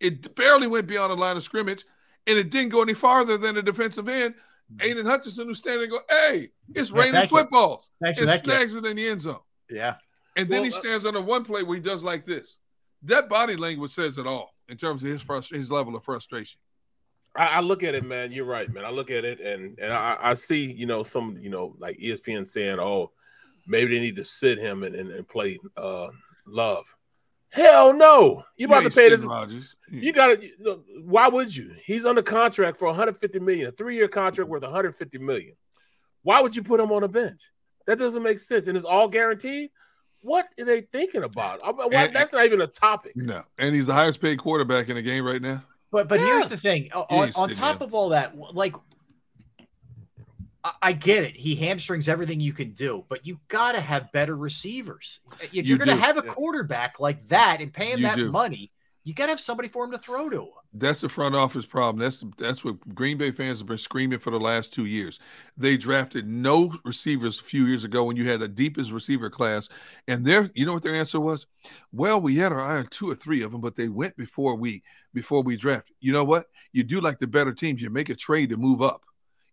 [0.00, 1.84] It barely went beyond the line of scrimmage,
[2.26, 4.34] and it didn't go any farther than the defensive end.
[4.80, 7.90] Aidan Hutchinson, who's standing there, go, hey, it's Yeah, raining thank footballs.
[8.00, 9.38] It and for snags it in the end zone.
[9.70, 9.96] Yeah.
[10.36, 12.58] And then Well, he uh, stands on the one play where he does like this.
[13.02, 16.60] That body language says it all in terms of his frust- his level of frustration.
[17.36, 18.32] I, I look at it, man.
[18.32, 18.84] You're right, man.
[18.84, 21.98] I look at it, and and I, I see, you know, some, you know, like
[21.98, 23.12] ESPN saying, "Oh,
[23.66, 26.08] maybe they need to sit him and, and, and play uh,
[26.46, 26.94] Love."
[27.50, 28.44] Hell no!
[28.56, 29.20] You about You to pay ain't this?
[29.20, 29.76] sitting Rodgers.
[29.90, 30.80] You got to.
[31.04, 31.74] Why would you?
[31.82, 35.54] He's under contract for 150 million, a three-year contract worth 150 million.
[36.22, 37.40] Why would you put him on a bench?
[37.86, 39.70] That doesn't make sense, and it's all guaranteed.
[40.20, 41.62] What are they thinking about?
[41.64, 43.16] Why- And- that's not even a topic.
[43.16, 45.62] No, and he's the highest paid quarterback in the game right now.
[45.90, 46.90] But but here's the thing.
[46.92, 48.74] On, on top of all that, like
[50.82, 51.36] I, get it.
[51.36, 55.20] He hamstrings everything you can do, but you got to have better receivers.
[55.40, 58.16] If You you're going to have a quarterback like that and pay him You that
[58.16, 58.32] do.
[58.32, 58.72] money,
[59.04, 60.48] you got to have somebody for him to throw to.
[60.74, 62.02] That's the front office problem.
[62.02, 65.18] That's that's what Green Bay fans have been screaming for the last two years.
[65.56, 69.70] They drafted no receivers a few years ago when you had the deepest receiver class,
[70.08, 71.46] and their you know what their answer was?
[71.90, 74.56] Well, we had our eye on two or three of them, but they went before
[74.56, 74.82] we
[75.14, 75.96] before we drafted.
[76.00, 76.46] You know what?
[76.72, 77.80] You do like the better teams.
[77.80, 79.04] You make a trade to move up.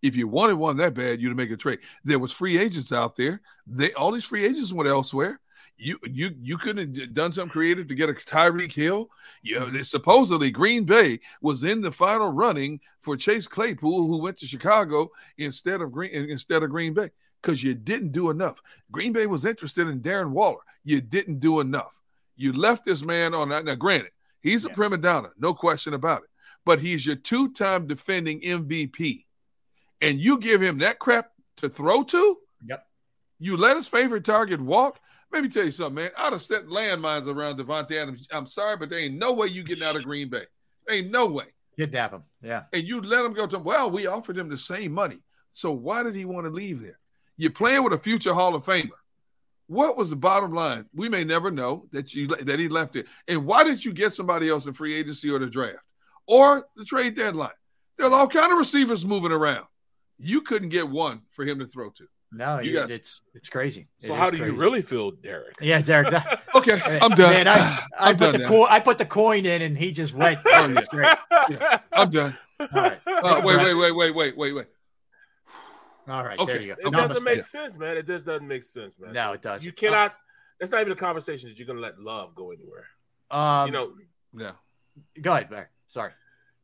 [0.06, 1.80] If you wanted one that bad, you'd make a trade.
[2.04, 3.42] There was free agents out there.
[3.68, 5.40] They all these free agents went elsewhere.
[5.78, 9.10] You you you couldn't have done something creative to get a Tyreek Hill.
[9.42, 14.38] You know, supposedly Green Bay was in the final running for Chase Claypool, who went
[14.38, 17.10] to Chicago instead of Green instead of Green Bay
[17.46, 18.62] because you didn't do enough.
[18.92, 20.62] Green Bay was interested in Darren Waller.
[20.84, 22.02] You didn't do enough.
[22.36, 23.66] You left this man on that.
[23.66, 24.12] Now, granted,
[24.42, 26.30] he's a prima donna, no question about it.
[26.66, 29.25] But he's your two-time defending MVP,
[30.02, 32.38] and you give him that crap to throw to.
[32.68, 32.86] Yep.
[33.40, 35.00] You let his favorite target walk.
[35.32, 36.12] Let me tell you something, man.
[36.18, 38.28] I'd have set landmines around Davante Adams.
[38.32, 40.44] I'm sorry, but there ain't no way you getting out of Green Bay.
[40.88, 41.46] There ain't no way.
[41.78, 42.24] Kidnap him.
[42.42, 42.64] Yeah.
[42.72, 45.20] And you let him go to well, we offered him the same money.
[45.52, 47.00] So why did he want to leave there?
[47.38, 48.90] You're playing with a future Hall of Famer.
[49.68, 50.86] What was the bottom line?
[50.94, 53.08] We may never know that you that he left it.
[53.28, 55.80] And why did you get somebody else in free agency or the draft
[56.28, 57.50] or the trade deadline?
[57.98, 59.66] There's all kind of receivers moving around.
[60.18, 62.08] You couldn't get one for him to throw to.
[62.32, 63.88] No, You you got- it's it's crazy.
[64.00, 65.56] So It how is do you really feel, Derrick?
[65.62, 66.10] Yeah, Derrick.
[66.12, 67.34] That, Okay, I'm done.
[67.34, 67.58] Man, I,
[67.98, 68.68] I I'm put done the coin.
[68.70, 70.40] I put the coin in, and he just went.
[70.46, 70.78] Oh, yeah.
[70.78, 71.18] It's great.
[71.94, 72.38] I'm done.
[72.60, 72.98] All right.
[73.08, 74.66] Uh, wait, wait, wait, wait, wait, wait, wait.
[76.08, 76.38] All right.
[76.40, 76.54] Okay.
[76.54, 76.82] There you go.
[76.90, 77.08] It Namaste.
[77.10, 77.98] doesn't make sense, man.
[77.98, 79.14] It just doesn't make sense, man.
[79.14, 79.66] No, it doesn't.
[79.66, 80.14] You cannot.
[80.60, 82.86] That's not even a conversation that you're gonna let love go anywhere.
[83.32, 83.92] Um, you know,
[84.38, 84.52] Yeah.
[85.22, 85.66] Go ahead, Barry.
[85.88, 86.12] Sorry.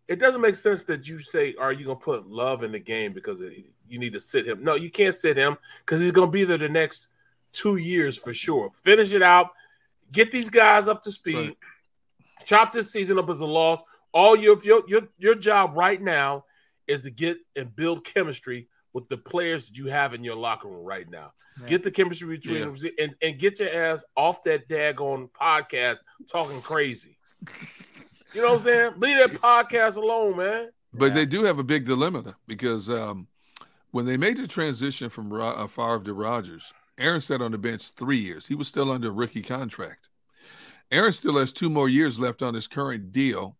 [0.07, 3.13] It doesn't make sense that you say, "Are you gonna put love in the game
[3.13, 6.31] because it, you need to sit him?" No, you can't sit him because he's gonna
[6.31, 7.07] be there the next
[7.51, 8.69] two years for sure.
[8.83, 9.51] Finish it out.
[10.11, 11.55] Get these guys up to speed.
[12.45, 13.81] Chop this season up as a loss.
[14.13, 16.45] All your your your your job right now
[16.87, 20.67] is to get and build chemistry with the players that you have in your locker
[20.67, 21.31] room right now.
[21.67, 22.65] Get the chemistry between Yeah.
[22.65, 27.17] them and, and get your ass off that daggone podcast talking crazy.
[28.33, 28.93] You know what I'm saying?
[28.97, 30.69] Leave that podcast alone, man.
[30.93, 33.27] But they do have a big dilemma though, because um,
[33.91, 37.57] when they made the transition from Ro- uh, Favre to Rodgers, Aaron sat on the
[37.57, 38.47] bench three years.
[38.47, 40.09] He was still under a rookie contract.
[40.91, 43.57] Aaron still has two more years left on his current deal.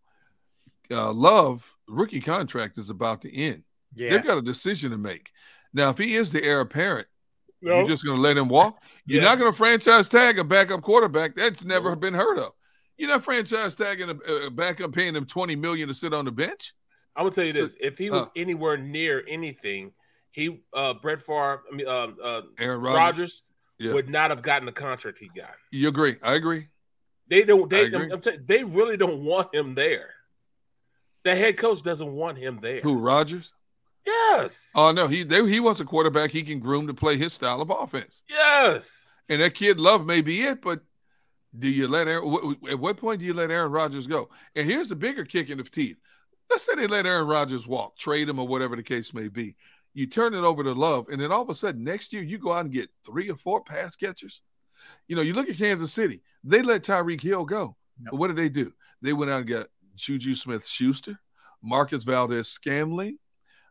[0.92, 3.64] Uh, Love rookie contract is about to end.
[3.96, 4.10] Yeah.
[4.12, 5.32] They've got a decision to make.
[5.74, 7.08] Now, if he is the heir apparent,
[7.62, 7.78] No.
[7.80, 8.82] you're just going to let him walk.
[9.06, 9.30] You're Yeah.
[9.30, 11.36] not going to franchise tag a backup quarterback.
[11.36, 12.52] That's never been heard of.
[13.02, 16.32] You're not franchise tagging a, a backup, paying him twenty million to sit on the
[16.32, 16.76] bench.
[17.16, 19.92] I'm gonna tell you So- this: if he was uh, anywhere near anything,
[20.30, 23.44] he uh Brett Favre, I mean uh, uh Aaron Rodgers, Rodgers.
[23.80, 23.94] Yeah.
[23.96, 25.56] would not have gotten the contract he got.
[25.72, 26.18] You agree?
[26.22, 26.68] I agree.
[27.28, 27.74] They don't.
[27.74, 30.12] I They tell- they really don't want him there.
[31.24, 32.82] The head coach doesn't want him there.
[32.82, 33.52] Who Rodgers?
[34.06, 34.70] Yes.
[34.76, 37.62] Oh no, he they, he wants a quarterback he can groom to play his style
[37.62, 38.22] of offense.
[38.30, 39.08] Yes.
[39.28, 40.82] And that kid Love may be it, but
[41.58, 42.56] do you let Aaron?
[42.70, 44.30] At what point do you let Aaron Rodgers go?
[44.56, 46.00] And here's the bigger kick in the teeth.
[46.50, 49.56] Let's say they let Aaron Rodgers walk, trade him, or whatever the case may be.
[49.94, 52.38] You turn it over to Love, and then all of a sudden next year you
[52.38, 54.42] go out and get three or four pass catchers.
[55.08, 56.22] You know, you look at Kansas City.
[56.44, 57.76] They let Tyreek Hill go.
[58.00, 58.74] But what did they do?
[59.02, 61.20] They went out and got Juju Smith Schuster,
[61.62, 63.18] Marquez Valdes-Scantling.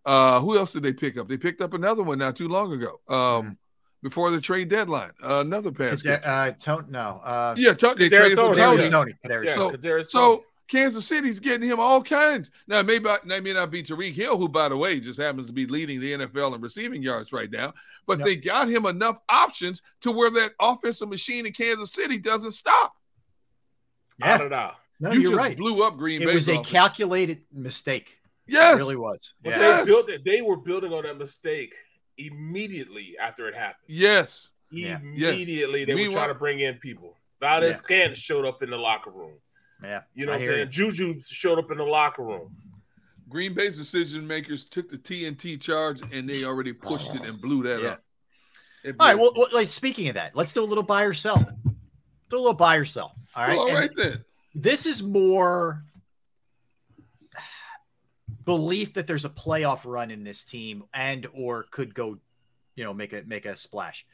[0.04, 1.28] Uh, who else did they pick up?
[1.28, 3.00] They picked up another one not too long ago.
[3.08, 3.58] Um,
[4.02, 6.02] before the trade deadline, uh, another pass.
[6.02, 7.20] Kadar- uh, Tone, no.
[7.24, 8.56] Uh, Yeah, to- they Kadarius traded for Toney.
[8.56, 8.90] Tony.
[8.90, 9.12] Toney.
[9.24, 10.02] Kadarius So, Toney.
[10.04, 12.50] so Kansas City's getting him all kinds.
[12.68, 15.52] Now, maybe that may not be Tyreek Hill, who, by the way, just happens to
[15.52, 17.74] be leading the NFL in receiving yards right now.
[18.06, 22.52] But they got him enough options to where that offensive machine in Kansas City doesn't
[22.52, 22.94] stop.
[24.18, 24.34] Yeah.
[24.34, 24.76] Out of that.
[25.00, 25.56] No, you you're just right.
[25.56, 26.34] blew up Green It Bay.
[26.34, 28.18] was a calculated mistake.
[28.46, 28.74] Yes.
[28.74, 29.34] It really was.
[29.42, 29.78] But Yeah.
[29.78, 30.24] they built it.
[30.24, 31.74] They were building on that mistake
[32.26, 33.84] immediately after it happened.
[33.86, 34.50] Yes.
[34.72, 37.16] Immediately they were Meanwhile- trying to bring in people.
[37.40, 39.32] Valdez Scant showed up in the locker room.
[39.82, 40.02] Yeah.
[40.14, 40.70] You know I what I'm hear saying?
[40.70, 42.54] Juju showed up in the locker room.
[43.28, 47.40] Green Bay's decision makers took the TNT charge and they already oh, pushed it and
[47.40, 47.88] blew that Yeah.
[47.90, 48.04] up.
[48.84, 49.18] It All right.
[49.18, 51.38] Well, well, like speaking of that, let's do a little buy or sell.
[52.28, 53.14] Do a little buy or sell.
[53.34, 53.56] All right.
[53.56, 54.24] Well, all And then.
[54.54, 55.84] This is more
[58.44, 62.18] belief that there's a playoff run in this team and or could go,
[62.74, 64.06] you know, make a make a splash.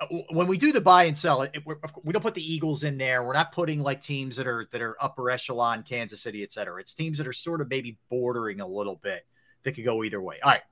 [0.00, 2.34] Uh, When we do the buy and sell, it, we're, of course, we don't put
[2.34, 3.22] the Eagles in there.
[3.24, 6.80] We're not putting like teams that are that are upper echelon, Kansas City, et cetera.
[6.80, 9.26] It's teams that are sort of maybe bordering a little bit
[9.64, 10.36] that could go either way.
[10.42, 10.62] All right,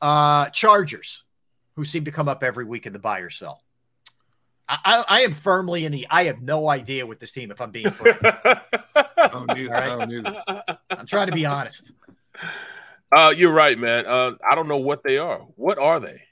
[0.00, 1.24] uh, Chargers,
[1.76, 3.62] who seem to come up every week in the buy or sell.
[4.68, 6.06] I, I, I am firmly in the.
[6.10, 7.50] I have no idea with this team.
[7.50, 9.74] If I'm being frank, I don't either.
[9.74, 9.90] All right.
[9.90, 10.42] I don't either.
[10.90, 11.92] I'm trying to be honest.
[13.14, 14.06] Uh, you're right, man.
[14.06, 15.40] Uh, I don't know what they are.
[15.56, 16.22] What are they?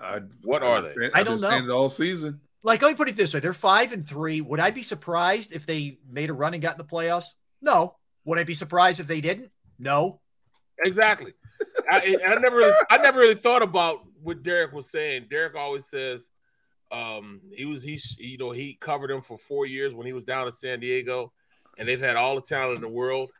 [0.00, 0.94] I, what are they?
[1.12, 1.50] I don't know.
[1.50, 2.40] it all season.
[2.62, 4.40] Like, let me put it this way: they're five and three.
[4.40, 7.34] Would I be surprised if they made a run and got in the playoffs?
[7.60, 7.96] No.
[8.24, 9.50] Would I be surprised if they didn't?
[9.80, 10.20] No.
[10.84, 11.32] Exactly.
[11.90, 15.26] I, I never, really, I never really thought about what Derrick was saying.
[15.30, 16.28] Derrick always says,
[16.90, 20.24] um, he was he, you know, he covered him for four years when he was
[20.24, 21.32] down in San Diego,
[21.78, 23.30] and they've had all the talent in the world,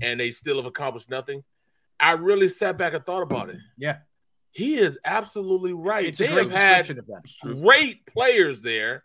[0.00, 1.42] and they still have accomplished nothing.
[2.00, 3.56] I really sat back and thought about it.
[3.76, 3.98] Yeah,
[4.50, 6.06] he is absolutely right.
[6.06, 7.62] It's a they great have had of them.
[7.62, 9.04] great players there,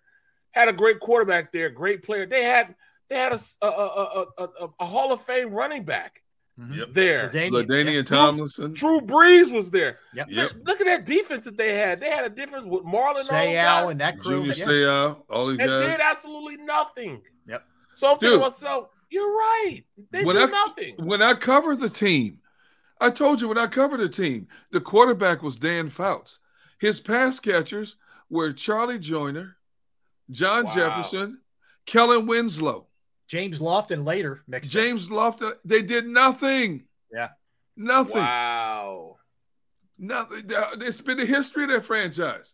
[0.51, 2.26] had a great quarterback there, great player.
[2.26, 2.76] They had
[3.09, 6.22] they had a a, a, a, a, a Hall of Fame running back
[6.59, 6.74] mm-hmm.
[6.74, 6.88] Yep.
[6.93, 7.30] there.
[7.30, 8.74] LaDainian Tomlinson.
[8.74, 10.00] Drew Brees was there.
[10.14, 10.27] Yep.
[10.30, 10.51] Yep.
[10.66, 12.00] Look at that defense that they had.
[12.00, 14.42] They had a difference with Marlon and Sayal and that crew.
[14.42, 14.66] Junior Yeah.
[14.66, 15.98] Seau, all these They guys.
[15.98, 17.22] did absolutely nothing.
[17.48, 17.64] Yep.
[17.93, 18.40] So I'm thinking Dude.
[18.40, 19.82] to myself, you're right.
[20.11, 20.95] They when do I, nothing.
[21.00, 22.40] When I cover the team,
[23.00, 26.40] I told you when I covered the team, the quarterback was Dan Fouts.
[26.80, 27.95] His pass catchers
[28.30, 29.56] were Charlie Joiner,
[30.32, 30.72] John Wow.
[30.76, 31.40] Jefferson,
[31.86, 32.88] Kellen Winslow,
[33.28, 34.74] James Lofton later mixed.
[34.74, 34.82] in.
[34.82, 35.53] James Lofton.
[35.66, 36.86] They did nothing.
[37.11, 37.30] Yeah.
[37.78, 38.18] Nothing.
[38.22, 39.18] Wow.
[39.98, 40.45] Nothing.
[40.82, 42.53] It's been the history of that franchise.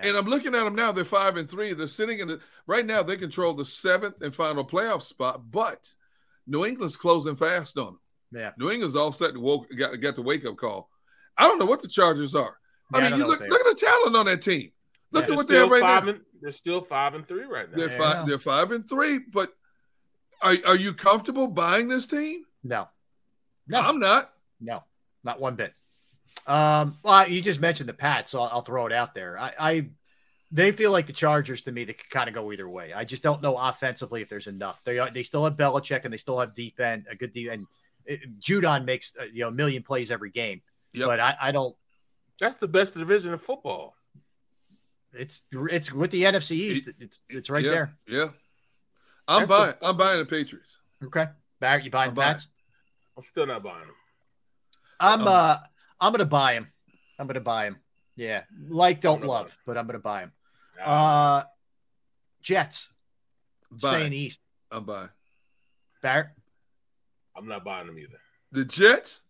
[0.00, 0.92] And I'm looking at them now.
[0.92, 1.74] They're five and three.
[1.74, 3.02] They're sitting in the right now.
[3.02, 5.92] They control the seventh and final playoff spot, but
[6.46, 7.98] New England's closing fast on them.
[8.34, 8.50] Yeah.
[8.58, 10.90] New England's all set and woke got, got the wake up call.
[11.38, 12.56] I don't know what the Chargers are.
[12.92, 14.70] Yeah, I I mean, don't you look look at the talent on that team.
[15.12, 16.10] Look They're at what they have still right five now.
[16.10, 17.76] And, they're still five and three right now.
[17.76, 17.98] They're Yeah.
[17.98, 18.26] five.
[18.26, 19.18] They're five and three.
[19.18, 19.50] But
[20.42, 22.44] are are you comfortable buying this team?
[22.62, 22.88] No.
[23.66, 23.80] No.
[23.80, 24.32] I'm not.
[24.60, 24.82] No,
[25.22, 25.72] not one bit.
[26.46, 29.38] Um, well, you just mentioned the Pats, so I'll, I'll throw it out there.
[29.38, 29.86] I, I,
[30.50, 31.84] they feel like the Chargers to me.
[31.84, 32.92] They could kind of go either way.
[32.92, 34.82] I just don't know offensively if there's enough.
[34.84, 37.66] They are, they still have Belichick and they still have defense, a good defense.
[38.06, 41.06] And it, Judon makes uh, you know a million plays every game, Yep.
[41.06, 41.74] but I, I don't.
[42.40, 43.94] That's the best division of football.
[45.12, 46.88] It's it's with the NFC East.
[46.98, 47.96] It's it's right yeah, there.
[48.08, 48.28] Yeah.
[49.28, 49.74] I'm That's the- buying.
[49.82, 50.76] I'm buying the Patriots.
[51.04, 51.26] Okay,
[51.60, 52.32] Barrett, you buying I'm the buying.
[52.34, 52.48] Pats?
[53.16, 53.94] I'm still not buying them.
[55.00, 55.56] I'm Um, uh
[56.00, 56.72] I'm gonna buy him.
[57.18, 57.78] I'm gonna buy him.
[58.16, 60.32] Yeah, like don't gonna love, but I'm gonna buy him.
[60.78, 60.84] Nah.
[61.38, 61.44] Uh,
[62.42, 62.92] Jets
[63.78, 64.04] stay Buying.
[64.06, 64.40] in the East.
[64.70, 65.08] I'm buying
[66.02, 66.28] Barrett,
[67.36, 68.18] I'm not buying them either.
[68.52, 69.22] the Jets.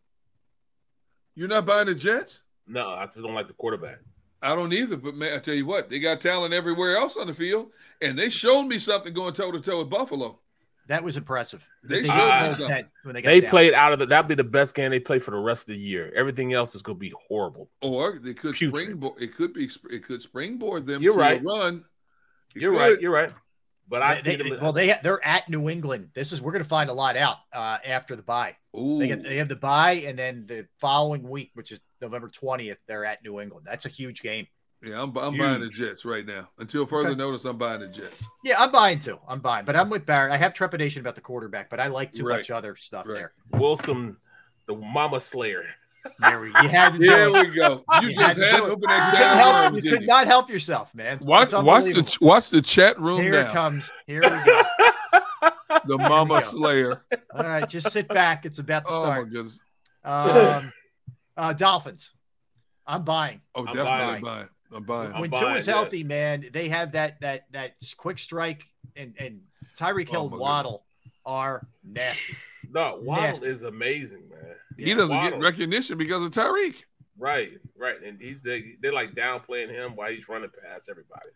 [1.35, 2.45] You're not buying the Jets.
[2.67, 3.99] No, I just don't like the quarterback.
[4.43, 4.97] I don't either.
[4.97, 7.71] But man, I tell you what, they got talent everywhere else on the field,
[8.03, 10.39] and they showed me something going toe to toe with Buffalo.
[10.87, 11.67] that was impressive.
[11.83, 12.69] They They showed did me something.
[12.69, 14.07] 10 when they got They played out of the.
[14.07, 16.13] That'd be the best game they play for the rest of the year.
[16.15, 17.71] Everything else is going to be horrible.
[17.83, 18.83] Or they could Putrid.
[18.83, 19.21] springboard.
[19.21, 19.69] It could be.
[19.91, 21.03] It could springboard them.
[21.03, 21.41] You're to right.
[21.41, 21.85] A run.
[22.55, 22.79] It You're could.
[22.79, 23.01] right.
[23.01, 23.33] You're right.
[23.87, 24.61] But I They- see they- them.
[24.63, 26.11] well, they they're at New England.
[26.15, 28.57] This is we're gonna find a lot out uh, after the bye.
[28.79, 28.99] Ooh.
[28.99, 32.79] They get they have the bye, and then the following week, which is November twentieth,
[32.87, 33.67] they're at New England.
[33.69, 34.47] That's a huge game.
[34.83, 36.49] yeah, I'm, I'm buying the Jets right now.
[36.59, 37.17] Until further Okay.
[37.19, 38.25] notice, I'm buying the Jets.
[38.43, 39.19] Yeah, I'm buying too.
[39.29, 40.33] I'm buying, but I'm with Barrett.
[40.33, 42.39] I have trepidation about the quarterback, but I like too Right.
[42.39, 43.15] much other stuff Right.
[43.15, 43.33] there.
[43.53, 44.17] Wilson,
[44.67, 45.65] the Mama Slayer.
[46.19, 47.33] There we, you had to do There it.
[47.33, 47.85] we go.
[48.01, 49.55] You, You just had to had to open that You can couldn't of help.
[49.55, 51.19] worms, You didn't could not help yourself, man.
[51.23, 53.51] Watch, watch the watch the chat room Here now.
[53.51, 53.91] it comes.
[54.07, 54.63] Here we go.
[55.87, 57.05] the Mama Slayer.
[57.35, 58.47] All right, just sit back.
[58.47, 59.31] It's about to Oh start.
[59.31, 59.61] goodness.
[60.05, 60.73] Um,
[61.37, 62.13] uh, Dolphins.
[62.87, 63.41] I'm buying.
[63.55, 64.49] Oh, I'm definitely buying.
[64.73, 65.13] I'm buying.
[65.13, 69.41] When two is healthy, man, they have that that that quick strike and and
[69.79, 70.85] Tyreek Hill, Oh, my Waddle
[71.27, 72.37] are nasty.
[72.71, 73.47] No, Waddle Nasty.
[73.47, 74.54] is amazing, man.
[74.77, 75.39] He doesn't Waddle.
[75.39, 76.85] get recognition because of Tyreek.
[77.19, 81.31] Right, right, and he's they they're like downplaying him while he's running past everybody.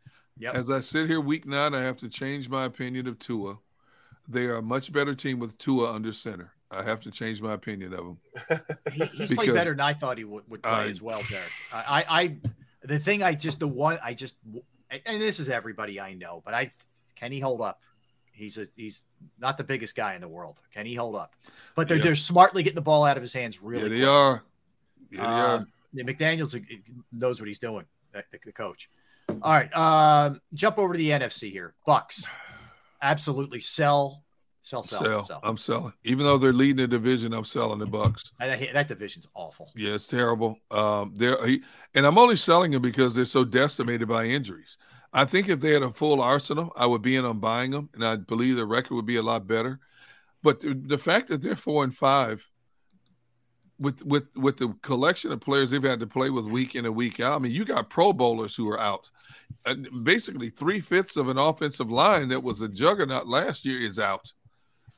[0.45, 3.59] As I sit here week nine, I have to change my opinion of Tua.
[4.29, 6.53] They are a much better team with Tua under center.
[6.71, 8.61] I have to change my opinion of them.
[8.93, 11.51] He, he's played better than I thought he would, would play I- as well, Derrick.
[11.73, 12.37] I, I, I,
[12.83, 14.37] the thing I just, the one I just,
[15.07, 16.73] and this is everybody I know, but I,
[17.17, 17.81] can he hold up?
[18.39, 19.03] He's a, he's
[19.39, 20.61] not the biggest guy in the world.
[20.73, 21.35] Can he hold up?
[21.75, 22.05] But they're, Yeah.
[22.05, 24.09] they're smartly getting the ball out of his hands really Yeah, they quick.
[24.09, 24.43] are.
[25.11, 25.55] Yeah, they are.
[25.57, 26.77] Um, McDaniels uh,
[27.13, 28.89] knows what he's doing, the, the coach.
[29.43, 31.75] All right, um, jump over to the NFC here.
[31.87, 32.27] Bucs,
[33.03, 34.23] absolutely sell,
[34.63, 35.25] sell, sell, Sell.
[35.25, 35.41] sell.
[35.43, 35.93] I'm selling.
[36.05, 38.33] Even though they're leading the division, I'm selling the Bucs.
[38.39, 39.71] That, that division's awful.
[39.77, 40.59] Yeah, it's terrible.
[40.71, 41.63] Um, they're he,
[41.95, 44.77] and I'm only selling them because they're so decimated by injuries.
[45.13, 47.89] I think if they had a full arsenal, I would be in on buying them,
[47.95, 49.81] and I believe the record would be a lot better.
[50.43, 52.49] But the, the fact that they're four and five,
[53.79, 56.95] with with with the collection of players they've had to play with week in and
[56.95, 59.09] week out, I mean, you got Pro Bowlers who are out.
[59.65, 63.99] And basically, three fifths of an offensive line that was a juggernaut last year is
[63.99, 64.33] out.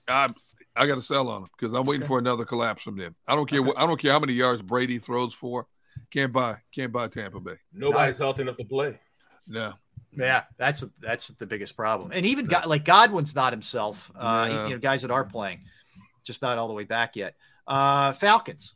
[0.08, 0.28] I
[0.76, 3.14] I got to sell on them because I'm waiting for another collapse from them.
[3.28, 3.62] I don't care.
[3.62, 5.66] What, I don't care how many yards Brady throws for.
[6.10, 6.56] Can't buy.
[6.74, 7.56] Can't buy Tampa Bay.
[7.72, 8.98] Nobody's healthy enough to play.
[9.46, 9.74] No.
[10.12, 12.10] Yeah, that's that's the biggest problem.
[12.12, 14.10] And even God, like Godwin's not himself.
[14.16, 14.64] Uh, Yeah.
[14.66, 15.60] you know, guys that are playing,
[16.24, 17.36] just not all the way back yet.
[17.66, 18.74] Uh, Falcons,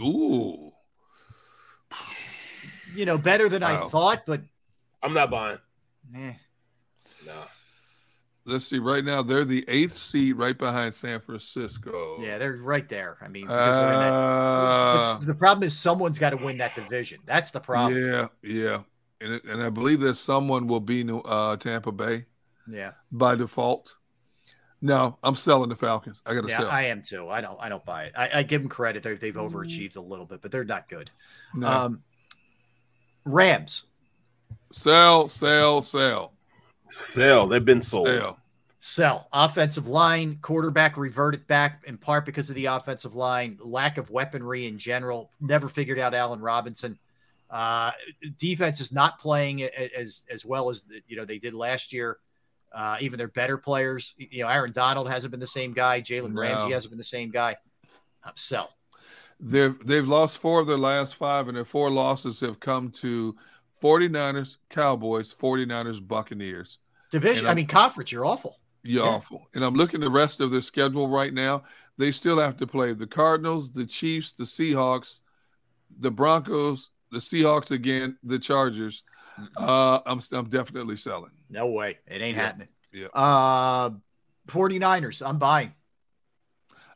[0.00, 0.72] Ooh.
[2.94, 4.40] you know, better than I thought, but
[5.02, 5.58] I'm not buying.
[6.16, 6.32] eh.
[7.26, 7.32] No.
[8.46, 8.78] Let's see.
[8.78, 12.16] Right now, they're the eighth seed, right behind San Francisco.
[12.22, 13.18] yeah, they're right there.
[13.20, 17.20] I mean, because that- Uh, but the problem is someone's got to win that division.
[17.26, 18.02] That's the problem.
[18.02, 18.82] yeah, yeah,
[19.20, 22.26] and it, and I believe that someone will be New- uh, Tampa Bay
[22.70, 23.96] Yeah, by default.
[24.80, 26.22] No, I'm selling the Falcons.
[26.24, 26.70] I got to yeah, sell.
[26.70, 27.28] I am too.
[27.28, 28.12] I don't, I don't buy it.
[28.16, 31.10] I, I give them credit; they're, they've overachieved a little bit, but they're not good.
[31.52, 31.68] No.
[31.68, 32.02] Um,
[33.24, 33.84] Rams,
[34.72, 36.32] Sell, sell, sell.
[36.90, 37.46] Sell.
[37.46, 38.08] They've been sold.
[38.08, 38.38] Sell.
[38.80, 39.28] Sell.
[39.32, 44.66] Offensive line, quarterback reverted back in part because of the offensive line, lack of weaponry
[44.66, 45.30] in general.
[45.40, 46.98] Never figured out Allen Robinson.
[47.50, 47.92] Uh,
[48.38, 52.18] defense is not playing as as well as you know they did last year.
[52.70, 56.02] Uh, even their better players, you know, Aaron Donald hasn't been the same guy.
[56.02, 56.42] Jalen No.
[56.42, 57.56] Ramsey hasn't been the same guy.
[58.24, 58.74] Um, sell.
[59.40, 63.34] They've they've lost four of their last five, and their four losses have come to
[63.82, 66.78] 49ers, Cowboys, 49ers, Buccaneers.
[67.10, 67.46] Division.
[67.46, 68.12] I mean, conference.
[68.12, 68.58] You're awful.
[68.82, 69.10] You're Yeah.
[69.10, 69.48] awful.
[69.54, 71.62] And I'm looking the rest of their schedule right now.
[71.96, 75.20] They still have to play the Cardinals, the Chiefs, the Seahawks,
[75.98, 79.04] the Broncos, the Seahawks again, the Chargers.
[79.56, 81.30] Uh, I'm I'm definitely selling.
[81.48, 81.98] No way.
[82.06, 82.42] It ain't Yeah.
[82.44, 82.68] happening.
[82.92, 83.06] Yeah.
[83.14, 83.90] Uh,
[84.48, 85.26] 49ers.
[85.26, 85.72] I'm buying.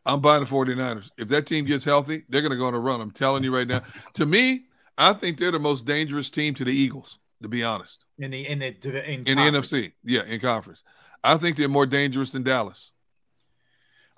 [0.05, 1.10] I'm buying the 49ers.
[1.16, 3.00] If that team gets healthy, they're going to go on a run.
[3.00, 3.82] I'm telling you right now.
[4.15, 4.65] To me,
[4.99, 8.05] I think they're the most dangerous team to the Eagles, to be honest.
[8.18, 8.68] In the in the
[9.08, 9.92] in, In the NFC.
[10.02, 10.82] Yeah, in conference.
[11.23, 12.91] I think they're more dangerous than Dallas.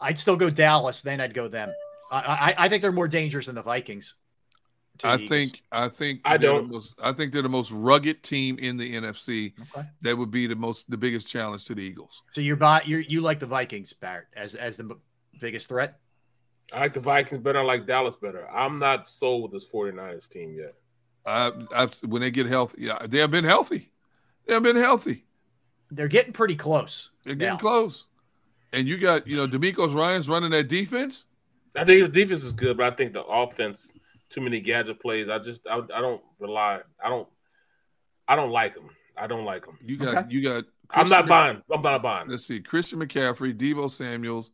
[0.01, 1.71] I'd still go Dallas, then I'd go them.
[2.11, 4.15] I I, I think they're more dangerous than the Vikings.
[4.99, 5.29] To I Eagles.
[5.29, 6.71] think I think I they're the don't.
[6.73, 9.53] most, I think they're the most rugged team in the NFC.
[9.77, 9.87] Okay.
[10.03, 12.23] That would be the most the biggest challenge to the Eagles.
[12.31, 12.41] so.
[12.41, 14.97] You're buy you you like the Vikings, Barrett, as as the
[15.41, 15.99] biggest threat.
[16.73, 17.59] I like the Vikings better.
[17.59, 18.49] I like Dallas better.
[18.49, 20.75] I'm not sold with this 49ers team yet.
[21.27, 23.91] I, I, when they get healthy, yeah, they have been healthy.
[24.47, 25.25] They have been healthy.
[25.91, 27.11] They're getting pretty close.
[27.25, 27.59] They're getting now.
[27.59, 28.07] close.
[28.73, 31.25] And you got you know DeMeco Ryans running that defense.
[31.77, 33.95] I think the defense is good, but I think the offense
[34.35, 35.29] too many gadget plays.
[35.29, 36.81] I just I, I don't rely.
[37.03, 37.29] I don't
[38.27, 38.91] I don't like them.
[39.17, 39.79] I don't like them.
[39.85, 40.65] You got you got.
[40.91, 41.63] I'm not Christian- buying.
[41.73, 42.29] I'm not buying.
[42.29, 44.51] Let's see, Christian McCaffrey, Deebo Samuels,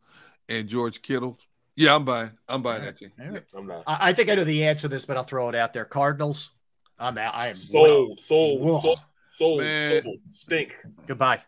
[0.49, 1.37] and George Kittle.
[1.75, 2.31] Yeah, I'm buying.
[2.47, 3.11] I'm buying that team.
[3.19, 3.43] All right.
[3.55, 3.83] I'm not.
[3.87, 5.85] I, I think I know the answer to this, but I'll throw it out there.
[5.85, 6.51] Cardinals.
[6.99, 7.33] I'm out.
[7.33, 8.79] I am Sold, sold, Whoa.
[8.79, 10.03] sold, sold, Man.
[10.03, 10.17] sold.
[10.33, 10.75] Stink.
[11.07, 11.41] Goodbye.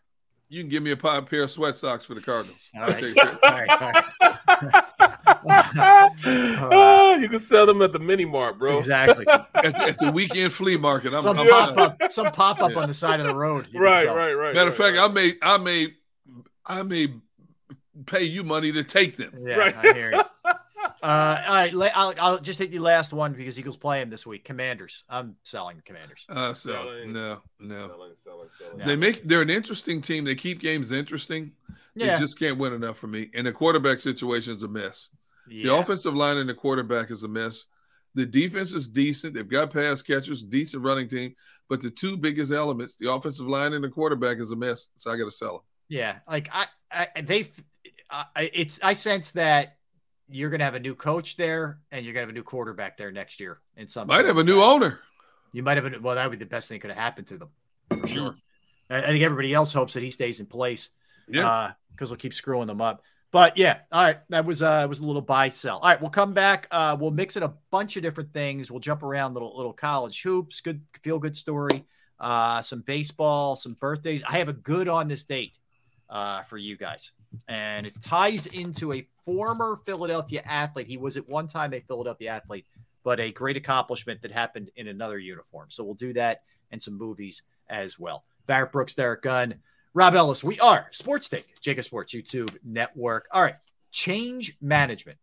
[0.49, 2.71] You can give me a pair of sweat socks for the Cardinals.
[2.75, 2.99] All I'll right.
[2.99, 3.37] take it.
[3.43, 3.69] All right.
[3.81, 4.83] All right.
[5.25, 8.77] Ah, you can sell them at the mini mart, bro.
[8.79, 9.25] Exactly.
[9.27, 11.13] at, the, at the weekend flea market.
[11.13, 11.91] I'm, Some I'm pop buying.
[12.01, 12.79] up, some pop up Yeah.
[12.79, 13.67] on the side of the road.
[13.73, 14.53] Right, right, right.
[14.53, 15.09] Matter right, of fact, right.
[15.09, 15.87] I may, I may,
[16.65, 17.07] I may
[18.05, 19.33] pay you money to take them.
[19.45, 19.75] Yeah, Right.
[19.75, 20.21] I hear you.
[21.01, 24.25] Uh, all right, I'll, I'll just take the last one because Eagles play him this
[24.25, 24.45] week.
[24.45, 25.03] Commanders.
[25.09, 26.25] I'm selling the Commanders.
[26.29, 27.11] Uh, so Selling.
[27.13, 27.87] no, no.
[27.87, 28.77] Selling, selling, selling.
[28.87, 30.23] They make they're an interesting team.
[30.23, 31.51] They keep games interesting.
[31.95, 32.15] Yeah.
[32.15, 33.29] They just can't win enough for me.
[33.33, 35.09] And the quarterback situation is a mess.
[35.47, 37.67] The offensive line and the quarterback is a mess.
[38.15, 39.33] The defense is decent.
[39.33, 41.35] They've got pass catchers, decent running team.
[41.69, 44.89] But the two biggest elements, the offensive line and the quarterback, is a mess.
[44.97, 45.61] So I got to sell them.
[45.89, 47.47] Yeah, like I, I they,
[48.09, 49.77] I, it's I sense that
[50.29, 53.11] you're gonna have a new coach there, and you're gonna have a new quarterback there
[53.11, 53.59] next year.
[53.77, 54.99] In some Might have a new owner.
[55.51, 57.27] You might have a well, that would be the best thing that could have happened
[57.27, 57.49] to them
[57.89, 58.35] for sure.
[58.89, 60.89] I, I think everybody else hopes that he stays in place.
[61.27, 61.73] Yeah.
[61.91, 63.03] because we'll keep screwing them up.
[63.33, 65.79] But yeah, all right, that was uh was a little buy sell.
[65.79, 66.67] All right, we'll come back.
[66.69, 68.69] Uh, we'll mix in a bunch of different things.
[68.69, 71.83] We'll jump around little little college hoops, good feel good story,
[72.19, 74.21] uh, some baseball, some birthdays.
[74.23, 75.57] I have a good on this date
[76.11, 77.11] uh, for you guys,
[77.47, 80.85] and it ties into a former Philadelphia athlete.
[80.85, 82.67] He was at one time a Philadelphia athlete,
[83.03, 85.71] but a great accomplishment that happened in another uniform.
[85.71, 88.25] So we'll do that and some movies as well.
[88.45, 89.55] Barrett Brooks, Derrick Gunn,
[89.95, 90.43] Rob Ellis.
[90.43, 93.27] We are Sports Take, JAKIB Sports YouTube Network.
[93.31, 93.57] All right,
[93.91, 95.19] change management.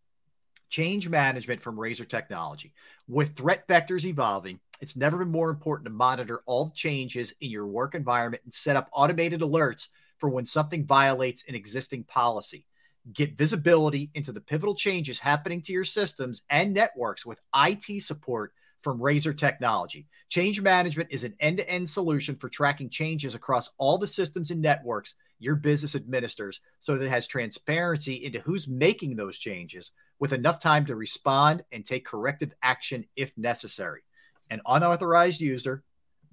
[0.68, 2.72] Change management from Razor Technology.
[3.08, 7.66] With threat vectors evolving, it's never been more important to monitor all changes in your
[7.66, 12.64] work environment and set up automated alerts for when something violates an existing policy.
[13.12, 18.52] Get visibility into the pivotal changes happening to your systems and networks with IT support
[18.82, 20.06] from Razor Technology.
[20.28, 24.50] Change management is an end to end solution for tracking changes across all the systems
[24.50, 29.90] and networks your business administers so that it has transparency into who's making those changes
[30.18, 34.02] with enough time to respond and take corrective action if necessary.
[34.50, 35.82] An unauthorized user,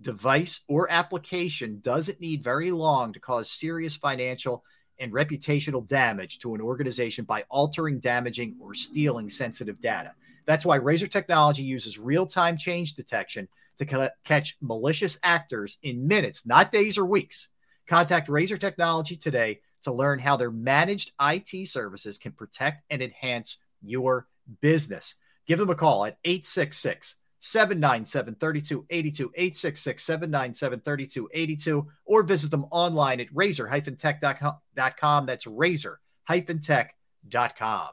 [0.01, 4.63] device, or application doesn't need very long to cause serious financial
[4.99, 10.13] and reputational damage to an organization by altering, damaging, or stealing sensitive data.
[10.47, 16.07] That's why Razor Technology uses real time change detection to ca- catch malicious actors in
[16.07, 17.49] minutes, not days or weeks.
[17.87, 23.59] Contact Razor Technology today to learn how their managed IT services can protect and enhance
[23.81, 24.27] your
[24.61, 25.15] business.
[25.45, 33.19] Give them a call at 866 797 3282, 866 797 3282, or visit them online
[33.19, 35.25] at razor tech.com.
[35.25, 37.89] That's razor tech.com.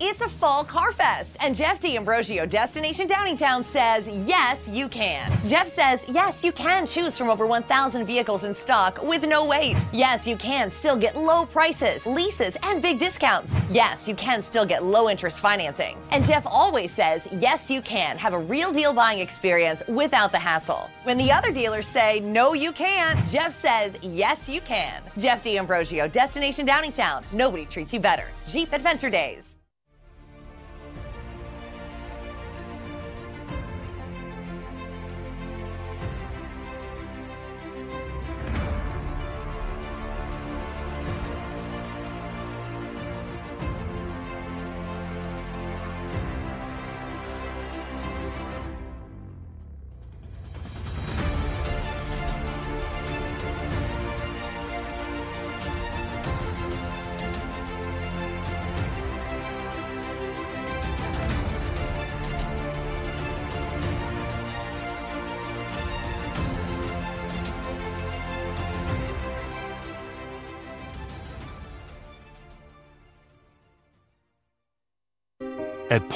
[0.00, 5.28] It's a fall car fest, and Jeff D'Ambrosio, Destination Downingtown, says yes, you can.
[5.44, 9.76] Jeff says yes, you can choose from over 1,000 vehicles in stock with no wait.
[9.92, 13.52] Yes, you can still get low prices, leases, and big discounts.
[13.70, 15.98] Yes, you can still get low interest financing.
[16.12, 20.38] And Jeff always says yes, you can have a real deal buying experience without the
[20.38, 20.88] hassle.
[21.02, 25.02] When the other dealers say no, you can't, Jeff says yes, you can.
[25.18, 27.24] Jeff D'Ambrosio, Destination Downingtown.
[27.32, 28.28] Nobody treats you better.
[28.46, 29.58] Jeep Adventure Days.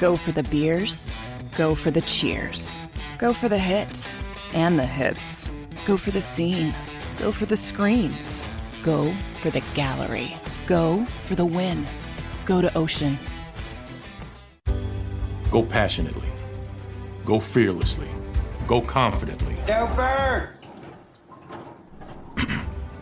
[0.00, 1.14] Go for the beers,
[1.58, 2.80] go for the cheers,
[3.18, 4.10] go for the hit
[4.54, 5.50] and the hits,
[5.84, 6.74] go for the scene,
[7.18, 8.46] go for the screens,
[8.82, 10.34] go for the gallery,
[10.66, 11.86] go for the win,
[12.46, 13.18] go to Ocean.
[15.50, 16.28] Go passionately.
[17.26, 18.08] Go fearlessly.
[18.66, 19.56] Go confidently.
[19.66, 20.56] Go birds!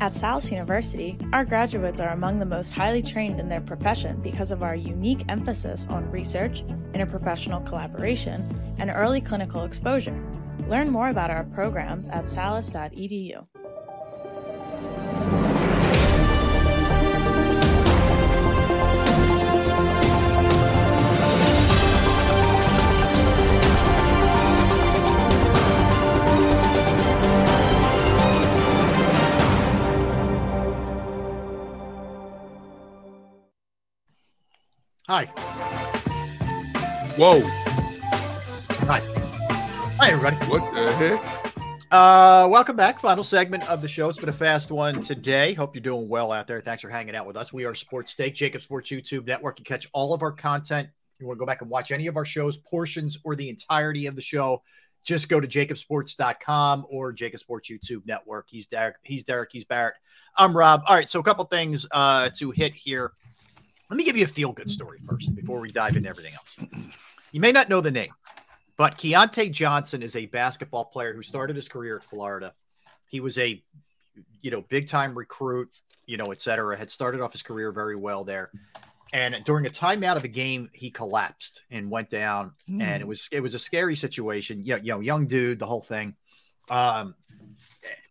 [0.00, 4.52] At Salus University, our graduates are among the most highly trained in their profession because
[4.52, 6.62] of our unique emphasis on research,
[6.92, 10.16] interprofessional collaboration, and early clinical exposure.
[10.68, 13.44] Learn more about our programs at salus.edu.
[35.08, 35.24] Hi.
[37.16, 37.40] Whoa.
[38.84, 39.00] Hi.
[39.98, 40.36] Hi, everybody.
[40.44, 41.52] What the heck?
[41.90, 43.00] Uh, welcome back.
[43.00, 44.10] Final segment of the show.
[44.10, 45.54] It's been a fast one today.
[45.54, 46.60] Hope you're doing well out there.
[46.60, 47.54] Thanks for hanging out with us.
[47.54, 49.58] We are Sports Take, JAKIB Sports YouTube Network.
[49.58, 50.88] You catch all of our content.
[50.88, 53.48] If you want to go back and watch any of our shows, portions, or the
[53.48, 54.62] entirety of the show,
[55.04, 58.48] just go to jakibsports.com or JAKIB Sports YouTube Network.
[58.50, 58.96] He's Derrick.
[59.04, 59.48] He's Derrick.
[59.52, 59.94] He's Barrett.
[60.36, 60.82] I'm Rob.
[60.86, 61.08] All right.
[61.08, 63.12] So a couple things uh, to hit here.
[63.90, 66.56] Let me give you a feel good story first before we dive into everything else.
[67.30, 68.12] You may not know the name,
[68.78, 72.54] but Keontae Johnson is a basketball player who started his career at Florida.
[73.06, 73.62] He was a,
[74.40, 75.68] you know, big time recruit,
[76.06, 78.50] you know, et cetera, had started off his career very well there.
[79.12, 82.52] And during a timeout of a game, he collapsed and went down.
[82.66, 82.80] Hmm.
[82.80, 84.64] And it was it was a scary situation.
[84.64, 86.16] You know, you know, young dude, the whole thing.
[86.70, 87.14] Um,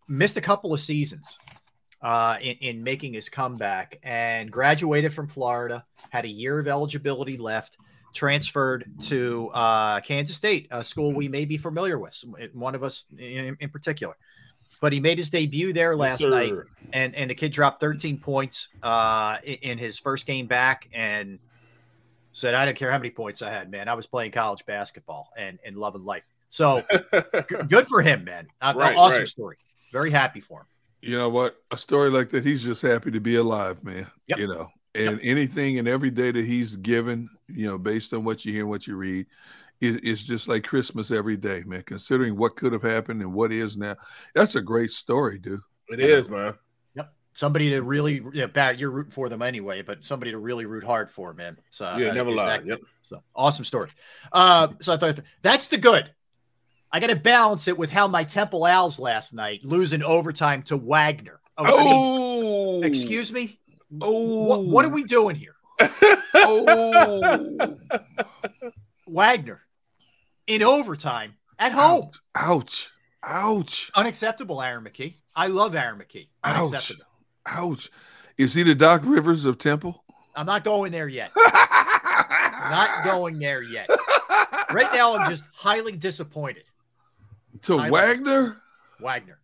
[0.08, 1.40] missed a couple of seasons
[2.02, 7.38] uh, in, in making his comeback and graduated from Florida, had a year of eligibility
[7.38, 7.78] left,
[8.14, 13.06] transferred to uh, Kansas State, a school we may be familiar with, one of us
[13.18, 14.16] in, in particular.
[14.82, 16.30] But he made his debut there last sir.
[16.30, 16.54] night,
[16.94, 21.40] and, and the kid dropped 13 points uh, in, in his first game back and
[22.32, 23.88] said, I don't care how many points I had, man.
[23.88, 26.24] I was playing college basketball and, and loving life.
[26.50, 28.48] So g- good for him, man.
[28.62, 29.28] Uh, Right, awesome right.
[29.28, 29.58] story.
[29.92, 30.68] Very happy for him.
[31.02, 31.62] You know what?
[31.72, 34.08] A story like that, he's just happy to be alive, man.
[34.38, 38.44] You know, and anything and every day that he's given, you know, based on what
[38.46, 39.26] you hear and what you read,
[39.80, 41.84] it, it's just like Christmas every day, man.
[41.84, 43.96] Considering what could have happened and what is now,
[44.34, 45.60] that's a great story, dude.
[45.90, 46.56] It is, man.
[46.96, 47.14] Yep.
[47.34, 50.84] Somebody to really, yeah, Barrett, you're rooting for them anyway, but somebody to really root
[50.84, 51.58] hard for, man.
[51.70, 52.58] So Yeah, uh, never lie.
[52.58, 52.80] that- Yep.
[53.04, 53.90] So awesome story.
[54.34, 56.12] Uh, so I thought that's the good.
[56.92, 60.78] I got to balance it with how my Temple Owls last night losing overtime to
[60.78, 61.40] Wagner.
[61.58, 63.60] Oh, I mean, Oh, excuse me.
[64.02, 64.94] Oh, what, what are oh.
[64.94, 65.56] we doing here?
[66.36, 67.78] oh,
[69.06, 69.62] Wagner
[70.48, 72.12] in overtime at home.
[72.36, 72.92] ouch,
[73.24, 75.16] ouch, Unacceptable, Aaron McKie.
[75.36, 76.28] I love Aaron McKie.
[76.44, 76.94] ouch,
[77.46, 77.92] ouch.
[78.38, 80.04] Is he the Doc Rivers of Temple?
[80.36, 81.32] I'm not going there yet.
[81.36, 83.90] not going there yet.
[84.72, 86.70] Right now, I'm just highly disappointed.
[87.64, 88.62] To Highly Wagner?
[89.00, 89.40] Wagner.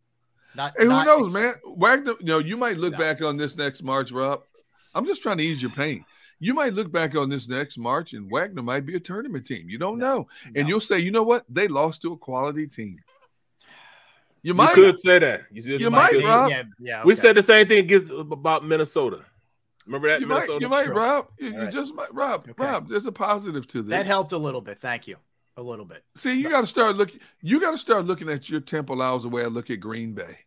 [0.55, 1.53] Not, Hey, who not knows, man?
[1.65, 4.43] Wagner, you know, you might look back on this next March, Rob.
[4.93, 6.05] I'm just trying to ease your pain.
[6.39, 9.69] You might look back on this next March and Wagner might be a tournament team.
[9.69, 10.27] You don't know.
[10.55, 11.45] And you'll say, you know what?
[11.49, 12.97] They lost to a quality team.
[14.41, 14.73] You You might.
[14.73, 15.43] could say that.
[15.51, 16.51] You, You might, could- Rob.
[16.51, 19.25] Yeah, yeah, We said the same thing against about Minnesota.
[19.85, 20.59] Remember that You might, Minnesota?
[20.61, 20.89] you might.
[20.89, 21.27] Rob.
[21.39, 21.71] You, you right.
[21.71, 22.47] just might, Rob.
[22.57, 23.89] Rob, there's a positive to this.
[23.89, 24.79] That helped a little bit.
[24.79, 25.15] Thank you.
[25.55, 26.03] A little bit.
[26.15, 27.19] See, you got to start looking.
[27.41, 30.13] You got to start looking at your Temple Owls the way I look at Green
[30.13, 30.39] Bay.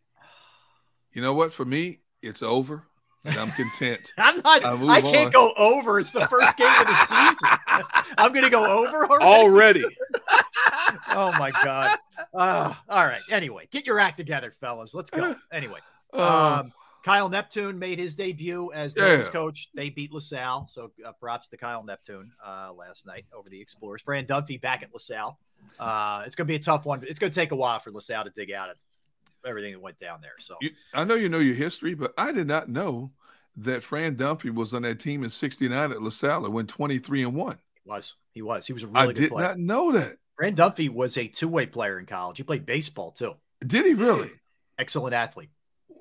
[1.12, 1.52] You know what?
[1.52, 2.82] For me, it's over,
[3.24, 4.12] and I'm content.
[4.18, 4.64] I'm not.
[4.64, 5.32] I I can't on.
[5.32, 6.00] go over.
[6.00, 7.48] It's the first game of the season.
[8.18, 9.84] I'm going to go over already.
[9.84, 9.84] Already.
[11.10, 11.96] oh my god.
[12.34, 13.22] Uh, all right.
[13.30, 14.92] Anyway, get your act together, fellas.
[14.92, 15.36] Let's go.
[15.52, 15.78] Anyway,
[16.12, 16.72] Uh, um,
[17.06, 19.22] Kyle Neptune made his debut as Yeah.
[19.28, 19.68] Coach.
[19.76, 24.02] They beat LaSalle, so uh, props to Kyle Neptune uh, last night over the Explorers.
[24.02, 25.38] Fran Dunphy back at LaSalle.
[25.78, 27.04] Uh, it's going to be a tough one.
[27.06, 28.76] It's going to take a while for LaSalle to dig out of
[29.46, 30.32] everything that went down there.
[30.40, 33.12] So You, I know you know your history, but I did not know
[33.58, 37.34] that Fran Dunphy was on that team in '69 at LaSalle and went 23 and
[37.36, 37.56] one.
[37.84, 38.14] he was.
[38.32, 38.66] He was.
[38.66, 39.46] He was a really I good did player.
[39.46, 40.16] not know that.
[40.34, 42.36] Fran Dunphy was a two-way player in college.
[42.38, 43.34] He played baseball too.
[43.64, 44.32] Did he really?
[44.76, 45.50] Excellent athlete.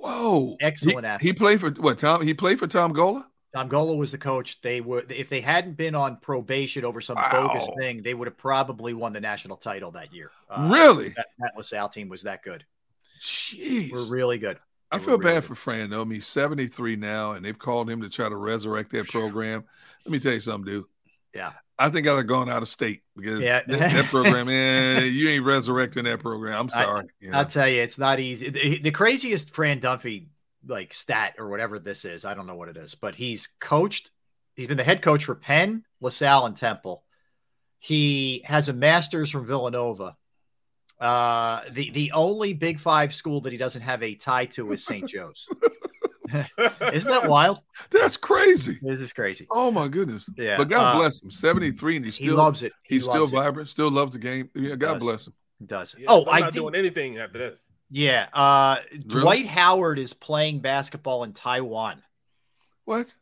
[0.06, 1.28] Whoa, Excellent He, athlete.
[1.28, 2.00] he played for what?
[2.00, 2.22] Tom?
[2.22, 3.28] He played for Tom Gola.
[3.56, 4.62] Tom Gola was the coach.
[4.62, 8.38] They were if they hadn't been on probation over some bogus thing, they would have
[8.38, 10.30] probably won the national title that year.
[10.50, 11.10] Uh, Really?
[11.10, 12.66] That, that LaSalle team was that good.
[13.22, 14.60] Jeez, We're really good.
[14.92, 15.48] I feel really bad good.
[15.48, 16.02] for Fran though.
[16.02, 19.64] I mean, he's 73 now, and they've called him to try to resurrect that program.
[20.06, 20.86] Let me tell you something, dude.
[21.34, 21.54] Yeah.
[21.78, 23.62] I think I'd have gone out of state because Yeah.
[23.68, 26.58] that, that program, man, you ain't resurrecting that program.
[26.62, 27.08] I'm I- sorry.
[27.20, 27.38] you know.
[27.40, 28.50] I'll tell you, it's not easy.
[28.50, 30.28] The, the craziest Fran Dunphy
[30.68, 34.10] like stat or whatever this is, I don't know what it is, but he's coached.
[34.56, 37.04] He's been the head coach for Penn, LaSalle, and Temple.
[37.80, 40.16] He has a master's from Villanova.
[41.00, 44.86] Uh, the the only Big Five school that he doesn't have a tie to is
[44.86, 45.08] St.
[45.10, 45.46] Joe's.
[46.94, 47.60] Isn't that wild?
[47.92, 48.78] That's crazy.
[48.82, 49.48] This is crazy.
[49.52, 50.30] Oh my goodness.
[50.38, 51.32] Yeah, But God uh, bless him.
[51.32, 52.74] 73 and he still loves it.
[52.84, 53.36] He he's still loves it.
[53.36, 54.50] vibrant, still loves the game.
[54.56, 55.04] Yeah, God Does.
[55.04, 55.34] bless him.
[55.66, 57.64] Does Yeah, oh, I'm not did, doing anything after this.
[57.90, 58.28] yeah.
[58.34, 62.02] Uh, Dwight Howard is playing basketball in Taiwan.
[62.84, 63.16] What?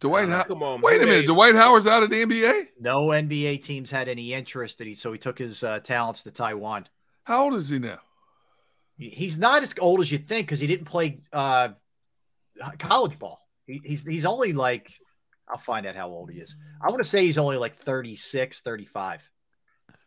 [0.00, 0.46] Dwight Uh, Howard.
[0.48, 1.26] Come on, Wait a minute.
[1.26, 2.68] Dwight Howard's out of the NBA?
[2.80, 6.30] No NBA teams had any interest in he, so he took his uh, talents to
[6.30, 6.88] Taiwan.
[7.24, 7.98] How old is he now?
[8.96, 11.70] He- He's not as old as you think because he didn't play uh,
[12.78, 13.40] college ball.
[13.66, 14.92] He, he's he's only like
[15.48, 16.54] I'll find out how old he is.
[16.82, 19.28] I want to say he's only like 36, 35.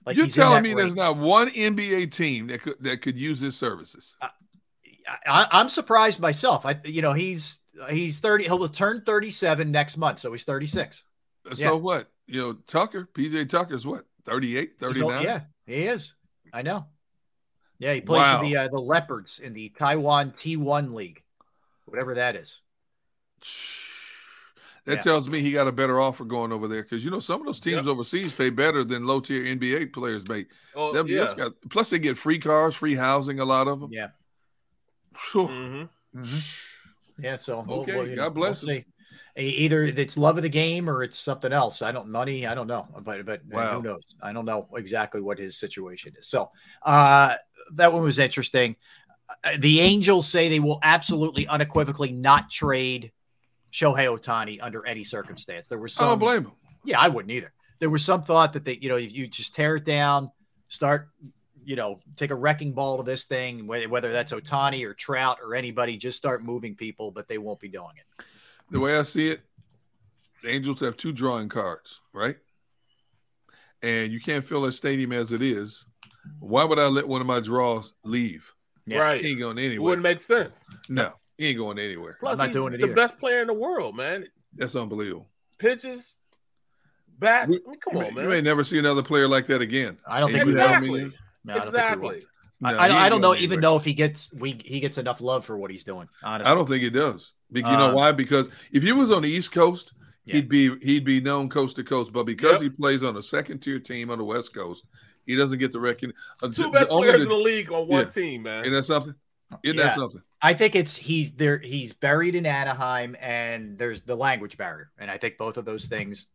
[0.05, 0.79] Like You're telling me range.
[0.79, 4.15] there's not one NBA team that could that could use his services.
[4.21, 6.65] I, I'm surprised myself.
[6.65, 7.59] I you know he's
[7.89, 8.45] he's 30.
[8.45, 11.03] He'll turn 37 next month, so he's 36.
[11.53, 11.71] so yeah.
[11.71, 12.09] what?
[12.25, 14.05] You know, Tucker, PJ Tucker's what?
[14.25, 15.23] 38, He's old- 39?
[15.23, 16.13] yeah, he is.
[16.53, 16.85] I know.
[17.79, 18.39] Yeah, he plays Wow.
[18.39, 21.21] for the uh, the Leopards in the Taiwan T1 league,
[21.85, 22.61] whatever that is.
[24.85, 25.01] That Yeah.
[25.01, 27.45] tells me he got a better offer going over there because you know some of
[27.45, 30.47] those teams overseas pay better than low tier NBA players make.
[30.75, 31.33] Oh, Them- yeah.
[31.35, 33.41] got- plus they get free cars, free housing.
[33.41, 33.91] A lot of them.
[33.91, 34.07] Yeah.
[35.33, 36.23] Mm-hmm.
[37.19, 38.85] Yeah, so we'll- Okay, we'll, God know, bless we'll see.
[39.37, 41.81] Either it's love of the game or it's something else.
[41.83, 42.47] I don't money.
[42.47, 43.75] I don't know, but but Wow.
[43.75, 44.03] who knows?
[44.21, 46.27] I don't know exactly what his situation is.
[46.27, 46.49] So
[46.81, 47.35] uh,
[47.73, 48.75] that one was interesting.
[49.43, 53.11] Uh, The Angels say they will absolutely unequivocally not trade
[53.71, 55.67] Shohei Ohtani under any circumstance.
[55.67, 56.05] There was some.
[56.05, 56.51] I don't blame him.
[56.83, 57.53] Yeah, I wouldn't either.
[57.79, 60.31] There was some thought that they, you know, if you just tear it down,
[60.67, 61.09] start,
[61.63, 65.37] you know, take a wrecking ball to this thing, whether, whether that's Ohtani or Trout
[65.43, 68.25] or anybody, just start moving people, but they won't be doing it.
[68.69, 69.41] The way I see it,
[70.43, 72.35] the Angels have two drawing cards, right?
[73.81, 75.85] And you can't fill a stadium as it is.
[76.39, 78.51] Why would I let one of my draws leave?
[78.87, 79.21] Right.
[79.21, 79.81] He ain't going anywhere.
[79.81, 80.63] wouldn't make sense.
[80.89, 82.17] No, he ain't going anywhere.
[82.19, 82.95] Plus, not he's doing it the either.
[82.95, 84.25] best player in the world, man.
[84.53, 85.27] That's unbelievable.
[85.59, 86.13] Pitches,
[87.19, 87.45] bats.
[87.45, 88.23] I mean, come you, on, may, man.
[88.23, 89.97] you may never see another player like that again.
[90.07, 90.95] I don't And think you we have will.
[90.95, 91.13] him
[91.45, 91.53] exactly.
[91.53, 92.21] I don't exactly.
[92.59, 94.79] No, I, I don't, I don't know going even know if he gets we he
[94.79, 96.09] gets enough love for what he's doing.
[96.23, 97.33] Honestly, I don't think he does.
[97.51, 98.11] Be- You know Uh, why?
[98.11, 99.93] Because if he was on the East Coast,
[100.25, 100.35] Yeah.
[100.35, 102.11] he'd be he'd be known coast to coast.
[102.13, 102.61] But because Yep.
[102.61, 104.85] he plays on a second tier team on the West Coast,
[105.25, 106.15] he doesn't get the recognition.
[106.43, 108.09] Uh, Two the- best only players the- in the league on one Yeah.
[108.09, 108.61] team, man.
[108.63, 109.15] Isn't that something?
[109.63, 109.83] Isn't Yeah.
[109.87, 110.21] that something?
[110.41, 111.57] I think it's he's there.
[111.59, 115.85] He's buried in Anaheim, and there's the language barrier, and I think both of those
[115.85, 116.27] things,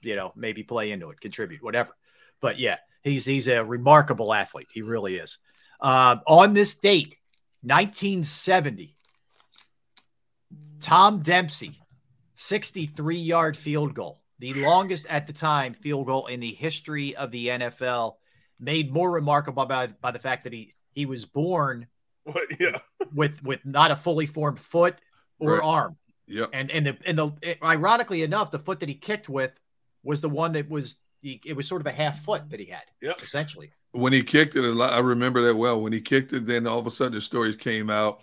[0.00, 1.90] you know, maybe play into it, contribute, whatever.
[2.40, 4.68] But yeah, he's he's a remarkable athlete.
[4.72, 5.38] He really is.
[5.80, 7.16] Um, on this date,
[7.62, 8.96] 1970,
[10.82, 11.72] Tom Dempsey,
[12.34, 17.30] 63 yard field goal, the longest at the time field goal in the history of
[17.30, 18.16] the NFL,
[18.58, 21.86] made more remarkable by, by the fact that he he was born
[22.24, 22.78] What- yeah.
[23.14, 24.96] with with not a fully formed foot
[25.38, 25.62] or Right.
[25.62, 25.96] arm.
[26.26, 26.50] Yep.
[26.52, 29.52] And and the and the it- ironically enough, the foot that he kicked with
[30.02, 32.66] was the one that was he, it was sort of a half foot that he
[32.66, 32.82] had.
[33.00, 33.22] Yep.
[33.22, 33.70] Essentially.
[33.92, 35.80] When he kicked it, a lot- I remember that well.
[35.80, 38.20] When he kicked it, then all of a sudden the stories came out.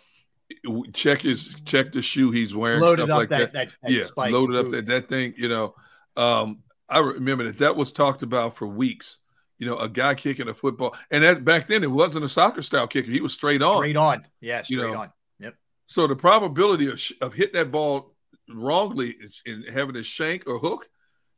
[0.93, 3.67] Check his check the shoe he's wearing, Loaded stuff up like that- that.
[3.67, 5.33] that- that yeah, spike loaded up that that thing.
[5.37, 5.75] You know,
[6.17, 9.19] um, I remember that that was talked about for weeks.
[9.59, 12.61] You know, a guy kicking a football, and that back then it wasn't a soccer
[12.61, 13.77] style kicker; he was straight on.
[13.77, 14.25] Straight on.
[14.41, 15.11] Yeah, straight You know, on.
[15.39, 15.55] Yep.
[15.85, 18.15] So the probability of, sh- of hitting that ball
[18.49, 20.89] wrongly and having a shank or hook,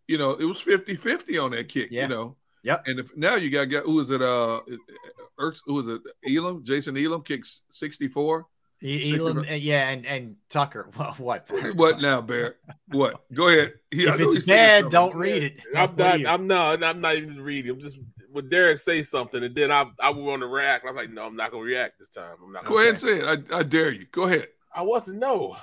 [0.07, 2.03] you know, it was 50-50 on that kick, Yeah.
[2.03, 2.37] you know.
[2.63, 2.83] Yep.
[2.87, 4.61] And if now you got got who is it uh
[5.39, 8.41] Erks who is it Elam, Jason Elam kicks 64.
[8.41, 8.43] E-
[8.83, 10.89] Elam, uh, yeah, and and Tucker.
[10.97, 11.47] Well, what?
[11.75, 12.55] What now, Bear?
[12.89, 13.23] What?
[13.33, 13.73] Go ahead.
[13.91, 15.57] He- if it's bad, don't read it.
[15.75, 16.25] I'm not.
[16.25, 16.83] I'm not.
[16.83, 17.71] I'm not even reading.
[17.71, 17.99] I'm just
[18.31, 20.85] when Derek say something, and then I I want to react.
[20.85, 22.35] I was like, no, I'm not gonna react this time.
[22.43, 22.63] I'm not.
[22.65, 23.45] Go gonna ahead and say it.
[23.53, 24.05] I, I dare you.
[24.11, 24.47] Go ahead.
[24.73, 25.19] I wasn't.
[25.19, 25.57] No.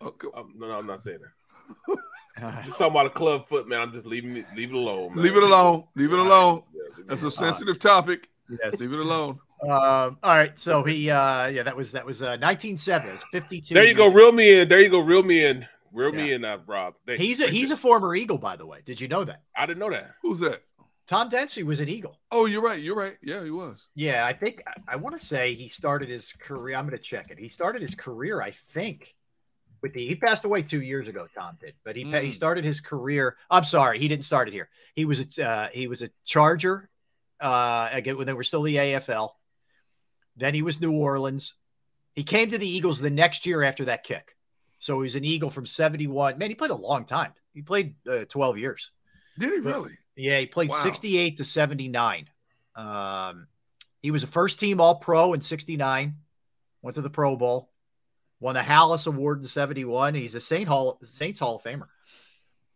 [0.00, 1.98] Oh, go- Um, no, no, I'm not saying that.
[2.64, 3.80] just talking about a club foot, man.
[3.80, 4.46] I'm just leaving it.
[4.56, 5.14] Leave it alone.
[5.14, 5.22] Man.
[5.24, 5.84] Leave it alone.
[5.94, 6.62] Leave it alone.
[6.74, 7.30] Yeah, leave it That's a alone.
[7.32, 8.28] sensitive topic.
[8.62, 8.80] Yes.
[8.80, 9.38] Leave it alone.
[9.70, 10.58] Um, all right.
[10.58, 13.08] So he uh yeah, that was that was uh 1970.
[13.10, 13.74] It 52.
[13.74, 14.04] There you go.
[14.04, 14.68] years Reel me in.
[14.68, 15.00] There you go.
[15.00, 15.66] Reel me in.
[15.92, 16.94] Reel me in, uh, Rob.
[17.06, 18.80] Thank He's a he's a former Eagle, by the way.
[18.84, 19.42] Did you know that?
[19.56, 20.10] I didn't know that.
[20.22, 20.62] Who's that?
[21.06, 22.18] Tom Dempsey was an Eagle.
[22.32, 22.80] Oh, you're right.
[22.80, 23.16] You're right.
[23.22, 23.86] Yeah, he was.
[23.94, 26.76] Yeah, I think I, I want to say he started his career.
[26.76, 27.38] I'm going to check it.
[27.38, 29.14] He started his career, I think,
[29.82, 30.04] with the.
[30.04, 31.28] He passed away two years ago.
[31.32, 32.32] Tom did, but he pa- he Mm.
[32.32, 33.36] started his career.
[33.50, 34.68] I'm sorry, he didn't start it here.
[34.96, 36.88] He was a uh, he was a Charger.
[37.40, 39.30] Uh, again when they were still the AFL.
[40.36, 41.54] Then he was New Orleans.
[42.14, 44.36] He came to the Eagles the next year after that kick.
[44.78, 46.38] So he was an Eagle from 71.
[46.38, 47.32] Man, he played a long time.
[47.54, 48.90] He played uh, 12 years.
[49.38, 49.98] Did he But- really?
[50.16, 50.76] Yeah, he played Wow.
[50.76, 52.28] 68 to 79.
[52.76, 53.48] Um,
[54.00, 56.16] he was a first team All Pro in '69.
[56.82, 57.70] Went to the Pro Bowl.
[58.38, 60.14] Won the Halas Award in '71.
[60.14, 61.86] He's a Saint Hall Saints Hall of Famer.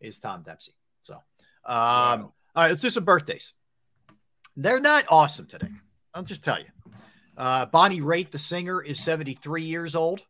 [0.01, 0.73] Is Tom Dempsey.
[1.01, 1.21] So, um,
[1.65, 3.53] all right, let's do some birthdays.
[4.57, 5.69] They're not awesome today.
[6.13, 6.65] I'll just tell you.
[7.39, 10.21] Uh, Bonnie Raitt, the singer, is 73 years old.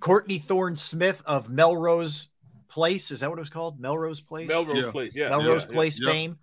[0.00, 2.28] Courtney Thorne Smith of Melrose
[2.68, 3.80] Place, is that what it was called?
[3.80, 4.46] Melrose Place?
[4.48, 4.90] Melrose Yeah.
[4.90, 6.10] Place, yeah, Melrose yeah, yeah, Place yeah.
[6.10, 6.38] fame.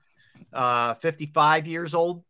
[0.52, 2.24] Uh, 55 years old.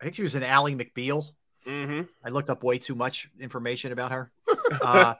[0.00, 1.26] I think she was an Ally McBeal.
[1.66, 2.02] Mm-hmm.
[2.24, 4.30] I looked up way too much information about her.
[4.80, 5.14] Uh,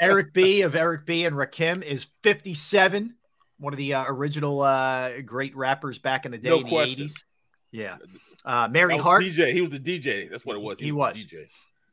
[0.00, 3.14] Eric B of Eric B and Rakim is 57.
[3.58, 6.68] One of the uh, original uh, great rappers back in the day No in the
[6.68, 7.06] question.
[7.06, 7.24] 80s.
[7.72, 7.96] Yeah.
[8.44, 9.22] Uh, Mary Hart.
[9.22, 9.52] DJ.
[9.52, 10.30] He was the DJ.
[10.30, 10.80] That's what it was.
[10.80, 11.16] He was.
[11.16, 11.46] DJ.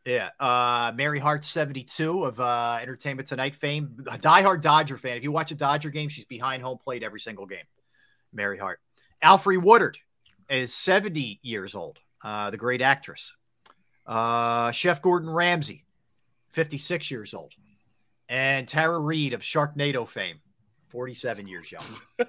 [0.05, 0.29] Yeah.
[0.39, 3.97] Uh, Mary Hart, 72 of uh, Entertainment Tonight fame.
[4.09, 5.17] A diehard Dodger fan.
[5.17, 7.65] If you watch a Dodger game, she's behind home plate every single game.
[8.33, 8.79] Mary Hart.
[9.21, 9.97] Alfre Woodard
[10.49, 13.35] is 70 years old, uh, the great actress.
[14.05, 15.83] Uh, Chef Gordon Ramsay,
[16.51, 17.53] 56 years old.
[18.29, 20.39] And Tara Reid of Sharknado fame,
[20.89, 21.83] 47 years young.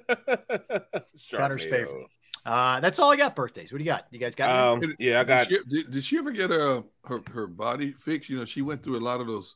[1.31, 2.07] Gunner's favorite.
[2.49, 3.37] Uh, that's all I got.
[3.37, 3.71] Birthdays.
[3.73, 4.07] What do you got?
[4.11, 4.49] You guys got?
[4.79, 4.87] any?
[4.87, 5.49] Um, yeah, I got.
[5.49, 8.31] Did she, did, did she ever get uh, her her body fixed?
[8.31, 9.55] You know, she went through a lot of those.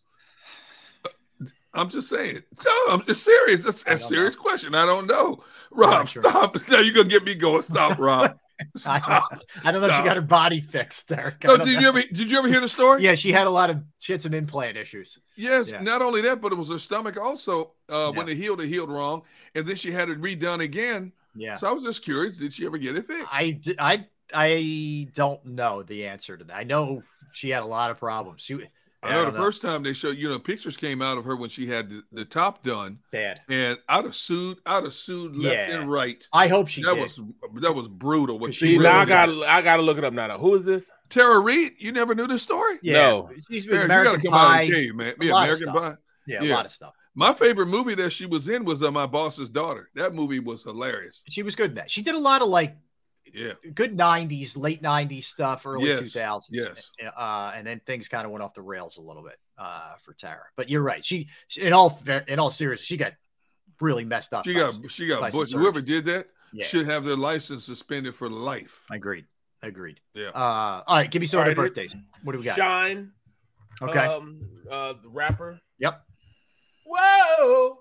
[1.74, 2.42] I'm just saying.
[2.64, 3.64] No, I'm just serious.
[3.64, 4.74] That's a serious question.
[4.74, 5.42] I don't know.
[5.70, 6.54] Rob, stop.
[6.68, 7.62] Now you're gonna get me going.
[7.62, 8.36] Stop, Rob.
[8.86, 11.36] I don't, I don't know if she got her body fixed, Derek.
[11.44, 11.80] I No, did know.
[11.80, 13.02] you ever did you ever hear the story?
[13.02, 15.18] Yeah, she had a lot of she had some implant issues.
[15.34, 15.80] Yes, Yeah.
[15.80, 17.72] not only that, but it was her stomach also.
[17.88, 19.22] Uh, When it healed, it healed wrong,
[19.54, 21.10] and then she had it redone again.
[21.34, 21.56] Yeah.
[21.56, 23.28] So I was just curious, did she ever get it fixed?
[23.32, 26.56] I di- I I don't know the answer to that.
[26.56, 27.02] I know
[27.32, 28.42] she had a lot of problems.
[28.42, 28.54] She
[29.04, 31.34] I know don't the first time they showed, you know, pictures came out of her
[31.34, 33.00] when she had the, the top done.
[33.10, 33.40] Bad.
[33.48, 35.80] And I'd have sued, I'd have sued left Yeah.
[35.80, 36.24] and right.
[36.32, 37.02] I hope she that did.
[37.02, 37.16] was
[37.62, 38.38] that was brutal.
[38.38, 39.42] What See, she now I got did.
[39.42, 40.28] I got to look it up now.
[40.28, 40.38] now.
[40.38, 40.88] Who is this?
[41.08, 41.72] Tara Reid.
[41.78, 42.78] You never knew this story?
[42.80, 43.30] Yeah, No.
[43.50, 44.66] she's Derek, been you American gotta come out of Pie.
[44.66, 45.14] the cave, man.
[45.20, 45.76] a Yeah, American stuff.
[45.76, 45.96] Pie.
[46.28, 46.94] Yeah, a lot of stuff.
[47.14, 49.90] My favorite movie that she was in was uh, My Boss's Daughter.
[49.94, 51.22] That movie was hilarious.
[51.28, 51.90] She was good in that.
[51.90, 52.74] She did a lot of like
[53.34, 53.52] Yeah.
[53.74, 56.46] good '90s, late '90s stuff, early Yes, 2000s.
[56.50, 56.90] yes.
[57.16, 60.14] uh, and then things kind of went off the rails a little bit uh, for
[60.14, 60.40] Tara.
[60.56, 61.04] But you're right.
[61.04, 63.12] She, she- in all in all seriousness, she got
[63.80, 64.44] really messed up.
[64.44, 65.60] She by got s- she got some butchered.
[65.60, 66.64] Whoever did that Yeah.
[66.64, 68.84] should have their license suspended for life.
[68.90, 69.26] Agreed.
[69.62, 70.00] Agreed.
[70.14, 70.28] Yeah.
[70.28, 71.94] Uh, all right, give me some All other right, birthdays.
[72.24, 72.56] What do we got?
[72.56, 73.12] Shine.
[73.80, 73.98] Okay.
[73.98, 75.60] Um, uh, the rapper.
[75.78, 76.02] Yep.
[76.96, 77.78] Whoa.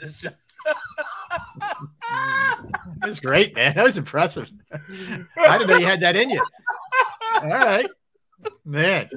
[0.00, 0.24] This-
[3.00, 3.74] That's great, man.
[3.74, 4.50] That was impressive.
[4.72, 6.44] I didn't know you had that in you.
[7.34, 7.86] All right,
[8.64, 9.08] man.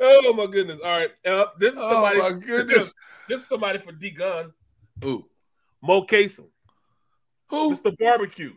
[0.00, 0.80] oh my goodness!
[0.82, 2.20] All right, uh, this is somebody.
[2.20, 2.40] Oh, somebody.
[2.40, 2.94] my goodness.
[3.28, 4.52] This is somebody for D Gunn.
[5.02, 5.26] Who?
[5.82, 6.46] Moe Cason.
[7.50, 7.72] Who?
[7.72, 8.54] It's the Barbecue.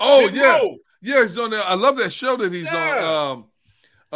[0.00, 0.76] Oh Big yeah, Moe.
[1.02, 1.22] yeah.
[1.22, 1.62] He's on there.
[1.64, 3.02] I love that show that he's Yeah.
[3.04, 3.36] on.
[3.38, 3.44] Um,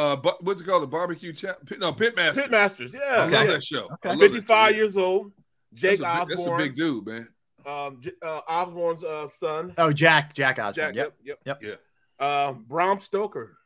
[0.01, 0.83] uh, bu- what's it called?
[0.83, 1.59] The barbecue chat?
[1.79, 2.33] No, Pitmaster.
[2.35, 2.95] Pitmasters.
[2.95, 3.45] Yeah, I love yeah.
[3.45, 3.89] that show.
[4.05, 4.77] I love that Fifty-five show.
[4.77, 5.33] years old.
[5.75, 7.29] Jake That's a, big, that's a big dude, man.
[7.67, 9.75] Um, uh, Osbourne's uh, son.
[9.79, 10.95] Oh, Jack, Jack Osbourne.
[10.95, 11.12] Jack.
[11.25, 11.39] yep.
[11.45, 11.59] Yep.
[11.62, 11.79] Yep.
[12.20, 12.27] Yeah.
[12.27, 13.57] Uh, Bram Stoker.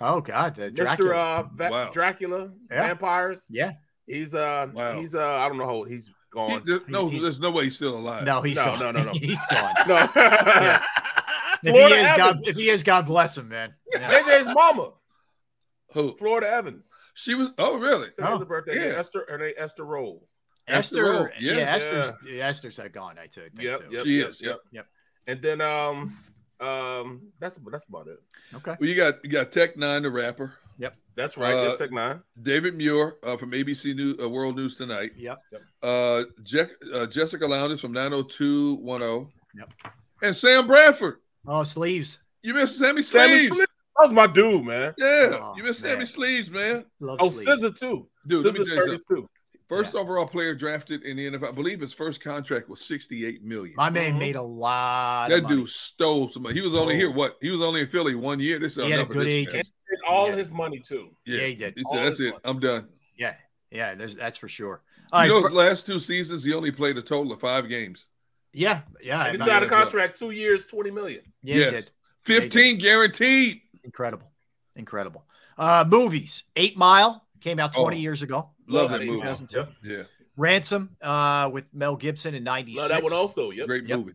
[0.00, 0.74] Oh God, the Mr.
[0.76, 1.14] Dracula.
[1.14, 1.90] Uh, Va- Wow.
[1.92, 2.52] Dracula.
[2.70, 2.86] Yeah.
[2.88, 3.44] Vampires.
[3.48, 3.72] yeah.
[4.06, 4.98] He's uh, Wow.
[5.00, 6.62] he's uh, I don't know how old he's He, gone.
[6.64, 8.24] there- no, he's- there's no way he's still alive.
[8.24, 8.78] No, he's No, gone.
[8.78, 9.12] no, no, no.
[9.14, 9.74] he's gone.
[9.88, 9.94] no.
[10.14, 10.82] Yeah.
[11.60, 13.74] If he Florida is, God, if he is, God bless him, man.
[13.92, 14.22] Yeah.
[14.22, 14.92] JJ's mama.
[15.92, 16.14] Who?
[16.16, 16.92] Florida Evans.
[17.14, 17.50] She was.
[17.58, 18.08] Oh, really?
[18.10, 18.76] Today's Oh, her birthday.
[18.76, 18.92] yeah.
[18.92, 18.98] Yeah.
[18.98, 19.26] Esther.
[19.28, 20.32] Her name Esther Rose.
[20.66, 21.58] Esther, Esther Rolle, yeah, yeah.
[21.74, 22.46] Esther's yeah.
[22.46, 23.16] Esther's had gone.
[23.18, 23.44] I took.
[23.54, 23.88] think, Yep.
[23.88, 23.96] too.
[23.96, 24.04] Yep.
[24.04, 24.50] She yep, is, Yep.
[24.50, 24.60] yep.
[24.72, 24.86] Yep.
[25.26, 26.18] And then um
[26.60, 28.18] um that's that's about it.
[28.54, 28.74] Okay.
[28.78, 30.54] Well, you got you got Tech N9ne, the rapper.
[30.78, 30.94] Yep.
[31.16, 31.54] That's right.
[31.54, 32.22] Uh, yep, Tech N9ne.
[32.42, 35.12] David Muir uh, from ABC News, uh, World News Tonight.
[35.16, 35.38] Yep.
[35.82, 39.32] Uh, Je- uh, Jessica Lowndes from 90210.
[39.56, 39.72] Yep.
[40.22, 41.16] And Sam Bradford.
[41.46, 42.18] Oh, sleeves.
[42.42, 43.66] You missed Sammy Sammy Sleeves.
[43.98, 44.14] Sleeves.
[44.14, 44.94] That was my dude, man.
[44.98, 45.92] Yeah, Oh, you missed man.
[45.94, 46.84] Sammy Sleeves, man.
[47.00, 47.50] Love Oh, sleeves.
[47.50, 48.08] Scissor too.
[48.26, 49.00] Dude, let me tell you something.
[49.08, 49.28] 32.
[49.68, 51.48] First overall player drafted in the NFL.
[51.48, 53.74] I believe his first contract was 68 million.
[53.76, 54.18] My man Mhm.
[54.18, 55.28] made a lot.
[55.28, 55.56] That of money.
[55.56, 56.54] dude stole some money.
[56.54, 56.96] He was only Oh.
[56.98, 57.36] here what?
[57.42, 58.58] He was only in Philly one year.
[58.58, 59.54] This is He had a good this agent.
[59.90, 60.00] man.
[60.08, 60.36] All Yeah.
[60.36, 61.10] his money too.
[61.26, 61.74] Yeah, he did.
[61.76, 62.30] He All said, "That's it.
[62.30, 62.40] money.
[62.44, 63.34] I'm done." Yeah,
[63.70, 63.94] yeah.
[63.94, 64.80] There's that's for sure.
[65.12, 67.40] All You right, know, his fir- last two seasons, he only played a total of
[67.40, 68.08] five games.
[68.54, 69.22] yeah, yeah.
[69.24, 71.22] And he's not- out of contract two years, twenty million.
[71.42, 71.90] yeah, he yes, did.
[72.24, 73.60] 15 guaranteed.
[73.88, 74.30] Incredible,
[74.76, 75.24] incredible.
[75.56, 76.44] Uh, movies.
[76.56, 78.50] Eight Mile came out 20 Oh, years ago.
[78.66, 79.46] Love Love that that movie.
[79.54, 79.72] Yep.
[79.82, 80.02] Yeah,
[80.36, 82.78] Ransom uh, with Mel Gibson in '96.
[82.78, 83.50] Love that one also.
[83.50, 83.66] Yep.
[83.66, 83.98] great Yep.
[83.98, 84.12] movie.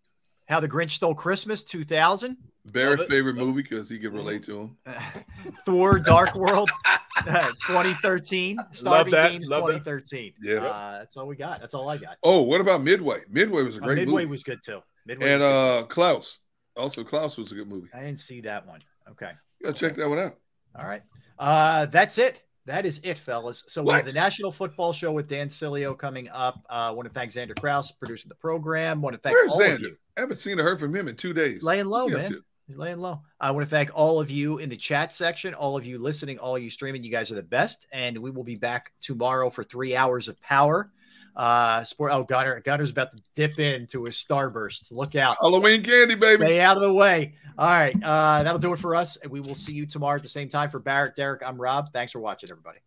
[0.47, 2.37] How the Grinch Stole Christmas 2000.
[2.65, 4.77] Barrett's favorite Love movie because he can relate to him.
[5.65, 6.69] Thor: Dark World,
[7.27, 8.57] uh, 2013.
[8.73, 9.79] Starving that, Games, love that.
[9.79, 10.33] 2013.
[10.43, 10.57] Yeah.
[10.57, 11.59] uh, that's all we got.
[11.59, 12.17] That's all I got.
[12.21, 13.21] Oh, what about Midway?
[13.27, 14.17] Midway was a Uh, great Midway movie.
[14.23, 14.81] Midway was good too.
[15.07, 15.81] Midway and good.
[15.81, 16.39] uh Klaus.
[16.77, 17.89] Also, Klaus was a good movie.
[17.93, 18.79] I didn't see that one.
[19.11, 19.31] Okay.
[19.63, 20.37] Gotta check that one out.
[20.79, 21.01] All right.
[21.39, 22.41] Uh, that's it.
[22.65, 23.65] That is it, fellas.
[23.67, 26.63] So we have the National Football Show with Dan Sileo coming up.
[26.69, 29.01] Uh, I want to thank Xander Kraus for producing the program.
[29.01, 29.81] want to thank Where's all of Xander?
[29.81, 29.97] you.
[30.15, 31.61] I haven't seen or heard from him in two days.
[31.61, 32.43] laying low, What's he up man.
[32.67, 33.21] He's laying low.
[33.41, 36.39] I want to thank all of you in the chat section, all of you listening,
[36.39, 37.03] all of you streaming.
[37.03, 37.85] You guys are the best.
[37.91, 40.89] And we will be back tomorrow for three hours of power.
[41.35, 42.11] Uh, sport.
[42.13, 44.91] Oh, Gunner, Gunner's about to dip into his starburst.
[44.91, 45.37] Look out.
[45.41, 46.45] Halloween candy, baby.
[46.45, 47.33] Stay out of the way.
[47.57, 47.95] All right.
[48.03, 49.17] Uh, that'll do it for us.
[49.17, 50.69] And we will see you tomorrow at the same time.
[50.69, 51.91] For Barrett, Derek, I'm Rob.
[51.91, 52.79] Thanks for watching, everybody.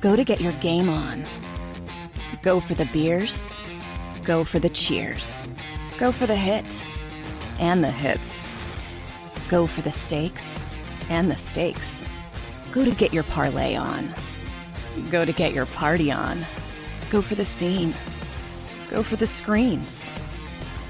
[0.00, 1.24] Go to get your game on.
[2.42, 3.58] Go for the beers.
[4.24, 5.48] Go for the cheers.
[5.98, 6.84] Go for the hit
[7.58, 8.50] and the hits.
[9.48, 10.62] Go for the stakes
[11.08, 12.06] and the stakes.
[12.72, 14.12] Go to get your parlay on.
[15.10, 16.44] Go to get your party on.
[17.10, 17.94] Go for the scene.
[18.90, 20.12] Go for the screens.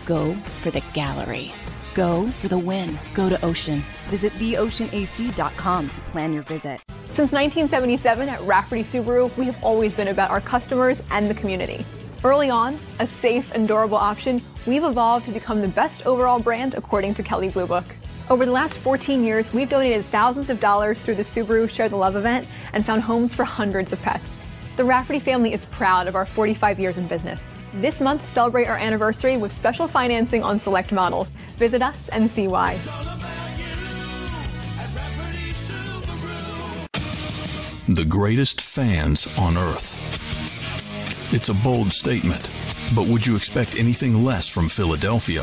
[0.05, 1.53] Go for the gallery.
[1.95, 2.99] Go for the win.
[3.15, 3.85] Go to Ocean.
[4.09, 6.81] Visit theoceanac.com to plan your visit.
[7.11, 11.85] Since 1977 at Rafferty Subaru, we have always been about our customers and the community.
[12.25, 16.75] Early on, a safe and durable option, we've evolved to become the best overall brand
[16.75, 17.85] according to Kelley Blue Book.
[18.29, 21.97] Over the last 14 years, we've donated thousands of dollars through the Subaru Share the
[21.97, 24.43] Love event and found homes for hundreds of pets.
[24.79, 27.53] The Rafferty family is proud of our 45 years in business.
[27.75, 31.31] This month, celebrate our anniversary with special financing on select models.
[31.57, 32.77] Visit us and see why.
[37.89, 41.35] The greatest fans on earth.
[41.35, 42.49] It's a bold statement,
[42.95, 45.43] but would you expect anything less from Philadelphia?